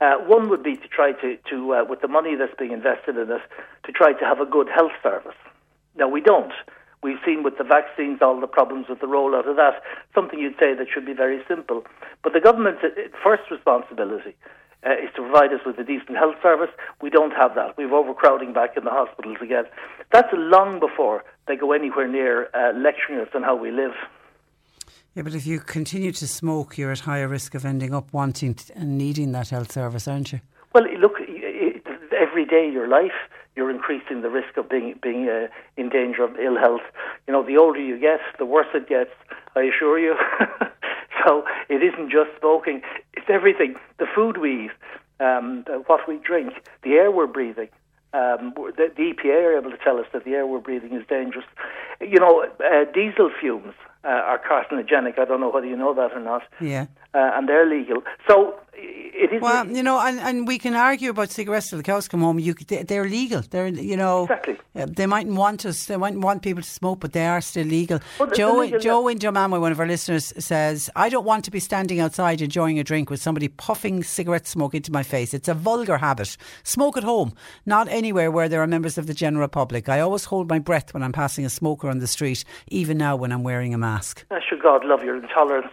Uh, 0.00 0.16
one 0.16 0.48
would 0.48 0.62
be 0.62 0.76
to 0.76 0.88
try 0.88 1.12
to, 1.12 1.36
to 1.48 1.74
uh, 1.74 1.84
with 1.84 2.00
the 2.00 2.08
money 2.08 2.34
that's 2.34 2.54
being 2.58 2.72
invested 2.72 3.16
in 3.16 3.30
it, 3.30 3.42
to 3.90 3.98
try 3.98 4.12
to 4.12 4.24
have 4.24 4.40
a 4.40 4.46
good 4.46 4.68
health 4.68 4.92
service. 5.02 5.34
Now 5.96 6.08
we 6.08 6.20
don't. 6.20 6.52
We've 7.02 7.18
seen 7.24 7.42
with 7.42 7.58
the 7.58 7.64
vaccines 7.64 8.18
all 8.20 8.40
the 8.40 8.46
problems 8.46 8.86
with 8.88 9.00
the 9.00 9.06
rollout 9.06 9.48
of 9.48 9.56
that. 9.56 9.82
Something 10.14 10.38
you'd 10.38 10.58
say 10.60 10.74
that 10.74 10.86
should 10.92 11.06
be 11.06 11.14
very 11.14 11.42
simple. 11.48 11.84
But 12.22 12.32
the 12.34 12.40
government's 12.40 12.82
uh, 12.84 12.90
first 13.24 13.50
responsibility 13.50 14.36
uh, 14.86 14.92
is 14.92 15.10
to 15.16 15.22
provide 15.22 15.52
us 15.52 15.60
with 15.64 15.78
a 15.78 15.84
decent 15.84 16.16
health 16.18 16.36
service. 16.42 16.68
We 17.00 17.10
don't 17.10 17.32
have 17.32 17.54
that. 17.54 17.76
We've 17.76 17.92
overcrowding 17.92 18.52
back 18.52 18.76
in 18.76 18.84
the 18.84 18.90
hospitals 18.90 19.38
again. 19.42 19.64
That's 20.12 20.28
long 20.32 20.78
before 20.78 21.24
they 21.48 21.56
go 21.56 21.72
anywhere 21.72 22.06
near 22.06 22.48
uh, 22.54 22.72
lecturing 22.78 23.18
us 23.18 23.28
on 23.34 23.42
how 23.42 23.56
we 23.56 23.70
live. 23.70 23.94
Yeah, 25.14 25.22
but 25.22 25.34
if 25.34 25.46
you 25.46 25.58
continue 25.58 26.12
to 26.12 26.28
smoke, 26.28 26.78
you're 26.78 26.92
at 26.92 27.00
higher 27.00 27.26
risk 27.26 27.54
of 27.54 27.64
ending 27.64 27.92
up 27.94 28.12
wanting 28.12 28.56
and 28.76 28.96
needing 28.96 29.32
that 29.32 29.48
health 29.48 29.72
service, 29.72 30.06
aren't 30.06 30.32
you? 30.32 30.40
Well, 30.72 30.84
look, 31.00 31.14
every 32.20 32.44
day 32.44 32.68
of 32.68 32.74
your 32.74 32.86
life, 32.86 33.18
you're 33.60 33.70
increasing 33.70 34.22
the 34.22 34.30
risk 34.30 34.56
of 34.56 34.70
being 34.70 34.98
being 35.02 35.28
uh, 35.28 35.48
in 35.76 35.90
danger 35.90 36.24
of 36.24 36.38
ill 36.38 36.56
health. 36.56 36.80
You 37.26 37.34
know, 37.34 37.44
the 37.44 37.58
older 37.58 37.78
you 37.78 38.00
get, 38.00 38.20
the 38.38 38.46
worse 38.46 38.68
it 38.72 38.88
gets. 38.88 39.10
I 39.54 39.64
assure 39.64 39.98
you. 39.98 40.14
so 41.24 41.44
it 41.68 41.82
isn't 41.82 42.10
just 42.10 42.30
smoking; 42.40 42.80
it's 43.12 43.28
everything. 43.28 43.74
The 43.98 44.06
food 44.14 44.38
we 44.38 44.64
eat, 44.64 44.70
um, 45.20 45.66
what 45.86 46.08
we 46.08 46.16
drink, 46.16 46.54
the 46.82 46.92
air 46.92 47.10
we're 47.10 47.26
breathing. 47.26 47.68
Um, 48.14 48.54
the, 48.56 48.90
the 48.96 49.12
EPA 49.12 49.44
are 49.44 49.58
able 49.58 49.70
to 49.70 49.76
tell 49.76 49.98
us 49.98 50.06
that 50.14 50.24
the 50.24 50.32
air 50.32 50.46
we're 50.46 50.58
breathing 50.60 50.94
is 50.94 51.06
dangerous. 51.06 51.44
You 52.00 52.18
know, 52.18 52.46
uh, 52.64 52.84
diesel 52.94 53.30
fumes 53.38 53.74
uh, 54.04 54.08
are 54.08 54.38
carcinogenic. 54.38 55.18
I 55.18 55.24
don't 55.24 55.40
know 55.40 55.50
whether 55.50 55.66
you 55.66 55.76
know 55.76 55.94
that 55.94 56.12
or 56.12 56.20
not. 56.20 56.42
Yeah. 56.60 56.86
Uh, 57.12 57.32
and 57.34 57.48
they're 57.48 57.68
legal. 57.68 58.02
So 58.28 58.54
it 58.72 59.32
is. 59.32 59.42
Well, 59.42 59.66
you 59.68 59.82
know, 59.82 59.98
and, 60.00 60.20
and 60.20 60.46
we 60.46 60.58
can 60.58 60.74
argue 60.74 61.10
about 61.10 61.30
cigarettes 61.30 61.68
till 61.68 61.78
the 61.78 61.82
cows 61.82 62.08
come 62.08 62.20
home. 62.20 62.38
You, 62.38 62.54
they're 62.54 63.08
legal. 63.08 63.42
They're, 63.42 63.66
you 63.66 63.96
know, 63.96 64.24
exactly. 64.24 64.58
They 64.74 65.06
mightn't 65.06 65.36
want 65.36 65.66
us. 65.66 65.86
They 65.86 65.96
mightn't 65.96 66.22
want 66.22 66.42
people 66.42 66.62
to 66.62 66.68
smoke, 66.68 67.00
but 67.00 67.12
they 67.12 67.26
are 67.26 67.40
still 67.40 67.66
legal. 67.66 68.00
Well, 68.18 68.30
Joe, 68.30 68.58
legal, 68.58 68.78
Joe 68.78 69.08
yeah. 69.08 69.12
in 69.12 69.18
Jomama, 69.18 69.60
one 69.60 69.72
of 69.72 69.80
our 69.80 69.86
listeners, 69.86 70.32
says, 70.38 70.88
"I 70.94 71.08
don't 71.08 71.26
want 71.26 71.44
to 71.46 71.50
be 71.50 71.60
standing 71.60 72.00
outside 72.00 72.40
enjoying 72.40 72.78
a 72.78 72.84
drink 72.84 73.10
with 73.10 73.20
somebody 73.20 73.48
puffing 73.48 74.02
cigarette 74.04 74.46
smoke 74.46 74.74
into 74.74 74.92
my 74.92 75.02
face. 75.02 75.34
It's 75.34 75.48
a 75.48 75.54
vulgar 75.54 75.98
habit. 75.98 76.36
Smoke 76.62 76.96
at 76.96 77.04
home, 77.04 77.34
not 77.66 77.88
anywhere 77.88 78.30
where 78.30 78.48
there 78.48 78.62
are 78.62 78.66
members 78.66 78.96
of 78.96 79.08
the 79.08 79.14
general 79.14 79.48
public. 79.48 79.88
I 79.88 80.00
always 80.00 80.24
hold 80.26 80.48
my 80.48 80.60
breath 80.60 80.94
when 80.94 81.02
I'm 81.02 81.12
passing 81.12 81.44
a 81.44 81.50
smoker 81.50 81.88
on 81.88 81.98
the 81.98 82.06
street, 82.06 82.44
even 82.68 82.96
now 82.96 83.16
when 83.16 83.32
I'm 83.32 83.42
wearing 83.42 83.74
a 83.74 83.78
mask." 83.78 83.89
Should 84.48 84.62
God 84.62 84.84
love 84.84 85.02
your 85.02 85.16
intolerance. 85.16 85.72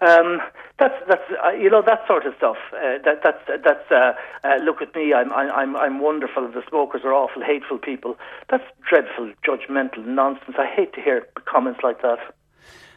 Um, 0.00 0.40
that's 0.78 0.94
that's 1.08 1.22
uh, 1.44 1.50
you 1.50 1.70
know 1.70 1.82
that 1.82 2.06
sort 2.08 2.26
of 2.26 2.34
stuff. 2.36 2.56
Uh, 2.72 2.98
that 3.04 3.22
that's 3.22 3.62
that's 3.64 3.90
uh, 3.92 4.12
uh, 4.42 4.56
look 4.64 4.82
at 4.82 4.94
me. 4.96 5.14
I'm 5.14 5.32
I'm 5.32 5.76
I'm 5.76 6.00
wonderful. 6.00 6.48
The 6.48 6.62
smokers 6.68 7.02
are 7.04 7.12
awful, 7.12 7.42
hateful 7.42 7.78
people. 7.78 8.16
That's 8.50 8.64
dreadful, 8.88 9.32
judgmental 9.46 10.04
nonsense. 10.04 10.56
I 10.58 10.66
hate 10.66 10.92
to 10.94 11.00
hear 11.00 11.26
comments 11.44 11.80
like 11.84 12.02
that. 12.02 12.18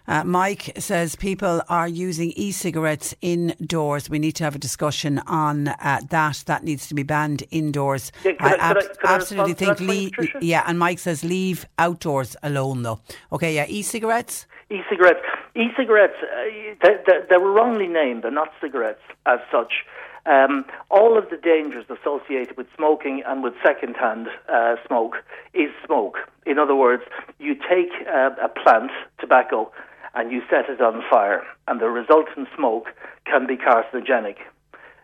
Uh, 0.07 0.23
Mike 0.23 0.71
says 0.77 1.15
people 1.15 1.61
are 1.67 1.87
using 1.87 2.31
e-cigarettes 2.35 3.15
indoors. 3.21 4.09
We 4.09 4.19
need 4.19 4.33
to 4.33 4.43
have 4.43 4.55
a 4.55 4.59
discussion 4.59 5.19
on 5.25 5.69
uh, 5.69 6.01
that. 6.09 6.43
That 6.45 6.63
needs 6.63 6.87
to 6.87 6.93
be 6.93 7.03
banned 7.03 7.43
indoors. 7.49 8.11
Yeah, 8.23 8.33
I, 8.39 8.53
I, 8.53 8.57
ab- 8.57 8.77
I, 9.03 9.15
absolutely 9.15 9.53
think 9.53 9.79
leave. 9.79 10.11
Yeah, 10.41 10.63
and 10.67 10.77
Mike 10.77 10.99
says 10.99 11.23
leave 11.23 11.65
outdoors 11.79 12.35
alone 12.43 12.83
though. 12.83 12.99
Okay, 13.31 13.55
yeah, 13.55 13.65
e-cigarettes. 13.67 14.45
E-cigarettes. 14.69 15.25
E-cigarettes. 15.55 16.15
Uh, 16.21 16.75
they, 16.81 16.97
they, 17.07 17.19
they, 17.29 17.37
were 17.37 17.51
wrongly 17.51 17.87
named. 17.87 18.23
They're 18.23 18.31
not 18.31 18.51
cigarettes 18.61 19.01
as 19.25 19.39
such. 19.51 19.85
Um, 20.25 20.65
all 20.89 21.17
of 21.17 21.29
the 21.29 21.37
dangers 21.37 21.85
associated 21.89 22.57
with 22.57 22.67
smoking 22.75 23.21
and 23.27 23.43
with 23.43 23.53
second-hand 23.63 24.27
uh, 24.51 24.75
smoke 24.87 25.17
is 25.53 25.69
smoke. 25.85 26.17
In 26.47 26.57
other 26.57 26.75
words, 26.75 27.03
you 27.39 27.55
take 27.55 27.91
uh, 28.11 28.31
a 28.41 28.49
plant, 28.49 28.91
tobacco, 29.19 29.71
and 30.15 30.31
you 30.31 30.41
set 30.49 30.69
it 30.69 30.81
on 30.81 31.03
fire, 31.09 31.43
and 31.67 31.79
the 31.79 31.89
resultant 31.89 32.47
smoke 32.55 32.87
can 33.25 33.45
be 33.45 33.57
carcinogenic. 33.57 34.37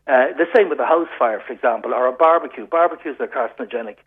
Uh, 0.07 0.33
the 0.37 0.47
same 0.55 0.69
with 0.69 0.79
a 0.79 0.85
house 0.85 1.07
fire, 1.19 1.41
for 1.45 1.53
example, 1.53 1.93
or 1.93 2.07
a 2.07 2.11
barbecue. 2.11 2.65
Barbecues 2.65 3.17
are 3.19 3.27
carcinogenic, 3.27 3.97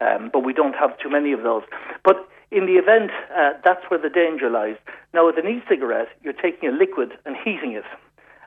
um, 0.00 0.30
but 0.32 0.44
we 0.44 0.52
don't 0.52 0.74
have 0.74 0.96
too 0.98 1.10
many 1.10 1.32
of 1.32 1.42
those. 1.42 1.62
But 2.04 2.28
in 2.50 2.66
the 2.66 2.74
event, 2.74 3.10
uh, 3.36 3.52
that's 3.64 3.82
where 3.88 4.00
the 4.00 4.10
danger 4.10 4.48
lies. 4.50 4.76
Now, 5.12 5.26
with 5.26 5.38
an 5.38 5.48
e-cigarette, 5.48 6.08
you're 6.22 6.32
taking 6.32 6.68
a 6.68 6.72
liquid 6.72 7.12
and 7.24 7.36
heating 7.36 7.72
it. 7.72 7.84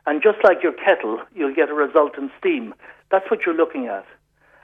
And 0.05 0.21
just 0.21 0.37
like 0.43 0.61
your 0.61 0.73
kettle, 0.73 1.19
you'll 1.33 1.55
get 1.55 1.69
a 1.69 1.73
resultant 1.73 2.31
steam. 2.39 2.73
That's 3.11 3.29
what 3.31 3.41
you're 3.45 3.55
looking 3.55 3.87
at. 3.87 4.05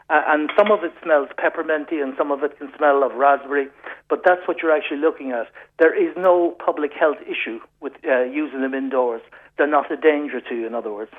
Uh, 0.09 0.21
and 0.27 0.49
some 0.57 0.71
of 0.71 0.83
it 0.83 0.91
smells 1.03 1.29
pepperminty 1.37 2.01
and 2.01 2.15
some 2.17 2.31
of 2.31 2.43
it 2.43 2.57
can 2.57 2.71
smell 2.75 3.03
of 3.03 3.13
raspberry, 3.13 3.67
but 4.09 4.21
that's 4.25 4.41
what 4.47 4.57
you're 4.61 4.75
actually 4.75 4.97
looking 4.97 5.31
at. 5.31 5.47
There 5.77 5.93
is 5.93 6.15
no 6.17 6.55
public 6.65 6.91
health 6.99 7.17
issue 7.21 7.59
with 7.79 7.93
uh, 8.07 8.23
using 8.23 8.61
them 8.61 8.73
indoors. 8.73 9.21
They're 9.57 9.67
not 9.67 9.91
a 9.91 9.97
danger 9.97 10.41
to 10.41 10.55
you, 10.55 10.65
in 10.65 10.73
other 10.73 10.91
words. 10.91 11.11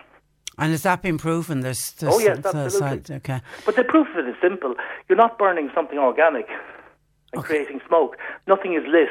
And 0.58 0.72
has 0.72 0.82
that 0.82 1.02
been 1.02 1.18
proven? 1.18 1.60
There's, 1.60 1.92
there's 1.92 2.14
oh, 2.14 2.18
yes, 2.18 2.44
absolutely. 2.44 3.14
okay. 3.16 3.40
But 3.64 3.76
the 3.76 3.84
proof 3.84 4.08
of 4.16 4.26
it 4.26 4.28
is 4.28 4.36
simple. 4.42 4.74
You're 5.08 5.16
not 5.16 5.38
burning 5.38 5.70
something 5.74 5.98
organic 5.98 6.48
and 7.32 7.38
okay. 7.38 7.46
creating 7.46 7.80
smoke. 7.86 8.16
Nothing 8.48 8.74
is 8.74 8.82
lit. 8.88 9.08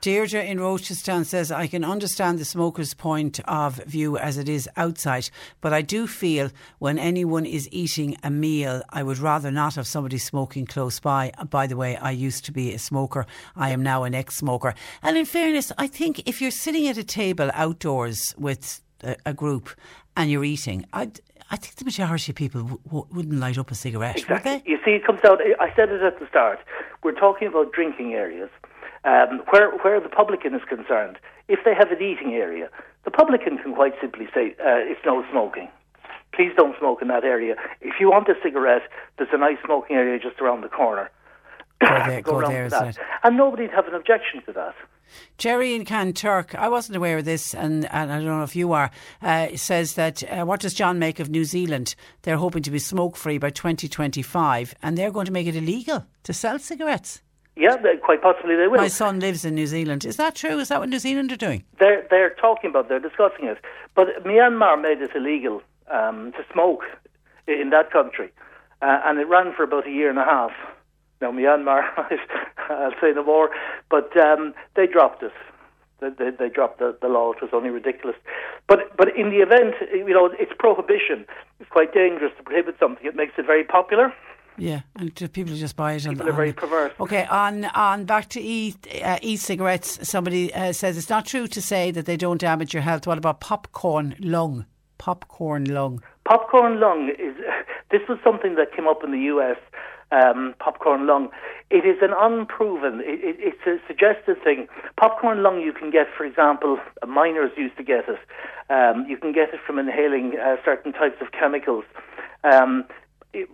Deirdre 0.00 0.44
in 0.44 0.58
Rochestown 0.58 1.24
says, 1.24 1.50
I 1.50 1.66
can 1.66 1.84
understand 1.84 2.38
the 2.38 2.44
smoker's 2.44 2.94
point 2.94 3.40
of 3.46 3.82
view 3.84 4.16
as 4.16 4.38
it 4.38 4.48
is 4.48 4.68
outside, 4.76 5.28
but 5.60 5.72
I 5.72 5.82
do 5.82 6.06
feel 6.06 6.50
when 6.78 7.00
anyone 7.00 7.44
is 7.44 7.68
eating 7.72 8.16
a 8.22 8.30
meal, 8.30 8.82
I 8.90 9.02
would 9.02 9.18
rather 9.18 9.50
not 9.50 9.74
have 9.74 9.88
somebody 9.88 10.18
smoking 10.18 10.66
close 10.66 11.00
by. 11.00 11.32
Uh, 11.36 11.46
by 11.46 11.66
the 11.66 11.76
way, 11.76 11.96
I 11.96 12.12
used 12.12 12.44
to 12.44 12.52
be 12.52 12.72
a 12.72 12.78
smoker. 12.78 13.26
I 13.56 13.70
am 13.70 13.82
now 13.82 14.04
an 14.04 14.14
ex 14.14 14.36
smoker. 14.36 14.72
And 15.02 15.16
in 15.16 15.24
fairness, 15.24 15.72
I 15.78 15.88
think 15.88 16.28
if 16.28 16.40
you're 16.40 16.52
sitting 16.52 16.86
at 16.86 16.96
a 16.96 17.04
table 17.04 17.50
outdoors 17.52 18.36
with 18.38 18.80
a, 19.02 19.16
a 19.26 19.34
group 19.34 19.68
and 20.16 20.30
you're 20.30 20.44
eating, 20.44 20.86
I'd, 20.92 21.20
I 21.50 21.56
think 21.56 21.74
the 21.74 21.84
majority 21.84 22.30
of 22.30 22.36
people 22.36 22.80
w- 22.86 23.06
wouldn't 23.10 23.40
light 23.40 23.58
up 23.58 23.72
a 23.72 23.74
cigarette. 23.74 24.18
Exactly. 24.18 24.62
You 24.64 24.78
see, 24.84 24.92
it 24.92 25.04
comes 25.04 25.20
out. 25.24 25.40
I 25.58 25.74
said 25.74 25.88
it 25.88 26.02
at 26.02 26.20
the 26.20 26.28
start. 26.28 26.60
We're 27.02 27.18
talking 27.18 27.48
about 27.48 27.72
drinking 27.72 28.14
areas. 28.14 28.50
Um, 29.04 29.42
where, 29.50 29.70
where 29.78 30.00
the 30.00 30.08
publican 30.08 30.54
is 30.54 30.62
concerned, 30.68 31.18
if 31.48 31.60
they 31.64 31.74
have 31.74 31.90
an 31.90 32.02
eating 32.02 32.34
area, 32.34 32.68
the 33.04 33.10
publican 33.10 33.58
can 33.58 33.74
quite 33.74 33.94
simply 34.00 34.26
say, 34.34 34.54
uh, 34.60 34.82
it's 34.84 35.00
no 35.06 35.24
smoking. 35.30 35.68
Please 36.34 36.52
don't 36.56 36.76
smoke 36.78 37.00
in 37.00 37.08
that 37.08 37.24
area. 37.24 37.54
If 37.80 37.94
you 38.00 38.10
want 38.10 38.28
a 38.28 38.34
cigarette, 38.42 38.82
there's 39.16 39.30
a 39.32 39.38
nice 39.38 39.56
smoking 39.64 39.96
area 39.96 40.18
just 40.18 40.40
around 40.40 40.62
the 40.62 40.68
corner. 40.68 41.10
Go 41.80 41.88
there, 42.06 42.22
go, 42.22 42.40
go 42.40 42.48
there, 42.48 42.66
it? 42.66 42.98
And 43.22 43.36
nobody'd 43.36 43.70
have 43.70 43.86
an 43.86 43.94
objection 43.94 44.42
to 44.46 44.52
that. 44.52 44.74
Jerry 45.38 45.74
in 45.74 45.84
Kanturk, 45.84 46.54
I 46.54 46.68
wasn't 46.68 46.96
aware 46.96 47.18
of 47.18 47.24
this, 47.24 47.54
and, 47.54 47.86
and 47.86 48.12
I 48.12 48.16
don't 48.16 48.26
know 48.26 48.42
if 48.42 48.56
you 48.56 48.72
are, 48.72 48.90
uh, 49.22 49.56
says 49.56 49.94
that 49.94 50.22
uh, 50.24 50.44
what 50.44 50.60
does 50.60 50.74
John 50.74 50.98
make 50.98 51.18
of 51.18 51.30
New 51.30 51.44
Zealand? 51.44 51.94
They're 52.22 52.36
hoping 52.36 52.62
to 52.64 52.70
be 52.70 52.78
smoke 52.78 53.16
free 53.16 53.38
by 53.38 53.50
2025, 53.50 54.74
and 54.82 54.98
they're 54.98 55.10
going 55.10 55.26
to 55.26 55.32
make 55.32 55.46
it 55.46 55.56
illegal 55.56 56.04
to 56.24 56.34
sell 56.34 56.58
cigarettes. 56.58 57.22
Yeah, 57.58 57.76
quite 58.04 58.22
possibly 58.22 58.54
they 58.54 58.68
will. 58.68 58.78
My 58.78 58.86
son 58.86 59.18
lives 59.18 59.44
in 59.44 59.56
New 59.56 59.66
Zealand. 59.66 60.04
Is 60.04 60.16
that 60.16 60.36
true? 60.36 60.60
Is 60.60 60.68
that 60.68 60.78
what 60.78 60.88
New 60.88 61.00
Zealand 61.00 61.32
are 61.32 61.36
doing? 61.36 61.64
They're 61.80 62.06
they're 62.08 62.30
talking 62.30 62.70
about. 62.70 62.88
They're 62.88 63.00
discussing 63.00 63.46
it. 63.46 63.58
But 63.96 64.24
Myanmar 64.24 64.80
made 64.80 65.02
it 65.02 65.10
illegal 65.16 65.60
um, 65.90 66.30
to 66.32 66.44
smoke 66.52 66.84
in 67.48 67.70
that 67.70 67.90
country, 67.90 68.30
uh, 68.80 69.00
and 69.04 69.18
it 69.18 69.26
ran 69.26 69.52
for 69.52 69.64
about 69.64 69.88
a 69.88 69.90
year 69.90 70.08
and 70.08 70.20
a 70.20 70.24
half. 70.24 70.52
Now 71.20 71.32
Myanmar, 71.32 71.82
I'll 72.70 72.94
say 73.00 73.10
no 73.12 73.24
more, 73.24 73.50
but 73.90 74.16
um, 74.16 74.54
they 74.76 74.86
dropped 74.86 75.24
it. 75.24 75.32
They, 76.00 76.10
they, 76.10 76.30
they 76.30 76.48
dropped 76.48 76.78
the, 76.78 76.96
the 77.02 77.08
law. 77.08 77.32
It 77.32 77.42
was 77.42 77.50
only 77.52 77.70
ridiculous. 77.70 78.16
But 78.68 78.96
but 78.96 79.08
in 79.16 79.30
the 79.30 79.38
event, 79.38 79.74
you 79.92 80.14
know, 80.14 80.30
it's 80.38 80.52
prohibition. 80.56 81.26
It's 81.58 81.70
quite 81.70 81.92
dangerous 81.92 82.32
to 82.36 82.44
prohibit 82.44 82.76
something. 82.78 83.04
It 83.04 83.16
makes 83.16 83.32
it 83.36 83.46
very 83.46 83.64
popular. 83.64 84.14
Yeah, 84.58 84.80
and 84.96 85.14
people 85.32 85.54
just 85.54 85.76
buy 85.76 85.92
it. 85.92 86.02
People 86.02 86.22
on, 86.22 86.28
are 86.28 86.32
very 86.32 86.52
perverse. 86.52 86.92
Okay, 86.98 87.24
on 87.26 87.64
on 87.66 88.04
back 88.04 88.28
to 88.30 88.40
e 88.40 88.74
uh, 89.02 89.18
e-cigarettes. 89.22 90.08
Somebody 90.08 90.52
uh, 90.52 90.72
says 90.72 90.98
it's 90.98 91.08
not 91.08 91.26
true 91.26 91.46
to 91.46 91.62
say 91.62 91.92
that 91.92 92.06
they 92.06 92.16
don't 92.16 92.40
damage 92.40 92.74
your 92.74 92.82
health. 92.82 93.06
What 93.06 93.18
about 93.18 93.40
popcorn 93.40 94.16
lung? 94.18 94.66
Popcorn 94.98 95.64
lung. 95.66 96.02
Popcorn 96.24 96.80
lung 96.80 97.10
is. 97.18 97.34
This 97.90 98.02
was 98.06 98.18
something 98.22 98.54
that 98.56 98.74
came 98.76 98.86
up 98.86 99.02
in 99.02 99.12
the 99.12 99.20
U.S. 99.32 99.56
Um, 100.12 100.54
popcorn 100.58 101.06
lung. 101.06 101.30
It 101.70 101.86
is 101.86 101.96
an 102.02 102.12
unproven. 102.14 103.00
It, 103.00 103.20
it, 103.24 103.36
it's 103.40 103.66
a 103.66 103.78
suggested 103.86 104.36
thing. 104.44 104.68
Popcorn 105.00 105.42
lung 105.42 105.62
you 105.62 105.72
can 105.72 105.90
get, 105.90 106.06
for 106.14 106.26
example, 106.26 106.78
miners 107.06 107.50
used 107.56 107.78
to 107.78 107.82
get 107.82 108.04
it. 108.06 108.18
Um, 108.68 109.06
you 109.08 109.16
can 109.16 109.32
get 109.32 109.54
it 109.54 109.60
from 109.66 109.78
inhaling 109.78 110.34
uh, 110.38 110.56
certain 110.66 110.92
types 110.92 111.16
of 111.22 111.32
chemicals. 111.32 111.84
Um, 112.44 112.84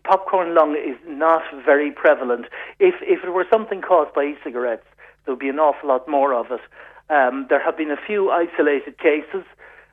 popcorn 0.05 0.55
lung 0.55 0.77
is 0.77 0.97
not 1.07 1.43
very 1.65 1.91
prevalent. 1.91 2.47
If 2.79 2.95
if 3.03 3.25
it 3.25 3.31
were 3.31 3.47
something 3.51 3.81
caused 3.83 4.15
by 4.15 4.25
e-cigarettes, 4.25 4.87
there 5.25 5.35
would 5.35 5.41
be 5.41 5.49
an 5.49 5.59
awful 5.59 5.89
lot 5.89 6.09
more 6.09 6.35
of 6.35 6.51
it. 6.51 6.61
Um, 7.11 7.47
there 7.49 7.63
have 7.63 7.77
been 7.77 7.91
a 7.91 7.97
few 8.07 8.31
isolated 8.31 8.99
cases. 8.99 9.45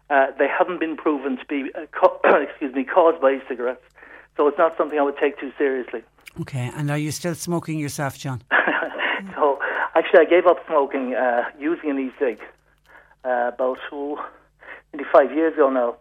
Uh, 0.10 0.28
they 0.38 0.48
haven't 0.48 0.80
been 0.80 0.98
proven 0.98 1.38
to 1.38 1.46
be 1.46 1.72
uh, 1.76 1.86
co- 1.92 2.20
excuse 2.42 2.74
me 2.74 2.84
caused 2.84 3.22
by 3.22 3.32
e-cigarettes, 3.34 3.84
so 4.38 4.48
it's 4.48 4.58
not 4.58 4.76
something 4.78 5.00
I 5.00 5.04
would 5.04 5.18
take 5.18 5.40
too 5.40 5.52
seriously. 5.58 6.04
Okay, 6.42 6.72
and 6.76 6.90
are 6.90 6.98
you 6.98 7.12
still 7.12 7.36
smoking 7.36 7.80
yourself, 7.80 8.18
John? 8.18 8.42
so 9.36 9.60
actually, 9.96 10.20
I 10.20 10.26
gave 10.26 10.48
up 10.48 10.58
smoking 10.68 11.14
uh, 11.14 11.44
using 11.60 11.90
an 11.90 12.00
e-cig 12.00 12.40
uh, 13.26 13.52
about 13.54 13.80
oh, 13.92 14.24
maybe 14.94 15.06
five 15.12 15.32
years 15.32 15.54
ago 15.54 15.70
now, 15.70 15.98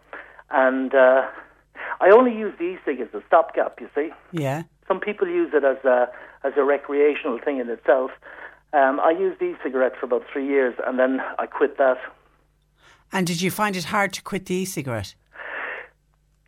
and 0.49 0.93
uh, 0.93 1.27
I 2.01 2.09
only 2.11 2.35
use 2.35 2.53
the 2.57 2.65
e-cig 2.65 2.99
as 2.99 3.13
a 3.13 3.21
stopgap. 3.27 3.79
You 3.79 3.89
see, 3.95 4.09
Yeah. 4.31 4.63
some 4.87 4.99
people 4.99 5.27
use 5.27 5.51
it 5.53 5.63
as 5.63 5.77
a 5.85 6.09
as 6.43 6.53
a 6.57 6.63
recreational 6.63 7.37
thing 7.45 7.59
in 7.59 7.69
itself. 7.69 8.11
Um, 8.73 8.99
I 8.99 9.11
used 9.11 9.41
e-cigarette 9.41 9.95
for 9.99 10.05
about 10.07 10.23
three 10.31 10.47
years, 10.47 10.73
and 10.87 10.97
then 10.97 11.21
I 11.37 11.45
quit 11.45 11.77
that. 11.77 11.97
And 13.13 13.27
did 13.27 13.41
you 13.41 13.51
find 13.51 13.75
it 13.75 13.85
hard 13.85 14.11
to 14.13 14.21
quit 14.23 14.45
the 14.47 14.55
e-cigarette? 14.55 15.13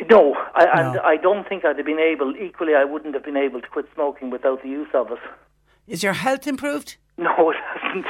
No, 0.09 0.35
I, 0.55 0.65
and 0.79 0.99
I 0.99 1.17
don't 1.17 1.47
think 1.47 1.63
I'd 1.63 1.77
have 1.77 1.85
been 1.85 1.99
able. 1.99 2.35
Equally, 2.35 2.73
I 2.75 2.83
wouldn't 2.83 3.13
have 3.13 3.23
been 3.23 3.37
able 3.37 3.61
to 3.61 3.67
quit 3.67 3.85
smoking 3.93 4.29
without 4.31 4.61
the 4.63 4.69
use 4.69 4.89
of 4.93 5.11
it. 5.11 5.19
Is 5.87 6.01
your 6.03 6.13
health 6.13 6.47
improved? 6.47 6.97
No, 7.17 7.51
it 7.51 7.57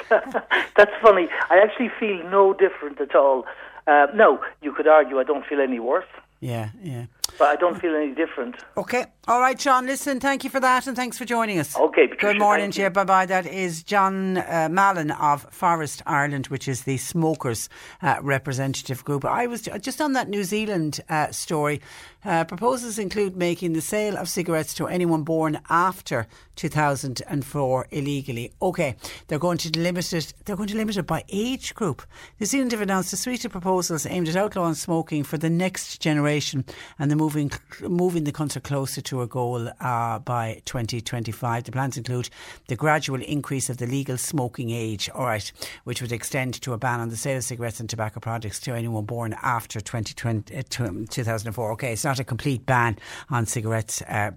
hasn't. 0.02 0.34
That's 0.78 0.92
funny. 1.02 1.28
I 1.50 1.58
actually 1.60 1.92
feel 2.00 2.18
no 2.30 2.54
different 2.54 3.02
at 3.02 3.14
all. 3.16 3.46
Uh, 3.86 4.08
no, 4.16 4.40
you 4.62 4.72
could 4.72 4.88
argue 4.88 5.20
I 5.20 5.24
don't 5.24 5.46
feel 5.46 5.60
any 5.60 5.80
worse, 5.80 6.06
Yeah, 6.40 6.70
yeah. 6.82 7.06
But 7.38 7.48
I 7.48 7.56
don't 7.56 7.80
feel 7.80 7.96
any 7.96 8.14
different. 8.14 8.56
Okay. 8.78 9.06
All 9.26 9.40
right, 9.40 9.58
John. 9.58 9.86
Listen, 9.86 10.20
thank 10.20 10.44
you 10.44 10.50
for 10.50 10.60
that 10.60 10.86
and 10.86 10.98
thanks 10.98 11.18
for 11.18 11.24
joining 11.24 11.58
us. 11.58 11.78
Okay, 11.78 12.08
Patricia, 12.08 12.34
Good 12.34 12.40
morning 12.40 12.72
to 12.72 12.82
you. 12.82 12.90
Bye 12.90 13.06
bye. 13.06 13.26
That 13.26 13.46
is 13.46 13.82
John 13.82 14.36
uh, 14.36 14.68
Mallon 14.70 15.12
of 15.12 15.44
Forest 15.50 16.02
Ireland, 16.06 16.48
which 16.48 16.68
is 16.68 16.84
the 16.84 16.98
smokers 16.98 17.70
uh, 18.02 18.18
representative 18.22 19.06
group. 19.06 19.24
I 19.24 19.48
was 19.48 19.62
just 19.62 20.02
on 20.02 20.12
that 20.12 20.28
New 20.28 20.44
Zealand 20.44 21.00
uh, 21.08 21.32
story. 21.32 21.80
Uh, 22.26 22.44
proposals 22.44 23.00
include 23.00 23.36
making 23.36 23.74
the 23.74 23.82
sale 23.82 24.18
of 24.18 24.28
cigarettes 24.30 24.74
to 24.74 24.88
anyone 24.88 25.24
born 25.24 25.60
after 25.70 26.28
2004 26.56 27.88
illegally. 27.92 28.52
Okay, 28.62 28.96
they're 29.28 29.40
going 29.40 29.58
to 29.58 29.80
limit 29.80 30.14
it. 30.14 30.34
They're 30.46 30.56
going 30.56 30.70
to 30.70 30.78
limit 30.78 30.98
it 30.98 31.08
by 31.08 31.24
age 31.30 31.74
group. 31.76 32.02
New 32.40 32.46
Zealand 32.46 32.72
have 32.72 32.82
announced 32.82 33.14
a 33.14 33.18
suite 33.18 33.44
of 33.46 33.52
proposals 33.52 34.06
aimed 34.06 34.30
at 34.30 34.36
outlawing 34.36 34.76
smoking 34.76 35.24
for 35.24 35.38
the 35.38 35.50
next 35.50 36.00
generation, 36.02 36.64
and 37.00 37.10
they're 37.10 37.18
moving 37.18 37.52
moving 37.82 38.24
the 38.24 38.32
country 38.32 38.62
closer 38.62 39.02
to 39.02 39.13
a 39.22 39.28
goal 39.28 39.70
uh, 39.80 40.20
by 40.20 40.62
2025. 40.66 41.64
The 41.64 41.72
plans 41.72 41.98
include 41.98 42.30
the 42.68 42.76
gradual 42.76 43.22
increase 43.22 43.70
of 43.70 43.78
the 43.78 43.88
legal 43.88 44.18
smoking 44.18 44.72
age, 44.72 45.10
all 45.14 45.26
right, 45.26 45.52
which 45.84 46.02
would 46.02 46.12
extend 46.12 46.62
to 46.62 46.74
a 46.74 46.78
ban 46.78 47.00
on 47.00 47.10
the 47.10 47.18
sale 47.18 47.38
of 47.38 47.44
cigarettes 47.44 47.80
and 47.80 47.90
tobacco 47.90 48.20
products 48.20 48.60
to 48.62 48.74
anyone 48.74 49.06
born 49.06 49.36
after 49.42 49.80
2020, 49.80 50.58
uh, 50.58 50.62
2004. 51.10 51.72
Okay, 51.74 51.94
it's 51.94 52.04
not 52.04 52.20
a 52.20 52.24
complete 52.24 52.66
ban 52.66 52.98
on 53.30 53.46
cigarettes. 53.46 54.02
Uh, 54.04 54.32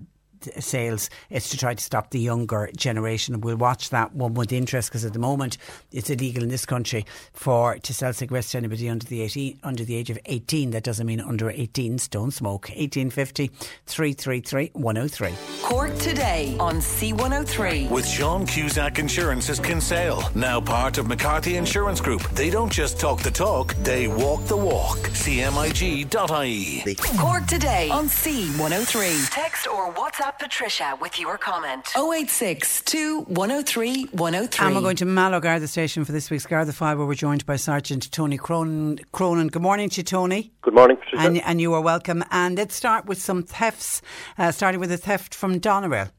sales 0.58 1.10
it's 1.30 1.50
to 1.50 1.56
try 1.56 1.74
to 1.74 1.82
stop 1.82 2.10
the 2.10 2.20
younger 2.20 2.70
generation 2.76 3.40
we'll 3.40 3.56
watch 3.56 3.90
that 3.90 4.14
one 4.14 4.34
with 4.34 4.52
interest 4.52 4.90
because 4.90 5.04
at 5.04 5.12
the 5.12 5.18
moment 5.18 5.58
it's 5.92 6.10
illegal 6.10 6.42
in 6.42 6.48
this 6.48 6.66
country 6.66 7.04
for 7.32 7.78
to 7.78 7.92
sell 7.92 8.12
cigarettes 8.12 8.50
to 8.52 8.58
anybody 8.58 8.88
under 8.88 9.06
the 9.06 9.22
18 9.22 9.58
under 9.62 9.84
the 9.84 9.94
age 9.94 10.10
of 10.10 10.18
18 10.26 10.70
that 10.70 10.82
doesn't 10.82 11.06
mean 11.06 11.20
under 11.20 11.46
18s 11.46 12.08
don't 12.10 12.32
smoke 12.32 12.68
1850 12.68 13.50
333 13.86 14.70
103 14.74 15.34
Cork 15.62 15.96
today 15.98 16.56
on 16.60 16.76
C103. 16.76 17.90
With 17.90 18.06
Sean 18.06 18.46
Cusack 18.46 18.98
Insurance's 18.98 19.58
Kinsale, 19.58 20.22
now 20.34 20.60
part 20.60 20.98
of 20.98 21.06
McCarthy 21.08 21.56
Insurance 21.56 22.00
Group. 22.00 22.22
They 22.30 22.50
don't 22.50 22.70
just 22.72 23.00
talk 23.00 23.20
the 23.20 23.30
talk, 23.30 23.74
they 23.82 24.08
walk 24.08 24.44
the 24.44 24.56
walk. 24.56 24.98
CMIG.ie. 24.98 26.94
Cork 27.18 27.46
today 27.46 27.88
on 27.90 28.06
C103. 28.06 29.28
Text 29.30 29.66
or 29.66 29.92
WhatsApp 29.94 30.35
Patricia 30.38 30.96
with 31.00 31.18
your 31.18 31.38
comment. 31.38 31.88
086 31.96 32.82
103 33.26 34.04
103. 34.12 34.66
And 34.66 34.74
we're 34.74 34.80
going 34.82 34.96
to 34.96 35.04
Mallow 35.04 35.40
Garda 35.40 35.66
Station 35.66 36.04
for 36.04 36.12
this 36.12 36.30
week's 36.30 36.46
Garda 36.46 36.72
File 36.72 36.96
where 36.96 37.06
we're 37.06 37.14
joined 37.14 37.46
by 37.46 37.56
Sergeant 37.56 38.10
Tony 38.12 38.36
Cronin. 38.36 39.00
Cronin. 39.12 39.48
Good 39.48 39.62
morning 39.62 39.88
to 39.90 39.98
you, 39.98 40.02
Tony. 40.04 40.52
Good 40.62 40.74
morning, 40.74 40.96
Patricia. 40.96 41.26
And, 41.26 41.38
and 41.42 41.60
you 41.60 41.72
are 41.74 41.80
welcome. 41.80 42.24
And 42.30 42.56
let's 42.56 42.74
start 42.74 43.06
with 43.06 43.20
some 43.20 43.42
thefts, 43.42 44.02
uh, 44.38 44.52
starting 44.52 44.80
with 44.80 44.92
a 44.92 44.96
theft 44.96 45.34
from 45.34 45.60
Doneraile. 45.60 46.10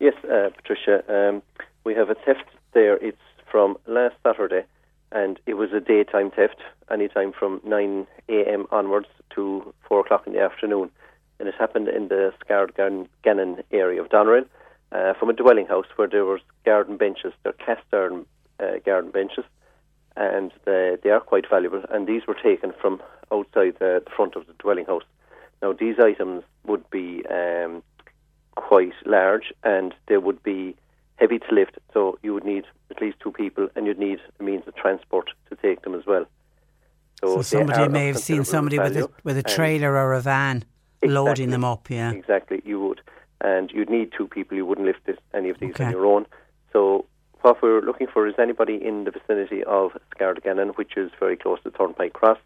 yes, 0.00 0.14
uh, 0.24 0.50
Patricia. 0.56 1.02
Um, 1.08 1.42
we 1.84 1.94
have 1.94 2.10
a 2.10 2.14
theft 2.14 2.44
there. 2.72 2.96
It's 2.96 3.18
from 3.50 3.76
last 3.86 4.14
Saturday, 4.22 4.64
and 5.12 5.38
it 5.46 5.54
was 5.54 5.72
a 5.72 5.80
daytime 5.80 6.30
theft, 6.30 6.60
anytime 6.90 7.32
from 7.32 7.60
9 7.64 8.06
a.m. 8.28 8.66
onwards 8.70 9.08
to 9.34 9.72
4 9.88 10.00
o'clock 10.00 10.26
in 10.26 10.32
the 10.32 10.40
afternoon. 10.40 10.90
And 11.44 11.52
it 11.52 11.60
happened 11.60 11.88
in 11.88 12.08
the 12.08 12.32
Scarred 12.40 12.72
Gannon 12.74 13.62
area 13.70 14.00
of 14.00 14.08
Doneraile, 14.08 14.46
uh, 14.92 15.12
from 15.12 15.28
a 15.28 15.34
dwelling 15.34 15.66
house 15.66 15.84
where 15.96 16.08
there 16.08 16.24
was 16.24 16.40
garden 16.64 16.96
benches. 16.96 17.34
They're 17.42 17.52
cast 17.52 17.82
iron 17.92 18.24
uh, 18.58 18.78
garden 18.86 19.10
benches, 19.10 19.44
and 20.16 20.50
they, 20.64 20.96
they 21.02 21.10
are 21.10 21.20
quite 21.20 21.44
valuable. 21.50 21.82
And 21.90 22.06
these 22.06 22.22
were 22.26 22.36
taken 22.42 22.72
from 22.80 23.02
outside 23.30 23.74
the, 23.78 24.02
the 24.02 24.10
front 24.16 24.36
of 24.36 24.46
the 24.46 24.54
dwelling 24.54 24.86
house. 24.86 25.02
Now, 25.60 25.74
these 25.74 25.96
items 25.98 26.44
would 26.64 26.88
be 26.88 27.22
um, 27.26 27.82
quite 28.54 28.94
large 29.04 29.52
and 29.62 29.94
they 30.06 30.16
would 30.16 30.42
be 30.42 30.74
heavy 31.16 31.40
to 31.40 31.54
lift, 31.54 31.76
so 31.92 32.18
you 32.22 32.32
would 32.32 32.46
need 32.46 32.64
at 32.90 33.02
least 33.02 33.18
two 33.20 33.32
people 33.32 33.68
and 33.76 33.86
you'd 33.86 33.98
need 33.98 34.18
a 34.40 34.42
means 34.42 34.66
of 34.66 34.74
transport 34.76 35.28
to 35.50 35.56
take 35.56 35.82
them 35.82 35.94
as 35.94 36.06
well. 36.06 36.24
So 37.20 37.36
they 37.36 37.42
somebody 37.42 37.92
may 37.92 38.06
have 38.06 38.18
seen 38.18 38.44
somebody 38.44 38.78
with 38.78 38.96
a, 38.96 39.10
with 39.24 39.36
a 39.36 39.42
trailer 39.42 39.94
or 39.94 40.14
a 40.14 40.22
van 40.22 40.64
loading 41.08 41.50
them 41.50 41.64
up, 41.64 41.90
yeah. 41.90 42.12
Exactly, 42.12 42.62
you 42.64 42.80
would. 42.80 43.00
And 43.40 43.70
you'd 43.70 43.90
need 43.90 44.12
two 44.16 44.26
people. 44.26 44.56
You 44.56 44.64
wouldn't 44.66 44.86
lift 44.86 45.04
this, 45.06 45.16
any 45.34 45.50
of 45.50 45.58
these 45.60 45.70
Okay. 45.70 45.84
on 45.84 45.90
your 45.90 46.06
own. 46.06 46.26
So 46.72 47.04
what 47.42 47.60
we're 47.62 47.82
looking 47.82 48.06
for 48.06 48.26
is 48.26 48.34
anybody 48.38 48.76
in 48.82 49.04
the 49.04 49.10
vicinity 49.10 49.62
of 49.64 49.92
Scardigannon, 50.16 50.76
which 50.76 50.96
is 50.96 51.10
very 51.20 51.36
close 51.36 51.62
to 51.64 51.70
Turnpike 51.70 52.14
Cross. 52.14 52.38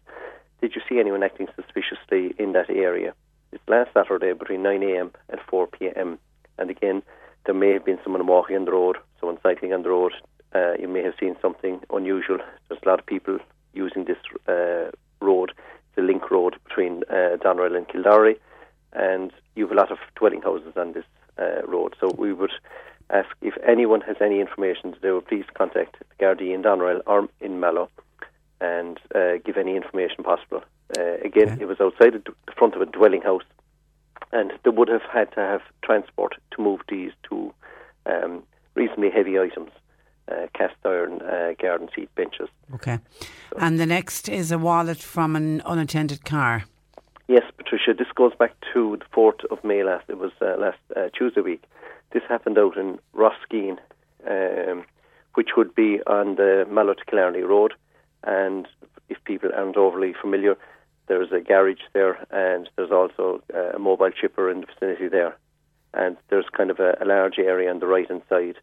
Did 0.61 0.75
you 0.75 0.81
see 0.89 0.99
anyone 0.99 1.23
acting 1.23 1.47
suspiciously 1.55 2.35
in 2.37 2.51
that 2.53 2.69
area? 2.69 3.13
It's 3.51 3.63
last 3.67 3.91
Saturday 3.93 4.33
between 4.33 4.61
9am 4.61 5.11
and 5.29 5.39
4pm. 5.51 6.17
And 6.57 6.69
again, 6.69 7.01
there 7.45 7.55
may 7.55 7.71
have 7.71 7.85
been 7.85 7.97
someone 8.03 8.27
walking 8.27 8.57
on 8.57 8.65
the 8.65 8.71
road, 8.73 8.97
someone 9.19 9.37
cycling 9.41 9.73
on 9.73 9.83
the 9.83 9.89
road. 9.89 10.11
Uh, 10.53 10.73
you 10.79 10.87
may 10.87 11.01
have 11.03 11.13
seen 11.19 11.35
something 11.41 11.79
unusual. 11.91 12.39
There's 12.67 12.81
a 12.85 12.89
lot 12.89 12.99
of 12.99 13.05
people 13.05 13.39
using 13.73 14.03
this 14.05 14.17
uh, 14.49 14.91
road, 15.21 15.53
the 15.95 16.01
link 16.01 16.29
road 16.29 16.57
between 16.67 17.03
uh, 17.09 17.37
Doneraile 17.37 17.77
and 17.77 17.87
Kildare 17.87 18.35
and 18.93 19.31
you 19.55 19.63
have 19.67 19.71
a 19.71 19.75
lot 19.75 19.91
of 19.91 19.97
dwelling 20.15 20.41
houses 20.41 20.73
on 20.75 20.93
this 20.93 21.05
uh, 21.37 21.61
road. 21.65 21.95
So 21.99 22.11
we 22.17 22.33
would 22.33 22.51
ask 23.09 23.29
if 23.41 23.55
anyone 23.67 24.01
has 24.01 24.17
any 24.21 24.39
information 24.39 24.93
to 24.93 24.99
do, 24.99 25.23
please 25.27 25.45
contact 25.53 25.97
the 25.99 26.23
Gardaí 26.23 26.53
in 26.53 26.63
Doneraile 26.63 27.01
or 27.07 27.27
in 27.41 27.59
Mallow 27.59 27.89
and 28.61 28.99
uh, 29.15 29.37
give 29.43 29.57
any 29.57 29.75
information 29.75 30.23
possible. 30.23 30.63
Uh, 30.97 31.15
again, 31.23 31.59
it 31.61 31.67
was 31.67 31.79
outside 31.79 32.13
the 32.13 32.33
front 32.57 32.75
of 32.75 32.81
a 32.81 32.85
dwelling 32.85 33.21
house, 33.21 33.43
and 34.31 34.51
they 34.63 34.69
would 34.69 34.89
have 34.89 35.03
had 35.11 35.31
to 35.33 35.39
have 35.39 35.61
transport 35.83 36.35
to 36.51 36.61
move 36.61 36.81
these 36.89 37.11
two 37.27 37.53
um, 38.05 38.43
reasonably 38.75 39.09
heavy 39.09 39.39
items, 39.39 39.71
uh, 40.31 40.47
cast 40.53 40.75
iron 40.83 41.21
uh, 41.21 41.53
garden 41.61 41.89
seat 41.95 42.13
benches. 42.15 42.49
Okay. 42.73 42.99
And 43.57 43.79
the 43.79 43.85
next 43.85 44.27
is 44.27 44.51
a 44.51 44.57
wallet 44.57 44.97
from 44.97 45.35
an 45.35 45.61
unattended 45.65 46.25
car. 46.25 46.65
Yes, 47.29 47.43
Patricia, 47.55 47.93
this 47.95 48.07
goes 48.15 48.33
back 48.33 48.55
to 48.73 48.97
the 48.97 49.05
4th 49.15 49.45
of 49.51 49.63
May 49.63 49.83
last. 49.83 50.05
It 50.09 50.17
was 50.17 50.31
uh, 50.41 50.55
last 50.57 50.79
uh, 50.97 51.09
Tuesday 51.15 51.41
week. 51.41 51.63
This 52.11 52.23
happened 52.27 52.57
out 52.57 52.75
in 52.75 52.97
Roskeen, 53.15 53.77
um, 54.27 54.83
which 55.35 55.49
would 55.55 55.75
be 55.75 55.99
on 56.07 56.37
the 56.37 56.65
Mallow 56.67 56.95
to 56.95 57.05
Killarney 57.05 57.41
Road. 57.41 57.75
And 58.23 58.67
if 59.09 59.23
people 59.25 59.51
aren't 59.55 59.77
overly 59.77 60.15
familiar, 60.19 60.57
there's 61.05 61.31
a 61.31 61.39
garage 61.39 61.85
there 61.93 62.17
and 62.31 62.67
there's 62.75 62.89
also 62.89 63.43
uh, 63.53 63.75
a 63.75 63.79
mobile 63.79 64.09
chipper 64.09 64.49
in 64.49 64.61
the 64.61 64.65
vicinity 64.65 65.07
there. 65.07 65.37
And 65.93 66.17
there's 66.31 66.49
kind 66.57 66.71
of 66.71 66.79
a, 66.79 66.97
a 66.99 67.05
large 67.05 67.37
area 67.37 67.69
on 67.69 67.77
the 67.77 67.85
right 67.85 68.09
hand 68.09 68.23
side 68.27 68.55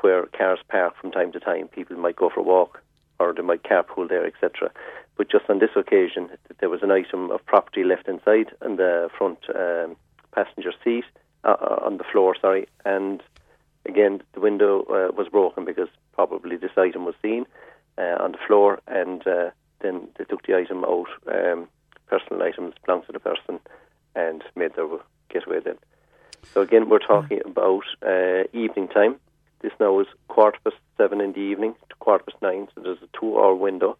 where 0.00 0.24
cars 0.28 0.60
park 0.70 0.94
from 0.98 1.12
time 1.12 1.32
to 1.32 1.40
time. 1.40 1.68
People 1.68 1.98
might 1.98 2.16
go 2.16 2.30
for 2.30 2.40
a 2.40 2.42
walk 2.42 2.82
or 3.18 3.32
they 3.32 3.42
might 3.42 3.62
carpool 3.62 4.08
there, 4.08 4.26
etc. 4.26 4.70
But 5.16 5.30
just 5.30 5.48
on 5.48 5.58
this 5.58 5.70
occasion, 5.76 6.30
there 6.58 6.68
was 6.68 6.82
an 6.82 6.90
item 6.90 7.30
of 7.30 7.44
property 7.46 7.84
left 7.84 8.08
inside 8.08 8.50
on 8.62 8.76
the 8.76 9.08
front 9.16 9.38
um, 9.54 9.96
passenger 10.32 10.72
seat, 10.82 11.04
uh, 11.44 11.56
uh, 11.60 11.78
on 11.84 11.98
the 11.98 12.04
floor, 12.04 12.34
sorry, 12.40 12.66
and 12.84 13.22
again, 13.86 14.22
the 14.32 14.40
window 14.40 14.82
uh, 14.82 15.12
was 15.12 15.28
broken 15.28 15.64
because 15.64 15.88
probably 16.12 16.56
this 16.56 16.72
item 16.76 17.04
was 17.04 17.14
seen 17.22 17.46
uh, 17.98 18.16
on 18.20 18.32
the 18.32 18.38
floor, 18.46 18.80
and 18.86 19.26
uh, 19.26 19.50
then 19.80 20.08
they 20.18 20.24
took 20.24 20.46
the 20.46 20.56
item 20.56 20.84
out, 20.84 21.06
um, 21.28 21.68
personal 22.06 22.42
items 22.42 22.74
belonged 22.84 23.06
to 23.06 23.12
the 23.12 23.20
person, 23.20 23.60
and 24.14 24.42
made 24.56 24.74
their 24.74 24.88
getaway 25.28 25.60
then. 25.60 25.76
So 26.52 26.60
again, 26.60 26.88
we're 26.88 26.98
talking 26.98 27.40
about 27.44 27.84
uh, 28.06 28.44
evening 28.52 28.88
time. 28.88 29.16
This 29.64 29.72
now 29.80 29.98
is 29.98 30.06
quarter 30.28 30.58
past 30.62 30.76
seven 30.98 31.22
in 31.22 31.32
the 31.32 31.38
evening 31.40 31.74
to 31.88 31.96
quarter 31.96 32.22
past 32.24 32.36
nine, 32.42 32.68
so 32.74 32.82
there's 32.82 32.98
a 33.02 33.18
two-hour 33.18 33.54
window. 33.54 33.96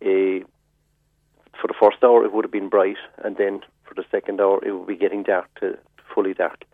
Uh, 0.00 0.40
for 1.60 1.68
the 1.68 1.74
first 1.78 1.98
hour, 2.02 2.24
it 2.24 2.32
would 2.32 2.42
have 2.42 2.50
been 2.50 2.70
bright, 2.70 2.96
and 3.22 3.36
then 3.36 3.60
for 3.86 3.92
the 3.92 4.04
second 4.10 4.40
hour, 4.40 4.64
it 4.64 4.72
would 4.72 4.86
be 4.86 4.96
getting 4.96 5.22
dark 5.22 5.46
to 5.60 5.76
fully 6.14 6.32
dark. 6.32 6.64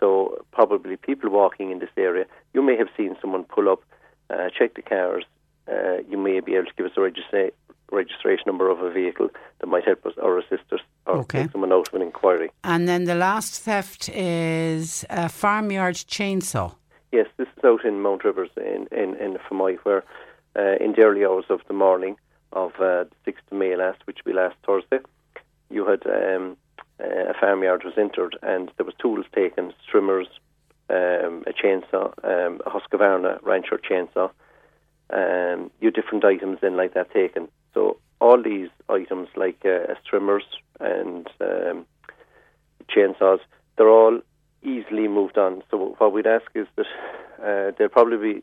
So 0.00 0.42
probably 0.50 0.96
people 0.96 1.28
walking 1.28 1.70
in 1.72 1.78
this 1.80 1.90
area, 1.98 2.24
you 2.54 2.62
may 2.62 2.74
have 2.78 2.88
seen 2.96 3.16
someone 3.20 3.44
pull 3.44 3.68
up, 3.68 3.82
uh, 4.30 4.48
check 4.58 4.72
the 4.76 4.82
cars. 4.82 5.24
Uh, 5.70 5.98
you 6.08 6.16
may 6.16 6.40
be 6.40 6.54
able 6.54 6.64
to 6.64 6.74
give 6.78 6.86
us 6.86 6.92
a 6.96 7.00
registra- 7.00 7.52
registration 7.92 8.44
number 8.46 8.70
of 8.70 8.80
a 8.80 8.90
vehicle 8.90 9.28
that 9.58 9.66
might 9.66 9.84
help 9.84 10.06
us 10.06 10.14
or 10.22 10.38
assist 10.38 10.72
us 10.72 10.80
or 11.06 11.16
Okay. 11.18 11.42
take 11.42 11.52
someone 11.52 11.70
out 11.70 11.88
of 11.88 11.92
an 11.92 12.00
inquiry. 12.00 12.50
And 12.64 12.88
then 12.88 13.04
the 13.04 13.14
last 13.14 13.60
theft 13.60 14.08
is 14.08 15.04
a 15.10 15.28
farmyard 15.28 15.96
chainsaw. 15.96 16.76
Yes, 17.14 17.28
this 17.36 17.46
is 17.56 17.62
out 17.62 17.84
in 17.84 18.02
Mount 18.02 18.24
Rivers 18.24 18.50
in 18.56 18.88
in, 18.90 19.14
in 19.14 19.38
Fermoy, 19.48 19.76
where 19.84 20.02
uh, 20.56 20.74
in 20.84 20.94
the 20.94 21.02
early 21.02 21.24
hours 21.24 21.44
of 21.48 21.60
the 21.68 21.72
morning 21.72 22.16
of 22.52 22.72
uh, 22.80 23.04
the 23.04 23.16
6th 23.24 23.52
of 23.52 23.56
May 23.56 23.76
last, 23.76 24.00
which 24.04 24.18
will 24.24 24.32
be 24.32 24.36
last 24.36 24.56
Thursday, 24.66 24.98
you 25.70 25.86
had 25.86 26.04
um, 26.08 26.56
uh, 26.98 27.30
a 27.30 27.34
farmyard 27.40 27.84
was 27.84 27.94
entered 27.96 28.36
and 28.42 28.68
there 28.76 28.84
was 28.84 28.96
tools 29.00 29.26
taken, 29.32 29.72
trimmers, 29.88 30.26
um, 30.90 31.44
a 31.46 31.52
chainsaw, 31.52 32.06
um, 32.24 32.60
a 32.66 32.70
Husqvarna 32.70 33.40
rancher 33.44 33.78
chainsaw, 33.78 34.28
um, 35.10 35.70
you 35.80 35.92
different 35.92 36.24
items 36.24 36.58
in 36.64 36.76
like 36.76 36.94
that 36.94 37.12
taken. 37.12 37.46
So 37.74 37.96
all 38.20 38.42
these 38.42 38.70
items 38.88 39.28
like 39.36 39.64
uh, 39.64 39.94
trimmers 40.04 40.46
and 40.80 41.28
um, 41.40 41.86
chainsaws, 42.88 43.38
they're 43.76 43.88
all 43.88 44.20
easily 44.64 45.08
moved 45.08 45.38
on. 45.38 45.62
So 45.70 45.94
what 45.98 46.12
we'd 46.12 46.26
ask 46.26 46.46
is 46.54 46.66
that 46.76 46.86
uh, 47.42 47.72
they'll 47.76 47.88
probably 47.88 48.32
be 48.32 48.42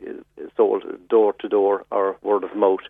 sold 0.55 0.83
door 1.09 1.33
to 1.39 1.49
door 1.49 1.85
or 1.91 2.17
word 2.21 2.43
of 2.43 2.55
mouth. 2.55 2.81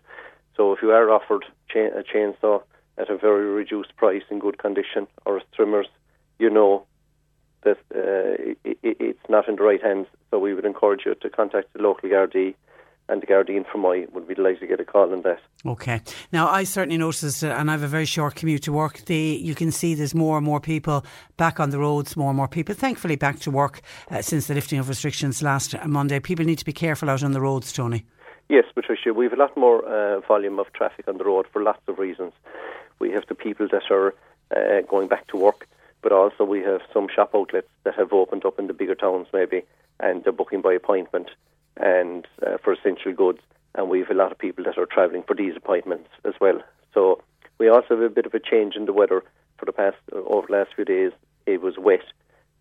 So 0.56 0.72
if 0.72 0.82
you 0.82 0.90
are 0.90 1.10
offered 1.10 1.44
chain, 1.68 1.90
a 1.96 2.02
chainsaw 2.02 2.62
at 2.98 3.10
a 3.10 3.16
very 3.16 3.46
reduced 3.46 3.96
price 3.96 4.22
in 4.30 4.38
good 4.38 4.58
condition 4.58 5.06
or 5.24 5.40
trimmers, 5.54 5.86
you 6.38 6.50
know 6.50 6.84
that 7.64 7.78
uh, 7.94 8.52
it, 8.64 8.78
it, 8.82 8.96
it's 9.00 9.28
not 9.28 9.48
in 9.48 9.56
the 9.56 9.62
right 9.62 9.82
hands. 9.82 10.06
So 10.30 10.38
we 10.38 10.52
would 10.54 10.66
encourage 10.66 11.02
you 11.06 11.14
to 11.14 11.30
contact 11.30 11.72
the 11.72 11.82
local 11.82 12.08
Gardaí 12.08 12.54
and 13.08 13.22
the 13.22 13.26
Gardaí 13.26 13.56
in 13.56 13.64
Fermoy 13.64 14.10
would 14.12 14.26
be 14.26 14.34
delighted 14.34 14.60
to 14.60 14.66
get 14.66 14.80
a 14.80 14.84
call 14.84 15.12
on 15.12 15.22
that. 15.22 15.40
Okay. 15.66 16.00
Now, 16.32 16.48
I 16.48 16.64
certainly 16.64 16.98
noticed, 16.98 17.44
uh, 17.44 17.48
and 17.48 17.70
I 17.70 17.72
have 17.74 17.82
a 17.82 17.88
very 17.88 18.04
short 18.04 18.34
commute 18.34 18.62
to 18.64 18.72
work. 18.72 19.04
The, 19.06 19.16
you 19.16 19.54
can 19.54 19.70
see 19.70 19.94
there's 19.94 20.14
more 20.14 20.36
and 20.36 20.46
more 20.46 20.60
people 20.60 21.04
back 21.36 21.60
on 21.60 21.70
the 21.70 21.78
roads, 21.78 22.16
more 22.16 22.30
and 22.30 22.36
more 22.36 22.48
people, 22.48 22.74
thankfully, 22.74 23.16
back 23.16 23.38
to 23.40 23.50
work 23.50 23.82
uh, 24.10 24.22
since 24.22 24.46
the 24.46 24.54
lifting 24.54 24.78
of 24.78 24.88
restrictions 24.88 25.42
last 25.42 25.74
Monday. 25.86 26.20
People 26.20 26.44
need 26.44 26.58
to 26.58 26.64
be 26.64 26.72
careful 26.72 27.10
out 27.10 27.22
on 27.22 27.32
the 27.32 27.40
roads, 27.40 27.72
Tony. 27.72 28.06
Yes, 28.48 28.64
Patricia, 28.74 29.14
we 29.14 29.24
have 29.24 29.32
a 29.32 29.36
lot 29.36 29.56
more 29.56 29.84
uh, 29.84 30.20
volume 30.20 30.58
of 30.58 30.72
traffic 30.72 31.08
on 31.08 31.18
the 31.18 31.24
road 31.24 31.46
for 31.52 31.62
lots 31.62 31.82
of 31.88 31.98
reasons. 31.98 32.32
We 32.98 33.10
have 33.12 33.24
the 33.28 33.34
people 33.34 33.68
that 33.68 33.90
are 33.90 34.14
uh, 34.54 34.82
going 34.88 35.08
back 35.08 35.26
to 35.28 35.36
work, 35.36 35.68
but 36.02 36.12
also 36.12 36.44
we 36.44 36.60
have 36.60 36.80
some 36.92 37.08
shop 37.08 37.30
outlets 37.34 37.68
that 37.84 37.94
have 37.94 38.12
opened 38.12 38.44
up 38.44 38.58
in 38.58 38.66
the 38.66 38.74
bigger 38.74 38.94
towns 38.94 39.26
maybe, 39.32 39.62
and 40.00 40.22
they're 40.22 40.32
booking 40.32 40.60
by 40.60 40.72
appointment 40.72 41.30
and 41.76 42.26
uh, 42.46 42.58
for 42.62 42.72
essential 42.72 43.12
goods. 43.12 43.40
And 43.74 43.88
we 43.88 44.00
have 44.00 44.10
a 44.10 44.14
lot 44.14 44.32
of 44.32 44.38
people 44.38 44.64
that 44.64 44.78
are 44.78 44.86
travelling 44.86 45.22
for 45.22 45.34
these 45.34 45.56
appointments 45.56 46.10
as 46.24 46.34
well. 46.40 46.60
So 46.92 47.22
we 47.58 47.68
also 47.68 47.88
have 47.90 48.00
a 48.00 48.10
bit 48.10 48.26
of 48.26 48.34
a 48.34 48.40
change 48.40 48.74
in 48.76 48.84
the 48.84 48.92
weather 48.92 49.22
for 49.56 49.66
the 49.66 49.72
past 49.72 49.96
over 50.12 50.46
the 50.46 50.52
last 50.52 50.74
few 50.74 50.84
days. 50.84 51.12
It 51.46 51.62
was 51.62 51.78
wet. 51.78 52.02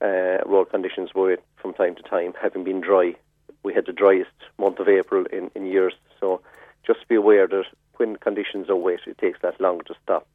Uh, 0.02 0.38
road 0.46 0.70
conditions 0.70 1.14
were 1.14 1.30
wet 1.30 1.44
from 1.58 1.74
time 1.74 1.96
to 1.96 2.04
time, 2.04 2.34
having 2.42 2.64
been 2.64 2.82
dry. 2.82 3.16
We 3.64 3.74
had 3.74 3.86
the 3.86 3.94
driest 3.94 4.32
month 4.58 4.80
of 4.80 4.88
April 4.88 5.26
in, 5.32 5.52
in 5.54 5.66
years. 5.66 5.94
So 6.20 6.42
just 6.86 7.08
be 7.08 7.16
aware 7.16 7.48
that 7.48 7.66
when 7.98 8.16
conditions 8.16 8.70
are 8.70 8.76
wet, 8.76 9.02
it 9.06 9.18
takes 9.18 9.40
that 9.42 9.60
long 9.60 9.82
to 9.88 9.96
stop. 10.04 10.28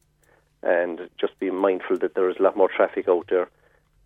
And 0.63 1.09
just 1.19 1.37
be 1.39 1.49
mindful 1.49 1.97
that 1.99 2.15
there 2.15 2.29
is 2.29 2.37
a 2.39 2.43
lot 2.43 2.57
more 2.57 2.69
traffic 2.69 3.07
out 3.07 3.27
there. 3.29 3.49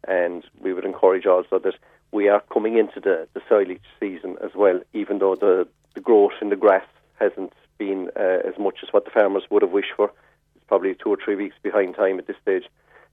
And 0.08 0.44
we 0.60 0.74
would 0.74 0.86
encourage 0.86 1.26
also 1.26 1.60
that 1.60 1.76
we 2.12 2.28
are 2.28 2.44
coming 2.52 2.78
into 2.78 3.00
the, 3.00 3.28
the 3.34 3.42
silage 3.48 3.82
season 4.00 4.38
as 4.44 4.52
well, 4.56 4.80
even 4.94 5.20
though 5.20 5.36
the, 5.36 5.68
the 5.96 6.02
growth 6.02 6.34
in 6.42 6.50
the 6.50 6.56
grass 6.56 6.86
hasn't 7.20 7.54
been 7.78 8.10
uh, 8.16 8.40
as 8.48 8.58
much 8.60 8.80
as 8.84 8.90
what 8.92 9.06
the 9.06 9.12
farmers 9.12 9.44
would 9.50 9.62
have 9.62 9.72
wished 9.72 9.94
for. 9.96 10.12
It's 10.56 10.66
probably 10.68 10.96
two 10.96 11.10
or 11.10 11.18
three 11.24 11.36
weeks 11.36 11.56
behind 11.64 11.96
time 11.96 12.20
at 12.20 12.28
this 12.28 12.36
stage. 12.42 12.66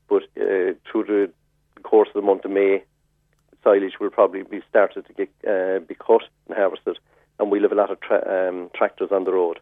But 0.08 0.24
uh, 0.40 0.74
through 0.90 1.04
the 1.04 1.30
course 1.82 2.08
of 2.08 2.14
the 2.14 2.26
month 2.26 2.44
of 2.44 2.50
May, 2.50 2.82
silage 3.62 4.00
will 4.00 4.10
probably 4.10 4.42
be 4.42 4.60
started 4.68 5.06
to 5.06 5.12
get 5.12 5.30
uh, 5.48 5.80
be 5.80 5.94
cut 5.94 6.22
and 6.46 6.56
harvested, 6.56 6.98
and 7.38 7.50
we'll 7.50 7.62
have 7.62 7.72
a 7.72 7.76
lot 7.76 7.90
of 7.90 8.00
tra- 8.00 8.48
um, 8.48 8.70
tractors 8.74 9.10
on 9.12 9.24
the 9.24 9.32
road. 9.32 9.60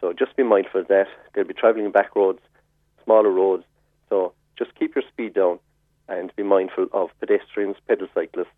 So 0.00 0.12
just 0.12 0.36
be 0.36 0.42
mindful 0.42 0.82
of 0.82 0.88
that. 0.88 1.06
They'll 1.32 1.44
be 1.44 1.54
travelling 1.54 1.90
back 1.90 2.14
roads, 2.14 2.40
smaller 3.04 3.30
roads. 3.30 3.64
So 4.10 4.32
just 4.58 4.74
keep 4.74 4.94
your 4.94 5.04
speed 5.08 5.34
down 5.34 5.58
and 6.08 6.34
be 6.36 6.42
mindful 6.42 6.86
of 6.92 7.10
pedestrians, 7.20 7.76
pedal 7.88 8.08
cyclists, 8.14 8.48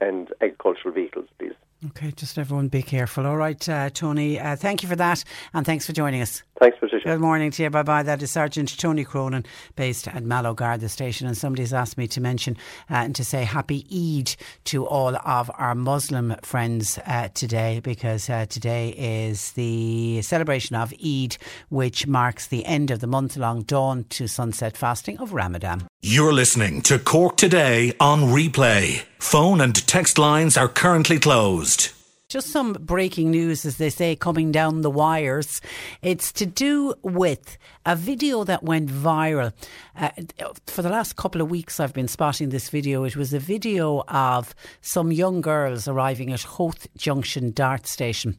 and 0.00 0.32
agricultural 0.40 0.94
vehicles, 0.94 1.28
please. 1.38 1.54
Okay, 1.86 2.10
just 2.10 2.38
everyone 2.38 2.68
be 2.68 2.82
careful. 2.82 3.26
All 3.26 3.36
right, 3.36 3.68
uh, 3.68 3.90
Tony, 3.90 4.40
uh, 4.40 4.56
thank 4.56 4.82
you 4.82 4.88
for 4.88 4.96
that 4.96 5.22
and 5.54 5.64
thanks 5.64 5.86
for 5.86 5.92
joining 5.92 6.22
us. 6.22 6.42
Thanks, 6.60 6.76
Patricia. 6.80 7.08
Good 7.08 7.20
morning 7.20 7.52
to 7.52 7.62
you. 7.62 7.70
Bye 7.70 7.84
bye. 7.84 8.02
That 8.02 8.20
is 8.20 8.32
Sergeant 8.32 8.76
Tony 8.78 9.04
Cronin, 9.04 9.44
based 9.76 10.08
at 10.08 10.24
Mallow 10.24 10.54
the 10.54 10.88
Station. 10.88 11.28
And 11.28 11.36
somebody's 11.36 11.72
asked 11.72 11.96
me 11.96 12.08
to 12.08 12.20
mention 12.20 12.56
uh, 12.90 12.94
and 12.94 13.14
to 13.14 13.24
say 13.24 13.44
happy 13.44 13.86
Eid 13.92 14.34
to 14.64 14.84
all 14.86 15.16
of 15.16 15.50
our 15.56 15.74
Muslim 15.74 16.34
friends 16.42 16.98
uh, 17.06 17.28
today, 17.32 17.80
because 17.82 18.28
uh, 18.28 18.46
today 18.46 18.88
is 18.90 19.52
the 19.52 20.20
celebration 20.22 20.74
of 20.74 20.92
Eid, 21.04 21.36
which 21.68 22.06
marks 22.06 22.48
the 22.48 22.64
end 22.66 22.90
of 22.90 22.98
the 23.00 23.06
month 23.06 23.36
long 23.36 23.62
dawn 23.62 24.04
to 24.10 24.26
sunset 24.26 24.76
fasting 24.76 25.18
of 25.18 25.32
Ramadan. 25.32 25.86
You're 26.02 26.32
listening 26.32 26.82
to 26.82 26.98
Cork 26.98 27.36
Today 27.36 27.92
on 28.00 28.22
replay. 28.22 29.04
Phone 29.18 29.60
and 29.60 29.86
text 29.86 30.18
lines 30.18 30.56
are 30.56 30.68
currently 30.68 31.20
closed. 31.20 31.92
Just 32.28 32.50
some 32.50 32.74
breaking 32.74 33.30
news, 33.30 33.64
as 33.64 33.78
they 33.78 33.88
say, 33.88 34.14
coming 34.14 34.52
down 34.52 34.82
the 34.82 34.90
wires. 34.90 35.62
It's 36.02 36.30
to 36.32 36.44
do 36.44 36.92
with 37.00 37.56
a 37.86 37.96
video 37.96 38.44
that 38.44 38.62
went 38.62 38.90
viral. 38.90 39.54
Uh, 39.96 40.10
for 40.66 40.82
the 40.82 40.90
last 40.90 41.16
couple 41.16 41.40
of 41.40 41.48
weeks, 41.48 41.80
I've 41.80 41.94
been 41.94 42.06
spotting 42.06 42.50
this 42.50 42.68
video. 42.68 43.04
It 43.04 43.16
was 43.16 43.32
a 43.32 43.38
video 43.38 44.04
of 44.08 44.54
some 44.82 45.10
young 45.10 45.40
girls 45.40 45.88
arriving 45.88 46.30
at 46.30 46.42
Howth 46.42 46.86
Junction 46.98 47.50
Dart 47.50 47.86
Station. 47.86 48.36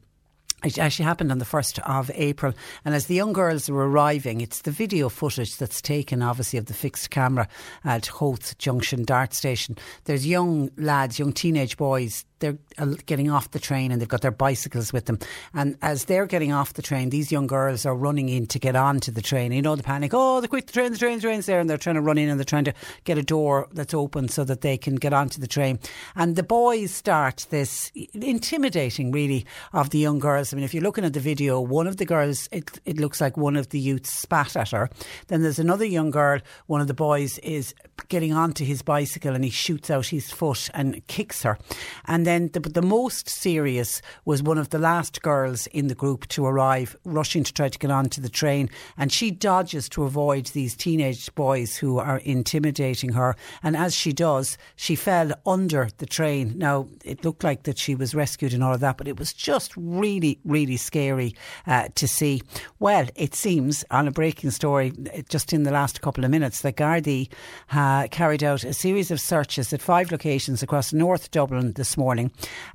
It 0.64 0.78
actually 0.78 1.06
happened 1.06 1.32
on 1.32 1.40
the 1.40 1.46
1st 1.46 1.80
of 1.80 2.12
April. 2.14 2.54
And 2.86 2.94
as 2.94 3.08
the 3.08 3.16
young 3.16 3.34
girls 3.34 3.72
were 3.72 3.90
arriving, 3.90 4.42
it's 4.42 4.62
the 4.62 4.72
video 4.72 5.10
footage 5.10 5.58
that's 5.58 5.82
taken, 5.82 6.22
obviously, 6.22 6.60
of 6.60 6.68
the 6.68 6.76
fixed 6.76 7.10
camera 7.10 7.48
at 7.84 8.06
Howth 8.06 8.56
Junction 8.60 9.04
Dart 9.04 9.34
Station. 9.34 9.80
There's 10.04 10.28
young 10.28 10.70
lads, 10.78 11.18
young 11.18 11.34
teenage 11.34 11.76
boys. 11.76 12.24
They're 12.40 12.58
uh, 12.78 12.96
getting 13.06 13.30
off 13.30 13.52
the 13.52 13.60
train 13.60 13.92
and 13.92 14.02
they've 14.02 14.08
got 14.08 14.22
their 14.22 14.32
bicycles 14.32 14.94
with 14.94 15.06
them. 15.06 15.20
And 15.54 15.78
as 15.82 16.06
they're 16.06 16.26
getting 16.26 16.52
off 16.52 16.74
the 16.74 16.82
train, 16.82 17.10
these 17.10 17.32
young 17.32 17.48
girls 17.48 17.86
are 17.86 17.96
running 17.96 18.30
in 18.30 18.48
to 18.48 18.60
get 18.60 18.76
onto 18.76 19.12
the 19.12 19.22
train. 19.22 19.52
You 19.52 19.62
know, 19.62 19.76
the 19.76 19.84
panic, 19.84 20.12
oh, 20.14 20.42
the 20.42 20.48
quick, 20.48 20.68
the 20.68 20.74
train, 20.74 20.92
the 20.92 20.98
train, 20.98 21.18
the 21.18 21.22
train's 21.22 21.46
there. 21.46 21.60
And 21.60 21.70
they're 21.70 21.78
trying 21.78 21.96
to 21.96 22.02
run 22.02 22.18
in 22.18 22.30
and 22.30 22.40
they're 22.40 22.46
trying 22.46 22.66
to 22.66 22.74
get 23.04 23.18
a 23.18 23.24
door 23.24 23.68
that's 23.74 23.94
open 23.94 24.28
so 24.30 24.44
that 24.44 24.62
they 24.62 24.78
can 24.78 24.96
get 24.96 25.14
onto 25.14 25.40
the 25.40 25.48
train. 25.48 25.80
And 26.16 26.36
the 26.36 26.44
boys 26.44 26.94
start 26.94 27.46
this 27.50 27.92
intimidating, 28.14 29.12
really, 29.12 29.46
of 29.74 29.90
the 29.90 30.00
young 30.00 30.20
girls. 30.20 30.54
I 30.54 30.56
mean, 30.56 30.66
if 30.66 30.74
you're 30.74 30.84
looking 30.84 31.06
at 31.06 31.14
the 31.14 31.20
video, 31.20 31.60
one 31.60 31.88
of 31.88 31.98
the 31.98 32.06
girls, 32.06 32.48
it, 32.52 32.80
it 32.86 32.98
looks 32.98 33.22
like 33.22 33.38
one 33.38 33.56
of 33.56 33.70
the 33.70 33.80
youths 33.80 34.12
spat 34.12 34.56
at 34.56 34.72
her. 34.72 34.90
Then 35.28 35.42
there's 35.42 35.60
another 35.60 35.86
young 35.86 36.12
girl, 36.12 36.40
one 36.68 36.82
of 36.82 36.88
the 36.88 36.94
boys 36.94 37.38
is 37.40 37.74
getting 38.08 38.34
onto 38.34 38.64
his 38.64 38.82
bicycle 38.82 39.36
and 39.36 39.44
he 39.44 39.50
shoots 39.50 39.90
out 39.90 40.08
his 40.08 40.32
foot 40.32 40.70
and 40.74 41.06
kicks 41.08 41.44
her. 41.44 41.58
And 42.06 42.26
then 42.30 42.50
the, 42.54 42.60
the 42.60 42.82
most 42.82 43.28
serious 43.28 44.02
was 44.24 44.44
one 44.44 44.58
of 44.58 44.70
the 44.70 44.78
last 44.78 45.22
girls 45.22 45.68
in 45.68 45.88
the 45.88 45.96
group 45.96 46.28
to 46.28 46.46
arrive, 46.46 46.96
rushing 47.04 47.44
to 47.44 47.54
try 47.54 47.70
to 47.70 47.80
get 47.80 47.90
onto 47.90 48.22
the 48.22 48.30
train. 48.30 48.70
And 48.98 49.12
she 49.12 49.32
dodges 49.32 49.90
to 49.90 50.04
avoid 50.04 50.46
these 50.48 50.76
teenage 50.76 51.34
boys 51.36 51.76
who 51.76 51.98
are 51.98 52.20
intimidating 52.20 53.14
her. 53.14 53.36
And 53.64 53.76
as 53.76 53.96
she 53.96 54.14
does, 54.14 54.58
she 54.76 54.96
fell 54.96 55.32
under 55.46 55.90
the 55.98 56.06
train. 56.06 56.54
Now, 56.58 56.88
it 57.04 57.26
looked 57.26 57.44
like 57.44 57.64
that 57.64 57.78
she 57.78 57.96
was 57.96 58.14
rescued 58.14 58.54
and 58.54 58.64
all 58.64 58.74
of 58.74 58.80
that, 58.82 58.98
but 58.98 59.08
it 59.08 59.18
was 59.18 59.34
just 59.34 59.74
really, 59.76 60.40
really, 60.46 60.78
scary 60.78 61.36
uh, 61.66 61.88
to 61.96 62.08
see. 62.08 62.42
Well, 62.80 63.08
it 63.16 63.34
seems 63.34 63.84
on 63.90 64.08
a 64.08 64.12
breaking 64.12 64.52
story 64.52 64.94
just 65.30 65.54
in 65.54 65.64
the 65.64 65.72
last 65.72 66.02
couple 66.02 66.24
of 66.24 66.32
minutes 66.32 66.62
that 66.62 66.76
Gardaí 66.76 67.30
uh, 67.72 68.08
carried 68.10 68.44
out 68.44 68.64
a 68.64 68.74
series 68.74 69.10
of 69.10 69.20
searches 69.20 69.74
at 69.74 69.82
five 69.82 70.12
locations 70.12 70.62
across 70.62 70.94
North 70.94 71.32
Dublin 71.32 71.74
this 71.74 71.98
morning, 71.98 72.19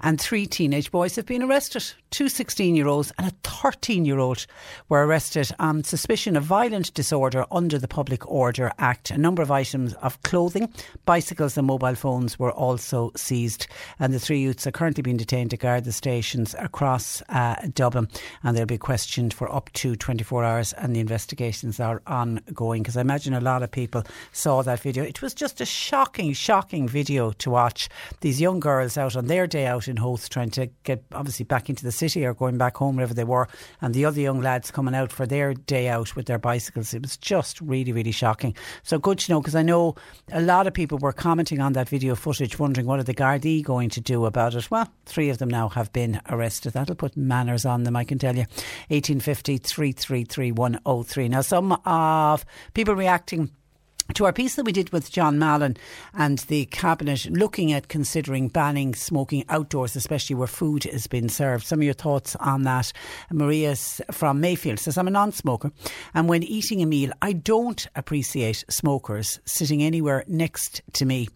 and 0.00 0.20
three 0.20 0.46
teenage 0.46 0.90
boys 0.90 1.16
have 1.16 1.26
been 1.26 1.42
arrested. 1.42 1.92
Two 2.10 2.28
16 2.28 2.76
year 2.76 2.86
olds 2.86 3.12
and 3.18 3.26
a 3.26 3.32
13 3.64 4.04
year 4.04 4.18
old 4.18 4.46
were 4.88 5.04
arrested 5.04 5.50
on 5.58 5.82
suspicion 5.82 6.36
of 6.36 6.44
violent 6.44 6.94
disorder 6.94 7.44
under 7.50 7.78
the 7.78 7.88
Public 7.88 8.30
Order 8.30 8.70
Act. 8.78 9.10
A 9.10 9.18
number 9.18 9.42
of 9.42 9.50
items 9.50 9.94
of 9.94 10.22
clothing, 10.22 10.72
bicycles, 11.06 11.56
and 11.56 11.66
mobile 11.66 11.94
phones 11.96 12.38
were 12.38 12.52
also 12.52 13.10
seized. 13.16 13.66
And 13.98 14.12
the 14.12 14.20
three 14.20 14.38
youths 14.40 14.66
are 14.66 14.70
currently 14.70 15.02
being 15.02 15.16
detained 15.16 15.52
at 15.54 15.84
the 15.84 15.92
stations 15.92 16.54
across 16.58 17.22
uh, 17.30 17.56
Dublin, 17.74 18.08
and 18.42 18.56
they'll 18.56 18.66
be 18.66 18.78
questioned 18.78 19.34
for 19.34 19.52
up 19.52 19.72
to 19.72 19.96
24 19.96 20.44
hours. 20.44 20.72
And 20.74 20.94
the 20.94 21.00
investigations 21.00 21.80
are 21.80 22.02
ongoing 22.06 22.82
because 22.82 22.96
I 22.96 23.00
imagine 23.00 23.34
a 23.34 23.40
lot 23.40 23.62
of 23.62 23.70
people 23.70 24.04
saw 24.30 24.62
that 24.62 24.80
video. 24.80 25.02
It 25.02 25.22
was 25.22 25.34
just 25.34 25.60
a 25.60 25.66
shocking, 25.66 26.32
shocking 26.32 26.86
video 26.86 27.32
to 27.32 27.50
watch. 27.50 27.88
These 28.20 28.40
young 28.40 28.60
girls 28.60 28.96
out 28.96 29.16
on 29.16 29.26
their 29.26 29.33
day 29.46 29.66
out 29.66 29.88
in 29.88 29.96
Howth 29.96 30.30
trying 30.30 30.50
to 30.50 30.68
get 30.84 31.04
obviously 31.12 31.44
back 31.44 31.68
into 31.68 31.84
the 31.84 31.92
city 31.92 32.14
city 32.14 32.24
or 32.24 32.34
going 32.34 32.58
back 32.58 32.76
home, 32.76 32.96
wherever 32.96 33.14
they 33.14 33.24
were, 33.24 33.48
and 33.80 33.94
the 33.94 34.04
other 34.04 34.20
young 34.20 34.40
lads 34.40 34.70
coming 34.70 34.94
out 34.94 35.10
for 35.10 35.26
their 35.26 35.54
day 35.54 35.88
out 35.88 36.14
with 36.14 36.26
their 36.26 36.38
bicycles. 36.38 36.94
It 36.94 37.02
was 37.02 37.16
just 37.16 37.60
really, 37.60 37.92
really 37.92 38.12
shocking. 38.12 38.54
So 38.82 38.98
good 38.98 39.18
to 39.20 39.32
know 39.32 39.40
because 39.40 39.54
I 39.54 39.62
know 39.62 39.94
a 40.32 40.42
lot 40.42 40.66
of 40.66 40.74
people 40.74 40.98
were 40.98 41.12
commenting 41.12 41.60
on 41.60 41.72
that 41.72 41.88
video 41.88 42.14
footage, 42.14 42.58
wondering 42.58 42.86
what 42.86 43.00
are 43.00 43.04
the 43.04 43.14
Gardaí 43.14 43.62
going 43.62 43.90
to 43.90 44.00
do 44.00 44.26
about 44.26 44.54
it. 44.54 44.70
Well, 44.70 44.90
three 45.06 45.30
of 45.30 45.38
them 45.38 45.48
now 45.48 45.68
have 45.70 45.92
been 45.92 46.20
arrested. 46.28 46.74
That'll 46.74 46.94
put 46.94 47.16
manners 47.16 47.64
on 47.64 47.84
them, 47.84 47.96
I 47.96 48.04
can 48.04 48.18
tell 48.18 48.34
you. 48.34 48.44
1850 48.88 49.58
333 49.58 50.52
103. 50.52 51.28
Now, 51.28 51.40
some 51.40 51.72
of 51.84 52.44
people 52.74 52.94
reacting 52.94 53.50
to 54.12 54.26
our 54.26 54.32
piece 54.32 54.54
that 54.56 54.66
we 54.66 54.72
did 54.72 54.90
with 54.90 55.10
John 55.10 55.38
Mallon 55.38 55.76
and 56.12 56.38
the 56.40 56.66
Cabinet 56.66 57.26
looking 57.30 57.72
at 57.72 57.88
considering 57.88 58.48
banning 58.48 58.94
smoking 58.94 59.44
outdoors, 59.48 59.96
especially 59.96 60.36
where 60.36 60.46
food 60.46 60.84
is 60.84 61.06
being 61.06 61.30
served. 61.30 61.66
Some 61.66 61.80
of 61.80 61.84
your 61.84 61.94
thoughts 61.94 62.36
on 62.36 62.64
that. 62.64 62.92
Maria 63.32 63.74
from 63.74 64.40
Mayfield 64.40 64.78
says, 64.78 64.98
I'm 64.98 65.08
a 65.08 65.10
non 65.10 65.32
smoker, 65.32 65.72
and 66.12 66.28
when 66.28 66.42
eating 66.42 66.82
a 66.82 66.86
meal, 66.86 67.12
I 67.22 67.32
don't 67.32 67.86
appreciate 67.96 68.64
smokers 68.68 69.40
sitting 69.46 69.82
anywhere 69.82 70.24
next 70.28 70.82
to 70.94 71.06
me. 71.06 71.28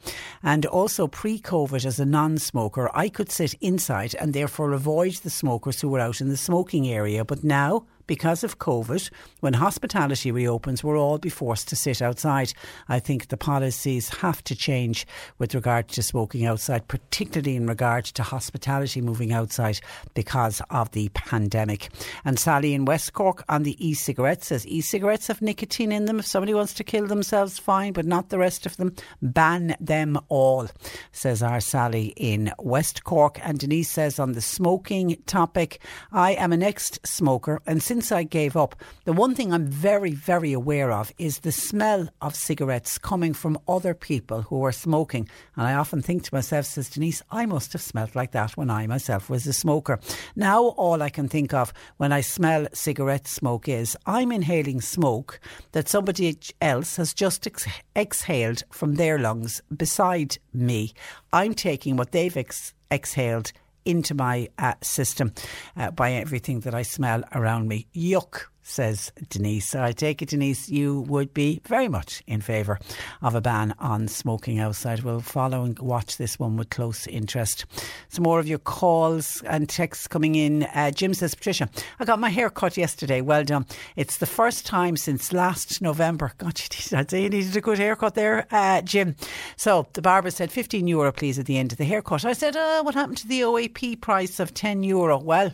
And 0.43 0.67
also, 0.67 1.09
pre 1.09 1.41
COVID, 1.41 1.87
as 1.87 1.99
a 1.99 2.05
non 2.05 2.37
smoker, 2.39 2.91
I 2.95 3.09
could 3.09 3.33
sit 3.33 3.55
inside 3.61 4.15
and 4.17 4.35
therefore 4.35 4.73
avoid 4.73 5.15
the 5.15 5.31
smokers 5.31 5.81
who 5.81 5.89
were 5.89 6.01
out 6.01 6.21
in 6.21 6.29
the 6.29 6.37
smoking 6.37 6.87
area. 6.89 7.25
But 7.25 7.45
now, 7.45 7.87
because 8.09 8.43
of 8.43 8.59
COVID, 8.59 9.11
when 9.41 9.53
hospitality 9.53 10.33
reopens, 10.33 10.83
we'll 10.83 10.97
all 10.97 11.19
be 11.19 11.29
forced 11.29 11.69
to 11.69 11.77
sit 11.77 12.03
outside. 12.03 12.53
I 12.89 12.99
think 12.99 13.29
the 13.29 13.37
policies 13.37 14.09
have 14.09 14.43
to 14.45 14.57
change 14.57 15.07
with 15.39 15.55
regard 15.55 15.89
to 15.89 16.03
smoking 16.03 16.45
outside, 16.47 16.89
particularly 16.89 17.55
in 17.55 17.69
regard 17.69 18.07
to 18.07 18.25
hospitality 18.25 19.01
moving 19.01 19.33
outside 19.33 19.79
because 20.15 20.61
of 20.71 20.91
the 20.93 21.11
pandemic. 21.11 21.91
And 22.25 22.39
Sally 22.39 22.75
in 22.75 22.87
West 22.87 23.13
Cork 23.13 23.45
on 23.49 23.63
the 23.63 23.77
e 23.87 23.95
cigarettes 23.95 24.49
says 24.49 24.67
e 24.67 24.81
cigarettes 24.81 25.29
have 25.29 25.43
nicotine 25.43 25.93
in 25.93 26.07
them. 26.07 26.19
If 26.19 26.27
somebody 26.27 26.55
wants 26.55 26.73
to 26.75 26.85
kill 26.85 27.07
themselves, 27.07 27.59
fine, 27.59 27.93
but 27.93 28.07
not 28.07 28.31
the 28.31 28.39
rest 28.39 28.65
of 28.65 28.79
them. 28.79 28.95
Ban 29.21 29.77
them 29.79 30.19
all, 30.29 30.69
says 31.13 31.43
our 31.43 31.61
Sally 31.61 32.15
in 32.17 32.53
West 32.59 33.05
Cork. 33.05 33.39
And 33.43 33.59
Denise 33.59 33.91
says 33.91 34.19
on 34.19 34.33
the 34.33 34.41
smoking 34.41 35.23
topic, 35.27 35.81
I 36.11 36.33
am 36.33 36.55
an 36.55 36.63
ex 36.63 36.99
smoker 37.05 37.61
and 37.67 37.83
since 37.83 37.98
since 37.99 38.13
I 38.13 38.23
gave 38.23 38.57
up, 38.57 38.77
the 39.07 39.13
one 39.13 39.35
thing 39.35 39.53
I'm 39.53 39.67
very, 39.67 40.13
very 40.13 40.53
aware 40.53 40.93
of 40.93 41.13
is 41.19 41.41
the 41.41 41.51
smell 41.51 42.09
of 42.23 42.37
cigarettes 42.37 42.97
coming 42.97 43.35
from 43.35 43.59
other 43.67 43.93
people 43.93 44.43
who 44.43 44.65
are 44.65 44.71
smoking. 44.71 45.29
And 45.57 45.67
I 45.67 45.75
often 45.75 46.01
think 46.01 46.23
to 46.23 46.33
myself, 46.33 46.67
says 46.67 46.91
Denise, 46.91 47.25
I 47.33 47.45
must 47.45 47.73
have 47.73 47.83
smelled 47.83 48.15
like 48.15 48.31
that 48.31 48.57
when 48.57 48.71
I 48.71 48.87
myself 48.87 49.29
was 49.29 49.49
a 49.49 49.53
smoker. 49.53 49.99
Now, 50.37 50.67
all 50.77 51.03
I 51.03 51.09
can 51.09 51.27
think 51.27 51.53
of 51.53 51.73
when 51.97 52.13
I 52.13 52.21
smell 52.21 52.69
cigarette 52.73 53.27
smoke 53.27 53.69
is 53.69 53.97
I'm 54.07 54.31
inhaling 54.31 54.81
smoke 54.81 55.41
that 55.73 55.89
somebody 55.89 56.39
else 56.61 56.95
has 56.99 57.13
just 57.13 57.49
ex- 57.49 57.67
exhaled 57.97 58.63
from 58.71 58.95
their 58.95 59.19
lungs 59.19 59.61
beside 59.77 60.39
me. 60.55 60.93
I'm 61.33 61.53
taking 61.53 61.97
what 61.97 62.13
they've 62.13 62.37
ex- 62.37 62.75
exhaled 62.93 63.51
into 63.89 64.15
my 64.15 64.49
uh, 64.59 64.75
system 64.83 65.33
uh, 65.77 65.91
by 65.91 66.13
everything 66.13 66.61
that 66.61 66.75
I 66.75 66.83
smell 66.83 67.25
around 67.33 67.69
me. 67.69 67.87
Yuck 67.97 68.49
says 68.69 69.13
Denise. 69.31 69.75
I 69.75 69.93
take 69.93 70.23
it, 70.23 70.29
Denise, 70.29 70.69
you 70.69 71.01
would 71.03 71.33
be 71.33 71.61
very 71.67 71.89
much 71.89 72.23
in 72.27 72.41
favour 72.41 72.79
of 73.23 73.35
a 73.35 73.41
ban 73.41 73.75
on 73.79 74.09
smoking 74.09 74.59
outside. 74.59 75.01
We'll 75.01 75.21
follow 75.21 75.65
and 75.65 75.79
watch 75.79 76.17
this 76.17 76.39
one 76.39 76.57
with 76.57 76.71
close 76.71 77.07
interest. 77.07 77.65
Some 78.09 78.25
more 78.25 78.39
of 78.39 78.47
your 78.47 78.59
calls 78.59 79.43
and 79.47 79.69
texts 79.69 80.07
coming 80.07 80.35
in. 80.35 80.65
Uh, 80.75 80.91
Jim 80.91 81.15
says, 81.15 81.35
Patricia, 81.35 81.69
I 81.99 82.05
got 82.05 82.19
my 82.19 82.31
hair 82.31 82.51
cut 82.51 82.77
yesterday. 82.77 83.21
Well 83.21 83.45
done. 83.45 83.67
It's 83.97 84.19
the 84.19 84.27
first 84.27 84.67
time 84.67 84.97
since 84.97 85.33
last 85.33 85.81
November. 85.81 86.33
God, 86.39 86.61
I'd 86.93 87.11
say 87.11 87.23
you 87.23 87.31
needed 87.31 87.57
a 87.57 87.61
good 87.61 87.79
haircut 87.79 88.15
there, 88.15 88.47
uh, 88.51 88.83
Jim. 88.83 89.17
So 89.57 89.87
the 89.95 90.03
barber 90.03 90.31
said, 90.31 90.53
15 90.53 90.87
euro, 90.87 91.13
please, 91.13 91.39
at 91.39 91.47
the 91.47 91.59
end 91.59 91.73
of 91.73 91.79
the 91.79 91.85
haircut. 91.85 92.25
I 92.25 92.33
said, 92.33 92.57
uh, 92.57 92.83
what 92.83 92.95
happened 92.95 93.19
to 93.19 93.29
the 93.29 93.41
OAP 93.41 94.01
price 94.01 94.41
of 94.41 94.55
10 94.55 94.83
euro? 94.83 95.19
Well, 95.19 95.53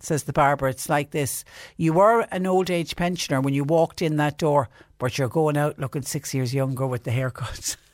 says 0.00 0.24
the 0.24 0.32
barber. 0.32 0.68
It's 0.68 0.88
like 0.88 1.10
this. 1.10 1.44
You 1.76 1.92
were 1.92 2.22
an 2.30 2.46
old 2.46 2.70
age 2.70 2.96
pensioner 2.96 3.40
when 3.40 3.54
you 3.54 3.64
walked 3.64 4.02
in 4.02 4.16
that 4.16 4.38
door, 4.38 4.68
but 4.98 5.18
you're 5.18 5.28
going 5.28 5.56
out 5.56 5.78
looking 5.78 6.02
six 6.02 6.34
years 6.34 6.54
younger 6.54 6.86
with 6.86 7.04
the 7.04 7.10
haircuts. 7.10 7.76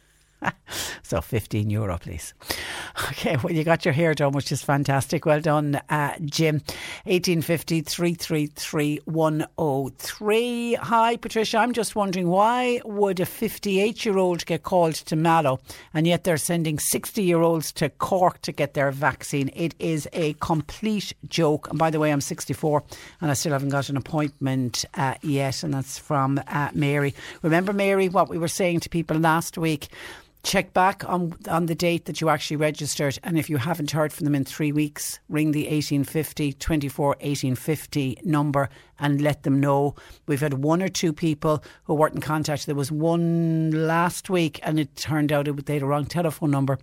so 1.02 1.20
15 1.20 1.70
euro, 1.70 1.98
please. 1.98 2.34
Okay, 3.10 3.36
well, 3.36 3.52
you 3.52 3.64
got 3.64 3.84
your 3.84 3.94
hair 3.94 4.14
done, 4.14 4.32
which 4.32 4.52
is 4.52 4.62
fantastic. 4.62 5.26
Well 5.26 5.40
done, 5.40 5.80
uh, 5.88 6.14
Jim. 6.24 6.56
1850 7.04 7.82
333 7.82 9.00
103. 9.04 10.74
Hi, 10.74 11.16
Patricia. 11.16 11.58
I'm 11.58 11.72
just 11.72 11.96
wondering 11.96 12.28
why 12.28 12.80
would 12.84 13.20
a 13.20 13.26
58 13.26 14.04
year 14.04 14.18
old 14.18 14.44
get 14.46 14.62
called 14.62 14.94
to 14.94 15.16
Mallow 15.16 15.60
and 15.94 16.06
yet 16.06 16.24
they're 16.24 16.36
sending 16.36 16.78
60 16.78 17.22
year 17.22 17.40
olds 17.40 17.72
to 17.72 17.88
Cork 17.88 18.40
to 18.42 18.52
get 18.52 18.74
their 18.74 18.90
vaccine? 18.90 19.50
It 19.54 19.74
is 19.78 20.08
a 20.12 20.34
complete 20.34 21.12
joke. 21.28 21.68
And 21.70 21.78
by 21.78 21.90
the 21.90 21.98
way, 21.98 22.12
I'm 22.12 22.20
64 22.20 22.82
and 23.20 23.30
I 23.30 23.34
still 23.34 23.52
haven't 23.52 23.70
got 23.70 23.88
an 23.88 23.96
appointment 23.96 24.84
uh, 24.94 25.14
yet. 25.22 25.62
And 25.62 25.74
that's 25.74 25.98
from 25.98 26.40
uh, 26.46 26.70
Mary. 26.74 27.14
Remember, 27.42 27.72
Mary, 27.72 28.08
what 28.08 28.28
we 28.28 28.38
were 28.38 28.48
saying 28.48 28.80
to 28.80 28.88
people 28.88 29.18
last 29.18 29.58
week? 29.58 29.88
Check 30.42 30.72
back 30.72 31.08
on 31.08 31.34
on 31.48 31.66
the 31.66 31.74
date 31.74 32.06
that 32.06 32.20
you 32.20 32.28
actually 32.28 32.56
registered 32.56 33.18
and 33.22 33.38
if 33.38 33.48
you 33.48 33.56
haven't 33.58 33.92
heard 33.92 34.12
from 34.12 34.24
them 34.24 34.34
in 34.34 34.44
three 34.44 34.72
weeks 34.72 35.20
ring 35.28 35.52
the 35.52 35.62
1850 35.62 36.52
24 36.54 37.06
1850 37.08 38.18
number 38.24 38.68
and 39.02 39.20
let 39.20 39.42
them 39.42 39.60
know. 39.60 39.94
We've 40.26 40.40
had 40.40 40.54
one 40.54 40.80
or 40.80 40.88
two 40.88 41.12
people 41.12 41.62
who 41.84 41.94
weren't 41.94 42.14
in 42.14 42.20
contact. 42.20 42.66
There 42.66 42.74
was 42.74 42.92
one 42.92 43.72
last 43.72 44.30
week 44.30 44.60
and 44.62 44.78
it 44.78 44.94
turned 44.96 45.32
out 45.32 45.48
it, 45.48 45.66
they 45.66 45.74
had 45.74 45.82
a 45.82 45.86
wrong 45.86 46.06
telephone 46.06 46.52
number 46.52 46.78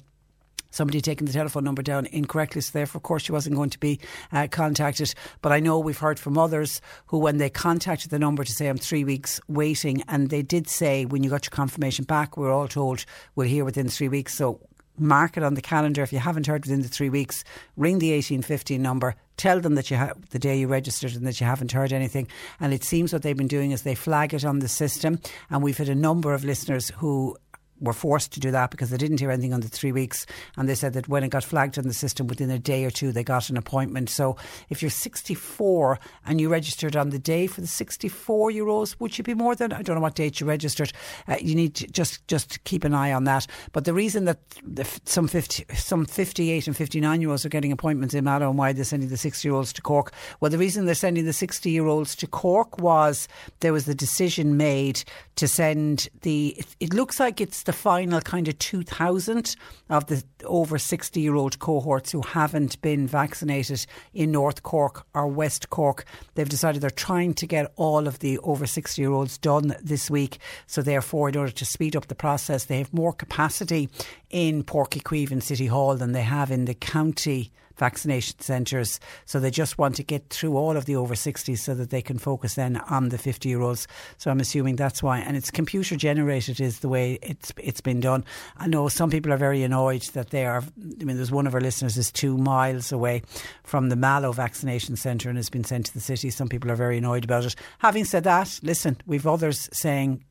somebody 0.72 1.02
taking 1.02 1.26
the 1.26 1.34
telephone 1.34 1.64
number 1.64 1.82
down 1.82 2.06
incorrectly. 2.08 2.62
So 2.62 2.72
therefore, 2.74 3.00
of 3.00 3.04
course, 3.04 3.24
she 3.24 3.32
wasn't 3.32 3.56
going 3.56 3.70
to 3.72 3.80
be 3.80 4.00
uh, 4.32 4.48
contacted. 4.50 5.14
But 5.42 5.52
I 5.52 5.60
know 5.60 5.80
we've 5.80 5.98
heard 5.98 6.20
from 6.20 6.38
others 6.38 6.82
who, 7.08 7.18
when 7.20 7.38
they 7.38 7.50
contacted 7.50 8.12
the 8.12 8.20
number 8.20 8.44
to 8.44 8.52
say 8.52 8.68
I'm 8.68 8.78
three 8.78 9.04
weeks 9.04 9.40
waiting, 9.48 10.04
and 10.08 10.30
they 10.30 10.42
did 10.42 10.68
say 10.68 11.06
when 11.06 11.24
you 11.24 11.30
got 11.30 11.46
your 11.46 11.52
confirmation 11.52 12.06
back, 12.06 12.38
we 12.38 12.44
we're 12.44 12.54
all 12.54 12.68
told 12.68 13.06
we'll 13.36 13.48
hear 13.48 13.66
within 13.66 13.90
three 13.90 14.10
weeks. 14.10 14.36
So 14.36 14.60
mark 15.00 15.38
it 15.38 15.44
on 15.44 15.54
the 15.54 15.62
calendar. 15.62 16.04
If 16.04 16.14
you 16.14 16.20
haven't 16.20 16.48
heard 16.48 16.66
within 16.66 16.82
the 16.82 16.88
three 16.88 17.10
weeks, 17.10 17.44
ring 17.78 18.00
the 18.00 18.12
1815 18.12 18.82
number. 18.82 19.16
Tell 19.38 19.60
them 19.60 19.76
that 19.76 19.90
you 19.90 19.98
have 19.98 20.30
the 20.30 20.40
day 20.40 20.60
you 20.60 20.68
registered 20.68 21.16
and 21.16 21.26
that 21.26 21.40
you 21.40 21.46
haven't 21.46 21.72
heard 21.72 21.94
anything. 21.94 22.28
And 22.60 22.74
it 22.74 22.84
seems 22.84 23.14
what 23.14 23.22
they've 23.22 23.38
been 23.38 23.48
doing 23.48 23.72
is 23.72 23.84
they 23.84 23.96
flag 23.96 24.34
it 24.34 24.44
on 24.44 24.60
the 24.60 24.68
system. 24.68 25.20
And 25.50 25.64
we've 25.64 25.78
had 25.78 25.90
a 25.90 25.96
number 25.96 26.34
of 26.34 26.44
listeners 26.44 26.92
who 26.98 27.38
were 27.80 27.94
forced 27.94 28.32
to 28.34 28.40
do 28.40 28.52
that 28.52 28.72
because 28.72 28.90
they 28.90 28.98
didn't 28.98 29.20
hear 29.20 29.32
anything 29.32 29.54
on 29.54 29.62
the 29.62 29.68
three 29.68 29.92
weeks. 29.92 30.26
And 30.58 30.68
they 30.68 30.76
said 30.76 30.94
that 30.94 31.08
when 31.08 31.24
it 31.24 31.30
got 31.30 31.44
flagged 31.44 31.78
in 31.78 31.88
the 31.88 31.94
system 31.94 32.28
within 32.28 32.50
a 32.50 32.60
day 32.60 32.86
or 32.86 32.92
two, 32.92 33.12
they 33.12 33.24
got 33.24 33.50
an 33.50 33.58
appointment. 33.58 34.10
So 34.10 34.36
if 34.70 34.82
you're 34.82 34.92
64 34.92 36.00
and 36.26 36.42
you 36.42 36.50
registered 36.50 36.96
on 36.96 37.10
the 37.10 37.20
day 37.20 37.48
for 37.48 37.62
the 37.62 37.68
64 37.68 38.52
year 38.52 38.68
olds, 38.68 39.00
would 39.00 39.18
you 39.18 39.24
be 39.24 39.34
more 39.34 39.56
than, 39.56 39.74
I 39.74 39.82
don't 39.82 39.96
know 39.96 40.02
what 40.02 40.16
date 40.16 40.40
you 40.40 40.48
registered. 40.48 40.92
Uh, 41.28 41.38
you 41.42 41.56
need 41.56 41.76
to 41.76 41.88
just, 41.88 42.28
just 42.28 42.64
keep 42.64 42.84
an 42.84 42.94
eye 42.94 43.14
on 43.14 43.24
that. 43.26 43.48
But 43.72 43.86
the 43.86 43.94
reason 43.94 44.26
that 44.26 44.40
the, 44.64 44.86
some 45.06 45.28
50, 45.28 45.66
some 45.76 46.06
58 46.06 46.68
and 46.68 46.76
59 46.76 47.22
year 47.22 47.30
olds 47.30 47.46
are 47.46 47.50
getting 47.50 47.72
appointments 47.72 48.14
in 48.14 48.24
Mallow 48.24 48.50
and 48.50 48.58
why 48.58 48.74
they're 48.74 48.84
sending 48.84 49.10
the 49.10 49.18
60 49.18 49.48
year 49.48 49.56
olds 49.56 49.74
to 49.74 49.82
Cork, 49.82 50.14
well, 50.40 50.52
the 50.52 50.58
reason 50.58 50.86
they're 50.86 50.96
sending 50.96 51.26
the 51.26 51.34
60 51.34 51.70
year 51.70 51.86
olds 51.86 52.16
to 52.16 52.28
Cork 52.28 52.80
was 52.80 53.28
there 53.62 53.74
was 53.74 53.86
the 53.86 53.96
decision 53.96 54.58
made 54.58 55.04
to 55.36 55.48
send 55.48 56.10
the, 56.22 56.56
it, 56.58 56.76
it 56.80 56.94
looks 56.94 57.20
like 57.20 57.40
it's 57.40 57.64
the 57.70 57.74
final 57.74 58.20
kind 58.20 58.48
of 58.48 58.58
2,000 58.58 59.56
of 59.92 60.08
the 60.08 60.24
over 60.44 60.80
60 60.80 61.22
year 61.22 61.36
old 61.36 61.60
cohorts 61.60 62.12
who 62.12 62.24
haven't 62.24 62.82
been 62.82 63.06
vaccinated 63.06 63.86
in 64.12 64.32
North 64.32 64.64
Cork 64.64 65.06
or 65.14 65.28
West 65.28 65.70
Cork. 65.70 66.06
They've 66.34 66.50
decided 66.50 66.82
they're 66.82 66.90
trying 66.90 67.36
to 67.36 67.46
get 67.46 67.72
all 67.76 68.08
of 68.08 68.18
the 68.18 68.40
over 68.40 68.66
60 68.66 69.00
year 69.00 69.12
olds 69.12 69.38
done 69.38 69.76
this 69.84 70.10
week. 70.10 70.40
So, 70.66 70.82
therefore, 70.82 71.30
in 71.30 71.38
order 71.38 71.52
to 71.52 71.64
speed 71.64 71.96
up 71.96 72.08
the 72.08 72.16
process, 72.16 72.66
they 72.66 72.80
have 72.80 72.92
more 72.92 73.14
capacity 73.14 73.88
in 74.32 74.64
Uí 74.64 75.04
Chaoimh 75.04 75.44
City 75.44 75.68
Hall 75.68 75.96
than 75.96 76.14
they 76.14 76.24
have 76.24 76.50
in 76.50 76.66
the 76.66 76.74
county 76.74 77.52
vaccination 77.80 78.40
centres. 78.40 79.00
So 79.26 79.40
they 79.40 79.50
just 79.50 79.78
want 79.78 79.96
to 79.96 80.04
get 80.04 80.30
through 80.30 80.56
all 80.56 80.78
of 80.78 80.86
the 80.86 80.96
over 80.96 81.16
60s 81.16 81.58
so 81.58 81.74
that 81.74 81.90
they 81.90 82.02
can 82.02 82.20
focus 82.20 82.56
then 82.56 82.78
on 82.78 83.10
the 83.10 83.18
50 83.18 83.50
year 83.50 83.62
olds. 83.62 83.88
So 84.18 84.30
I'm 84.30 84.40
assuming 84.40 84.76
that's 84.76 85.02
why. 85.02 85.20
And 85.20 85.36
it's 85.36 85.50
computer 85.50 85.96
generated 85.96 86.60
is 86.60 86.80
the 86.80 86.90
way 86.90 87.18
it's 87.22 87.52
it's 87.58 87.82
been 87.82 88.02
done. 88.02 88.24
I 88.58 88.68
know 88.68 88.88
some 88.90 89.10
people 89.10 89.34
are 89.34 89.38
very 89.38 89.64
annoyed 89.64 90.04
that 90.14 90.30
they 90.30 90.46
are. 90.46 90.62
I 91.00 91.04
mean, 91.04 91.16
there's 91.16 91.32
one 91.32 91.48
of 91.48 91.56
our 91.56 91.62
listeners 91.62 91.98
is 91.98 92.12
two 92.12 92.38
miles 92.38 92.92
away 92.92 93.24
from 93.64 93.90
the 93.90 93.96
Mallow 93.96 94.32
vaccination 94.32 94.96
centre 94.96 95.30
and 95.30 95.38
has 95.38 95.50
been 95.50 95.64
sent 95.64 95.88
to 95.88 95.94
the 95.94 96.00
city. 96.00 96.30
Some 96.30 96.50
people 96.50 96.70
are 96.70 96.76
very 96.76 96.98
annoyed 96.98 97.24
about 97.24 97.46
it. 97.46 97.56
Having 97.80 98.06
said 98.06 98.26
that, 98.26 98.60
listen, 98.62 98.98
we've 99.06 99.26
others 99.26 99.70
saying 99.72 100.24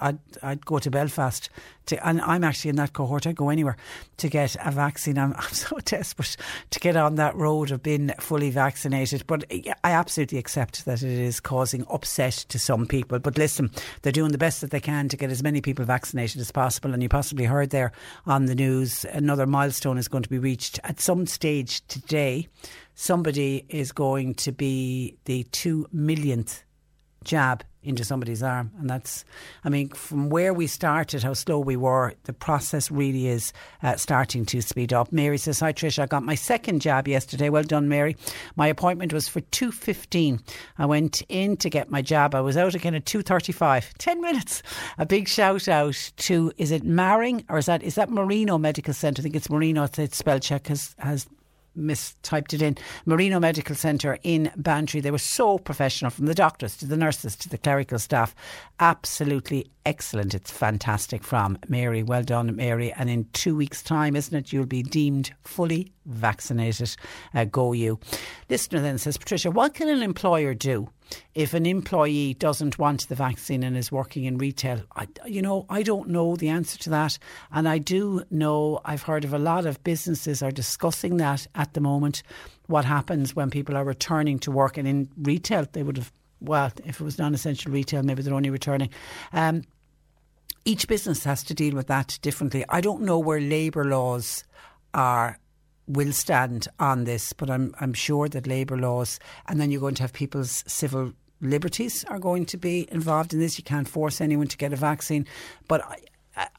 I'd, 0.00 0.18
I'd 0.42 0.64
go 0.66 0.78
to 0.78 0.90
Belfast 0.90 1.48
to, 1.86 2.06
and 2.06 2.20
I'm 2.20 2.44
actually 2.44 2.70
in 2.70 2.76
that 2.76 2.92
cohort. 2.92 3.26
I'd 3.26 3.36
go 3.36 3.48
anywhere 3.48 3.76
to 4.18 4.28
get 4.28 4.56
a 4.64 4.70
vaccine. 4.70 5.18
I'm, 5.18 5.34
I'm 5.36 5.52
so 5.52 5.78
desperate 5.78 6.36
to 6.70 6.80
get 6.80 6.96
on 6.96 7.14
that 7.16 7.34
road 7.36 7.70
of 7.70 7.82
being 7.82 8.10
fully 8.18 8.50
vaccinated. 8.50 9.26
But 9.26 9.44
I 9.50 9.90
absolutely 9.90 10.38
accept 10.38 10.84
that 10.84 11.02
it 11.02 11.18
is 11.18 11.40
causing 11.40 11.84
upset 11.90 12.34
to 12.48 12.58
some 12.58 12.86
people. 12.86 13.18
But 13.18 13.38
listen, 13.38 13.70
they're 14.02 14.12
doing 14.12 14.32
the 14.32 14.38
best 14.38 14.60
that 14.60 14.70
they 14.70 14.80
can 14.80 15.08
to 15.08 15.16
get 15.16 15.30
as 15.30 15.42
many 15.42 15.60
people 15.60 15.84
vaccinated 15.84 16.40
as 16.40 16.50
possible. 16.50 16.92
And 16.92 17.02
you 17.02 17.08
possibly 17.08 17.44
heard 17.44 17.70
there 17.70 17.92
on 18.26 18.46
the 18.46 18.54
news 18.54 19.04
another 19.06 19.46
milestone 19.46 19.98
is 19.98 20.08
going 20.08 20.22
to 20.22 20.28
be 20.28 20.38
reached 20.38 20.80
at 20.84 21.00
some 21.00 21.26
stage 21.26 21.86
today. 21.86 22.48
Somebody 22.94 23.64
is 23.68 23.92
going 23.92 24.34
to 24.36 24.52
be 24.52 25.16
the 25.24 25.44
two 25.44 25.86
millionth 25.92 26.64
jab 27.26 27.64
into 27.82 28.04
somebody's 28.04 28.42
arm. 28.42 28.72
And 28.80 28.90
that's, 28.90 29.24
I 29.64 29.68
mean, 29.68 29.90
from 29.90 30.28
where 30.28 30.52
we 30.52 30.66
started, 30.66 31.22
how 31.22 31.34
slow 31.34 31.58
we 31.58 31.76
were, 31.76 32.14
the 32.24 32.32
process 32.32 32.90
really 32.90 33.28
is 33.28 33.52
uh, 33.82 33.96
starting 33.96 34.44
to 34.46 34.60
speed 34.60 34.92
up. 34.92 35.12
Mary 35.12 35.38
says, 35.38 35.60
Hi 35.60 35.72
Trish, 35.72 35.98
I 35.98 36.06
got 36.06 36.24
my 36.24 36.34
second 36.34 36.80
jab 36.80 37.06
yesterday. 37.06 37.48
Well 37.48 37.62
done, 37.62 37.88
Mary. 37.88 38.16
My 38.56 38.66
appointment 38.66 39.12
was 39.12 39.28
for 39.28 39.40
2.15. 39.40 40.40
I 40.78 40.86
went 40.86 41.22
in 41.28 41.56
to 41.58 41.70
get 41.70 41.90
my 41.90 42.02
jab. 42.02 42.34
I 42.34 42.40
was 42.40 42.56
out 42.56 42.74
again 42.74 42.94
at 42.94 43.04
2.35. 43.04 43.92
10 43.98 44.20
minutes. 44.20 44.62
A 44.98 45.06
big 45.06 45.28
shout 45.28 45.68
out 45.68 46.10
to, 46.16 46.52
is 46.56 46.72
it 46.72 46.84
Maring 46.84 47.44
or 47.48 47.58
is 47.58 47.66
that, 47.66 47.82
is 47.82 47.94
that 47.94 48.10
Marino 48.10 48.58
Medical 48.58 48.94
Centre? 48.94 49.20
I 49.20 49.22
think 49.22 49.36
it's 49.36 49.50
Marino. 49.50 49.88
It's 49.96 50.16
spell 50.16 50.40
check 50.40 50.66
has, 50.68 50.94
has 50.98 51.26
mistyped 51.76 52.52
it 52.52 52.62
in. 52.62 52.76
Marino 53.04 53.38
Medical 53.38 53.74
Centre 53.74 54.18
in 54.22 54.50
Bantry. 54.56 55.00
They 55.00 55.10
were 55.10 55.18
so 55.18 55.58
professional 55.58 56.10
from 56.10 56.26
the 56.26 56.34
doctors 56.34 56.76
to 56.78 56.86
the 56.86 56.96
nurses 56.96 57.36
to 57.36 57.48
the 57.48 57.58
clerical 57.58 57.98
staff. 57.98 58.34
Absolutely 58.80 59.70
excellent. 59.86 60.34
It's 60.34 60.50
fantastic 60.50 61.22
from 61.22 61.58
Mary. 61.68 62.02
Well 62.02 62.24
done, 62.24 62.56
Mary. 62.56 62.92
And 62.92 63.08
in 63.08 63.28
two 63.32 63.56
weeks' 63.56 63.84
time, 63.84 64.16
isn't 64.16 64.36
it, 64.36 64.52
you'll 64.52 64.66
be 64.66 64.82
deemed 64.82 65.32
fully 65.44 65.92
vaccinated. 66.06 66.94
Uh, 67.32 67.44
go 67.44 67.72
you. 67.72 68.00
Listener 68.50 68.80
then 68.80 68.98
says, 68.98 69.16
Patricia, 69.16 69.48
what 69.50 69.74
can 69.74 69.88
an 69.88 70.02
employer 70.02 70.54
do 70.54 70.90
if 71.36 71.54
an 71.54 71.66
employee 71.66 72.34
doesn't 72.34 72.80
want 72.80 73.08
the 73.08 73.14
vaccine 73.14 73.62
and 73.62 73.76
is 73.76 73.92
working 73.92 74.24
in 74.24 74.38
retail? 74.38 74.82
I, 74.96 75.06
you 75.24 75.40
know, 75.40 75.66
I 75.70 75.84
don't 75.84 76.08
know 76.08 76.34
the 76.34 76.48
answer 76.48 76.76
to 76.80 76.90
that. 76.90 77.16
And 77.52 77.68
I 77.68 77.78
do 77.78 78.24
know, 78.28 78.80
I've 78.84 79.02
heard 79.02 79.24
of 79.24 79.32
a 79.32 79.38
lot 79.38 79.66
of 79.66 79.82
businesses 79.84 80.42
are 80.42 80.50
discussing 80.50 81.16
that 81.18 81.46
at 81.54 81.74
the 81.74 81.80
moment. 81.80 82.24
What 82.66 82.84
happens 82.84 83.36
when 83.36 83.50
people 83.50 83.76
are 83.76 83.84
returning 83.84 84.40
to 84.40 84.50
work 84.50 84.76
and 84.76 84.88
in 84.88 85.08
retail, 85.16 85.64
they 85.72 85.84
would 85.84 85.96
have, 85.96 86.12
well, 86.40 86.72
if 86.84 87.00
it 87.00 87.04
was 87.04 87.18
non 87.18 87.34
essential 87.34 87.70
retail, 87.70 88.02
maybe 88.02 88.22
they're 88.22 88.34
only 88.34 88.50
returning. 88.50 88.90
Um, 89.32 89.62
each 90.66 90.88
business 90.88 91.24
has 91.24 91.42
to 91.44 91.54
deal 91.54 91.74
with 91.74 91.86
that 91.86 92.18
differently. 92.20 92.64
I 92.68 92.80
don't 92.80 93.02
know 93.02 93.18
where 93.18 93.40
labour 93.40 93.84
laws 93.84 94.44
are 94.92 95.38
will 95.86 96.12
stand 96.12 96.66
on 96.80 97.04
this, 97.04 97.32
but 97.32 97.48
I'm 97.48 97.74
I'm 97.80 97.94
sure 97.94 98.28
that 98.28 98.46
labour 98.46 98.76
laws 98.76 99.20
and 99.46 99.60
then 99.60 99.70
you're 99.70 99.80
going 99.80 99.94
to 99.94 100.02
have 100.02 100.12
people's 100.12 100.64
civil 100.66 101.12
liberties 101.40 102.04
are 102.08 102.18
going 102.18 102.44
to 102.46 102.56
be 102.56 102.88
involved 102.90 103.32
in 103.32 103.40
this. 103.40 103.56
You 103.56 103.64
can't 103.64 103.88
force 103.88 104.20
anyone 104.20 104.48
to 104.48 104.56
get 104.58 104.74
a 104.74 104.76
vaccine, 104.76 105.26
but. 105.68 105.82
I, 105.82 105.96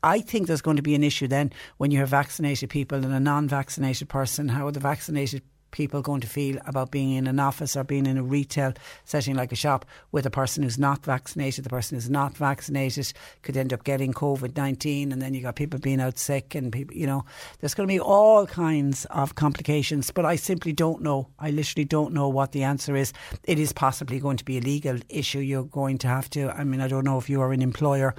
I 0.02 0.22
think 0.22 0.48
there's 0.48 0.64
going 0.64 0.78
to 0.78 0.82
be 0.82 0.96
an 0.96 1.04
issue 1.04 1.28
then 1.28 1.52
when 1.78 1.92
you 1.92 2.00
have 2.00 2.10
vaccinated 2.10 2.72
people 2.72 2.98
and 2.98 3.14
a 3.14 3.20
non-vaccinated 3.20 4.10
person. 4.10 4.48
How 4.48 4.66
are 4.66 4.72
the 4.72 4.80
vaccinated 4.80 5.44
people 5.72 6.02
going 6.02 6.22
to 6.22 6.28
feel 6.28 6.58
about 6.66 6.92
being 6.92 7.12
in 7.12 7.28
an 7.28 7.40
office 7.40 7.76
or 7.76 7.84
being 7.84 8.06
in 8.06 8.18
a 8.18 8.24
retail 8.24 8.74
setting 9.04 9.36
like 9.36 9.52
a 9.52 9.56
shop 9.56 9.86
with 10.12 10.26
a 10.26 10.30
person 10.30 10.64
who's 10.64 10.78
not 10.80 11.04
vaccinated. 11.06 11.66
The 11.66 11.70
person 11.70 11.96
who's 11.96 12.10
not 12.10 12.36
vaccinated 12.38 13.14
could 13.42 13.58
end 13.58 13.74
up 13.74 13.84
getting 13.84 14.14
COVID 14.14 14.56
19, 14.56 15.12
and 15.12 15.22
then 15.22 15.34
you 15.34 15.42
got 15.42 15.56
people 15.56 15.80
being 15.80 16.02
out 16.02 16.18
sick, 16.18 16.56
and 16.56 16.72
people, 16.72 16.96
you 16.96 17.08
know, 17.08 17.26
there's 17.60 17.74
going 17.74 17.88
to 17.88 17.94
be 17.94 18.00
all 18.00 18.46
kinds 18.46 19.06
of 19.06 19.36
complications. 19.36 20.12
But 20.12 20.26
I 20.26 20.36
simply 20.36 20.74
don't 20.74 21.02
know. 21.02 21.30
I 21.40 21.52
literally 21.52 21.86
don't 21.86 22.14
know 22.14 22.28
what 22.28 22.52
the 22.52 22.64
answer 22.64 22.96
is. 22.96 23.14
It 23.44 23.60
is 23.60 23.74
possibly 23.74 24.20
going 24.20 24.38
to 24.38 24.46
be 24.46 24.58
a 24.58 24.62
legal 24.62 24.98
issue. 25.10 25.40
You're 25.40 25.64
going 25.64 25.98
to 26.00 26.08
have 26.08 26.30
to, 26.32 26.50
I 26.50 26.64
mean, 26.64 26.82
I 26.82 26.88
don't 26.88 27.04
know 27.04 27.18
if 27.18 27.30
you 27.30 27.42
are 27.42 27.54
an 27.54 27.62
employer 27.62 28.16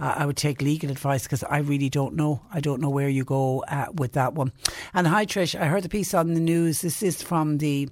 uh, 0.00 0.14
I 0.16 0.26
would 0.26 0.36
take 0.36 0.62
legal 0.62 0.90
advice 0.90 1.24
because 1.24 1.44
I 1.44 1.58
really 1.58 1.90
don't 1.90 2.14
know. 2.14 2.40
I 2.52 2.60
don't 2.60 2.80
know 2.80 2.90
where 2.90 3.08
you 3.08 3.24
go 3.24 3.62
uh, 3.68 3.86
with 3.94 4.12
that 4.12 4.34
one. 4.34 4.52
And 4.94 5.06
hi, 5.06 5.26
Trish. 5.26 5.58
I 5.58 5.66
heard 5.66 5.82
the 5.82 5.88
piece 5.88 6.14
on 6.14 6.34
the 6.34 6.40
news. 6.40 6.80
This 6.80 7.02
is 7.02 7.22
from 7.22 7.58
the 7.58 7.88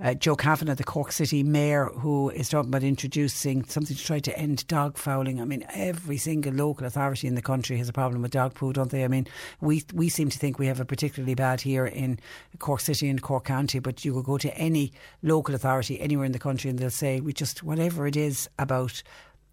uh, 0.00 0.14
Joe 0.14 0.34
Kavanagh, 0.34 0.74
the 0.74 0.84
Cork 0.84 1.12
City 1.12 1.42
Mayor, 1.42 1.86
who 1.86 2.30
is 2.30 2.48
talking 2.48 2.70
about 2.70 2.82
introducing 2.82 3.64
something 3.64 3.96
to 3.96 4.04
try 4.04 4.18
to 4.20 4.36
end 4.36 4.66
dog 4.66 4.96
fouling. 4.96 5.40
I 5.40 5.44
mean, 5.44 5.64
every 5.74 6.16
single 6.16 6.52
local 6.52 6.86
authority 6.86 7.28
in 7.28 7.34
the 7.36 7.42
country 7.42 7.76
has 7.78 7.88
a 7.88 7.92
problem 7.92 8.22
with 8.22 8.32
dog 8.32 8.54
poo, 8.54 8.72
don't 8.72 8.90
they? 8.90 9.04
I 9.04 9.08
mean, 9.08 9.26
we 9.60 9.84
we 9.94 10.08
seem 10.08 10.28
to 10.30 10.38
think 10.38 10.58
we 10.58 10.66
have 10.66 10.80
a 10.80 10.84
particularly 10.84 11.34
bad 11.34 11.60
here 11.60 11.86
in 11.86 12.18
Cork 12.58 12.80
City 12.80 13.08
and 13.08 13.22
Cork 13.22 13.44
County, 13.44 13.78
but 13.78 14.04
you 14.04 14.12
will 14.12 14.22
go 14.22 14.38
to 14.38 14.56
any 14.56 14.92
local 15.22 15.54
authority 15.54 16.00
anywhere 16.00 16.26
in 16.26 16.32
the 16.32 16.38
country 16.38 16.70
and 16.70 16.78
they'll 16.78 16.90
say, 16.90 17.20
we 17.20 17.32
just, 17.32 17.62
whatever 17.62 18.06
it 18.06 18.16
is 18.16 18.48
about 18.58 19.02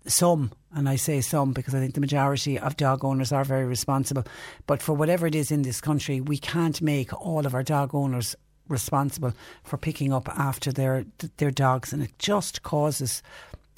some, 0.06 0.52
and 0.74 0.88
I 0.88 0.96
say 0.96 1.22
some 1.22 1.54
because 1.54 1.76
I 1.76 1.80
think 1.80 1.94
the 1.94 2.02
majority 2.02 2.58
of 2.58 2.78
dog 2.78 3.04
owners 3.04 3.32
are 3.32 3.44
very 3.44 3.66
responsible. 3.66 4.24
But 4.68 4.82
for 4.82 4.94
whatever 4.94 5.28
it 5.28 5.36
is 5.36 5.52
in 5.52 5.64
this 5.64 5.82
country, 5.82 6.22
we 6.22 6.38
can't 6.38 6.82
make 6.82 7.14
all 7.14 7.46
of 7.46 7.54
our 7.54 7.64
dog 7.64 7.94
owners 7.94 8.36
responsible 8.68 9.34
for 9.64 9.78
picking 9.78 10.14
up 10.14 10.30
after 10.30 10.72
their 10.72 11.06
their 11.38 11.52
dogs, 11.52 11.92
and 11.92 12.04
it 12.04 12.18
just 12.20 12.64
causes 12.64 13.22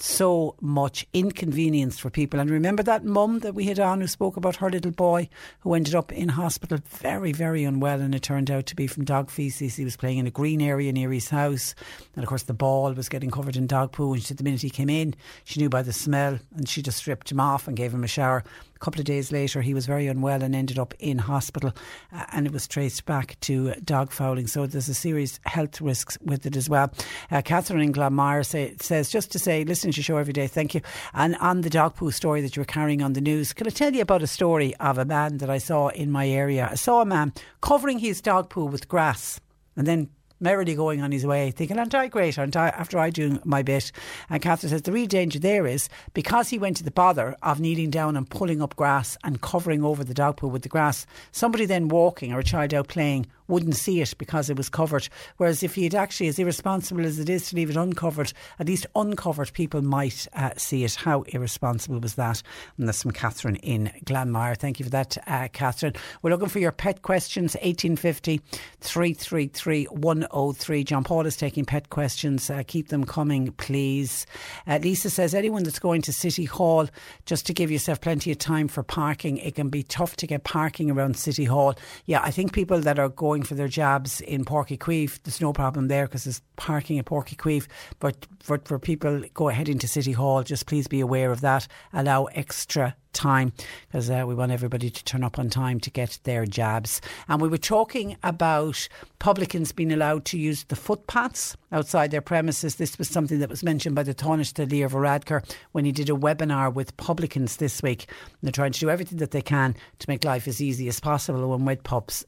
so 0.01 0.55
much 0.61 1.05
inconvenience 1.13 1.99
for 1.99 2.09
people. 2.09 2.39
And 2.39 2.49
remember 2.49 2.83
that 2.83 3.05
mum 3.05 3.39
that 3.39 3.55
we 3.55 3.65
had 3.65 3.79
on 3.79 4.01
who 4.01 4.07
spoke 4.07 4.37
about 4.37 4.57
her 4.57 4.69
little 4.69 4.91
boy 4.91 5.29
who 5.61 5.73
ended 5.73 5.95
up 5.95 6.11
in 6.11 6.29
hospital 6.29 6.79
very, 6.87 7.31
very 7.31 7.63
unwell, 7.63 8.01
and 8.01 8.13
it 8.13 8.23
turned 8.23 8.51
out 8.51 8.65
to 8.67 8.75
be 8.75 8.87
from 8.87 9.05
dog 9.05 9.29
feces. 9.29 9.75
He 9.75 9.83
was 9.83 9.95
playing 9.95 10.17
in 10.17 10.27
a 10.27 10.31
green 10.31 10.61
area 10.61 10.91
near 10.91 11.11
his 11.11 11.29
house, 11.29 11.75
and 12.15 12.23
of 12.23 12.29
course 12.29 12.43
the 12.43 12.53
ball 12.53 12.93
was 12.93 13.09
getting 13.09 13.31
covered 13.31 13.55
in 13.55 13.67
dog 13.67 13.91
poo. 13.91 14.13
And 14.13 14.21
she, 14.21 14.27
said 14.27 14.37
the 14.37 14.43
minute 14.43 14.61
he 14.61 14.69
came 14.69 14.89
in, 14.89 15.15
she 15.43 15.59
knew 15.59 15.69
by 15.69 15.81
the 15.81 15.93
smell, 15.93 16.39
and 16.55 16.67
she 16.67 16.81
just 16.81 16.97
stripped 16.97 17.31
him 17.31 17.39
off 17.39 17.67
and 17.67 17.77
gave 17.77 17.93
him 17.93 18.03
a 18.03 18.07
shower 18.07 18.43
couple 18.81 18.99
of 18.99 19.05
days 19.05 19.31
later, 19.31 19.61
he 19.61 19.73
was 19.73 19.85
very 19.85 20.07
unwell 20.07 20.43
and 20.43 20.55
ended 20.55 20.77
up 20.77 20.93
in 20.99 21.17
hospital, 21.17 21.71
uh, 22.11 22.25
and 22.33 22.45
it 22.45 22.51
was 22.51 22.67
traced 22.67 23.05
back 23.05 23.39
to 23.41 23.73
dog 23.83 24.11
fouling. 24.11 24.47
So 24.47 24.65
there's 24.65 24.89
a 24.89 24.93
serious 24.93 25.39
health 25.45 25.79
risks 25.79 26.17
with 26.21 26.45
it 26.45 26.55
as 26.55 26.69
well. 26.69 26.91
Uh, 27.29 27.41
Catherine 27.41 27.81
in 27.81 27.93
Glanmire 27.93 28.45
say, 28.45 28.75
says, 28.81 29.09
just 29.09 29.31
to 29.31 29.39
say, 29.39 29.63
listen 29.63 29.91
to 29.91 29.97
your 29.97 30.03
show 30.03 30.17
every 30.17 30.33
day, 30.33 30.47
thank 30.47 30.73
you. 30.73 30.81
And 31.13 31.35
on 31.37 31.61
the 31.61 31.69
dog 31.69 31.95
poo 31.95 32.11
story 32.11 32.41
that 32.41 32.55
you 32.55 32.61
were 32.61 32.65
carrying 32.65 33.01
on 33.01 33.13
the 33.13 33.21
news, 33.21 33.53
can 33.53 33.67
I 33.67 33.69
tell 33.69 33.93
you 33.93 34.01
about 34.01 34.23
a 34.23 34.27
story 34.27 34.75
of 34.77 34.97
a 34.97 35.05
man 35.05 35.37
that 35.37 35.49
I 35.49 35.59
saw 35.59 35.89
in 35.89 36.11
my 36.11 36.27
area? 36.27 36.67
I 36.71 36.75
saw 36.75 37.01
a 37.01 37.05
man 37.05 37.33
covering 37.61 37.99
his 37.99 38.21
dog 38.21 38.49
poo 38.49 38.65
with 38.65 38.87
grass 38.87 39.39
and 39.75 39.87
then 39.87 40.09
merrily 40.41 40.75
going 40.75 41.01
on 41.01 41.11
his 41.11 41.25
way, 41.25 41.51
thinking, 41.51 41.79
aren't 41.79 41.95
I 41.95 42.07
great? 42.07 42.37
Aren't 42.37 42.57
I, 42.57 42.69
after 42.69 42.97
I 42.97 43.09
do 43.09 43.39
my 43.45 43.61
bit? 43.61 43.91
And 44.29 44.41
Catherine 44.41 44.71
says 44.71 44.81
the 44.81 44.91
real 44.91 45.07
danger 45.07 45.39
there 45.39 45.67
is 45.67 45.87
because 46.13 46.49
he 46.49 46.57
went 46.57 46.77
to 46.77 46.83
the 46.83 46.91
bother 46.91 47.35
of 47.43 47.59
kneeling 47.59 47.91
down 47.91 48.17
and 48.17 48.29
pulling 48.29 48.61
up 48.61 48.75
grass 48.75 49.17
and 49.23 49.41
covering 49.41 49.83
over 49.83 50.03
the 50.03 50.13
dog 50.13 50.37
poo 50.37 50.47
with 50.47 50.63
the 50.63 50.69
grass, 50.69 51.05
somebody 51.31 51.65
then 51.65 51.87
walking 51.87 52.33
or 52.33 52.39
a 52.39 52.43
child 52.43 52.73
out 52.73 52.87
playing 52.87 53.27
wouldn't 53.51 53.75
see 53.75 54.01
it 54.01 54.13
because 54.17 54.49
it 54.49 54.57
was 54.57 54.69
covered. 54.69 55.07
Whereas 55.37 55.61
if 55.61 55.77
you'd 55.77 55.93
actually, 55.93 56.27
as 56.27 56.39
irresponsible 56.39 57.05
as 57.05 57.19
it 57.19 57.29
is 57.29 57.49
to 57.49 57.55
leave 57.55 57.69
it 57.69 57.75
uncovered, 57.75 58.33
at 58.59 58.67
least 58.67 58.87
uncovered 58.95 59.51
people 59.53 59.81
might 59.81 60.27
uh, 60.33 60.51
see 60.57 60.83
it. 60.83 60.95
How 60.95 61.21
irresponsible 61.23 61.99
was 61.99 62.15
that? 62.15 62.41
And 62.77 62.87
that's 62.87 63.01
from 63.01 63.11
Catherine 63.11 63.57
in 63.57 63.91
Glanmire. 64.05 64.57
Thank 64.57 64.79
you 64.79 64.85
for 64.85 64.91
that, 64.91 65.17
uh, 65.27 65.49
Catherine. 65.51 65.93
We're 66.21 66.31
looking 66.31 66.47
for 66.47 66.59
your 66.59 66.71
pet 66.71 67.01
questions, 67.01 67.55
1850 67.55 68.41
333 68.79 69.85
103. 69.85 70.83
John 70.83 71.03
Paul 71.03 71.25
is 71.25 71.35
taking 71.35 71.65
pet 71.65 71.89
questions. 71.89 72.49
Uh, 72.49 72.63
keep 72.65 72.87
them 72.87 73.03
coming, 73.03 73.51
please. 73.53 74.25
Uh, 74.65 74.79
Lisa 74.81 75.09
says, 75.09 75.35
anyone 75.35 75.63
that's 75.63 75.79
going 75.79 76.01
to 76.03 76.13
City 76.13 76.45
Hall, 76.45 76.87
just 77.25 77.45
to 77.47 77.53
give 77.53 77.69
yourself 77.69 77.99
plenty 78.01 78.31
of 78.31 78.37
time 78.37 78.67
for 78.67 78.83
parking, 78.83 79.37
it 79.37 79.55
can 79.55 79.69
be 79.69 79.83
tough 79.83 80.15
to 80.17 80.27
get 80.27 80.43
parking 80.43 80.89
around 80.89 81.17
City 81.17 81.45
Hall. 81.45 81.75
Yeah, 82.05 82.21
I 82.23 82.31
think 82.31 82.53
people 82.53 82.79
that 82.79 82.99
are 82.99 83.09
going 83.09 83.40
for 83.43 83.55
their 83.55 83.67
jobs 83.67 84.21
in 84.21 84.45
Uí 84.45 84.77
Chaoimh, 84.77 85.19
there's 85.23 85.41
no 85.41 85.53
problem 85.53 85.87
there 85.87 86.07
because 86.07 86.25
there's 86.25 86.41
parking 86.55 86.99
at 86.99 87.05
Uí 87.05 87.35
Chaoimh. 87.35 87.67
But 87.99 88.27
for, 88.39 88.59
for 88.65 88.79
people 88.79 89.23
go 89.33 89.49
ahead 89.49 89.69
into 89.69 89.87
City 89.87 90.11
Hall, 90.11 90.43
just 90.43 90.65
please 90.65 90.87
be 90.87 90.99
aware 90.99 91.31
of 91.31 91.41
that. 91.41 91.67
Allow 91.93 92.25
extra 92.25 92.95
time 93.13 93.51
because 93.87 94.09
uh, 94.09 94.23
we 94.27 94.35
want 94.35 94.51
everybody 94.51 94.89
to 94.89 95.03
turn 95.03 95.23
up 95.23 95.37
on 95.37 95.49
time 95.49 95.79
to 95.81 95.89
get 95.89 96.19
their 96.23 96.45
jabs. 96.45 97.01
And 97.27 97.41
we 97.41 97.47
were 97.47 97.57
talking 97.57 98.17
about 98.23 98.87
publicans 99.19 99.71
being 99.71 99.91
allowed 99.91 100.25
to 100.25 100.37
use 100.37 100.63
the 100.65 100.75
footpaths 100.75 101.55
outside 101.71 102.11
their 102.11 102.21
premises. 102.21 102.75
This 102.75 102.97
was 102.97 103.09
something 103.09 103.39
that 103.39 103.49
was 103.49 103.63
mentioned 103.63 103.95
by 103.95 104.03
the 104.03 104.13
Taoiseach 104.13 104.71
Leo 104.71 104.89
Varadkar 104.89 105.43
when 105.71 105.85
he 105.85 105.91
did 105.91 106.09
a 106.09 106.13
webinar 106.13 106.73
with 106.73 106.95
publicans 106.97 107.57
this 107.57 107.81
week. 107.83 108.07
And 108.09 108.37
they're 108.43 108.51
trying 108.51 108.73
to 108.73 108.79
do 108.79 108.89
everything 108.89 109.19
that 109.19 109.31
they 109.31 109.41
can 109.41 109.75
to 109.99 110.09
make 110.09 110.23
life 110.23 110.47
as 110.47 110.61
easy 110.61 110.87
as 110.87 110.99
possible 110.99 111.49
when 111.49 111.65
wet 111.65 111.83
pubs 111.83 112.25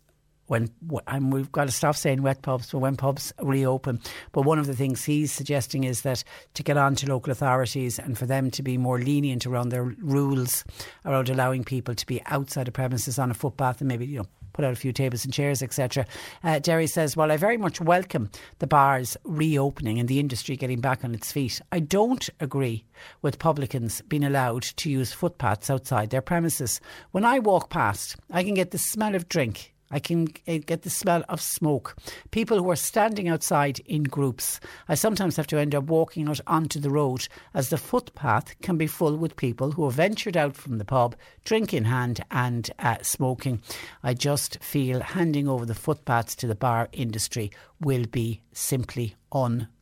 when 0.47 0.69
and 1.07 1.31
we've 1.31 1.51
got 1.51 1.65
to 1.65 1.71
stop 1.71 1.95
saying 1.95 2.21
wet 2.21 2.41
pubs 2.41 2.71
but 2.71 2.79
when 2.79 2.95
pubs 2.95 3.33
reopen. 3.41 3.99
But 4.31 4.43
one 4.43 4.59
of 4.59 4.67
the 4.67 4.75
things 4.75 5.03
he's 5.03 5.31
suggesting 5.31 5.83
is 5.83 6.01
that 6.01 6.23
to 6.55 6.63
get 6.63 6.77
on 6.77 6.95
to 6.95 7.09
local 7.09 7.31
authorities 7.31 7.99
and 7.99 8.17
for 8.17 8.25
them 8.25 8.51
to 8.51 8.63
be 8.63 8.77
more 8.77 8.99
lenient 8.99 9.45
around 9.45 9.69
their 9.69 9.83
rules 9.83 10.63
around 11.05 11.29
allowing 11.29 11.63
people 11.63 11.95
to 11.95 12.05
be 12.05 12.21
outside 12.25 12.67
of 12.67 12.73
premises 12.73 13.19
on 13.19 13.31
a 13.31 13.33
footpath 13.33 13.81
and 13.81 13.87
maybe 13.87 14.05
you 14.05 14.19
know 14.19 14.27
put 14.53 14.63
out 14.63 14.71
a 14.71 14.77
few 14.77 14.93
tables 14.93 15.25
and 15.25 15.33
chairs, 15.33 15.61
etc. 15.61 16.05
Uh, 16.43 16.59
Jerry 16.59 16.87
says, 16.87 17.17
Well, 17.17 17.31
I 17.31 17.37
very 17.37 17.57
much 17.57 17.81
welcome 17.81 18.29
the 18.59 18.67
bars 18.67 19.17
reopening 19.23 19.99
and 19.99 20.07
the 20.07 20.19
industry 20.19 20.55
getting 20.55 20.79
back 20.79 21.03
on 21.03 21.13
its 21.13 21.31
feet. 21.31 21.59
I 21.71 21.79
don't 21.79 22.29
agree 22.39 22.85
with 23.21 23.39
publicans 23.39 24.01
being 24.01 24.23
allowed 24.23 24.63
to 24.63 24.89
use 24.89 25.11
footpaths 25.11 25.69
outside 25.69 26.11
their 26.11 26.21
premises. 26.21 26.79
When 27.11 27.25
I 27.25 27.39
walk 27.39 27.69
past, 27.69 28.15
I 28.31 28.43
can 28.43 28.53
get 28.53 28.71
the 28.71 28.77
smell 28.77 29.15
of 29.15 29.27
drink 29.27 29.72
I 29.93 29.99
can 29.99 30.25
get 30.25 30.81
the 30.81 30.89
smell 30.89 31.23
of 31.29 31.39
smoke. 31.39 31.95
People 32.31 32.57
who 32.57 32.71
are 32.71 32.75
standing 32.75 33.29
outside 33.29 33.79
in 33.85 34.03
groups. 34.03 34.59
I 34.89 34.95
sometimes 34.95 35.37
have 35.37 35.45
to 35.47 35.59
end 35.59 35.75
up 35.75 35.83
walking 35.83 36.27
out 36.27 36.41
onto 36.47 36.79
the 36.79 36.89
road 36.89 37.27
as 37.53 37.69
the 37.69 37.77
footpath 37.77 38.59
can 38.61 38.75
be 38.75 38.87
full 38.87 39.15
with 39.15 39.35
people 39.35 39.71
who 39.71 39.85
have 39.85 39.93
ventured 39.93 40.35
out 40.35 40.55
from 40.55 40.79
the 40.79 40.85
pub, 40.85 41.15
drink 41.45 41.75
in 41.75 41.85
hand 41.85 42.25
and 42.31 42.71
uh, 42.79 42.97
smoking. 43.03 43.61
I 44.01 44.15
just 44.15 44.57
feel 44.63 44.99
handing 44.99 45.47
over 45.47 45.65
the 45.65 45.75
footpaths 45.75 46.35
to 46.37 46.47
the 46.47 46.55
bar 46.55 46.89
industry 46.91 47.51
will 47.79 48.05
be 48.07 48.41
simply 48.51 49.15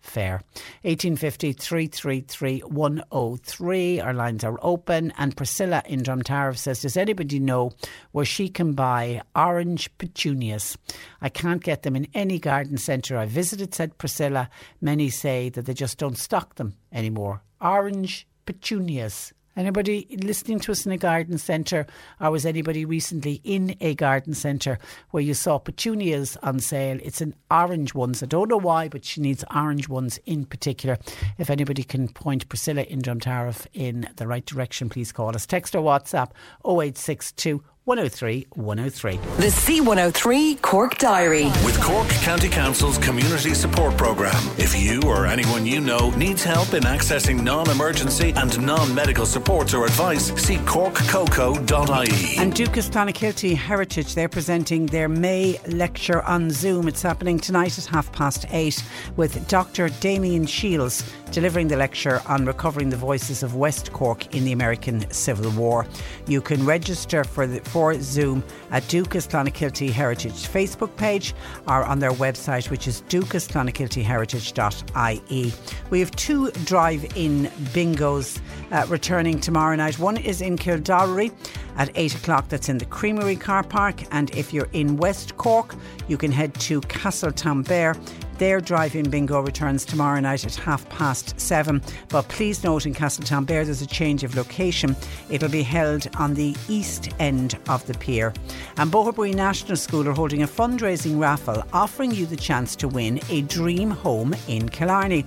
unfair. 0.03 0.41
1850 0.83 1.53
333 1.53 2.59
103. 2.59 3.99
Our 3.99 4.13
lines 4.13 4.43
are 4.43 4.57
open. 4.61 5.13
And 5.17 5.35
Priscilla 5.35 5.83
in 5.85 6.01
Drumtariff 6.01 6.57
says, 6.57 6.81
Does 6.81 6.97
anybody 6.97 7.39
know 7.39 7.71
where 8.11 8.25
she 8.25 8.49
can 8.49 8.73
buy 8.73 9.21
orange 9.35 9.95
petunias? 9.97 10.77
I 11.21 11.29
can't 11.29 11.63
get 11.63 11.83
them 11.83 11.95
in 11.95 12.07
any 12.13 12.39
garden 12.39 12.77
centre 12.77 13.17
I 13.17 13.25
visited, 13.25 13.73
said 13.73 13.97
Priscilla. 13.97 14.49
Many 14.81 15.09
say 15.09 15.49
that 15.49 15.65
they 15.65 15.73
just 15.73 15.97
don't 15.97 16.17
stock 16.17 16.55
them 16.55 16.75
anymore. 16.91 17.41
Orange 17.61 18.27
petunias. 18.45 19.33
Anybody 19.57 20.07
listening 20.23 20.59
to 20.61 20.71
us 20.71 20.85
in 20.85 20.93
a 20.93 20.97
garden 20.97 21.37
centre, 21.37 21.85
or 22.21 22.31
was 22.31 22.45
anybody 22.45 22.85
recently 22.85 23.41
in 23.43 23.75
a 23.81 23.95
garden 23.95 24.33
centre 24.33 24.79
where 25.09 25.21
you 25.21 25.33
saw 25.33 25.57
petunias 25.57 26.37
on 26.37 26.59
sale? 26.59 26.99
It's 27.03 27.19
an 27.19 27.35
orange 27.49 27.93
ones. 27.93 28.23
I 28.23 28.27
don't 28.27 28.49
know 28.49 28.57
why, 28.57 28.87
but 28.87 29.03
she 29.03 29.19
needs 29.19 29.43
orange 29.53 29.89
ones 29.89 30.19
in 30.25 30.45
particular. 30.45 30.97
If 31.37 31.49
anybody 31.49 31.83
can 31.83 32.07
point 32.07 32.47
Priscilla 32.47 32.83
in 32.83 33.01
Drumtariff 33.01 33.67
in 33.73 34.07
the 34.15 34.25
right 34.25 34.45
direction, 34.45 34.87
please 34.87 35.11
call 35.11 35.35
us. 35.35 35.45
Text 35.45 35.75
or 35.75 35.83
WhatsApp 35.83 36.31
0862 36.65 37.61
103 37.85 38.45
103. 38.53 39.17
The 39.37 39.47
C103 39.47 40.61
Cork 40.61 40.99
Diary. 40.99 41.45
With 41.65 41.81
Cork 41.81 42.07
County 42.09 42.47
Council's 42.47 42.99
Community 42.99 43.55
Support 43.55 43.97
Programme. 43.97 44.43
If 44.59 44.79
you 44.79 45.01
or 45.01 45.25
anyone 45.25 45.65
you 45.65 45.81
know 45.81 46.11
needs 46.11 46.43
help 46.43 46.75
in 46.75 46.83
accessing 46.83 47.41
non 47.41 47.69
emergency 47.71 48.33
and 48.35 48.63
non 48.63 48.93
medical 48.93 49.25
supports 49.25 49.73
or 49.73 49.85
advice, 49.85 50.27
see 50.39 50.57
corkcoco.ie. 50.57 52.37
And 52.37 52.53
Dúchas 52.53 52.91
Clonakilty 52.91 53.55
Heritage, 53.55 54.13
they're 54.13 54.29
presenting 54.29 54.85
their 54.85 55.09
May 55.09 55.59
lecture 55.67 56.21
on 56.21 56.51
Zoom. 56.51 56.87
It's 56.87 57.01
happening 57.01 57.39
tonight 57.39 57.79
at 57.79 57.85
half 57.85 58.11
past 58.11 58.45
eight 58.51 58.83
with 59.15 59.47
Dr. 59.47 59.89
Damien 60.01 60.45
Shields 60.45 61.03
delivering 61.31 61.69
the 61.69 61.77
lecture 61.77 62.21
on 62.27 62.45
recovering 62.45 62.89
the 62.89 62.97
voices 62.97 63.41
of 63.41 63.55
West 63.55 63.93
Cork 63.93 64.35
in 64.35 64.43
the 64.43 64.51
American 64.51 65.09
Civil 65.11 65.49
War. 65.51 65.87
You 66.27 66.41
can 66.41 66.65
register 66.65 67.23
for 67.23 67.47
the, 67.47 67.61
for 67.61 67.93
Zoom 68.01 68.43
at 68.69 68.83
Dúchas 68.83 69.29
Clonakilty 69.29 69.89
Heritage 69.89 70.45
Facebook 70.47 70.93
page 70.97 71.33
or 71.67 71.85
on 71.85 71.99
their 71.99 72.11
website, 72.11 72.69
which 72.69 72.85
is 72.87 73.01
dúchasclonakiltyheritage.ie. 73.03 75.53
We 75.89 75.99
have 75.99 76.11
two 76.11 76.51
drive-in 76.65 77.45
bingos 77.73 78.39
uh, 78.71 78.85
returning 78.89 79.39
tomorrow 79.39 79.75
night. 79.75 79.97
One 79.99 80.17
is 80.17 80.41
in 80.41 80.57
Kildorrery 80.57 81.31
at 81.77 81.89
8 81.95 82.15
o'clock. 82.15 82.49
That's 82.49 82.67
in 82.69 82.77
the 82.77 82.85
Creamery 82.85 83.37
car 83.37 83.63
park. 83.63 84.03
And 84.11 84.29
if 84.35 84.53
you're 84.53 84.69
in 84.73 84.97
West 84.97 85.37
Cork, 85.37 85.75
you 86.07 86.17
can 86.17 86.31
head 86.31 86.53
to 86.55 86.81
Castletownbere 86.81 87.97
their 88.41 88.59
drive 88.59 88.95
in 88.95 89.07
bingo 89.07 89.39
returns 89.39 89.85
tomorrow 89.85 90.19
night 90.19 90.43
at 90.43 90.55
half 90.55 90.89
past 90.89 91.39
seven. 91.39 91.79
But 92.09 92.27
please 92.27 92.63
note 92.63 92.87
in 92.87 92.93
Castletownbere 92.95 93.65
there's 93.65 93.83
a 93.83 93.85
change 93.85 94.23
of 94.23 94.35
location. 94.35 94.95
It'll 95.29 95.47
be 95.47 95.61
held 95.61 96.07
on 96.17 96.33
the 96.33 96.55
east 96.67 97.09
end 97.19 97.59
of 97.69 97.85
the 97.85 97.93
pier. 97.93 98.33
And 98.77 98.91
Boherbue 98.91 99.35
National 99.35 99.77
School 99.77 100.07
are 100.07 100.13
holding 100.13 100.41
a 100.41 100.47
fundraising 100.47 101.19
raffle 101.19 101.63
offering 101.71 102.09
you 102.09 102.25
the 102.25 102.35
chance 102.35 102.75
to 102.77 102.87
win 102.87 103.19
a 103.29 103.43
dream 103.43 103.91
home 103.91 104.33
in 104.47 104.69
Killarney 104.69 105.23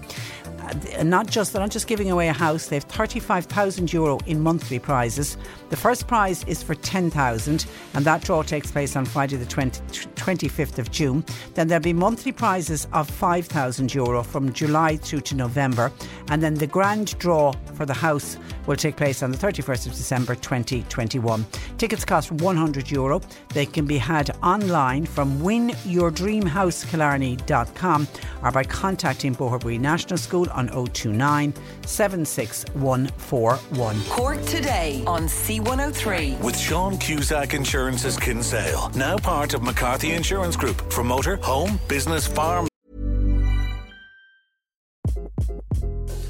Uh, 0.64 1.02
not 1.02 1.26
just 1.26 1.52
they're 1.52 1.60
not 1.60 1.70
just 1.70 1.86
giving 1.86 2.10
away 2.10 2.28
a 2.28 2.32
house. 2.32 2.66
They 2.66 2.76
have 2.76 2.84
thirty 2.84 3.20
five 3.20 3.46
thousand 3.46 3.92
euro 3.92 4.18
in 4.26 4.40
monthly 4.40 4.78
prizes. 4.78 5.36
The 5.70 5.76
first 5.76 6.06
prize 6.06 6.44
is 6.44 6.62
for 6.62 6.74
ten 6.74 7.10
thousand, 7.10 7.66
and 7.94 8.04
that 8.04 8.22
draw 8.22 8.42
takes 8.42 8.70
place 8.70 8.96
on 8.96 9.04
Friday 9.04 9.36
the 9.36 9.46
20, 9.46 9.80
25th 10.14 10.78
of 10.78 10.90
June. 10.90 11.24
Then 11.54 11.68
there'll 11.68 11.82
be 11.82 11.92
monthly 11.92 12.32
prizes 12.32 12.86
of 12.92 13.08
five 13.08 13.46
thousand 13.46 13.94
euro 13.94 14.22
from 14.22 14.52
July 14.52 14.96
through 14.96 15.22
to 15.22 15.34
November, 15.34 15.90
and 16.28 16.42
then 16.42 16.54
the 16.54 16.66
grand 16.66 17.18
draw 17.18 17.52
for 17.74 17.86
the 17.86 17.94
house 17.94 18.36
will 18.66 18.76
take 18.76 18.96
place 18.96 19.22
on 19.22 19.30
the 19.30 19.36
31st 19.36 19.86
of 19.86 19.92
December 19.92 20.34
2021. 20.34 21.44
Tickets 21.78 22.04
cost 22.04 22.32
100 22.32 22.90
euro. 22.90 23.20
They 23.52 23.66
can 23.66 23.86
be 23.86 23.98
had 23.98 24.30
online 24.42 25.06
from 25.06 25.38
winyourdreamhousekillarney.com 25.40 28.08
or 28.42 28.50
by 28.50 28.64
contacting 28.64 29.34
Boherbue 29.34 29.80
National 29.80 30.18
School 30.18 30.46
on 30.54 30.68
029 30.68 31.52
76141. 31.84 34.00
Cork 34.08 34.42
today 34.44 35.02
on 35.06 35.24
C103. 35.24 36.40
With 36.40 36.58
Sean 36.58 36.98
Cusack 36.98 37.54
Insurance's 37.54 38.16
Kinsale, 38.16 38.90
now 38.96 39.16
part 39.18 39.54
of 39.54 39.62
McCarthy 39.62 40.12
Insurance 40.12 40.56
Group 40.56 40.92
for 40.92 41.04
motor, 41.04 41.36
home, 41.36 41.78
business, 41.88 42.26
farm. 42.26 42.68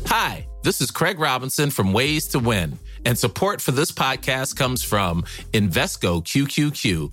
Hi, 0.06 0.46
this 0.62 0.80
is 0.80 0.90
Craig 0.90 1.18
Robinson 1.18 1.70
from 1.70 1.92
Ways 1.92 2.28
to 2.28 2.38
Win, 2.38 2.78
and 3.05 3.18
support 3.18 3.60
for 3.60 3.72
this 3.72 3.90
podcast 3.90 4.56
comes 4.56 4.84
from 4.84 5.22
Invesco 5.52 6.22
QQQ 6.22 7.12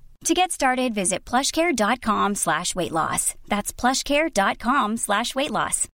To 0.25 0.35
get 0.35 0.51
started, 0.51 0.93
visit 0.93 1.25
plushcare.com 1.25 2.35
slash 2.35 2.75
weight 2.75 2.91
loss. 2.91 3.33
That's 3.47 3.73
plushcare.com 3.73 4.97
slash 4.97 5.33
weight 5.33 5.49
loss. 5.51 5.87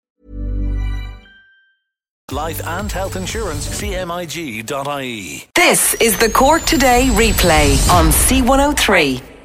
Life 2.33 2.61
and 2.67 2.91
health 2.91 3.15
insurance. 3.15 3.69
CMIG.ie. 3.69 5.49
This 5.55 5.95
is 6.01 6.19
the 6.19 6.29
Cork 6.29 6.63
Today 6.63 7.09
replay 7.13 7.89
on 7.89 8.07
C103. 8.07 9.36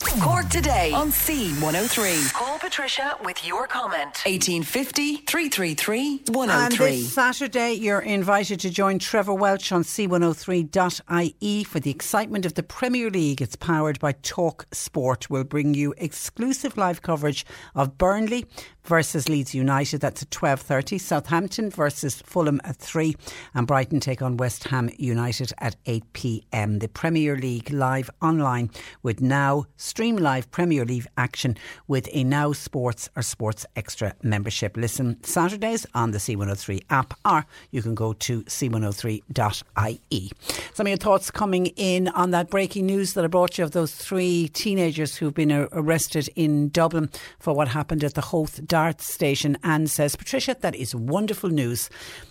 Cork 0.00 0.48
Today 0.48 0.92
on 0.92 1.10
C103. 1.10 2.32
Call 2.32 2.58
Patricia 2.58 3.16
with 3.22 3.46
your 3.46 3.66
comment. 3.66 4.22
1850 4.24 5.18
333 5.18 6.22
103. 6.28 6.50
And 6.50 6.74
oh 6.74 6.76
this 6.76 7.12
Saturday, 7.12 7.74
you're 7.74 8.00
invited 8.00 8.60
to 8.60 8.70
join 8.70 8.98
Trevor 8.98 9.34
Welch 9.34 9.70
on 9.72 9.84
c103.ie 9.84 11.64
for 11.64 11.80
the 11.80 11.90
excitement 11.90 12.46
of 12.46 12.54
the 12.54 12.62
Premier 12.62 13.10
League. 13.10 13.42
It's 13.42 13.56
powered 13.56 14.00
by 14.00 14.12
Talk 14.22 14.66
Sport. 14.72 15.28
We'll 15.28 15.44
bring 15.44 15.74
you 15.74 15.94
exclusive 15.98 16.76
live 16.76 17.02
coverage 17.02 17.44
of 17.74 17.98
Burnley 17.98 18.46
versus 18.90 19.28
Leeds 19.28 19.54
United. 19.54 20.00
That's 20.00 20.22
at 20.22 20.30
12.30. 20.30 21.00
Southampton 21.00 21.70
versus 21.70 22.20
Fulham 22.26 22.60
at 22.64 22.74
3. 22.74 23.14
And 23.54 23.64
Brighton 23.64 24.00
take 24.00 24.20
on 24.20 24.36
West 24.36 24.64
Ham 24.64 24.90
United 24.98 25.52
at 25.58 25.76
8pm. 25.84 26.80
The 26.80 26.88
Premier 26.88 27.36
League 27.36 27.70
live 27.70 28.10
online 28.20 28.68
with 29.04 29.20
Now. 29.20 29.66
Stream 29.76 30.16
live 30.16 30.50
Premier 30.50 30.84
League 30.84 31.06
action 31.16 31.56
with 31.86 32.08
a 32.12 32.24
Now 32.24 32.52
Sports 32.52 33.08
or 33.14 33.22
Sports 33.22 33.64
Extra 33.76 34.12
membership. 34.24 34.76
Listen 34.76 35.22
Saturdays 35.22 35.86
on 35.94 36.10
the 36.10 36.18
C103 36.18 36.82
app 36.90 37.14
or 37.24 37.46
you 37.70 37.82
can 37.82 37.94
go 37.94 38.12
to 38.14 38.42
c103.ie. 38.42 40.32
Some 40.74 40.86
of 40.86 40.88
your 40.88 40.96
thoughts 40.96 41.30
coming 41.30 41.66
in 41.76 42.08
on 42.08 42.32
that 42.32 42.50
breaking 42.50 42.86
news 42.86 43.12
that 43.12 43.22
I 43.22 43.28
brought 43.28 43.56
you 43.56 43.62
of 43.62 43.70
those 43.70 43.94
three 43.94 44.48
teenagers 44.48 45.14
who've 45.14 45.32
been 45.32 45.52
arrested 45.70 46.28
in 46.34 46.70
Dublin 46.70 47.08
for 47.38 47.54
what 47.54 47.68
happened 47.68 48.02
at 48.02 48.14
the 48.14 48.22
Howth 48.22 48.66
Station. 49.00 49.58
Anne 49.62 49.86
says, 49.86 50.16
Patricia, 50.16 50.56
that 50.60 50.74
is 50.74 50.94
wonderful 50.94 51.50
news. 51.50 51.90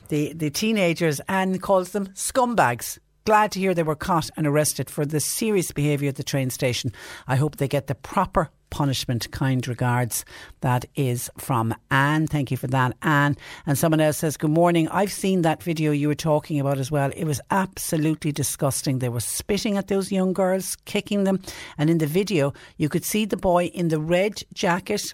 The, 0.10 0.34
the 0.34 0.50
teenagers, 0.50 1.20
Anne 1.28 1.60
calls 1.60 1.92
them 1.92 2.08
scumbags 2.08 3.00
glad 3.26 3.52
to 3.52 3.60
hear 3.60 3.76
they 3.76 3.84
were 3.84 3.96
caught 3.96 4.32
and 4.38 4.48
arrested 4.48 4.90
for 4.90 5.06
the 5.06 5.20
serious 5.20 5.72
behaviour 5.72 6.10
at 6.10 6.16
the 6.16 6.24
train 6.24 6.50
station. 6.50 6.92
I 7.28 7.36
hope 7.36 7.58
they 7.58 7.68
get 7.68 7.86
the 7.86 7.94
proper 7.94 8.50
punishment. 8.72 9.30
Kind 9.32 9.68
regards. 9.68 10.26
That 10.62 10.86
is 10.96 11.30
from 11.38 11.76
Anne. 11.92 12.26
Thank 12.26 12.50
you 12.50 12.58
for 12.58 12.66
that, 12.68 12.98
Anne. 13.04 13.38
And 13.68 13.78
someone 13.78 14.00
else 14.00 14.18
says, 14.18 14.36
Good 14.36 14.50
morning. 14.50 14.88
I've 14.90 15.12
seen 15.12 15.44
that 15.44 15.62
video 15.62 15.92
you 15.92 16.08
were 16.08 16.16
talking 16.16 16.60
about 16.60 16.80
as 16.80 16.90
well. 16.90 17.12
It 17.16 17.26
was 17.26 17.42
absolutely 17.52 18.32
disgusting. 18.32 18.98
They 18.98 19.10
were 19.10 19.20
spitting 19.20 19.78
at 19.78 19.90
those 19.90 20.12
young 20.12 20.34
girls, 20.34 20.76
kicking 20.86 21.24
them. 21.24 21.40
And 21.78 21.90
in 21.90 22.00
the 22.00 22.08
video, 22.08 22.54
you 22.78 22.90
could 22.90 23.06
see 23.06 23.26
the 23.26 23.38
boy 23.38 23.66
in 23.66 23.90
the 23.90 24.00
red 24.00 24.42
jacket 24.54 25.14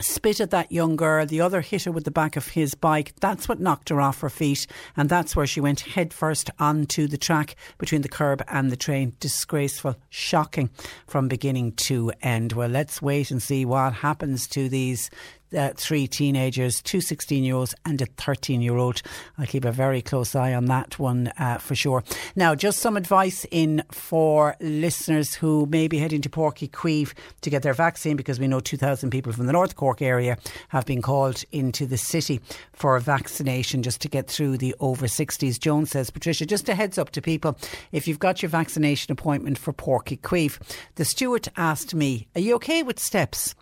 spit 0.00 0.40
at 0.40 0.50
that 0.50 0.72
young 0.72 0.96
girl. 0.96 1.26
The 1.26 1.40
other 1.40 1.60
hit 1.60 1.84
her 1.84 1.92
with 1.92 2.04
the 2.04 2.10
back 2.10 2.36
of 2.36 2.48
his 2.48 2.74
bike. 2.74 3.14
That's 3.20 3.48
what 3.48 3.60
knocked 3.60 3.88
her 3.88 4.00
off 4.00 4.20
her 4.20 4.30
feet. 4.30 4.66
And 4.96 5.08
that's 5.08 5.36
where 5.36 5.46
she 5.46 5.60
went 5.60 5.80
headfirst 5.80 6.50
onto 6.58 7.06
the 7.06 7.18
track 7.18 7.56
between 7.78 8.02
the 8.02 8.08
curb 8.08 8.42
and 8.48 8.70
the 8.70 8.76
train. 8.76 9.14
Disgraceful, 9.20 9.96
shocking 10.08 10.70
from 11.06 11.28
beginning 11.28 11.72
to 11.72 12.12
end. 12.22 12.52
Well, 12.52 12.68
let's 12.68 13.02
wait 13.02 13.30
and 13.30 13.42
see 13.42 13.64
what 13.64 13.92
happens 13.94 14.46
to 14.48 14.68
these 14.68 15.10
uh, 15.56 15.70
three 15.76 16.06
teenagers, 16.06 16.80
two 16.82 17.00
16 17.00 17.44
year 17.44 17.54
olds 17.54 17.74
and 17.84 18.00
a 18.00 18.06
13 18.06 18.60
year 18.60 18.76
old. 18.76 19.02
I'll 19.38 19.46
keep 19.46 19.64
a 19.64 19.72
very 19.72 20.02
close 20.02 20.34
eye 20.34 20.54
on 20.54 20.66
that 20.66 20.98
one 20.98 21.32
uh, 21.38 21.58
for 21.58 21.74
sure. 21.74 22.04
Now, 22.36 22.54
just 22.54 22.78
some 22.78 22.96
advice 22.96 23.46
in 23.50 23.82
for 23.90 24.56
listeners 24.60 25.34
who 25.34 25.66
may 25.66 25.88
be 25.88 25.98
heading 25.98 26.20
to 26.22 26.28
Páirc 26.28 26.68
Uí 26.68 26.70
Chaoimh 26.70 27.12
to 27.40 27.50
get 27.50 27.62
their 27.62 27.74
vaccine 27.74 28.16
because 28.16 28.38
we 28.38 28.48
know 28.48 28.60
2,000 28.60 29.10
people 29.10 29.32
from 29.32 29.46
the 29.46 29.52
North 29.52 29.76
Cork 29.76 30.02
area 30.02 30.36
have 30.68 30.86
been 30.86 31.02
called 31.02 31.42
into 31.52 31.86
the 31.86 31.98
city 31.98 32.40
for 32.72 32.96
a 32.96 33.00
vaccination 33.00 33.82
just 33.82 34.00
to 34.02 34.08
get 34.08 34.28
through 34.28 34.58
the 34.58 34.74
over 34.80 35.06
60s. 35.06 35.58
Jones 35.58 35.90
says, 35.90 36.10
Patricia, 36.10 36.46
just 36.46 36.68
a 36.68 36.74
heads 36.74 36.98
up 36.98 37.10
to 37.10 37.22
people 37.22 37.56
if 37.92 38.06
you've 38.06 38.18
got 38.18 38.42
your 38.42 38.48
vaccination 38.48 39.12
appointment 39.12 39.58
for 39.58 39.72
Páirc 39.72 40.04
Uí 40.04 40.20
Chaoimh, 40.20 40.58
the 40.96 41.04
steward 41.04 41.48
asked 41.56 41.94
me, 41.94 42.28
Are 42.34 42.40
you 42.40 42.54
okay 42.56 42.82
with 42.82 42.98
steps? 42.98 43.54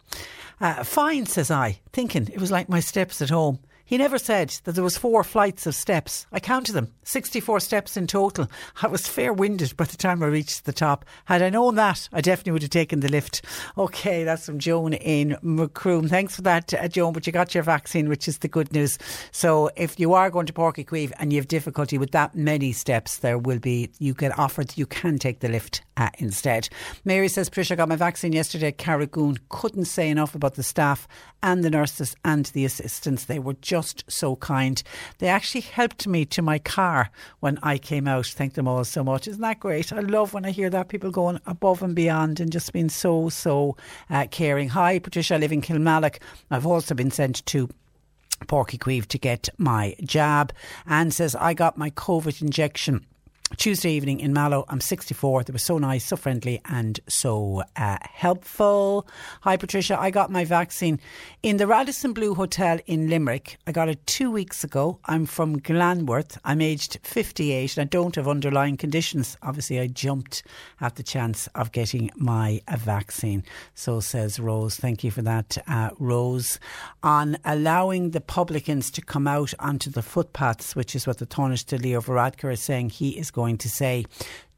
Uh, 0.60 0.82
fine, 0.82 1.26
says 1.26 1.50
I, 1.50 1.80
thinking 1.92 2.28
it 2.28 2.40
was 2.40 2.50
like 2.50 2.68
my 2.68 2.80
steps 2.80 3.22
at 3.22 3.30
home. 3.30 3.60
He 3.88 3.96
never 3.96 4.18
said 4.18 4.50
that 4.64 4.72
there 4.72 4.84
was 4.84 4.98
four 4.98 5.24
flights 5.24 5.66
of 5.66 5.74
steps. 5.74 6.26
I 6.30 6.40
counted 6.40 6.72
them, 6.72 6.92
64 7.04 7.60
steps 7.60 7.96
in 7.96 8.06
total. 8.06 8.46
I 8.82 8.86
was 8.86 9.08
fair 9.08 9.32
winded 9.32 9.78
by 9.78 9.84
the 9.84 9.96
time 9.96 10.22
I 10.22 10.26
reached 10.26 10.66
the 10.66 10.74
top. 10.74 11.06
Had 11.24 11.40
I 11.40 11.48
known 11.48 11.76
that, 11.76 12.06
I 12.12 12.20
definitely 12.20 12.52
would 12.52 12.62
have 12.62 12.70
taken 12.70 13.00
the 13.00 13.08
lift. 13.08 13.40
Okay, 13.78 14.24
that's 14.24 14.44
from 14.44 14.58
Joan 14.58 14.92
in 14.92 15.38
Macroom. 15.40 16.06
Thanks 16.06 16.36
for 16.36 16.42
that, 16.42 16.74
uh, 16.74 16.86
Joan, 16.88 17.14
but 17.14 17.26
you 17.26 17.32
got 17.32 17.54
your 17.54 17.62
vaccine, 17.62 18.10
which 18.10 18.28
is 18.28 18.36
the 18.38 18.48
good 18.48 18.74
news. 18.74 18.98
So 19.30 19.70
if 19.74 19.98
you 19.98 20.12
are 20.12 20.28
going 20.28 20.44
to 20.44 20.52
Páirc 20.52 20.84
Uí 20.84 20.84
Chaoimh 20.84 21.12
and 21.18 21.32
you 21.32 21.38
have 21.38 21.48
difficulty 21.48 21.96
with 21.96 22.10
that 22.10 22.34
many 22.34 22.72
steps, 22.72 23.16
there 23.16 23.38
will 23.38 23.58
be, 23.58 23.90
you 23.98 24.12
get 24.12 24.38
offered, 24.38 24.76
you 24.76 24.84
can 24.84 25.18
take 25.18 25.40
the 25.40 25.48
lift 25.48 25.80
uh, 25.98 26.10
instead. 26.18 26.68
Mary 27.04 27.28
says, 27.28 27.48
Patricia, 27.48 27.76
got 27.76 27.88
my 27.88 27.96
vaccine 27.96 28.32
yesterday 28.32 28.68
at 28.68 28.78
Carragoon. 28.78 29.38
Couldn't 29.48 29.86
say 29.86 30.08
enough 30.08 30.34
about 30.34 30.54
the 30.54 30.62
staff 30.62 31.08
and 31.42 31.64
the 31.64 31.70
nurses 31.70 32.16
and 32.24 32.46
the 32.46 32.64
assistants. 32.64 33.24
They 33.24 33.38
were 33.38 33.54
just 33.54 34.04
so 34.08 34.36
kind. 34.36 34.82
They 35.18 35.28
actually 35.28 35.62
helped 35.62 36.06
me 36.06 36.24
to 36.26 36.42
my 36.42 36.58
car 36.58 37.10
when 37.40 37.58
I 37.62 37.78
came 37.78 38.08
out. 38.08 38.26
Thank 38.26 38.54
them 38.54 38.68
all 38.68 38.84
so 38.84 39.02
much. 39.02 39.28
Isn't 39.28 39.42
that 39.42 39.60
great? 39.60 39.92
I 39.92 40.00
love 40.00 40.32
when 40.32 40.44
I 40.44 40.50
hear 40.50 40.70
that 40.70 40.88
people 40.88 41.10
going 41.10 41.40
above 41.46 41.82
and 41.82 41.94
beyond 41.94 42.40
and 42.40 42.52
just 42.52 42.72
being 42.72 42.88
so, 42.88 43.28
so 43.28 43.76
uh, 44.10 44.26
caring. 44.30 44.68
Hi, 44.70 44.98
Patricia. 44.98 45.34
I 45.34 45.38
live 45.38 45.52
in 45.52 45.62
Kilmallock. 45.62 46.18
I've 46.50 46.66
also 46.66 46.94
been 46.94 47.10
sent 47.10 47.44
to 47.46 47.68
Páirc 48.46 48.70
Uí 48.70 48.78
Chaoimh 48.78 49.06
to 49.06 49.18
get 49.18 49.48
my 49.58 49.96
jab. 50.02 50.52
Anne 50.86 51.10
says, 51.10 51.34
I 51.34 51.54
got 51.54 51.76
my 51.76 51.90
COVID 51.90 52.40
injection. 52.40 53.04
Tuesday 53.56 53.92
evening 53.92 54.20
in 54.20 54.32
Mallow. 54.34 54.64
I'm 54.68 54.80
64. 54.80 55.44
They 55.44 55.52
were 55.52 55.58
so 55.58 55.78
nice, 55.78 56.04
so 56.04 56.16
friendly, 56.16 56.60
and 56.66 57.00
so 57.08 57.62
uh, 57.76 57.96
helpful. 58.02 59.08
Hi, 59.40 59.56
Patricia. 59.56 59.98
I 59.98 60.10
got 60.10 60.30
my 60.30 60.44
vaccine 60.44 61.00
in 61.42 61.56
the 61.56 61.66
Radisson 61.66 62.12
Blu 62.12 62.34
Hotel 62.34 62.78
in 62.86 63.08
Limerick. 63.08 63.56
I 63.66 63.72
got 63.72 63.88
it 63.88 64.06
two 64.06 64.30
weeks 64.30 64.64
ago. 64.64 64.98
I'm 65.06 65.24
from 65.24 65.60
Glanworth. 65.60 66.38
I'm 66.44 66.60
aged 66.60 66.98
58 67.02 67.78
and 67.78 67.86
I 67.86 67.88
don't 67.88 68.16
have 68.16 68.28
underlying 68.28 68.76
conditions. 68.76 69.36
Obviously, 69.42 69.80
I 69.80 69.86
jumped 69.86 70.42
at 70.82 70.96
the 70.96 71.02
chance 71.02 71.48
of 71.54 71.72
getting 71.72 72.10
my 72.16 72.60
uh, 72.68 72.76
vaccine. 72.76 73.42
So 73.74 74.00
says 74.00 74.38
Rose. 74.38 74.76
Thank 74.76 75.02
you 75.02 75.10
for 75.10 75.22
that, 75.22 75.56
uh, 75.66 75.90
Rose. 75.98 76.60
On 77.02 77.38
allowing 77.46 78.10
the 78.10 78.20
publicans 78.20 78.90
to 78.90 79.00
come 79.00 79.26
out 79.26 79.54
onto 79.58 79.88
the 79.88 80.02
footpaths, 80.02 80.76
which 80.76 80.94
is 80.94 81.06
what 81.06 81.16
the 81.16 81.26
Taoiseach 81.26 81.80
Leo 81.80 82.02
Varadkar 82.02 82.52
is 82.52 82.60
saying 82.60 82.90
he 82.90 83.18
is 83.18 83.30
going 83.38 83.58
to 83.58 83.68
say 83.68 84.04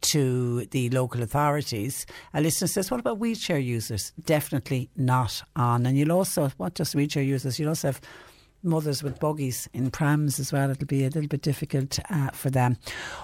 to 0.00 0.64
the 0.66 0.88
local 0.90 1.22
authorities. 1.22 2.06
A 2.32 2.40
listener 2.40 2.68
says, 2.68 2.90
What 2.90 3.00
about 3.00 3.18
wheelchair 3.18 3.58
users? 3.58 4.12
Definitely 4.24 4.88
not 4.96 5.42
on. 5.54 5.84
And 5.84 5.98
you'll 5.98 6.12
also, 6.12 6.50
what 6.56 6.74
just 6.74 6.94
wheelchair 6.94 7.22
users, 7.22 7.58
you'll 7.58 7.68
also 7.68 7.88
have 7.88 8.00
mothers 8.62 9.02
with 9.02 9.18
buggies 9.18 9.68
in 9.72 9.90
prams 9.90 10.38
as 10.38 10.52
well. 10.52 10.70
It'll 10.70 10.86
be 10.86 11.02
a 11.02 11.10
little 11.10 11.28
bit 11.28 11.42
difficult 11.42 11.98
uh, 12.10 12.30
for 12.30 12.50
them. 12.50 12.76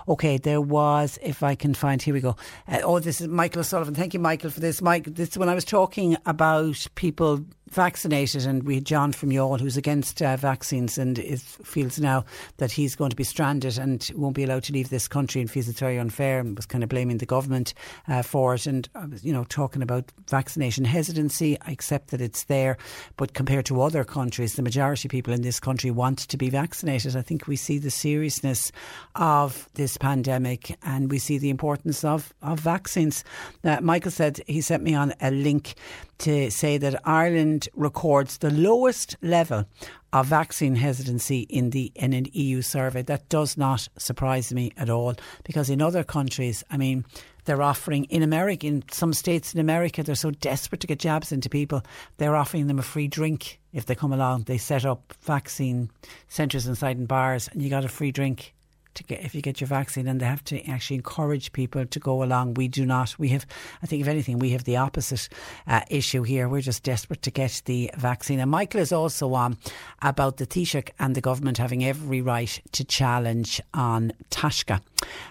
Okay, 0.09 0.39
there 0.39 0.61
was, 0.61 1.19
if 1.23 1.43
I 1.43 1.55
can 1.55 1.75
find, 1.75 2.01
here 2.01 2.15
we 2.15 2.21
go. 2.21 2.37
Uh, 2.69 2.81
oh, 2.85 2.99
this 2.99 3.21
is 3.21 3.29
Michael 3.29 3.61
O'Sullivan. 3.61 3.95
Thank 3.95 4.15
you, 4.15 4.21
Michael, 4.21 4.51
for 4.51 4.61
this. 4.61 4.81
Mike, 4.81 5.05
this 5.05 5.37
when 5.37 5.49
I 5.49 5.55
was 5.55 5.65
talking 5.65 6.17
about 6.27 6.87
people 6.95 7.45
vaccinated, 7.69 8.47
and 8.47 8.63
we 8.63 8.77
had 8.77 8.85
John 8.85 9.13
from 9.13 9.31
Youghal 9.31 9.61
who's 9.61 9.77
against 9.77 10.23
uh, 10.23 10.37
vaccines 10.37 10.99
and 10.99 11.19
is, 11.19 11.43
feels 11.43 11.99
now 11.99 12.25
that 12.59 12.73
he's 12.73 12.95
going 12.95 13.11
to 13.11 13.17
be 13.17 13.25
stranded 13.25 13.79
and 13.79 14.09
won't 14.15 14.37
be 14.37 14.45
allowed 14.45 14.63
to 14.65 14.73
leave 14.73 14.91
this 14.91 15.09
country 15.09 15.41
and 15.41 15.51
feels 15.51 15.69
it's 15.69 15.81
very 15.81 15.99
unfair 15.99 16.39
and 16.39 16.57
was 16.57 16.67
kind 16.67 16.85
of 16.85 16.89
blaming 16.89 17.19
the 17.19 17.27
government 17.27 17.75
uh, 18.09 18.23
for 18.23 18.55
it. 18.55 18.67
And 18.67 18.89
I 18.95 19.07
was, 19.07 19.25
you 19.25 19.33
know, 19.33 19.45
talking 19.45 19.83
about 19.83 20.13
vaccination 20.29 20.85
hesitancy. 20.85 21.59
I 21.63 21.73
accept 21.73 22.11
that 22.11 22.21
it's 22.21 22.45
there, 22.45 22.79
but 23.17 23.35
compared 23.35 23.67
to 23.67 23.83
other 23.83 24.05
countries, 24.05 24.55
the 24.55 24.63
majority 24.63 25.09
of 25.09 25.11
people 25.11 25.35
in 25.35 25.43
this 25.43 25.61
country 25.61 25.91
want 25.91 26.21
to 26.21 26.37
be 26.37 26.51
vaccinated. 26.51 27.17
I 27.17 27.23
think 27.23 27.47
we 27.47 27.57
see 27.57 27.79
the 27.79 27.91
seriousness 27.91 28.71
of 29.17 29.69
this 29.75 29.97
pandemic 29.97 30.77
and 30.83 31.11
we 31.11 31.19
see 31.19 31.39
the 31.39 31.51
importance 31.51 32.05
of 32.05 32.33
of 32.43 32.61
vaccines. 32.61 33.25
Uh, 33.65 33.81
Michael 33.81 34.11
said 34.11 34.41
he 34.47 34.61
sent 34.61 34.83
me 34.83 34.95
on 34.95 35.15
a 35.21 35.31
link 35.31 35.75
to 36.19 36.51
say 36.51 36.79
that 36.79 37.01
Ireland 37.07 37.69
records 37.75 38.39
the 38.39 38.51
lowest 38.51 39.17
level 39.23 39.67
of 40.13 40.27
vaccine 40.27 40.77
hesitancy 40.77 41.41
in 41.41 41.71
the 41.71 41.93
in 41.95 42.13
an 42.13 42.27
EU 42.33 42.63
survey. 42.63 43.03
That 43.03 43.29
does 43.29 43.57
not 43.57 43.89
surprise 43.99 44.53
me 44.53 44.73
at 44.77 44.89
all 44.89 45.15
because 45.45 45.69
in 45.69 45.83
other 45.83 46.05
countries, 46.05 46.65
I 46.71 46.77
mean, 46.77 47.05
they're 47.45 47.63
offering 47.63 48.05
in 48.05 48.23
America, 48.23 48.67
in 48.67 48.83
some 48.91 49.13
states 49.13 49.55
in 49.55 49.61
America, 49.61 50.03
they're 50.03 50.15
so 50.15 50.31
desperate 50.31 50.81
to 50.81 50.87
get 50.87 50.99
jabs 50.99 51.33
into 51.33 51.49
people, 51.49 51.83
they're 52.17 52.37
offering 52.37 52.67
them 52.67 52.79
a 52.79 52.83
free 52.83 53.09
drink 53.09 53.61
if 53.73 53.87
they 53.87 53.95
come 53.95 54.13
along. 54.13 54.45
They 54.45 54.59
set 54.59 54.85
up 54.85 55.15
vaccine 55.21 55.91
centres 56.29 56.67
inside 56.67 56.99
in 56.99 57.07
bars, 57.07 57.49
and 57.53 57.63
you 57.63 57.71
got 57.71 57.85
a 57.85 57.89
free 57.89 58.11
drink 58.11 58.55
to 58.97 59.05
get 59.05 59.25
if 59.25 59.35
you 59.35 59.43
get 59.43 59.61
your 59.61 59.69
vaccine, 59.69 60.09
and 60.09 60.21
they 60.21 60.27
have 60.27 60.45
to 60.45 60.63
actually 60.67 60.97
encourage 60.97 61.53
people 61.53 61.87
to 61.87 62.01
go 62.01 62.23
along. 62.23 62.55
We 62.55 62.69
do 62.69 62.85
not. 62.85 63.19
We 63.19 63.29
have, 63.29 63.47
I 63.83 63.87
think, 63.87 64.03
if 64.03 64.09
anything, 64.09 64.39
we 64.39 64.51
have 64.51 64.65
the 64.65 64.77
opposite 64.77 65.29
uh, 65.67 65.83
issue 65.89 66.23
here. 66.23 66.49
We're 66.49 66.61
just 66.61 66.83
desperate 66.83 67.23
to 67.23 67.31
get 67.31 67.63
the 67.65 67.91
vaccine. 67.97 68.41
And 68.41 68.51
Michael 68.51 68.81
is 68.81 68.93
also 68.93 69.35
on 69.35 69.59
about 70.03 70.37
the 70.37 70.47
Taoiseach 70.47 70.91
and 70.99 71.15
the 71.15 71.21
government 71.21 71.59
having 71.59 71.85
every 71.85 72.21
right 72.21 72.61
to 72.73 72.85
challenge 72.85 73.61
An 73.75 74.13
Taisce. 74.31 74.81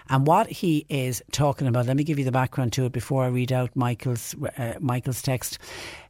And 0.08 0.26
what 0.26 0.46
he 0.48 0.86
is 0.88 1.22
talking 1.32 1.66
about, 1.66 1.86
let 1.86 1.96
me 1.96 2.04
give 2.04 2.18
you 2.18 2.24
the 2.24 2.32
background 2.32 2.72
to 2.74 2.86
it 2.86 2.92
before 2.92 3.24
I 3.24 3.28
read 3.28 3.52
out 3.52 3.74
Michael's 3.74 4.34
uh, 4.56 4.74
Michael's 4.80 5.22
text. 5.22 5.58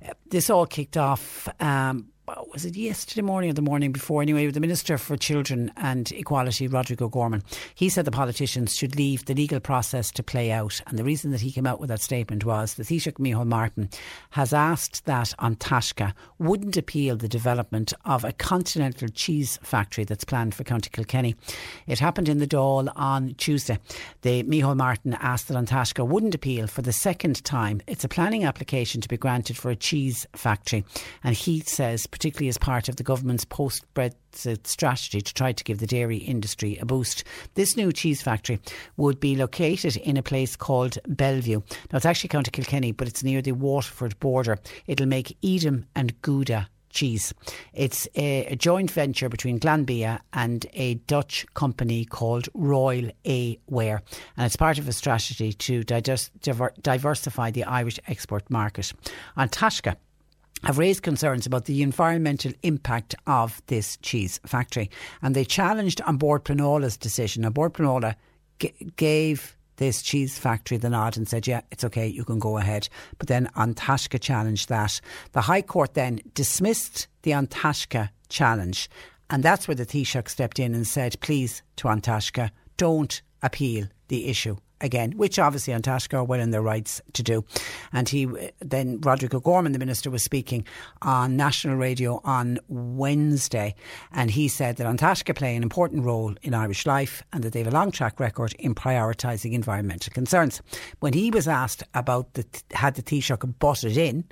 Uh, 0.07 0.13
this 0.31 0.51
all 0.51 0.67
kicked 0.67 0.97
off. 0.97 1.49
Um, 1.61 2.09
was 2.57 2.65
it 2.65 2.77
yesterday 2.77 3.23
morning 3.23 3.51
or 3.51 3.53
the 3.53 3.63
morning 3.63 3.93
before? 3.93 4.23
Anyway, 4.23 4.47
the 4.51 4.61
Minister 4.61 4.99
for 4.99 5.17
Children 5.17 5.71
and 5.77 6.11
Equality, 6.13 6.67
Roderick 6.67 7.01
O'Gorman, 7.01 7.43
he 7.75 7.89
said 7.89 8.05
the 8.05 8.11
politicians 8.11 8.75
should 8.75 8.97
leave 8.97 9.25
the 9.25 9.35
legal 9.35 9.61
process 9.61 10.11
to 10.13 10.23
play 10.23 10.51
out. 10.51 10.81
And 10.87 10.99
the 10.99 11.05
reason 11.05 11.31
that 11.31 11.41
he 11.41 11.53
came 11.53 11.67
out 11.67 11.79
with 11.79 11.89
that 11.89 12.01
statement 12.01 12.45
was 12.45 12.75
the 12.75 12.83
Taoiseach 12.83 13.19
Micheál 13.19 13.47
Martin 13.47 13.91
has 14.31 14.53
asked 14.53 15.05
that 15.05 15.35
An 15.39 15.57
Taisce 15.57 16.13
wouldn't 16.39 16.77
appeal 16.77 17.17
the 17.17 17.29
development 17.29 17.93
of 18.05 18.25
a 18.25 18.33
continental 18.33 19.09
cheese 19.09 19.59
factory 19.63 20.05
that's 20.05 20.25
planned 20.25 20.55
for 20.55 20.65
County 20.65 20.91
Kilkenny. 20.91 21.37
It 21.87 22.01
happened 22.01 22.29
in 22.29 22.39
the 22.39 22.47
Dáil 22.47 22.91
on 22.97 23.35
Tuesday. 23.35 23.79
The 24.23 24.43
Micheál 24.43 24.77
Martin 24.77 25.15
asked 25.21 25.49
that 25.49 25.57
An 25.57 25.67
Taisce 25.67 26.07
wouldn't 26.07 26.35
appeal 26.35 26.67
for 26.67 26.83
the 26.83 26.93
second 26.93 27.45
time. 27.45 27.81
It's 27.87 28.05
a 28.05 28.09
planning 28.09 28.45
application 28.45 29.01
to 29.01 29.09
be 29.09 29.17
granted 29.17 29.57
for 29.57 29.71
a 29.71 29.77
cheese 29.77 30.27
factory. 30.35 30.85
And 31.23 31.37
he 31.37 31.61
says 31.61 32.07
particularly 32.17 32.49
as 32.49 32.57
part 32.57 32.89
of 32.89 32.97
the 32.97 33.03
government's 33.03 33.45
post 33.45 33.85
Brexit 33.93 34.67
strategy 34.67 35.21
to 35.21 35.35
try 35.35 35.53
to 35.53 35.65
give 35.65 35.81
the 35.81 35.87
dairy 35.87 36.17
industry 36.17 36.79
a 36.79 36.87
boost. 36.87 37.25
This 37.57 37.77
new 37.77 37.93
cheese 37.93 38.23
factory 38.23 38.59
would 38.97 39.21
be 39.21 39.37
located 39.37 39.99
in 39.99 40.17
a 40.17 40.23
place 40.23 40.57
called 40.57 40.97
Belview. 41.07 41.63
Now, 41.93 41.99
it's 41.99 42.07
actually 42.07 42.29
County 42.29 42.51
Kilkenny, 42.51 42.93
but 42.93 43.07
it's 43.07 43.23
near 43.23 43.43
the 43.43 43.53
Waterford 43.53 44.19
border. 44.19 44.59
It'll 44.87 45.05
make 45.05 45.37
Edam 45.45 45.85
and 45.95 46.19
Gouda 46.23 46.71
cheese. 46.89 47.35
It's 47.75 48.09
a, 48.17 48.47
a, 48.47 48.57
joint 48.57 48.91
venture 48.91 49.29
between 49.29 49.61
Glanbia 49.61 50.21
and 50.33 50.65
a 50.73 50.95
Dutch 50.95 51.45
company 51.53 52.07
called 52.07 52.49
Royal 52.55 53.11
A 53.27 53.59
Ware, 53.69 54.01
and 54.39 54.47
it's 54.47 54.57
part 54.57 54.79
of 54.79 54.89
a 54.89 54.93
strategy 54.95 55.53
to 55.53 55.85
diver, 55.85 56.73
diversify 56.81 57.51
the 57.51 57.65
Irish 57.65 58.01
export 58.09 58.49
market. 58.49 58.95
An 59.37 59.51
Taisce 59.51 59.97
have 60.65 60.79
raised 60.79 61.03
concerns 61.03 61.47
about 61.47 61.67
the 61.67 61.83
environmental 61.83 62.53
impact 62.63 63.15
of 63.27 63.61
this 63.67 63.97
cheese 63.99 64.41
factory. 64.47 64.91
And 65.23 65.35
they 65.35 65.45
challenged 65.45 66.01
An 66.07 66.17
Bord 66.17 66.45
Pleanála's 66.45 66.97
decision. 66.97 67.45
An 67.45 67.53
Bord 67.53 67.75
Pleanála 67.75 68.15
g- 68.59 68.73
gave 68.97 69.57
this 69.77 70.03
cheese 70.03 70.39
factory 70.39 70.79
the 70.79 70.91
nod 70.91 71.17
and 71.17 71.29
said, 71.29 71.47
yeah, 71.47 71.61
it's 71.71 71.85
okay, 71.85 72.07
you 72.07 72.25
can 72.25 72.39
go 72.39 72.57
ahead. 72.59 72.89
But 73.19 73.29
then 73.29 73.51
An 73.57 73.75
Taisce 73.75 74.19
challenged 74.21 74.69
that. 74.69 75.01
The 75.33 75.43
High 75.43 75.63
Court 75.63 75.95
then 75.95 76.21
dismissed 76.35 77.09
the 77.23 77.33
An 77.33 77.47
Taisce 77.47 78.09
challenge. 78.29 78.89
And 79.29 79.43
that's 79.43 79.69
where 79.69 79.75
the 79.75 79.87
Taoiseach 79.87 80.29
stepped 80.29 80.59
in 80.59 80.75
and 80.75 80.87
said, 80.87 81.21
please, 81.21 81.63
to 81.77 81.89
An 81.89 82.01
Taisce, 82.01 82.51
don't 82.77 83.21
appeal 83.43 83.87
the 84.09 84.29
issue 84.29 84.57
again, 84.81 85.13
which 85.13 85.39
obviously 85.39 85.73
An 85.73 85.83
Taisce 85.83 86.13
are 86.15 86.25
well 86.25 86.41
in 86.41 86.51
their 86.51 86.63
rights 86.63 87.01
to 87.15 87.23
do. 87.23 87.45
And 87.93 88.09
he 88.09 88.27
then 88.61 89.01
Roderick 89.01 89.35
O'Gorman, 89.35 89.73
the 89.73 89.79
minister, 89.79 90.11
was 90.11 90.23
speaking 90.23 90.67
on 91.03 91.37
national 91.37 91.77
radio 91.77 92.21
on 92.25 92.59
Wednesday, 92.69 93.75
and 94.13 94.31
he 94.31 94.49
said 94.49 94.77
that 94.77 94.87
An 94.87 94.97
Taisce 94.97 95.35
play 95.35 95.57
an 95.57 95.63
important 95.63 96.05
role 96.05 96.35
in 96.43 96.55
Irish 96.55 96.87
life 96.87 97.23
and 97.33 97.43
that 97.43 97.53
they 97.53 97.61
have 97.61 97.73
a 97.73 97.77
long 97.77 97.91
track 97.91 98.21
record 98.21 98.55
in 98.59 98.75
prioritising 98.75 99.53
environmental 99.53 100.13
concerns. 100.13 100.61
When 101.01 101.13
he 101.13 101.31
was 101.31 101.49
asked 101.49 101.83
about 101.95 102.35
the 102.35 102.45
had 102.73 102.95
the 102.95 103.03
Taoiseach 103.03 103.59
butted 103.59 103.97
in 103.97 104.25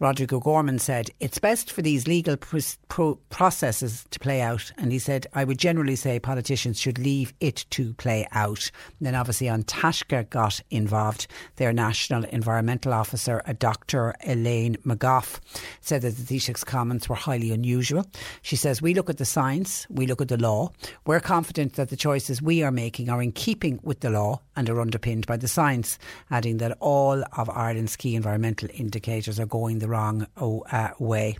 Roderick 0.00 0.32
O'Gorman 0.32 0.78
said, 0.78 1.10
It's 1.18 1.38
best 1.38 1.72
for 1.72 1.82
these 1.82 2.06
legal 2.06 2.36
pr- 2.36 2.58
pro- 2.86 3.16
processes 3.30 4.06
to 4.10 4.20
play 4.20 4.40
out. 4.40 4.70
And 4.78 4.92
he 4.92 4.98
said, 4.98 5.26
I 5.34 5.42
would 5.42 5.58
generally 5.58 5.96
say 5.96 6.20
politicians 6.20 6.78
should 6.78 6.98
leave 6.98 7.34
it 7.40 7.66
to 7.70 7.94
play 7.94 8.28
out. 8.30 8.70
And 8.98 9.06
then 9.06 9.16
obviously 9.16 9.48
An 9.48 9.64
Taisce 9.64 10.30
got 10.30 10.60
involved. 10.70 11.26
Their 11.56 11.72
National 11.72 12.24
Environmental 12.24 12.92
Officer, 12.92 13.42
a 13.44 13.54
Dr. 13.54 14.14
Elaine 14.24 14.76
McGoff, 14.86 15.40
said 15.80 16.02
that 16.02 16.16
the 16.16 16.22
Taoiseach's 16.22 16.62
comments 16.62 17.08
were 17.08 17.16
highly 17.16 17.50
unusual. 17.50 18.06
She 18.42 18.56
says, 18.56 18.80
We 18.80 18.94
look 18.94 19.10
at 19.10 19.18
the 19.18 19.24
science, 19.24 19.86
we 19.90 20.06
look 20.06 20.22
at 20.22 20.28
the 20.28 20.36
law. 20.36 20.70
We're 21.06 21.20
confident 21.20 21.74
that 21.74 21.88
the 21.88 21.96
choices 21.96 22.40
we 22.40 22.62
are 22.62 22.70
making 22.70 23.10
are 23.10 23.20
in 23.20 23.32
keeping 23.32 23.80
with 23.82 24.00
the 24.00 24.10
law 24.10 24.42
and 24.58 24.68
are 24.68 24.80
underpinned 24.80 25.24
by 25.24 25.36
the 25.36 25.46
science, 25.46 25.98
adding 26.32 26.56
that 26.56 26.76
all 26.80 27.22
of 27.36 27.48
Ireland's 27.48 27.94
key 27.94 28.16
environmental 28.16 28.68
indicators 28.74 29.38
are 29.38 29.46
going 29.46 29.78
the 29.78 29.88
wrong 29.88 30.26
uh, 30.36 30.88
way. 30.98 31.36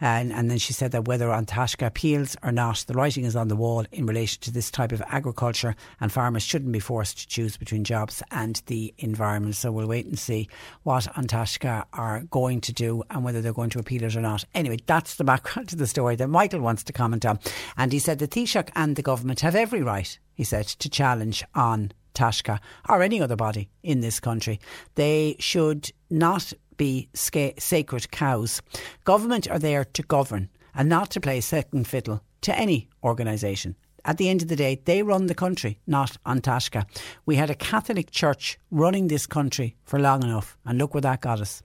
And, 0.00 0.32
and 0.32 0.50
then 0.50 0.58
she 0.58 0.72
said 0.72 0.90
that 0.90 1.06
whether 1.06 1.30
An 1.30 1.46
Taisce 1.46 1.86
appeals 1.86 2.36
or 2.42 2.50
not, 2.50 2.84
the 2.88 2.94
writing 2.94 3.24
is 3.24 3.36
on 3.36 3.46
the 3.46 3.54
wall 3.54 3.86
in 3.92 4.04
relation 4.04 4.40
to 4.42 4.50
this 4.50 4.70
type 4.70 4.90
of 4.90 5.00
agriculture, 5.06 5.76
and 6.00 6.10
farmers 6.10 6.42
shouldn't 6.42 6.72
be 6.72 6.80
forced 6.80 7.18
to 7.20 7.28
choose 7.28 7.56
between 7.56 7.84
jobs 7.84 8.20
and 8.32 8.60
the 8.66 8.92
environment. 8.98 9.54
So 9.54 9.70
we'll 9.70 9.86
wait 9.86 10.06
and 10.06 10.18
see 10.18 10.48
what 10.82 11.06
An 11.16 11.28
Taisce 11.28 11.84
are 11.92 12.24
going 12.30 12.60
to 12.62 12.72
do 12.72 13.04
and 13.10 13.22
whether 13.22 13.40
they're 13.40 13.52
going 13.52 13.70
to 13.70 13.78
appeal 13.78 14.02
it 14.02 14.16
or 14.16 14.20
not. 14.20 14.44
Anyway, 14.54 14.78
that's 14.86 15.14
the 15.14 15.24
background 15.24 15.68
to 15.68 15.76
the 15.76 15.86
story 15.86 16.16
that 16.16 16.26
Michael 16.28 16.60
wants 16.60 16.82
to 16.82 16.92
comment 16.92 17.24
on. 17.24 17.38
And 17.76 17.92
he 17.92 18.00
said 18.00 18.18
the 18.18 18.26
Taoiseach 18.26 18.70
and 18.74 18.96
the 18.96 19.02
government 19.02 19.40
have 19.40 19.54
every 19.54 19.82
right, 19.82 20.18
he 20.34 20.42
said, 20.42 20.66
to 20.66 20.90
challenge 20.90 21.44
An 21.54 21.92
Taisce 22.16 22.58
or 22.88 23.02
any 23.02 23.20
other 23.20 23.36
body 23.36 23.68
in 23.82 24.00
this 24.00 24.18
country. 24.20 24.58
They 24.94 25.36
should 25.38 25.92
not 26.10 26.52
be 26.76 27.08
sca- 27.14 27.54
sacred 27.58 28.10
cows. 28.10 28.62
Government 29.04 29.48
are 29.50 29.58
there 29.58 29.84
to 29.84 30.02
govern 30.02 30.48
and 30.74 30.88
not 30.88 31.10
to 31.10 31.20
play 31.20 31.40
second 31.40 31.86
fiddle 31.86 32.22
to 32.42 32.58
any 32.58 32.88
organisation. 33.02 33.76
At 34.04 34.18
the 34.18 34.28
end 34.28 34.42
of 34.42 34.48
the 34.48 34.56
day, 34.56 34.80
they 34.84 35.02
run 35.02 35.26
the 35.26 35.34
country, 35.34 35.80
not 35.86 36.16
An 36.24 36.40
Taisce. 36.40 36.84
We 37.26 37.36
had 37.36 37.50
a 37.50 37.56
Catholic 37.56 38.10
church 38.12 38.56
running 38.76 39.08
this 39.08 39.26
country 39.26 39.74
for 39.84 39.98
long 39.98 40.22
enough, 40.22 40.58
and 40.66 40.76
look 40.76 40.92
where 40.92 41.00
that 41.00 41.22
got 41.22 41.40
us. 41.40 41.62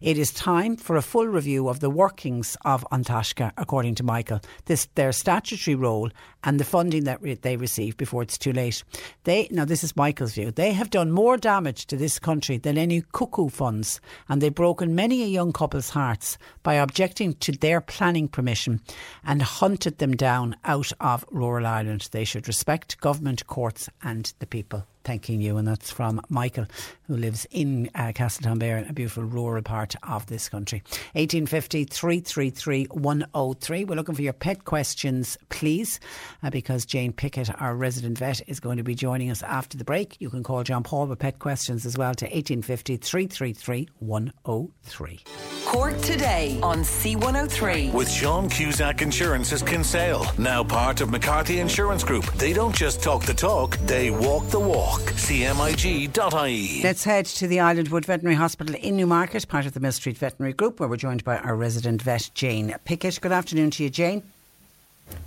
It 0.00 0.16
is 0.16 0.32
time 0.32 0.76
for 0.76 0.96
a 0.96 1.02
full 1.02 1.26
review 1.26 1.68
of 1.68 1.80
the 1.80 1.90
workings 1.90 2.56
of 2.64 2.86
An 2.90 3.04
Taisce, 3.04 3.52
according 3.58 3.96
to 3.96 4.02
Michael, 4.02 4.40
this, 4.64 4.88
their 4.94 5.12
statutory 5.12 5.74
role 5.74 6.08
and 6.42 6.58
the 6.58 6.64
funding 6.64 7.04
that 7.04 7.20
re- 7.20 7.34
they 7.34 7.58
receive 7.58 7.98
before 7.98 8.22
it's 8.22 8.38
too 8.38 8.52
late. 8.52 8.82
They 9.24 9.46
now 9.50 9.66
this 9.66 9.84
is 9.84 9.94
Michael's 9.94 10.32
view. 10.32 10.50
They 10.50 10.72
have 10.72 10.88
done 10.88 11.10
more 11.10 11.36
damage 11.36 11.86
to 11.86 11.98
this 11.98 12.18
country 12.18 12.56
than 12.56 12.78
any 12.78 13.02
cuckoo 13.12 13.50
funds, 13.50 14.00
and 14.30 14.40
they've 14.40 14.54
broken 14.54 14.94
many 14.94 15.22
a 15.22 15.26
young 15.26 15.52
couple's 15.52 15.90
hearts 15.90 16.38
by 16.62 16.74
objecting 16.74 17.34
to 17.34 17.52
their 17.52 17.82
planning 17.82 18.26
permission 18.26 18.80
and 19.22 19.42
hunted 19.42 19.98
them 19.98 20.16
down 20.16 20.56
out 20.64 20.92
of 20.98 21.26
rural 21.30 21.66
Ireland. 21.66 22.08
They 22.10 22.24
should 22.24 22.48
respect 22.48 23.00
government, 23.02 23.46
courts, 23.46 23.90
and 24.02 24.32
the 24.38 24.46
people. 24.46 24.86
Thanking 25.04 25.40
you. 25.40 25.56
And 25.56 25.68
that's 25.68 25.90
from 25.90 26.20
Michael, 26.28 26.66
who 27.06 27.16
lives 27.16 27.46
in 27.50 27.90
uh, 27.94 28.12
Castletownbere, 28.14 28.88
a 28.88 28.92
beautiful 28.92 29.24
rural 29.24 29.62
part 29.62 29.94
of 30.02 30.26
this 30.26 30.48
country. 30.48 30.82
1850 31.12 31.84
333 31.84 32.86
103. 32.90 33.84
We're 33.84 33.94
looking 33.94 34.14
for 34.14 34.22
your 34.22 34.32
pet 34.32 34.64
questions, 34.64 35.38
please, 35.50 36.00
uh, 36.42 36.50
because 36.50 36.84
Jane 36.84 37.12
Pickett, 37.12 37.50
our 37.60 37.76
resident 37.76 38.18
vet, 38.18 38.40
is 38.48 38.60
going 38.60 38.78
to 38.78 38.82
be 38.82 38.94
joining 38.94 39.30
us 39.30 39.42
after 39.42 39.76
the 39.76 39.84
break. 39.84 40.16
You 40.20 40.30
can 40.30 40.42
call 40.42 40.62
John 40.62 40.82
Paul 40.82 41.06
with 41.06 41.18
pet 41.18 41.38
questions 41.38 41.86
as 41.86 41.96
well 41.96 42.14
to 42.14 42.24
1850 42.24 42.96
333 42.96 43.88
103. 43.98 45.20
Cork 45.66 46.00
today 46.02 46.58
on 46.62 46.78
C103. 46.78 47.92
With 47.92 48.08
Sean 48.08 48.48
Cusack 48.48 49.02
Insurance's 49.02 49.62
Kinsale, 49.62 50.24
now 50.38 50.62
part 50.62 51.00
of 51.00 51.10
McCarthy 51.10 51.58
Insurance 51.58 52.04
Group. 52.04 52.24
They 52.34 52.52
don't 52.52 52.74
just 52.74 53.02
talk 53.02 53.24
the 53.24 53.34
talk, 53.34 53.76
they 53.78 54.10
walk 54.10 54.48
the 54.48 54.60
walk. 54.60 54.93
CMIG.ie. 54.94 56.82
Let's 56.82 57.04
head 57.04 57.26
to 57.26 57.46
the 57.46 57.56
Islandwood 57.56 58.04
Veterinary 58.04 58.36
Hospital 58.36 58.76
in 58.76 58.96
Newmarket, 58.96 59.48
part 59.48 59.66
of 59.66 59.74
the 59.74 59.80
Millstreet 59.80 60.16
Veterinary 60.16 60.52
Group, 60.52 60.78
where 60.78 60.88
we're 60.88 60.96
joined 60.96 61.24
by 61.24 61.38
our 61.38 61.56
resident 61.56 62.00
vet, 62.02 62.30
Jane 62.34 62.74
Pickett. 62.84 63.20
Good 63.20 63.32
afternoon 63.32 63.70
to 63.72 63.82
you, 63.82 63.90
Jane. 63.90 64.22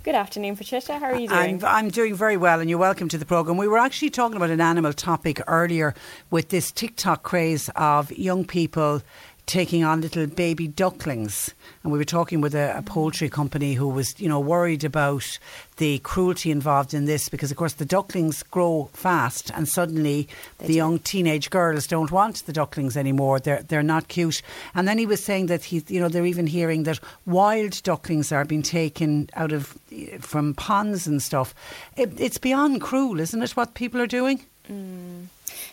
Good 0.02 0.14
afternoon, 0.14 0.56
Patricia. 0.56 0.98
How 0.98 1.06
are 1.06 1.18
you 1.18 1.28
doing? 1.28 1.64
I'm, 1.64 1.64
I'm 1.64 1.88
doing 1.90 2.14
very 2.14 2.36
well, 2.36 2.60
and 2.60 2.70
you're 2.70 2.78
welcome 2.78 3.08
to 3.10 3.18
the 3.18 3.26
programme. 3.26 3.58
We 3.58 3.68
were 3.68 3.78
actually 3.78 4.10
talking 4.10 4.36
about 4.36 4.50
an 4.50 4.60
animal 4.60 4.92
topic 4.92 5.40
earlier 5.46 5.94
with 6.30 6.48
this 6.48 6.72
TikTok 6.72 7.22
craze 7.22 7.68
of 7.76 8.10
young 8.12 8.44
people 8.44 9.02
taking 9.48 9.82
on 9.82 10.02
little 10.02 10.26
baby 10.26 10.68
ducklings. 10.68 11.54
And 11.82 11.90
we 11.90 11.98
were 11.98 12.04
talking 12.04 12.40
with 12.40 12.54
a, 12.54 12.76
a, 12.76 12.82
poultry 12.82 13.28
company 13.30 13.74
who 13.74 13.88
was, 13.88 14.18
you 14.20 14.28
know, 14.28 14.38
worried 14.38 14.84
about 14.84 15.38
the 15.78 15.98
cruelty 16.00 16.50
involved 16.50 16.92
in 16.92 17.06
this 17.06 17.28
because, 17.28 17.50
of 17.50 17.56
course, 17.56 17.72
the 17.72 17.84
ducklings 17.84 18.42
grow 18.42 18.90
fast, 18.92 19.50
and 19.54 19.66
suddenly 19.66 20.28
they 20.58 20.66
the 20.66 20.72
do. 20.74 20.76
young 20.76 20.98
teenage 20.98 21.50
girls 21.50 21.86
don't 21.86 22.12
want 22.12 22.44
the 22.46 22.52
ducklings 22.52 22.96
anymore. 22.96 23.40
They're 23.40 23.62
they're 23.62 23.82
not 23.82 24.08
cute. 24.08 24.42
And 24.74 24.86
then 24.86 24.98
he 24.98 25.06
was 25.06 25.24
saying 25.24 25.46
that 25.46 25.64
he, 25.64 25.82
you 25.88 26.00
know, 26.00 26.08
they're 26.08 26.26
even 26.26 26.46
hearing 26.46 26.82
that 26.82 27.00
wild 27.26 27.82
ducklings 27.82 28.30
are 28.30 28.44
being 28.44 28.62
taken 28.62 29.30
out 29.34 29.52
of 29.52 29.78
from 30.20 30.54
ponds 30.54 31.06
and 31.06 31.22
stuff. 31.22 31.54
It, 31.96 32.20
it's 32.20 32.38
beyond 32.38 32.82
cruel, 32.82 33.18
isn't 33.18 33.42
it? 33.42 33.56
What 33.56 33.74
people 33.74 34.00
are 34.00 34.06
doing. 34.06 34.44
Mm. 34.70 35.28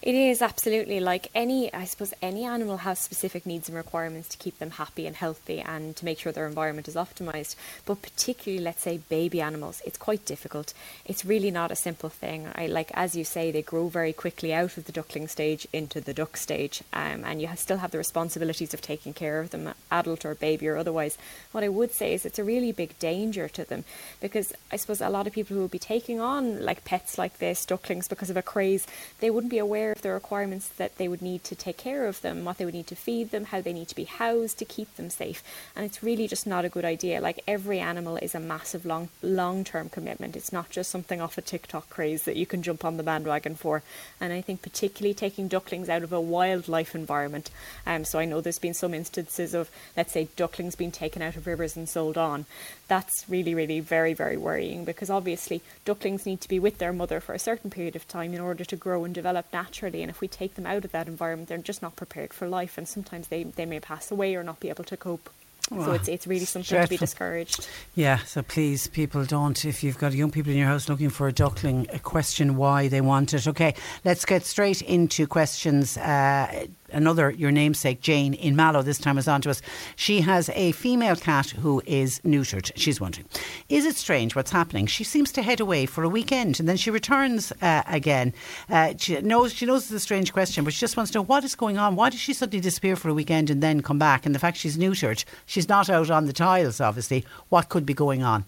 It 0.05 0.13
is 0.13 0.43
absolutely 0.43 0.99
like 0.99 1.31
any, 1.33 1.73
I 1.73 1.85
suppose, 1.85 2.13
any 2.21 2.45
animal 2.45 2.77
has 2.77 2.99
specific 2.99 3.43
needs 3.43 3.69
and 3.69 3.75
requirements 3.75 4.27
to 4.29 4.37
keep 4.37 4.59
them 4.59 4.69
happy 4.69 5.07
and 5.07 5.15
healthy 5.15 5.61
and 5.61 5.95
to 5.95 6.05
make 6.05 6.19
sure 6.19 6.31
their 6.31 6.45
environment 6.45 6.87
is 6.87 6.93
optimized. 6.93 7.55
But 7.87 8.03
particularly, 8.03 8.63
let's 8.63 8.83
say, 8.83 8.99
baby 9.09 9.41
animals, 9.41 9.81
it's 9.83 9.97
quite 9.97 10.23
difficult. 10.23 10.75
It's 11.05 11.25
really 11.25 11.49
not 11.49 11.71
a 11.71 11.75
simple 11.75 12.09
thing. 12.09 12.49
I 12.53 12.67
like, 12.67 12.91
as 12.93 13.15
you 13.15 13.23
say, 13.23 13.49
they 13.49 13.63
grow 13.63 13.87
very 13.87 14.13
quickly 14.13 14.53
out 14.53 14.77
of 14.77 14.85
the 14.85 14.91
duckling 14.91 15.27
stage 15.27 15.67
into 15.73 15.99
the 15.99 16.13
duck 16.13 16.37
stage, 16.37 16.83
um, 16.93 17.23
and 17.25 17.41
you 17.41 17.49
still 17.55 17.77
have 17.77 17.89
the 17.89 17.97
responsibilities 17.97 18.75
of 18.75 18.81
taking 18.81 19.13
care 19.13 19.39
of 19.39 19.49
them, 19.49 19.73
adult 19.91 20.23
or 20.23 20.35
baby 20.35 20.67
or 20.67 20.77
otherwise. 20.77 21.17
What 21.51 21.63
I 21.63 21.69
would 21.69 21.91
say 21.91 22.13
is 22.13 22.27
it's 22.27 22.37
a 22.37 22.43
really 22.43 22.71
big 22.71 22.99
danger 22.99 23.47
to 23.49 23.65
them 23.65 23.85
because 24.21 24.53
I 24.71 24.75
suppose 24.75 25.01
a 25.01 25.09
lot 25.09 25.25
of 25.25 25.33
people 25.33 25.55
who 25.55 25.61
will 25.61 25.67
be 25.67 25.79
taking 25.79 26.19
on 26.19 26.63
like 26.63 26.85
pets 26.85 27.17
like 27.17 27.39
this, 27.39 27.65
ducklings, 27.65 28.07
because 28.07 28.29
of 28.29 28.37
a 28.37 28.43
craze, 28.43 28.85
they 29.19 29.31
wouldn't 29.31 29.49
be 29.49 29.57
aware 29.57 29.94
of 29.95 30.01
the 30.01 30.11
requirements 30.11 30.67
that 30.77 30.97
they 30.97 31.07
would 31.07 31.21
need 31.21 31.43
to 31.45 31.55
take 31.55 31.77
care 31.77 32.05
of 32.05 32.21
them, 32.21 32.43
what 32.43 32.57
they 32.57 32.65
would 32.65 32.73
need 32.73 32.87
to 32.87 32.95
feed 32.95 33.31
them, 33.31 33.45
how 33.45 33.61
they 33.61 33.73
need 33.73 33.87
to 33.87 33.95
be 33.95 34.03
housed 34.03 34.57
to 34.59 34.65
keep 34.65 34.93
them 34.95 35.09
safe. 35.09 35.41
And 35.75 35.85
it's 35.85 36.03
really 36.03 36.27
just 36.27 36.45
not 36.45 36.65
a 36.65 36.69
good 36.69 36.85
idea. 36.85 37.21
Like 37.21 37.41
every 37.47 37.79
animal 37.79 38.17
is 38.17 38.35
a 38.35 38.39
massive 38.39 38.85
long 38.85 39.09
long 39.21 39.63
term 39.63 39.89
commitment. 39.89 40.35
It's 40.35 40.51
not 40.51 40.69
just 40.69 40.91
something 40.91 41.21
off 41.21 41.37
a 41.37 41.41
TikTok 41.41 41.89
craze 41.89 42.23
that 42.23 42.35
you 42.35 42.45
can 42.45 42.61
jump 42.61 42.83
on 42.83 42.97
the 42.97 43.03
bandwagon 43.03 43.55
for. 43.55 43.83
And 44.19 44.33
I 44.33 44.41
think 44.41 44.61
particularly 44.61 45.13
taking 45.13 45.47
ducklings 45.47 45.89
out 45.89 46.03
of 46.03 46.11
a 46.11 46.19
wildlife 46.19 46.93
environment. 46.93 47.49
Um, 47.85 48.03
so 48.03 48.19
I 48.19 48.25
know 48.25 48.41
there's 48.41 48.59
been 48.59 48.73
some 48.73 48.93
instances 48.93 49.53
of 49.53 49.69
let's 49.95 50.11
say 50.11 50.27
ducklings 50.35 50.75
being 50.75 50.91
taken 50.91 51.21
out 51.21 51.37
of 51.37 51.47
rivers 51.47 51.77
and 51.77 51.87
sold 51.87 52.17
on. 52.17 52.45
That's 52.87 53.25
really, 53.27 53.55
really 53.55 53.79
very, 53.79 54.13
very 54.13 54.37
worrying 54.37 54.85
because 54.85 55.09
obviously 55.09 55.61
ducklings 55.85 56.25
need 56.25 56.39
to 56.41 56.47
be 56.47 56.59
with 56.59 56.77
their 56.77 56.93
mother 56.93 57.19
for 57.19 57.33
a 57.33 57.39
certain 57.39 57.71
period 57.71 57.95
of 57.95 58.07
time 58.07 58.33
in 58.33 58.39
order 58.39 58.63
to 58.63 58.75
grow 58.75 59.03
and 59.05 59.13
develop 59.13 59.47
naturally. 59.51 60.03
And 60.03 60.09
if 60.11 60.21
we 60.21 60.27
take 60.27 60.53
them 60.55 60.67
out 60.67 60.85
of 60.85 60.91
that 60.91 61.07
environment, 61.07 61.49
they're 61.49 61.57
just 61.57 61.81
not 61.81 61.95
prepared 61.95 62.33
for 62.33 62.47
life. 62.47 62.77
And 62.77 62.87
sometimes 62.87 63.27
they, 63.29 63.43
they 63.43 63.65
may 63.65 63.79
pass 63.79 64.11
away 64.11 64.35
or 64.35 64.43
not 64.43 64.59
be 64.59 64.69
able 64.69 64.83
to 64.83 64.97
cope. 64.97 65.29
So 65.69 65.91
it's 65.93 66.07
it's 66.07 66.27
really 66.27 66.45
something 66.45 66.67
dreadful. 66.67 66.97
to 66.97 67.01
be 67.01 67.05
discouraged. 67.05 67.67
Yeah, 67.95 68.17
so 68.19 68.43
please, 68.43 68.87
people 68.87 69.25
don't. 69.25 69.65
If 69.65 69.83
you've 69.83 69.97
got 69.97 70.13
young 70.13 70.31
people 70.31 70.51
in 70.51 70.57
your 70.57 70.67
house 70.67 70.87
looking 70.87 71.09
for 71.09 71.27
a 71.27 71.33
duckling, 71.33 71.87
question 72.03 72.55
why 72.55 72.87
they 72.87 73.01
want 73.01 73.33
it. 73.33 73.47
Okay, 73.47 73.73
let's 74.03 74.25
get 74.25 74.45
straight 74.45 74.81
into 74.83 75.25
questions. 75.25 75.97
Uh, 75.97 76.67
another, 76.91 77.31
your 77.31 77.51
namesake, 77.51 78.01
Jane 78.01 78.33
in 78.33 78.55
Mallow, 78.55 78.81
this 78.81 78.97
time 78.97 79.17
is 79.17 79.27
on 79.27 79.41
to 79.41 79.49
us. 79.49 79.61
She 79.95 80.21
has 80.21 80.49
a 80.49 80.71
female 80.73 81.15
cat 81.15 81.49
who 81.49 81.81
is 81.85 82.19
neutered. 82.19 82.71
She's 82.75 83.01
wondering, 83.01 83.27
is 83.69 83.85
it 83.85 83.95
strange 83.95 84.35
what's 84.35 84.51
happening? 84.51 84.87
She 84.87 85.03
seems 85.03 85.31
to 85.33 85.41
head 85.41 85.59
away 85.59 85.85
for 85.85 86.03
a 86.03 86.09
weekend 86.09 86.59
and 86.59 86.67
then 86.69 86.77
she 86.77 86.91
returns 86.91 87.51
uh, 87.61 87.83
again. 87.87 88.33
Uh, 88.69 88.93
she 88.97 89.19
knows 89.21 89.53
she 89.53 89.65
knows 89.65 89.83
it's 89.83 89.91
a 89.91 89.99
strange 89.99 90.33
question, 90.33 90.63
but 90.63 90.73
she 90.73 90.79
just 90.79 90.97
wants 90.97 91.11
to 91.11 91.19
know 91.19 91.23
what 91.23 91.43
is 91.43 91.55
going 91.55 91.77
on. 91.77 91.95
Why 91.95 92.09
does 92.09 92.19
she 92.19 92.33
suddenly 92.33 92.61
disappear 92.61 92.95
for 92.95 93.09
a 93.09 93.13
weekend 93.13 93.49
and 93.49 93.61
then 93.61 93.81
come 93.81 93.99
back? 93.99 94.25
And 94.25 94.33
the 94.33 94.39
fact 94.39 94.57
she's 94.57 94.77
neutered, 94.77 95.23
she's 95.55 95.69
not 95.69 95.89
out 95.89 96.11
on 96.11 96.25
the 96.25 96.33
tiles, 96.33 96.81
obviously. 96.81 97.25
What 97.47 97.69
could 97.69 97.85
be 97.85 97.93
going 97.93 98.21
on? 98.23 98.43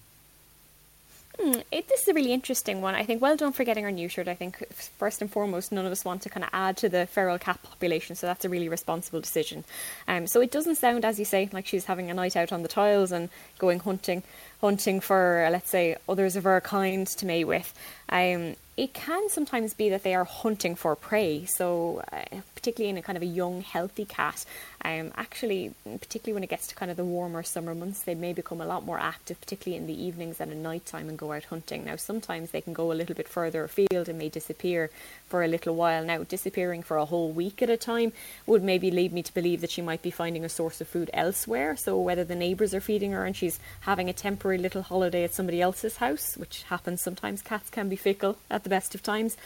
Hmm, 1.40 1.60
it, 1.72 1.88
this 1.88 2.02
is 2.02 2.08
a 2.10 2.14
really 2.14 2.34
interesting 2.34 2.82
one. 2.82 2.96
I 2.96 3.04
think 3.04 3.22
well 3.22 3.38
done 3.38 3.54
for 3.54 3.64
getting 3.64 3.86
her 3.86 3.92
neutered. 3.92 4.28
I 4.28 4.34
think 4.34 4.68
first 4.98 5.22
and 5.22 5.32
foremost, 5.32 5.72
none 5.72 5.86
of 5.86 5.92
us 5.92 6.04
want 6.04 6.24
to 6.24 6.30
kind 6.30 6.44
of 6.44 6.50
add 6.52 6.76
to 6.78 6.90
the 6.90 7.06
feral 7.06 7.40
cat 7.40 7.62
population, 7.64 8.16
so 8.16 8.28
that's 8.28 8.44
a 8.44 8.50
really 8.50 8.68
responsible 8.68 9.22
decision. 9.22 9.64
Um, 10.08 10.28
so 10.28 10.42
it 10.42 10.52
doesn't 10.52 10.76
sound, 10.76 11.06
as 11.06 11.18
you 11.18 11.26
say, 11.26 11.48
like 11.54 11.66
she's 11.66 11.86
having 11.86 12.12
a 12.12 12.14
night 12.14 12.36
out 12.36 12.52
on 12.52 12.64
the 12.64 12.68
tiles 12.68 13.12
and 13.14 13.30
going 13.58 13.80
hunting, 13.80 14.24
hunting 14.60 15.00
for, 15.00 15.48
let's 15.52 15.70
say, 15.70 15.96
others 16.10 16.36
of 16.36 16.44
her 16.44 16.60
kind 16.60 17.08
to 17.08 17.26
mate 17.26 17.46
with. 17.46 17.74
Um, 18.10 18.56
it 18.76 18.94
can 18.94 19.30
sometimes 19.30 19.74
be 19.74 19.90
that 19.90 20.04
they 20.04 20.16
are 20.16 20.26
hunting 20.26 20.76
for 20.76 20.96
prey. 20.96 21.46
So, 21.46 22.04
uh, 22.12 22.42
particularly 22.68 22.90
in 22.90 22.98
a 22.98 23.02
kind 23.02 23.16
of 23.16 23.24
a 23.24 23.26
young, 23.26 23.62
healthy 23.62 24.04
cat, 24.04 24.44
um, 24.84 25.10
actually, 25.16 25.74
particularly 25.86 26.34
when 26.34 26.44
it 26.44 26.50
gets 26.50 26.68
to 26.68 26.76
kind 26.76 26.92
of 26.92 26.98
the 26.98 27.06
warmer 27.06 27.42
summer 27.42 27.74
months, 27.74 28.04
they 28.04 28.14
may 28.14 28.34
become 28.34 28.60
a 28.60 28.66
lot 28.66 28.84
more 28.84 29.00
active, 29.00 29.40
particularly 29.40 29.82
in 29.82 29.88
the 29.88 30.04
evenings 30.04 30.42
and 30.42 30.52
at 30.52 30.58
night 30.58 30.86
time, 30.86 31.08
and 31.08 31.18
go 31.18 31.32
out 31.32 31.46
hunting. 31.46 31.86
Now, 31.86 31.96
sometimes 31.96 32.52
they 32.52 32.60
can 32.60 32.74
go 32.74 32.92
a 32.92 32.94
little 32.94 33.16
bit 33.16 33.30
further 33.30 33.64
afield 33.64 34.10
and 34.10 34.20
may 34.20 34.28
disappear 34.28 34.90
for 35.30 35.44
a 35.44 35.48
little 35.48 35.76
while. 35.76 36.04
Now, 36.04 36.24
disappearing 36.24 36.84
for 36.84 36.98
a 36.98 37.06
whole 37.06 37.32
week 37.32 37.62
at 37.62 37.70
a 37.70 37.78
time 37.78 38.12
would 38.46 38.64
maybe 38.64 38.92
lead 38.92 39.14
me 39.14 39.24
to 39.24 39.34
believe 39.34 39.62
that 39.62 39.72
she 39.72 39.82
might 39.82 40.02
be 40.02 40.12
finding 40.12 40.44
a 40.44 40.50
source 40.50 40.82
of 40.82 40.90
food 40.90 41.10
elsewhere. 41.14 41.78
So, 41.78 41.98
whether 41.98 42.26
the 42.26 42.36
neighbours 42.36 42.74
are 42.74 42.82
feeding 42.82 43.14
her 43.14 43.24
and 43.24 43.36
she's 43.36 43.62
having 43.82 44.10
a 44.10 44.14
temporary 44.14 44.58
little 44.58 44.82
holiday 44.82 45.24
at 45.24 45.34
somebody 45.34 45.62
else's 45.62 45.98
house, 45.98 46.36
which 46.36 46.64
happens 46.64 47.00
sometimes, 47.00 47.42
cats 47.42 47.70
can 47.70 47.88
be 47.88 47.96
fickle 47.96 48.38
at 48.50 48.64
the 48.64 48.70
best 48.70 48.94
of 48.94 49.02
times, 49.02 49.38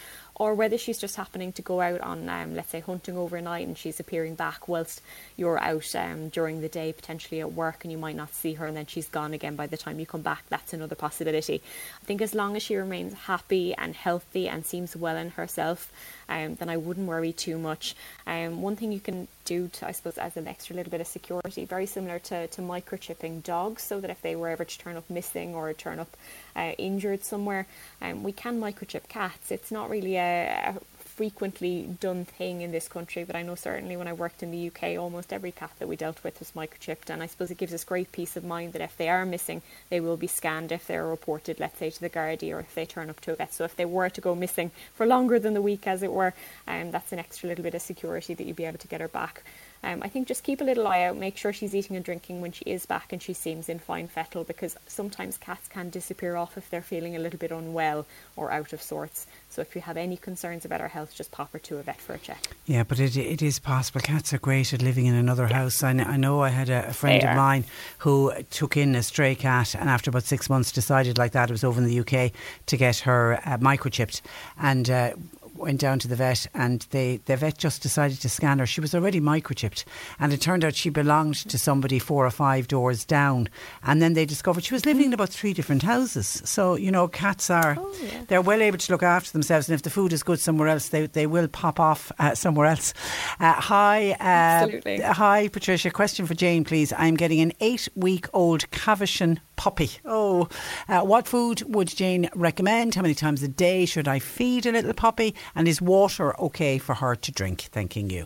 or 0.41 0.55
whether 0.55 0.75
she's 0.75 0.97
just 0.97 1.17
happening 1.17 1.51
to 1.51 1.61
go 1.61 1.81
out 1.81 2.01
on, 2.01 2.27
um, 2.27 2.55
let's 2.55 2.71
say, 2.71 2.79
hunting 2.79 3.15
overnight 3.15 3.67
and 3.67 3.77
she's 3.77 3.99
appearing 3.99 4.33
back 4.33 4.67
whilst 4.67 4.99
you're 5.37 5.59
out 5.59 5.93
um, 5.93 6.29
during 6.29 6.61
the 6.61 6.67
day, 6.67 6.91
potentially 6.91 7.39
at 7.39 7.53
work, 7.53 7.83
and 7.83 7.91
you 7.91 7.97
might 7.99 8.15
not 8.15 8.33
see 8.33 8.53
her, 8.53 8.65
and 8.65 8.75
then 8.75 8.87
she's 8.87 9.07
gone 9.07 9.35
again 9.35 9.55
by 9.55 9.67
the 9.67 9.77
time 9.77 9.99
you 9.99 10.05
come 10.07 10.23
back. 10.23 10.43
That's 10.49 10.73
another 10.73 10.95
possibility. 10.95 11.61
I 12.01 12.05
think 12.05 12.23
as 12.23 12.33
long 12.33 12.55
as 12.55 12.63
she 12.63 12.75
remains 12.75 13.13
happy 13.13 13.75
and 13.75 13.93
healthy 13.93 14.49
and 14.49 14.65
seems 14.65 14.95
well 14.95 15.15
in 15.15 15.29
herself, 15.29 15.91
um, 16.31 16.55
then 16.59 16.69
I 16.75 16.77
wouldn't 16.85 17.07
worry 17.13 17.33
too 17.33 17.57
much. 17.69 17.85
Um, 18.25 18.61
one 18.67 18.75
thing 18.77 18.91
you 18.91 19.03
can 19.09 19.27
do, 19.43 19.67
to, 19.75 19.87
I 19.87 19.91
suppose, 19.91 20.17
as 20.17 20.37
an 20.37 20.47
extra 20.47 20.75
little 20.75 20.91
bit 20.95 21.01
of 21.01 21.07
security, 21.07 21.65
very 21.65 21.85
similar 21.85 22.19
to, 22.29 22.47
to 22.47 22.61
microchipping 22.61 23.43
dogs, 23.43 23.81
so 23.83 23.99
that 24.01 24.09
if 24.09 24.21
they 24.21 24.35
were 24.35 24.49
ever 24.55 24.65
to 24.65 24.77
turn 24.83 24.95
up 24.95 25.09
missing 25.09 25.53
or 25.55 25.73
turn 25.73 25.99
up 25.99 26.11
uh, 26.55 26.71
injured 26.77 27.23
somewhere, 27.23 27.65
um, 28.01 28.23
we 28.23 28.31
can 28.31 28.59
microchip 28.59 29.05
cats. 29.09 29.51
It's 29.51 29.71
not 29.71 29.89
really 29.89 30.15
a, 30.15 30.75
a 30.75 30.90
frequently 31.15 31.95
done 31.99 32.25
thing 32.25 32.61
in 32.61 32.71
this 32.71 32.87
country, 32.87 33.23
but 33.23 33.35
I 33.35 33.41
know 33.41 33.55
certainly 33.55 33.97
when 33.97 34.07
I 34.07 34.13
worked 34.13 34.41
in 34.41 34.51
the 34.51 34.67
UK, 34.67 34.97
almost 34.97 35.33
every 35.33 35.51
cat 35.51 35.71
that 35.79 35.87
we 35.87 35.95
dealt 35.95 36.23
with 36.23 36.39
was 36.39 36.51
microchipped, 36.51 37.09
and 37.09 37.21
I 37.21 37.27
suppose 37.27 37.51
it 37.51 37.57
gives 37.57 37.73
us 37.73 37.83
great 37.83 38.11
peace 38.11 38.37
of 38.37 38.43
mind 38.43 38.73
that 38.73 38.81
if 38.81 38.95
they 38.97 39.09
are 39.09 39.25
missing, 39.25 39.61
they 39.89 39.99
will 39.99 40.17
be 40.17 40.27
scanned 40.27 40.71
if 40.71 40.87
they're 40.87 41.05
reported, 41.05 41.59
let's 41.59 41.77
say, 41.77 41.89
to 41.89 41.99
the 41.99 42.09
Gardaí 42.09 42.53
or 42.53 42.59
if 42.59 42.73
they 42.73 42.85
turn 42.85 43.09
up 43.09 43.19
to 43.21 43.33
a 43.33 43.35
vet. 43.35 43.53
So 43.53 43.65
if 43.65 43.75
they 43.75 43.85
were 43.85 44.09
to 44.09 44.21
go 44.21 44.33
missing 44.35 44.71
for 44.95 45.05
longer 45.05 45.37
than 45.37 45.53
the 45.53 45.61
week, 45.61 45.85
as 45.85 46.01
it 46.01 46.11
were, 46.11 46.33
um, 46.67 46.91
that's 46.91 47.11
an 47.11 47.19
extra 47.19 47.49
little 47.49 47.63
bit 47.63 47.75
of 47.75 47.81
security 47.81 48.33
that 48.33 48.45
you'd 48.45 48.55
be 48.55 48.65
able 48.65 48.79
to 48.79 48.87
get 48.87 49.01
her 49.01 49.07
back. 49.07 49.43
Um, 49.83 50.01
I 50.03 50.09
think 50.09 50.27
just 50.27 50.43
keep 50.43 50.61
a 50.61 50.63
little 50.63 50.87
eye 50.87 51.03
out, 51.03 51.17
make 51.17 51.37
sure 51.37 51.51
she's 51.51 51.73
eating 51.73 51.95
and 51.95 52.05
drinking 52.05 52.41
when 52.41 52.51
she 52.51 52.63
is 52.65 52.85
back 52.85 53.11
and 53.11 53.21
she 53.21 53.33
seems 53.33 53.67
in 53.67 53.79
fine 53.79 54.07
fettle 54.07 54.43
because 54.43 54.77
sometimes 54.87 55.37
cats 55.37 55.67
can 55.67 55.89
disappear 55.89 56.35
off 56.35 56.57
if 56.57 56.69
they're 56.69 56.81
feeling 56.81 57.15
a 57.15 57.19
little 57.19 57.39
bit 57.39 57.51
unwell 57.51 58.05
or 58.35 58.51
out 58.51 58.73
of 58.73 58.81
sorts. 58.81 59.25
So 59.49 59.61
if 59.61 59.75
you 59.75 59.81
have 59.81 59.97
any 59.97 60.17
concerns 60.17 60.65
about 60.65 60.81
her 60.81 60.87
health, 60.87 61.15
just 61.15 61.31
pop 61.31 61.51
her 61.53 61.59
to 61.59 61.77
a 61.77 61.83
vet 61.83 61.99
for 61.99 62.13
a 62.13 62.19
check. 62.19 62.47
Yeah, 62.65 62.83
but 62.83 62.99
it, 62.99 63.17
it 63.17 63.41
is 63.41 63.59
possible. 63.59 64.01
Cats 64.01 64.33
are 64.33 64.37
great 64.37 64.71
at 64.71 64.81
living 64.81 65.07
in 65.07 65.15
another 65.15 65.47
yeah. 65.49 65.57
house. 65.57 65.83
I, 65.83 65.91
I 65.91 66.17
know 66.17 66.41
I 66.41 66.49
had 66.49 66.69
a, 66.69 66.89
a 66.89 66.93
friend 66.93 67.23
of 67.23 67.35
mine 67.35 67.65
who 67.99 68.31
took 68.49 68.77
in 68.77 68.95
a 68.95 69.03
stray 69.03 69.35
cat 69.35 69.75
and 69.75 69.89
after 69.89 70.09
about 70.09 70.23
six 70.23 70.49
months 70.49 70.71
decided 70.71 71.17
like 71.17 71.31
that, 71.31 71.49
it 71.49 71.53
was 71.53 71.63
over 71.63 71.81
in 71.81 71.87
the 71.87 71.99
UK, 71.99 72.31
to 72.67 72.77
get 72.77 72.99
her 72.99 73.39
uh, 73.45 73.57
microchipped. 73.57 74.21
And 74.59 74.89
uh, 74.89 75.13
went 75.61 75.79
down 75.79 75.99
to 75.99 76.07
the 76.07 76.15
vet, 76.15 76.47
and 76.53 76.85
they, 76.91 77.17
the 77.25 77.37
vet 77.37 77.57
just 77.57 77.81
decided 77.81 78.19
to 78.21 78.29
scan 78.29 78.59
her. 78.59 78.65
She 78.65 78.81
was 78.81 78.93
already 78.95 79.19
microchipped, 79.21 79.83
and 80.19 80.33
it 80.33 80.41
turned 80.41 80.63
out 80.63 80.75
she 80.75 80.89
belonged 80.89 81.35
to 81.35 81.57
somebody 81.57 81.99
four 81.99 82.25
or 82.25 82.31
five 82.31 82.67
doors 82.67 83.05
down. 83.05 83.49
And 83.83 84.01
then 84.01 84.13
they 84.13 84.25
discovered 84.25 84.63
she 84.63 84.73
was 84.73 84.85
living 84.85 85.05
in 85.05 85.13
about 85.13 85.29
three 85.29 85.53
different 85.53 85.83
houses. 85.83 86.41
So 86.45 86.75
you 86.75 86.91
know, 86.91 87.07
cats 87.07 87.49
are 87.49 87.75
Oh, 87.79 87.95
yeah. 88.03 88.23
they're 88.27 88.41
well 88.41 88.61
able 88.61 88.77
to 88.77 88.91
look 88.91 89.03
after 89.03 89.31
themselves, 89.31 89.69
and 89.69 89.75
if 89.75 89.81
the 89.83 89.89
food 89.89 90.13
is 90.13 90.23
good 90.23 90.39
somewhere 90.39 90.67
else, 90.67 90.89
they 90.89 91.07
they 91.07 91.27
will 91.27 91.47
pop 91.47 91.79
off 91.79 92.11
uh, 92.19 92.35
somewhere 92.35 92.65
else. 92.67 92.93
Uh, 93.39 93.53
hi, 93.53 94.11
uh, 94.11 94.15
Absolutely. 94.23 95.01
hi, 95.01 95.47
Patricia. 95.47 95.89
Question 95.91 96.25
for 96.25 96.33
Jane, 96.33 96.63
please. 96.63 96.93
I'm 96.97 97.15
getting 97.15 97.39
an 97.41 97.53
eight-week-old 97.59 98.69
Cavachon 98.71 99.39
puppy. 99.61 99.91
Oh, 100.05 100.49
uh, 100.89 101.01
what 101.01 101.27
food 101.27 101.61
would 101.67 101.87
Jane 101.87 102.31
recommend? 102.33 102.95
How 102.95 103.03
many 103.03 103.13
times 103.13 103.43
a 103.43 103.47
day 103.47 103.85
should 103.85 104.07
I 104.07 104.17
feed 104.17 104.65
a 104.65 104.71
little 104.71 104.93
puppy? 104.93 105.35
And 105.53 105.67
is 105.67 105.79
water 105.79 106.35
okay 106.39 106.79
for 106.79 106.95
her 106.95 107.15
to 107.17 107.31
drink? 107.31 107.69
Thanking 107.71 108.09
you. 108.09 108.25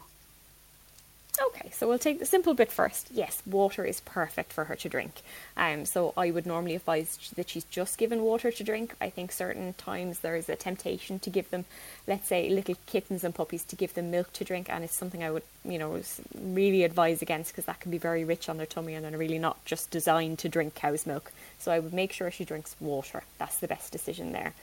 Okay, 1.42 1.70
so 1.72 1.88
we'll 1.88 2.00
take 2.00 2.20
the 2.20 2.26
simple 2.26 2.54
bit 2.54 2.72
first. 2.72 3.10
Yes, 3.12 3.42
water 3.46 3.84
is 3.84 4.00
perfect 4.02 4.54
for 4.54 4.66
her 4.66 4.76
to 4.76 4.88
drink. 4.88 5.22
Um, 5.58 5.86
so 5.86 6.14
I 6.16 6.32
would 6.32 6.46
normally 6.46 6.76
advise 6.76 7.18
that 7.36 7.50
she's 7.50 7.66
just 7.66 7.98
given 7.98 8.22
water 8.22 8.52
to 8.52 8.64
drink. 8.64 8.96
I 9.02 9.10
think 9.10 9.32
certain 9.32 9.74
times 9.74 10.20
there 10.20 10.38
is 10.38 10.48
a 10.48 10.56
temptation 10.56 11.20
to 11.20 11.30
give 11.30 11.50
them, 11.50 11.66
let's 12.08 12.28
say, 12.28 12.50
little 12.50 12.76
kittens 12.86 13.24
and 13.24 13.36
puppies 13.36 13.66
to 13.66 13.76
give 13.76 13.96
them 13.96 14.12
milk 14.12 14.32
to 14.34 14.46
drink, 14.46 14.70
and 14.70 14.84
it's 14.84 14.96
something 14.96 15.24
I 15.24 15.32
would, 15.32 15.44
you 15.66 15.78
know, 15.78 16.00
really 16.40 16.84
advise 16.84 17.22
against 17.22 17.52
because 17.52 17.66
that 17.66 17.82
can 17.82 17.92
be 17.92 17.98
very 17.98 18.24
rich 18.24 18.48
on 18.48 18.58
their 18.58 18.66
tummy 18.66 18.94
and 18.94 19.04
they're 19.04 19.18
really 19.18 19.40
not 19.40 19.64
just 19.66 19.92
designed 19.92 20.40
to 20.40 20.50
drink 20.50 20.74
cow's 20.76 21.06
milk. 21.06 21.34
So 21.60 21.72
I 21.72 21.80
would 21.80 21.94
make 21.94 22.14
sure 22.14 22.32
she 22.32 22.46
drinks 22.46 22.76
water. 22.80 23.24
That's 23.40 23.60
the 23.60 23.68
best 23.68 23.92
decision 23.92 24.32
there. 24.32 24.54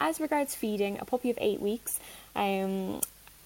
As 0.00 0.20
regards 0.20 0.54
feeding, 0.54 0.98
a 0.98 1.04
puppy 1.04 1.30
of 1.30 1.38
eight 1.40 1.60
weeks, 1.60 2.00
um, 2.34 3.00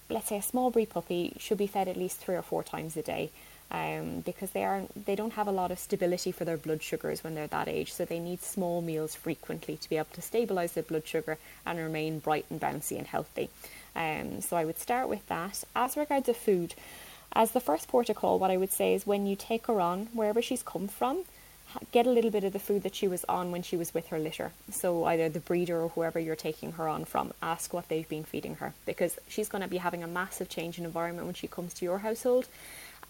let's 0.09 0.29
say 0.29 0.37
a 0.37 0.41
small 0.41 0.71
breed 0.71 0.89
puppy 0.89 1.33
should 1.37 1.57
be 1.57 1.67
fed 1.67 1.87
at 1.87 1.97
least 1.97 2.17
three 2.17 2.35
or 2.35 2.41
four 2.41 2.63
times 2.63 2.97
a 2.97 3.01
day 3.01 3.29
um, 3.71 4.21
because 4.21 4.51
they 4.51 4.63
are 4.63 4.83
they 5.05 5.15
don't 5.15 5.33
have 5.33 5.47
a 5.47 5.51
lot 5.51 5.71
of 5.71 5.79
stability 5.79 6.31
for 6.31 6.45
their 6.45 6.57
blood 6.57 6.81
sugars 6.81 7.23
when 7.23 7.35
they're 7.35 7.47
that 7.47 7.67
age. 7.67 7.93
So 7.93 8.05
they 8.05 8.19
need 8.19 8.41
small 8.41 8.81
meals 8.81 9.15
frequently 9.15 9.77
to 9.77 9.89
be 9.89 9.97
able 9.97 10.07
to 10.13 10.21
stabilize 10.21 10.73
their 10.73 10.83
blood 10.83 11.07
sugar 11.07 11.37
and 11.65 11.77
remain 11.77 12.19
bright 12.19 12.45
and 12.49 12.59
bouncy 12.59 12.97
and 12.97 13.07
healthy. 13.07 13.49
Um, 13.95 14.41
so 14.41 14.57
I 14.57 14.65
would 14.65 14.79
start 14.79 15.07
with 15.07 15.25
that. 15.27 15.63
As 15.75 15.97
regards 15.97 16.25
to 16.25 16.33
food 16.33 16.73
as 17.33 17.51
the 17.51 17.59
first 17.59 17.87
protocol, 17.87 18.39
what 18.39 18.49
I 18.49 18.57
would 18.57 18.71
say 18.71 18.95
is 18.95 19.05
when 19.05 19.27
you 19.27 19.35
take 19.35 19.67
her 19.67 19.79
on 19.79 20.07
wherever 20.13 20.41
she's 20.41 20.63
come 20.63 20.87
from 20.87 21.25
get 21.91 22.07
a 22.07 22.11
little 22.11 22.31
bit 22.31 22.43
of 22.43 22.53
the 22.53 22.59
food 22.59 22.83
that 22.83 22.95
she 22.95 23.07
was 23.07 23.25
on 23.25 23.51
when 23.51 23.61
she 23.61 23.77
was 23.77 23.93
with 23.93 24.07
her 24.07 24.19
litter. 24.19 24.51
So 24.71 25.05
either 25.05 25.29
the 25.29 25.39
breeder 25.39 25.81
or 25.81 25.89
whoever 25.89 26.19
you're 26.19 26.35
taking 26.35 26.73
her 26.73 26.87
on 26.87 27.05
from, 27.05 27.33
ask 27.41 27.73
what 27.73 27.87
they've 27.89 28.07
been 28.07 28.23
feeding 28.23 28.55
her 28.55 28.73
because 28.85 29.17
she's 29.27 29.49
going 29.49 29.61
to 29.61 29.67
be 29.67 29.77
having 29.77 30.03
a 30.03 30.07
massive 30.07 30.49
change 30.49 30.77
in 30.77 30.85
environment 30.85 31.25
when 31.25 31.35
she 31.35 31.47
comes 31.47 31.73
to 31.75 31.85
your 31.85 31.99
household. 31.99 32.47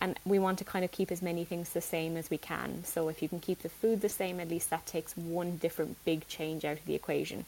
And 0.02 0.18
we 0.26 0.40
want 0.40 0.60
to 0.60 0.64
kind 0.64 0.86
of 0.86 0.92
keep 0.92 1.12
as 1.12 1.22
many 1.22 1.44
things 1.44 1.70
the 1.70 1.82
same 1.82 2.16
as 2.16 2.30
we 2.30 2.38
can. 2.38 2.86
So 2.86 3.10
if 3.10 3.22
you 3.22 3.28
can 3.28 3.42
keep 3.42 3.62
the 3.62 3.70
food 3.70 4.02
the 4.02 4.10
same, 4.10 4.40
at 4.40 4.50
least 4.50 4.70
that 4.70 4.86
takes 4.86 5.16
one 5.18 5.58
different 5.58 6.04
big 6.06 6.28
change 6.28 6.64
out 6.64 6.78
of 6.78 6.86
the 6.86 6.96
equation. 6.96 7.46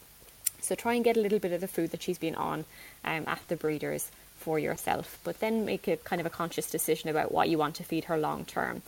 So 0.59 0.75
try 0.75 0.93
and 0.93 1.03
get 1.03 1.17
a 1.17 1.21
little 1.21 1.39
bit 1.39 1.53
of 1.53 1.61
the 1.61 1.67
food 1.67 1.91
that 1.91 2.03
she's 2.03 2.19
been 2.19 2.35
on 2.35 2.65
um, 3.05 3.23
at 3.25 3.39
the 3.47 3.55
breeders 3.55 4.11
for 4.37 4.59
yourself, 4.59 5.19
but 5.23 5.39
then 5.39 5.65
make 5.65 5.87
a 5.87 5.97
kind 5.97 6.19
of 6.19 6.25
a 6.25 6.29
conscious 6.29 6.69
decision 6.69 7.09
about 7.09 7.31
what 7.31 7.47
you 7.47 7.57
want 7.57 7.75
to 7.75 7.83
feed 7.83 8.05
her 8.05 8.17
long 8.17 8.43
term. 8.43 8.81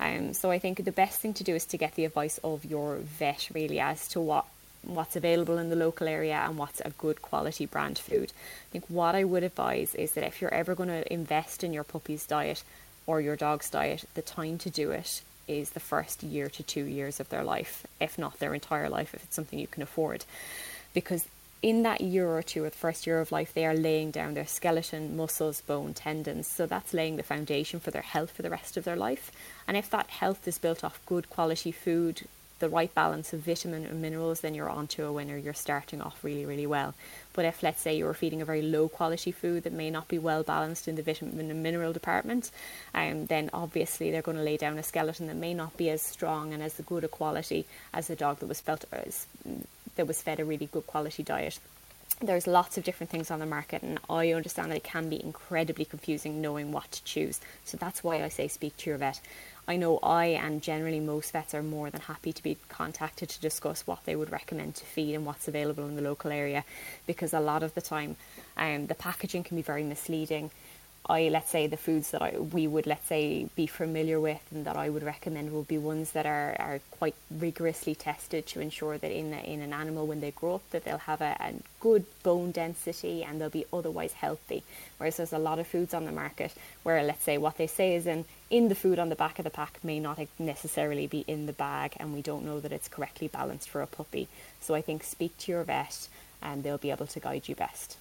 Um, 0.00 0.32
so 0.32 0.50
I 0.50 0.58
think 0.58 0.84
the 0.84 0.92
best 0.92 1.20
thing 1.20 1.34
to 1.34 1.44
do 1.44 1.54
is 1.54 1.64
to 1.66 1.76
get 1.76 1.94
the 1.94 2.04
advice 2.04 2.38
of 2.44 2.64
your 2.64 2.96
vet 2.96 3.48
really 3.52 3.80
as 3.80 4.08
to 4.08 4.20
what 4.20 4.46
what's 4.84 5.16
available 5.16 5.58
in 5.58 5.70
the 5.70 5.76
local 5.76 6.06
area 6.06 6.36
and 6.46 6.56
what's 6.56 6.80
a 6.80 6.90
good 6.90 7.20
quality 7.20 7.66
brand 7.66 7.98
food. 7.98 8.32
I 8.32 8.70
think 8.70 8.84
what 8.88 9.14
I 9.14 9.24
would 9.24 9.42
advise 9.42 9.94
is 9.94 10.12
that 10.12 10.24
if 10.24 10.40
you're 10.40 10.54
ever 10.54 10.74
going 10.76 10.88
to 10.88 11.12
invest 11.12 11.64
in 11.64 11.72
your 11.72 11.84
puppy's 11.84 12.26
diet 12.26 12.62
or 13.06 13.20
your 13.20 13.36
dog's 13.36 13.68
diet, 13.68 14.04
the 14.14 14.22
time 14.22 14.56
to 14.58 14.70
do 14.70 14.92
it 14.92 15.22
is 15.48 15.70
the 15.70 15.80
first 15.80 16.22
year 16.22 16.48
to 16.50 16.62
two 16.62 16.84
years 16.84 17.18
of 17.20 17.28
their 17.28 17.42
life, 17.42 17.86
if 18.00 18.18
not 18.18 18.38
their 18.38 18.54
entire 18.54 18.88
life, 18.88 19.14
if 19.14 19.24
it's 19.24 19.34
something 19.34 19.58
you 19.58 19.66
can 19.66 19.82
afford. 19.82 20.24
Because 20.94 21.26
in 21.60 21.82
that 21.82 22.00
year 22.00 22.28
or 22.28 22.42
two, 22.42 22.64
or 22.64 22.70
the 22.70 22.76
first 22.76 23.06
year 23.06 23.20
of 23.20 23.32
life, 23.32 23.52
they 23.52 23.66
are 23.66 23.74
laying 23.74 24.10
down 24.10 24.34
their 24.34 24.46
skeleton, 24.46 25.16
muscles, 25.16 25.60
bone, 25.60 25.94
tendons. 25.94 26.46
So 26.46 26.66
that's 26.66 26.94
laying 26.94 27.16
the 27.16 27.22
foundation 27.22 27.80
for 27.80 27.90
their 27.90 28.02
health 28.02 28.30
for 28.30 28.42
the 28.42 28.50
rest 28.50 28.76
of 28.76 28.84
their 28.84 28.96
life. 28.96 29.32
And 29.66 29.76
if 29.76 29.90
that 29.90 30.08
health 30.08 30.46
is 30.46 30.58
built 30.58 30.84
off 30.84 31.04
good 31.06 31.28
quality 31.28 31.72
food, 31.72 32.22
the 32.58 32.68
right 32.68 32.92
balance 32.94 33.32
of 33.32 33.40
vitamin 33.40 33.84
and 33.84 34.02
minerals, 34.02 34.40
then 34.40 34.54
you're 34.54 34.70
onto 34.70 35.04
a 35.04 35.12
winner. 35.12 35.36
You're 35.36 35.54
starting 35.54 36.00
off 36.00 36.22
really, 36.24 36.44
really 36.44 36.66
well. 36.66 36.94
But 37.32 37.44
if, 37.44 37.62
let's 37.62 37.80
say, 37.80 37.96
you're 37.96 38.14
feeding 38.14 38.42
a 38.42 38.44
very 38.44 38.62
low 38.62 38.88
quality 38.88 39.30
food 39.30 39.62
that 39.62 39.72
may 39.72 39.90
not 39.90 40.08
be 40.08 40.18
well 40.18 40.42
balanced 40.42 40.88
in 40.88 40.96
the 40.96 41.02
vitamin 41.02 41.50
and 41.50 41.62
mineral 41.62 41.92
department, 41.92 42.50
um, 42.94 43.26
then 43.26 43.50
obviously 43.52 44.10
they're 44.10 44.22
going 44.22 44.36
to 44.36 44.42
lay 44.42 44.56
down 44.56 44.78
a 44.78 44.82
skeleton 44.82 45.28
that 45.28 45.36
may 45.36 45.54
not 45.54 45.76
be 45.76 45.90
as 45.90 46.02
strong 46.02 46.52
and 46.52 46.62
as 46.62 46.80
good 46.86 47.04
a 47.04 47.08
quality 47.08 47.64
as 47.94 48.10
a 48.10 48.16
dog 48.16 48.38
that 48.40 48.48
was 48.48 48.60
felt 48.60 48.84
as, 48.92 49.26
that 49.98 50.06
was 50.06 50.22
fed 50.22 50.40
a 50.40 50.44
really 50.44 50.66
good 50.66 50.86
quality 50.86 51.22
diet 51.22 51.58
there's 52.20 52.48
lots 52.48 52.76
of 52.76 52.84
different 52.84 53.10
things 53.10 53.30
on 53.30 53.38
the 53.38 53.46
market 53.46 53.82
and 53.82 54.00
I 54.10 54.32
understand 54.32 54.70
that 54.70 54.76
it 54.76 54.84
can 54.84 55.08
be 55.08 55.22
incredibly 55.22 55.84
confusing 55.84 56.40
knowing 56.40 56.72
what 56.72 56.90
to 56.90 57.04
choose. 57.04 57.40
So 57.64 57.76
that's 57.76 58.02
why 58.02 58.24
I 58.24 58.28
say 58.28 58.48
speak 58.48 58.76
to 58.78 58.90
your 58.90 58.98
vet. 58.98 59.20
I 59.68 59.76
know 59.76 59.98
I 60.02 60.26
and 60.26 60.60
generally 60.60 60.98
most 60.98 61.32
vets 61.32 61.54
are 61.54 61.62
more 61.62 61.90
than 61.90 62.00
happy 62.00 62.32
to 62.32 62.42
be 62.42 62.56
contacted 62.68 63.28
to 63.28 63.40
discuss 63.40 63.86
what 63.86 64.04
they 64.04 64.16
would 64.16 64.32
recommend 64.32 64.74
to 64.76 64.84
feed 64.84 65.14
and 65.14 65.26
what's 65.26 65.46
available 65.46 65.86
in 65.86 65.94
the 65.94 66.02
local 66.02 66.32
area 66.32 66.64
because 67.06 67.32
a 67.32 67.40
lot 67.40 67.62
of 67.62 67.74
the 67.74 67.82
time 67.82 68.16
um, 68.56 68.86
the 68.88 68.94
packaging 68.96 69.44
can 69.44 69.56
be 69.56 69.62
very 69.62 69.84
misleading. 69.84 70.50
I 71.06 71.28
let's 71.30 71.50
say 71.50 71.66
the 71.66 71.78
foods 71.78 72.10
that 72.10 72.20
I 72.20 72.38
we 72.38 72.66
would 72.66 72.86
let's 72.86 73.06
say 73.06 73.48
be 73.56 73.66
familiar 73.66 74.20
with 74.20 74.42
and 74.50 74.66
that 74.66 74.76
I 74.76 74.90
would 74.90 75.02
recommend 75.02 75.52
will 75.52 75.62
be 75.62 75.78
ones 75.78 76.12
that 76.12 76.26
are, 76.26 76.54
are 76.58 76.80
quite 76.90 77.14
rigorously 77.30 77.94
tested 77.94 78.46
to 78.48 78.60
ensure 78.60 78.98
that 78.98 79.10
in 79.10 79.32
in 79.32 79.62
an 79.62 79.72
animal 79.72 80.06
when 80.06 80.20
they 80.20 80.32
grow 80.32 80.56
up 80.56 80.70
that 80.70 80.84
they'll 80.84 80.98
have 80.98 81.22
a, 81.22 81.36
a 81.40 81.54
good 81.80 82.04
bone 82.22 82.50
density 82.50 83.24
and 83.24 83.40
they'll 83.40 83.48
be 83.48 83.64
otherwise 83.72 84.12
healthy. 84.12 84.62
Whereas 84.98 85.16
there's 85.16 85.32
a 85.32 85.38
lot 85.38 85.58
of 85.58 85.66
foods 85.66 85.94
on 85.94 86.04
the 86.04 86.12
market 86.12 86.52
where 86.82 87.02
let's 87.02 87.24
say 87.24 87.38
what 87.38 87.56
they 87.56 87.66
say 87.66 87.94
is 87.94 88.06
in 88.06 88.26
in 88.50 88.68
the 88.68 88.74
food 88.74 88.98
on 88.98 89.08
the 89.08 89.16
back 89.16 89.38
of 89.38 89.44
the 89.44 89.50
pack 89.50 89.78
may 89.82 89.98
not 90.00 90.18
necessarily 90.38 91.06
be 91.06 91.24
in 91.26 91.46
the 91.46 91.52
bag 91.52 91.94
and 91.98 92.12
we 92.12 92.22
don't 92.22 92.44
know 92.44 92.60
that 92.60 92.72
it's 92.72 92.88
correctly 92.88 93.28
balanced 93.28 93.70
for 93.70 93.80
a 93.80 93.86
puppy. 93.86 94.28
So 94.60 94.74
I 94.74 94.82
think 94.82 95.04
speak 95.04 95.36
to 95.38 95.52
your 95.52 95.64
vet 95.64 96.08
and 96.42 96.62
they'll 96.62 96.78
be 96.78 96.90
able 96.90 97.06
to 97.06 97.20
guide 97.20 97.48
you 97.48 97.54
best. 97.54 97.96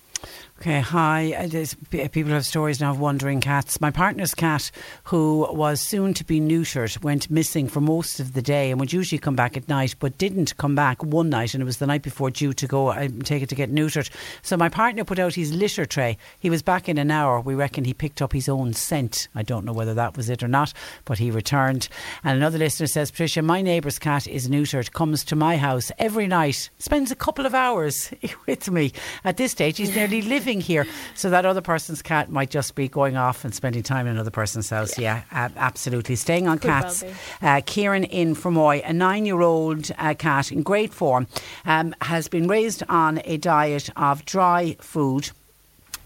Okay, 0.59 0.79
hi. 0.79 1.33
Uh, 1.33 1.45
there's, 1.45 1.75
people 1.91 2.31
have 2.31 2.43
stories 2.43 2.81
now 2.81 2.89
of 2.89 2.99
wandering 2.99 3.41
cats. 3.41 3.79
My 3.79 3.91
partner's 3.91 4.33
cat, 4.33 4.71
who 5.03 5.47
was 5.51 5.79
soon 5.79 6.15
to 6.15 6.23
be 6.23 6.41
neutered, 6.41 6.99
went 7.03 7.29
missing 7.29 7.67
for 7.67 7.79
most 7.79 8.19
of 8.19 8.33
the 8.33 8.41
day 8.41 8.71
and 8.71 8.79
would 8.79 8.91
usually 8.91 9.19
come 9.19 9.35
back 9.35 9.55
at 9.55 9.69
night, 9.69 9.93
but 9.99 10.17
didn't 10.17 10.57
come 10.57 10.73
back 10.73 11.03
one 11.03 11.29
night, 11.29 11.53
and 11.53 11.61
it 11.61 11.65
was 11.65 11.77
the 11.77 11.85
night 11.85 12.01
before 12.01 12.31
due 12.31 12.53
to 12.53 12.65
go. 12.65 12.87
I 12.87 13.07
take 13.23 13.43
it 13.43 13.49
to 13.49 13.55
get 13.55 13.71
neutered. 13.71 14.09
So 14.41 14.57
my 14.57 14.67
partner 14.67 15.03
put 15.03 15.19
out 15.19 15.35
his 15.35 15.53
litter 15.53 15.85
tray. 15.85 16.17
He 16.39 16.49
was 16.49 16.63
back 16.63 16.89
in 16.89 16.97
an 16.97 17.11
hour. 17.11 17.39
We 17.39 17.53
reckon 17.53 17.85
he 17.85 17.93
picked 17.93 18.23
up 18.23 18.33
his 18.33 18.49
own 18.49 18.73
scent. 18.73 19.27
I 19.35 19.43
don't 19.43 19.63
know 19.63 19.73
whether 19.73 19.93
that 19.93 20.17
was 20.17 20.27
it 20.27 20.41
or 20.41 20.47
not, 20.47 20.73
but 21.05 21.19
he 21.19 21.29
returned. 21.29 21.87
And 22.23 22.35
another 22.35 22.57
listener 22.57 22.87
says, 22.87 23.11
Patricia, 23.11 23.43
my 23.43 23.61
neighbour's 23.61 23.99
cat 23.99 24.25
is 24.25 24.49
neutered, 24.49 24.91
comes 24.91 25.23
to 25.25 25.35
my 25.35 25.55
house 25.57 25.91
every 25.99 26.25
night, 26.25 26.71
spends 26.79 27.11
a 27.11 27.15
couple 27.15 27.45
of 27.45 27.53
hours 27.53 28.09
with 28.47 28.71
me. 28.71 28.91
At 29.23 29.37
this 29.37 29.51
stage, 29.51 29.77
he's 29.77 29.95
nearly 29.95 30.06
living 30.07 30.61
here, 30.61 30.85
so 31.15 31.29
that 31.29 31.45
other 31.45 31.61
person's 31.61 32.01
cat 32.01 32.29
might 32.29 32.49
just 32.49 32.75
be 32.75 32.87
going 32.87 33.17
off 33.17 33.45
and 33.45 33.53
spending 33.53 33.83
time 33.83 34.07
in 34.07 34.13
another 34.13 34.31
person's 34.31 34.69
house. 34.69 34.97
Yeah, 34.97 35.21
uh, 35.31 35.49
absolutely. 35.55 36.15
Staying 36.15 36.47
on 36.47 36.59
Could 36.59 36.69
cats. 36.69 37.03
be. 37.03 37.09
uh, 37.41 37.61
Kieran 37.65 38.03
in 38.03 38.35
Fermoy, 38.35 38.81
a 38.83 38.93
nine-year-old 38.93 39.91
uh, 39.97 40.13
cat 40.13 40.51
in 40.51 40.63
great 40.63 40.93
form, 40.93 41.27
um, 41.65 41.93
has 42.01 42.27
been 42.27 42.47
raised 42.47 42.83
on 42.89 43.21
a 43.25 43.37
diet 43.37 43.89
of 43.95 44.25
dry 44.25 44.75
food. 44.79 45.31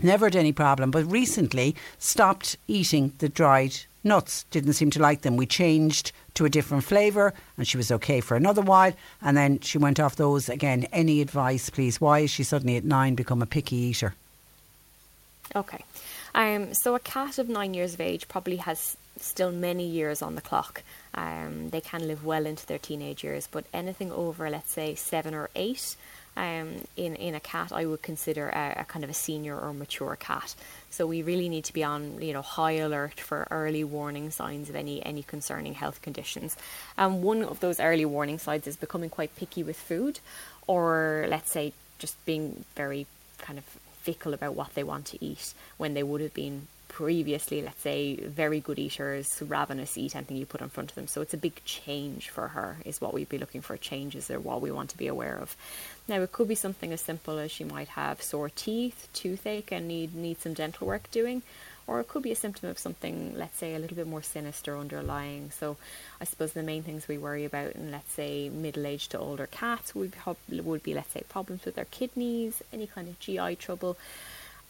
Never 0.03 0.25
had 0.25 0.35
any 0.35 0.51
problem, 0.51 0.89
but 0.91 1.05
recently 1.05 1.75
stopped 1.99 2.57
eating 2.67 3.13
the 3.19 3.29
dried 3.29 3.75
nuts. 4.03 4.43
Didn't 4.51 4.73
seem 4.73 4.91
to 4.91 4.99
like 4.99 5.21
them. 5.21 5.37
We 5.37 5.45
changed 5.45 6.11
to 6.35 6.45
a 6.45 6.49
different 6.49 6.83
flavour, 6.83 7.33
and 7.57 7.67
she 7.67 7.77
was 7.77 7.91
okay 7.91 8.21
for 8.21 8.35
another 8.35 8.61
while, 8.61 8.93
and 9.21 9.35
then 9.35 9.59
she 9.59 9.77
went 9.77 9.99
off 9.99 10.15
those 10.15 10.49
again. 10.49 10.87
Any 10.91 11.21
advice, 11.21 11.69
please? 11.69 11.99
Why 11.99 12.19
is 12.19 12.31
she 12.31 12.43
suddenly 12.43 12.77
at 12.77 12.85
nine 12.85 13.15
become 13.15 13.41
a 13.41 13.45
picky 13.45 13.75
eater? 13.75 14.15
Okay. 15.55 15.83
Um, 16.33 16.73
so 16.73 16.95
a 16.95 16.99
cat 16.99 17.37
of 17.37 17.49
nine 17.49 17.73
years 17.73 17.93
of 17.93 18.01
age 18.01 18.27
probably 18.27 18.57
has 18.57 18.95
still 19.19 19.51
many 19.51 19.85
years 19.85 20.21
on 20.21 20.35
the 20.35 20.41
clock. 20.41 20.83
Um, 21.13 21.69
they 21.69 21.81
can 21.81 22.07
live 22.07 22.25
well 22.25 22.45
into 22.45 22.65
their 22.65 22.79
teenage 22.79 23.23
years, 23.23 23.47
but 23.51 23.65
anything 23.73 24.11
over, 24.11 24.49
let's 24.49 24.71
say, 24.71 24.95
seven 24.95 25.33
or 25.33 25.49
eight, 25.55 25.95
um, 26.37 26.75
in 26.95 27.15
in 27.15 27.35
a 27.35 27.39
cat, 27.39 27.71
I 27.71 27.85
would 27.85 28.01
consider 28.01 28.49
a, 28.49 28.81
a 28.81 28.85
kind 28.85 29.03
of 29.03 29.09
a 29.09 29.13
senior 29.13 29.59
or 29.59 29.73
mature 29.73 30.15
cat. 30.15 30.55
So 30.89 31.05
we 31.05 31.21
really 31.21 31.49
need 31.49 31.65
to 31.65 31.73
be 31.73 31.83
on, 31.83 32.21
you 32.21 32.33
know, 32.33 32.41
high 32.41 32.73
alert 32.73 33.19
for 33.19 33.47
early 33.51 33.83
warning 33.83 34.31
signs 34.31 34.69
of 34.69 34.75
any 34.75 35.05
any 35.05 35.23
concerning 35.23 35.73
health 35.73 36.01
conditions. 36.01 36.55
And 36.97 37.21
one 37.23 37.43
of 37.43 37.59
those 37.59 37.79
early 37.79 38.05
warning 38.05 38.39
signs 38.39 38.67
is 38.67 38.77
becoming 38.77 39.09
quite 39.09 39.35
picky 39.35 39.63
with 39.63 39.77
food, 39.77 40.19
or 40.67 41.25
let's 41.29 41.51
say 41.51 41.73
just 41.99 42.23
being 42.25 42.65
very 42.75 43.05
kind 43.39 43.59
of 43.59 43.65
fickle 44.01 44.33
about 44.33 44.55
what 44.55 44.73
they 44.73 44.83
want 44.83 45.05
to 45.05 45.23
eat 45.23 45.53
when 45.77 45.93
they 45.93 46.03
would 46.03 46.21
have 46.21 46.33
been 46.33 46.67
previously, 46.87 47.61
let's 47.61 47.81
say, 47.81 48.15
very 48.15 48.59
good 48.59 48.77
eaters, 48.77 49.41
ravenous, 49.41 49.97
eat 49.97 50.13
anything 50.13 50.35
you 50.35 50.45
put 50.45 50.59
in 50.59 50.67
front 50.67 50.91
of 50.91 50.95
them. 50.95 51.07
So 51.07 51.21
it's 51.21 51.33
a 51.33 51.37
big 51.37 51.63
change 51.63 52.29
for 52.29 52.49
her, 52.49 52.77
is 52.83 52.99
what 52.99 53.13
we'd 53.13 53.29
be 53.29 53.37
looking 53.37 53.61
for. 53.61 53.77
Changes 53.77 54.29
are 54.29 54.41
what 54.41 54.61
we 54.61 54.71
want 54.71 54.89
to 54.89 54.97
be 54.97 55.07
aware 55.07 55.37
of. 55.37 55.55
Now, 56.11 56.19
it 56.19 56.33
could 56.33 56.49
be 56.49 56.55
something 56.55 56.91
as 56.91 56.99
simple 56.99 57.39
as 57.39 57.51
she 57.51 57.63
might 57.63 57.87
have 57.87 58.21
sore 58.21 58.49
teeth, 58.49 59.07
toothache, 59.13 59.71
and 59.71 59.87
need, 59.87 60.13
need 60.13 60.41
some 60.41 60.53
dental 60.53 60.85
work 60.85 61.09
doing. 61.09 61.41
Or 61.87 62.01
it 62.01 62.09
could 62.09 62.21
be 62.21 62.33
a 62.33 62.35
symptom 62.35 62.67
of 62.69 62.77
something, 62.77 63.33
let's 63.37 63.57
say, 63.57 63.73
a 63.73 63.79
little 63.79 63.95
bit 63.95 64.07
more 64.07 64.21
sinister 64.21 64.77
underlying. 64.77 65.51
So, 65.51 65.77
I 66.19 66.25
suppose 66.25 66.51
the 66.51 66.63
main 66.63 66.83
things 66.83 67.07
we 67.07 67.17
worry 67.17 67.45
about 67.45 67.75
in, 67.75 67.91
let's 67.91 68.11
say, 68.11 68.49
middle 68.49 68.85
aged 68.87 69.11
to 69.11 69.19
older 69.19 69.47
cats 69.47 69.95
would, 69.95 70.11
would 70.49 70.83
be, 70.83 70.93
let's 70.93 71.13
say, 71.13 71.23
problems 71.29 71.63
with 71.63 71.75
their 71.75 71.85
kidneys, 71.85 72.61
any 72.73 72.87
kind 72.87 73.07
of 73.07 73.17
GI 73.17 73.55
trouble 73.55 73.95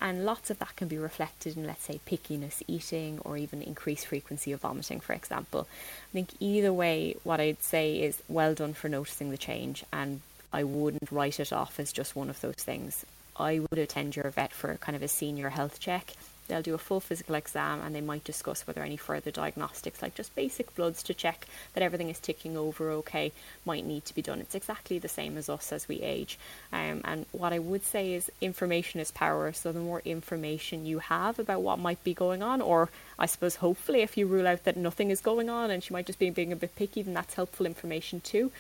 and 0.02 0.26
lots 0.26 0.50
of 0.50 0.58
that 0.58 0.76
can 0.76 0.88
be 0.88 0.98
reflected 0.98 1.56
in, 1.56 1.68
let's 1.68 1.84
say, 1.84 2.00
pickiness 2.08 2.64
eating 2.68 3.20
or 3.24 3.38
even 3.38 3.62
increased 3.62 4.08
frequency 4.08 4.52
of 4.52 4.62
vomiting, 4.62 5.00
for 5.00 5.14
example. 5.14 5.68
I 6.10 6.12
think 6.12 6.30
either 6.40 6.74
way, 6.74 7.18
what 7.24 7.40
I'd 7.40 7.62
say 7.62 8.02
is 8.02 8.24
well 8.28 8.56
done 8.56 8.74
for 8.74 8.90
noticing 8.90 9.30
the 9.30 9.38
change, 9.38 9.86
and 9.94 10.22
I 10.54 10.64
wouldn't 10.64 11.12
write 11.12 11.40
it 11.40 11.54
off 11.54 11.80
as 11.80 11.92
just 11.92 12.16
one 12.16 12.30
of 12.30 12.42
those 12.42 12.56
things. 12.56 13.06
I 13.38 13.60
would 13.60 13.80
attend 13.80 14.16
your 14.16 14.30
vet 14.30 14.52
for 14.52 14.76
kind 14.78 14.96
of 14.96 15.02
a 15.02 15.08
senior 15.08 15.50
health 15.50 15.80
check 15.80 16.14
They'll 16.52 16.62
do 16.62 16.74
a 16.74 16.78
full 16.78 17.00
physical 17.00 17.36
exam 17.36 17.80
and 17.80 17.96
they 17.96 18.02
might 18.02 18.26
discuss 18.26 18.68
whether 18.68 18.84
any 18.84 18.98
further 18.98 19.32
diagnostics, 19.32 20.02
like 20.02 20.16
just 20.16 20.36
basic 20.36 20.76
bloods 20.76 21.02
to 21.04 21.14
check 21.14 21.48
that 21.74 21.82
everything 21.82 22.10
is 22.10 22.20
ticking 22.20 22.58
over 22.58 22.92
okay, 22.92 23.32
might 23.64 23.86
need 23.86 24.04
to 24.04 24.14
be 24.14 24.22
done. 24.22 24.42
It's 24.42 24.54
exactly 24.54 25.00
the 25.00 25.08
same 25.08 25.38
as 25.38 25.48
us 25.48 25.72
as 25.72 25.88
we 25.88 26.02
age. 26.02 26.38
Um, 26.74 27.02
and 27.06 27.26
what 27.32 27.54
I 27.54 27.60
would 27.60 27.86
say 27.86 28.14
is 28.14 28.30
information 28.42 29.00
is 29.00 29.12
power. 29.12 29.54
So 29.54 29.72
the 29.72 29.80
more 29.80 30.02
information 30.04 30.86
you 30.86 31.00
have 31.00 31.40
about 31.40 31.62
what 31.62 31.80
might 31.80 32.04
be 32.04 32.14
going 32.14 32.44
on, 32.44 32.60
or 32.60 32.90
I 33.18 33.28
suppose 33.28 33.56
hopefully 33.56 34.02
if 34.02 34.18
you 34.18 34.28
rule 34.28 34.46
out 34.46 34.66
that 34.66 34.76
nothing 34.76 35.10
is 35.10 35.22
going 35.22 35.50
on 35.50 35.72
and 35.72 35.82
she 35.82 35.94
might 35.94 36.08
just 36.08 36.20
be 36.20 36.30
being 36.32 36.52
a 36.52 36.58
bit 36.58 36.76
picky, 36.76 37.02
then 37.02 37.14
that's 37.14 37.36
helpful 37.36 37.66
information 37.66 38.20
too. 38.20 38.52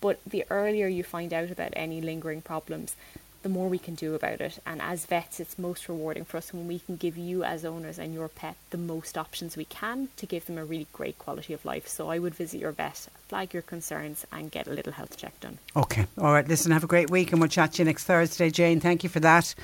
But 0.00 0.20
the 0.26 0.44
earlier 0.50 0.86
you 0.86 1.02
find 1.02 1.32
out 1.32 1.50
about 1.50 1.72
any 1.74 2.00
lingering 2.00 2.42
problems, 2.42 2.96
the 3.42 3.48
more 3.48 3.68
we 3.68 3.78
can 3.78 3.94
do 3.94 4.14
about 4.14 4.40
it. 4.40 4.58
And 4.66 4.82
as 4.82 5.06
vets, 5.06 5.40
it's 5.40 5.58
most 5.58 5.88
rewarding 5.88 6.24
for 6.24 6.36
us 6.36 6.52
when 6.52 6.66
we 6.66 6.78
can 6.80 6.96
give 6.96 7.16
you, 7.16 7.42
as 7.42 7.64
owners 7.64 7.98
and 7.98 8.12
your 8.12 8.28
pet, 8.28 8.56
the 8.70 8.78
most 8.78 9.16
options 9.16 9.56
we 9.56 9.64
can 9.64 10.08
to 10.16 10.26
give 10.26 10.46
them 10.46 10.58
a 10.58 10.64
really 10.64 10.86
great 10.92 11.18
quality 11.18 11.54
of 11.54 11.64
life. 11.64 11.88
So 11.88 12.10
I 12.10 12.18
would 12.18 12.34
visit 12.34 12.60
your 12.60 12.72
vet, 12.72 13.08
flag 13.28 13.54
your 13.54 13.62
concerns, 13.62 14.26
and 14.30 14.50
get 14.50 14.66
a 14.66 14.72
little 14.72 14.92
health 14.92 15.16
check 15.16 15.38
done. 15.40 15.58
Okay. 15.74 16.06
All 16.18 16.32
right. 16.32 16.46
Listen, 16.46 16.72
have 16.72 16.84
a 16.84 16.88
great 16.88 17.10
week, 17.10 17.32
and 17.32 17.40
we'll 17.40 17.48
chat 17.48 17.72
to 17.74 17.78
you 17.78 17.86
next 17.86 18.04
Thursday. 18.04 18.50
Jane, 18.50 18.80
thank 18.80 19.02
you 19.02 19.08
for 19.08 19.20
that. 19.20 19.54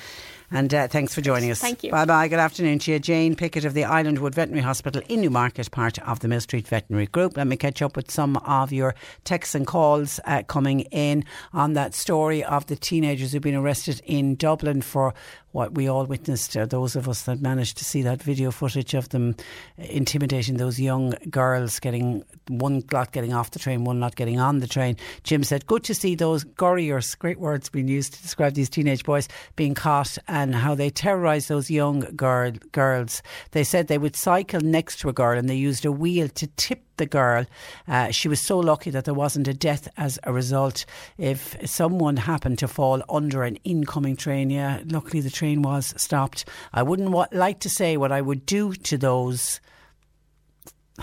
And 0.51 0.73
uh, 0.73 0.89
thanks 0.89 1.15
for 1.15 1.21
joining 1.21 1.51
us. 1.51 1.61
Thank 1.61 1.83
you. 1.83 1.91
Bye 1.91 2.05
bye. 2.05 2.29
Good 2.29 2.39
afternoon 2.39 2.79
to 2.81 2.93
you. 2.93 2.99
Jane 2.99 3.35
Pickett 3.35 3.65
of 3.65 3.75
the 3.75 3.83
Islandwood 3.83 4.35
Veterinary 4.35 4.63
Hospital 4.63 5.03
in 5.09 5.21
Newmarket, 5.21 5.71
part 5.71 5.99
of 6.01 6.21
the 6.21 6.29
Millstreet 6.29 6.69
Veterinary 6.69 7.07
Group. 7.07 7.37
Let 7.37 7.47
me 7.47 7.57
catch 7.57 7.83
up 7.83 7.97
with 7.97 8.11
some 8.11 8.37
of 8.39 8.73
your 8.73 8.95
texts 9.25 9.55
and 9.55 9.67
calls 9.67 10.21
uh, 10.25 10.43
coming 10.45 10.81
in 10.81 11.25
on 11.53 11.73
that 11.73 11.95
story 11.95 12.45
of 12.45 12.67
the 12.67 12.77
teenagers 12.77 13.33
who've 13.33 13.43
been 13.43 13.55
arrested 13.55 14.01
in 14.05 14.37
Dublin 14.37 14.83
for 14.83 15.15
what 15.57 15.75
we 15.75 15.89
all 15.89 16.05
witnessed, 16.05 16.55
uh, 16.55 16.67
those 16.67 16.97
of 16.97 17.09
us 17.09 17.23
that 17.23 17.41
managed 17.41 17.79
to 17.79 17.85
see 17.85 18.03
that 18.03 18.23
video 18.23 18.51
footage 18.51 18.93
of 18.93 19.09
them 19.09 19.35
intimidating 19.79 20.59
those 20.59 20.79
young 20.79 21.15
girls, 21.31 21.81
getting 21.81 22.23
one 22.49 22.85
lot 22.93 23.11
getting 23.11 23.33
off 23.33 23.53
the 23.53 23.59
train, 23.59 23.83
one 23.83 23.99
not 23.99 24.17
getting 24.17 24.39
on 24.39 24.59
the 24.59 24.67
train. 24.67 24.99
Jim 25.23 25.43
said, 25.43 25.67
Good 25.67 25.83
to 25.85 25.95
see 25.95 26.15
those 26.15 26.45
gurriers, 26.45 27.15
great 27.15 27.41
words 27.41 27.71
being 27.71 27.89
used 27.89 28.13
to 28.13 28.21
describe 28.21 28.53
these 28.53 28.69
teenage 28.69 29.03
boys, 29.03 29.29
being 29.57 29.73
caught 29.73 30.19
and 30.37 30.55
how 30.55 30.75
they 30.75 30.91
terrorised 30.91 31.49
those 31.49 31.71
young 31.71 32.01
girl, 32.15 32.53
girls. 32.73 33.23
They 33.53 33.65
said 33.65 33.89
they 33.89 33.97
would 33.97 34.15
cycle 34.15 34.61
next 34.61 35.01
to 35.01 35.09
a 35.09 35.13
girl 35.15 35.39
and 35.39 35.49
they 35.49 35.55
used 35.55 35.87
a 35.87 35.91
wheel 35.91 36.29
to 36.29 36.47
tip 36.59 36.83
the 36.99 37.07
girl. 37.07 37.47
Uh, 37.89 38.11
she 38.11 38.29
was 38.29 38.39
so 38.39 38.59
lucky 38.59 38.91
that 38.91 39.07
there 39.07 39.15
wasn't 39.15 39.49
a 39.49 39.55
death 39.55 39.89
as 39.97 40.19
a 40.25 40.35
result. 40.35 40.85
If 41.17 41.57
someone 41.65 42.19
happened 42.19 42.59
to 42.59 42.69
fall 42.69 43.03
under 43.09 43.45
an 43.45 43.57
incoming 43.65 44.17
train, 44.17 44.51
yeah, 44.51 44.83
luckily 44.85 45.23
the 45.23 45.31
train 45.31 45.63
was 45.63 45.95
stopped. 45.97 46.45
I 46.71 46.83
wouldn't 46.83 47.13
wa- 47.13 47.29
like 47.33 47.61
to 47.61 47.71
say 47.71 47.97
what 47.97 48.13
I 48.13 48.21
would 48.21 48.45
do 48.45 48.75
to 48.75 48.99
those 48.99 49.63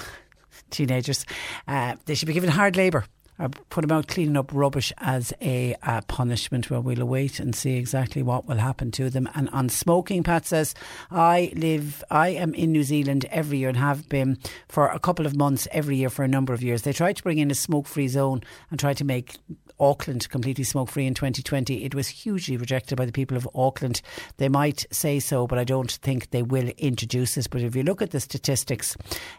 teenagers. 0.70 1.26
Uh, 1.68 1.96
they 2.06 2.14
should 2.14 2.28
be 2.28 2.34
given 2.34 2.52
hard 2.52 2.76
labour 2.76 3.06
or 3.44 3.50
put 3.70 3.82
them 3.82 3.92
out 3.92 4.08
cleaning 4.08 4.38
up 4.38 4.50
rubbish 4.54 4.94
as 5.00 5.34
a 5.42 5.76
uh, 5.84 6.02
punishment. 6.08 6.70
Well, 6.70 6.82
we'll 6.82 7.06
wait 7.06 7.40
and 7.40 7.54
see 7.54 7.76
exactly 7.76 8.24
what 8.24 8.46
will 8.46 8.58
happen 8.58 8.90
to 8.92 9.10
them. 9.10 9.28
And 9.36 9.50
on 9.50 9.68
smoking, 9.68 10.24
Pat 10.24 10.46
says, 10.46 10.74
I 11.12 11.52
live, 11.56 12.04
I 12.10 12.30
am 12.30 12.54
in 12.54 12.72
New 12.72 12.84
Zealand 12.84 13.26
every 13.30 13.58
year 13.58 13.70
and 13.70 13.78
have 13.78 14.08
been 14.08 14.38
for 14.70 14.88
a 14.88 15.00
couple 15.00 15.26
of 15.26 15.36
months 15.36 15.68
every 15.72 15.98
year 15.98 16.10
for 16.10 16.24
a 16.24 16.28
number 16.28 16.54
of 16.54 16.64
years. 16.64 16.84
They 16.84 16.94
tried 16.94 17.18
to 17.18 17.24
bring 17.24 17.38
in 17.38 17.52
a 17.52 17.56
smoke 17.56 17.86
free 17.86 18.08
zone 18.08 18.42
and 18.72 18.80
try 18.80 18.94
to 18.94 19.04
make 19.04 19.38
Auckland 19.80 20.30
completely 20.30 20.64
smoke 20.64 20.90
free 20.90 21.06
in 21.06 21.14
2020. 21.14 21.84
It 21.84 21.96
was 21.96 22.08
hugely 22.08 22.58
rejected 22.58 22.96
by 22.96 23.06
the 23.06 23.12
people 23.12 23.36
of 23.36 23.48
Auckland. 23.56 24.02
They 24.38 24.50
might 24.50 24.86
say 24.92 25.20
so, 25.20 25.48
but 25.48 25.60
I 25.60 25.64
don't 25.64 25.92
think 25.92 26.30
they 26.30 26.44
will 26.44 26.70
introduce 26.78 27.36
this. 27.36 27.48
But 27.48 27.62
if 27.62 27.76
you 27.76 27.84
look 27.84 28.02
at 28.02 28.12
the 28.12 28.20
statistics, 28.20 28.96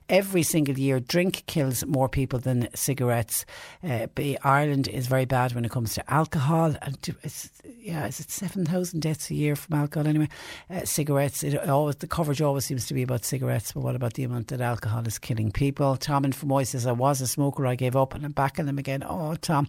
every 0.09 0.43
single 0.43 0.79
year, 0.79 1.01
drink 1.01 1.45
kills 1.47 1.85
more 1.87 2.09
people 2.09 2.39
than 2.39 2.69
cigarettes. 2.75 3.47
Uh, 3.83 3.94
Ireland 4.43 4.89
is 4.89 5.07
very 5.07 5.25
bad 5.25 5.55
when 5.55 5.65
it 5.65 5.71
comes 5.71 5.95
to 5.95 6.13
alcohol. 6.13 6.75
And 6.83 6.99
it's, 7.23 7.51
yeah, 7.81 8.07
is 8.07 8.21
it 8.21 8.31
7,000 8.31 9.01
deaths 9.01 9.31
a 9.31 9.35
year 9.35 9.57
from 9.57 9.79
alcohol 9.79 10.09
anyway? 10.09 10.29
Uh, 10.71 10.85
cigarettes, 10.85 11.43
it 11.43 11.69
always, 11.69 11.97
the 11.97 12.07
coverage 12.07 12.43
always 12.43 12.65
seems 12.65 12.87
to 12.87 12.95
be 12.95 13.03
about 13.03 13.25
cigarettes, 13.25 13.73
but 13.73 13.83
what 13.83 13.97
about 13.97 14.15
the 14.15 14.25
amount 14.25 14.49
that 14.49 14.61
alcohol 14.61 15.07
is 15.07 15.19
killing 15.19 15.53
people? 15.53 15.97
Tom 15.97 16.25
in 16.25 16.33
Fermoy 16.33 16.67
says, 16.67 16.87
I 16.87 16.93
was 16.93 17.21
a 17.21 17.27
smoker, 17.27 17.67
I 17.67 17.75
gave 17.75 17.97
up, 17.97 18.15
and 18.15 18.25
I'm 18.25 18.33
back 18.33 18.59
on 18.59 18.67
them 18.67 18.79
again. 18.79 19.03
Oh, 19.07 19.35
Tom 19.37 19.69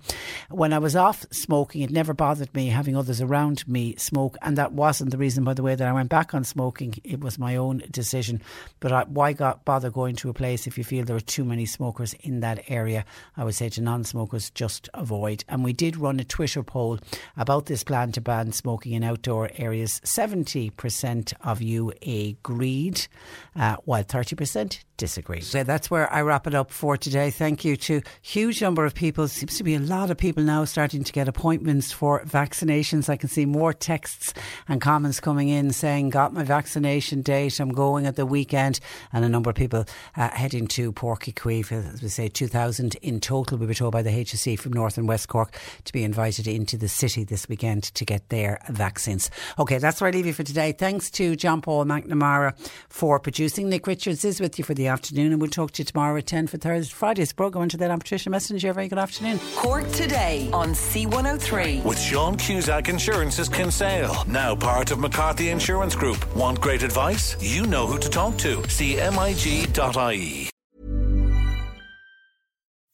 when 0.49 0.73
I 0.73 0.79
was 0.79 0.95
off 0.95 1.25
smoking, 1.31 1.81
it 1.81 1.91
never 1.91 2.13
bothered 2.13 2.53
me 2.53 2.67
having 2.67 2.95
others 2.95 3.21
around 3.21 3.67
me 3.67 3.95
smoke, 3.97 4.37
and 4.41 4.57
that 4.57 4.73
wasn't 4.73 5.11
the 5.11 5.17
reason, 5.17 5.43
by 5.43 5.53
the 5.53 5.63
way, 5.63 5.75
that 5.75 5.87
I 5.87 5.93
went 5.93 6.09
back 6.09 6.33
on 6.33 6.43
smoking. 6.43 6.95
It 7.03 7.21
was 7.21 7.39
my 7.39 7.55
own 7.55 7.83
decision. 7.91 8.41
But 8.79 8.91
I, 8.91 9.03
why 9.03 9.33
got, 9.33 9.65
bother 9.65 9.89
going 9.89 10.15
to 10.17 10.29
a 10.29 10.33
place 10.33 10.67
if 10.67 10.77
you 10.77 10.83
feel 10.83 11.05
there 11.05 11.15
are 11.15 11.21
too 11.21 11.45
many 11.45 11.65
smokers 11.65 12.13
in 12.21 12.39
that 12.41 12.63
area? 12.67 13.05
I 13.35 13.43
would 13.43 13.55
say 13.55 13.69
to 13.69 13.81
non-smokers, 14.05 14.51
just 14.51 14.87
avoid. 14.93 15.43
And 15.49 15.63
we 15.63 15.73
did 15.73 15.97
run 15.97 16.19
a 16.19 16.23
Twitter 16.23 16.61
poll 16.61 16.99
about 17.35 17.65
this 17.65 17.83
plan 17.83 18.11
to 18.13 18.21
ban 18.21 18.51
smoking 18.51 18.93
in 18.93 19.03
outdoor 19.03 19.49
areas. 19.55 19.99
Seventy 20.03 20.69
percent 20.69 21.33
of 21.41 21.61
you 21.61 21.91
agreed, 22.05 23.07
uh, 23.55 23.77
while 23.85 24.03
thirty 24.03 24.35
percent 24.35 24.83
disagreed. 24.97 25.43
So 25.43 25.63
that's 25.63 25.91
where 25.91 26.11
I 26.11 26.21
wrap 26.21 26.47
it 26.47 26.55
up 26.55 26.71
for 26.71 26.97
today. 26.97 27.29
Thank 27.29 27.65
you 27.65 27.75
to 27.77 28.01
huge 28.21 28.61
number 28.61 28.85
of 28.85 28.93
people. 28.93 29.27
Seems 29.27 29.57
to 29.57 29.63
be 29.63 29.75
a 29.75 29.79
lot 29.79 30.09
of 30.09 30.17
people 30.17 30.43
now 30.43 30.63
starting 30.65 31.03
to 31.03 31.11
get 31.11 31.27
appointments 31.27 31.91
for 31.91 32.23
vaccinations. 32.23 33.09
I 33.09 33.17
can 33.17 33.29
see 33.29 33.45
more 33.45 33.73
texts 33.73 34.33
and 34.67 34.79
comments 34.79 35.19
coming 35.19 35.49
in 35.49 35.71
saying, 35.71 36.11
Got 36.11 36.33
my 36.33 36.43
vaccination 36.43 37.21
date, 37.21 37.59
I'm 37.59 37.69
going 37.73 38.05
at 38.05 38.15
the 38.15 38.25
weekend. 38.25 38.79
And 39.11 39.25
a 39.25 39.29
number 39.29 39.49
of 39.49 39.55
people 39.55 39.85
uh, 40.15 40.29
heading 40.29 40.67
to 40.67 40.93
Páirc 40.93 41.33
Uí 41.33 41.33
Chaoimh, 41.33 41.93
as 41.93 42.01
we 42.01 42.09
say, 42.09 42.27
2,000 42.27 42.95
in 42.95 43.19
total, 43.19 43.57
we 43.57 43.67
were 43.67 43.73
told 43.73 43.93
by 43.95 44.01
the 44.01 44.09
HSE 44.09 44.59
from 44.59 44.73
North 44.73 44.97
and 44.97 45.07
West 45.07 45.29
Cork 45.29 45.57
to 45.85 45.93
be 45.93 46.03
invited 46.03 46.47
into 46.47 46.77
the 46.77 46.89
city 46.89 47.23
this 47.23 47.47
weekend 47.47 47.83
to 47.83 48.03
get 48.03 48.27
their 48.27 48.59
vaccines. 48.67 49.31
Okay, 49.57 49.77
that's 49.77 50.01
where 50.01 50.09
I 50.09 50.11
leave 50.11 50.25
you 50.25 50.33
for 50.33 50.43
today. 50.43 50.73
Thanks 50.73 51.09
to 51.11 51.37
John 51.37 51.61
Paul 51.61 51.85
McNamara 51.85 52.57
for 52.89 53.21
producing. 53.21 53.69
Nick 53.69 53.87
Richards 53.87 54.25
is 54.25 54.41
with 54.41 54.57
you 54.57 54.65
for 54.65 54.73
the 54.73 54.87
afternoon, 54.87 55.31
and 55.31 55.39
we'll 55.39 55.49
talk 55.49 55.71
to 55.71 55.81
you 55.81 55.85
tomorrow 55.85 56.17
at 56.17 56.25
10 56.25 56.47
for 56.47 56.57
Thursday, 56.57 56.93
Friday's 56.93 57.31
programme. 57.31 57.63
Until 57.63 57.77
then, 57.77 57.89
I'm 57.89 57.99
Patricia 57.99 58.29
Messenger. 58.29 58.73
Very 58.73 58.89
good 58.89 58.99
afternoon. 58.99 59.39
Cork 59.55 59.89
today 59.93 60.49
on 60.51 60.71
C103. 60.71 61.85
With 61.85 61.97
Sean 61.97 62.35
Cusack 62.35 62.89
Insurance's 62.89 63.47
Kinsale, 63.47 64.25
now 64.27 64.57
part 64.57 64.91
of 64.91 64.99
McCarthy 64.99 65.51
Insurance 65.51 65.95
Group. 65.95 66.35
Want 66.35 66.59
great 66.59 66.83
advice? 66.83 67.37
You 67.39 67.65
know 67.65 67.87
who 67.87 67.97
to 67.99 68.09
talk 68.09 68.37
to. 68.39 68.57
CMIG.ie. 68.57 70.49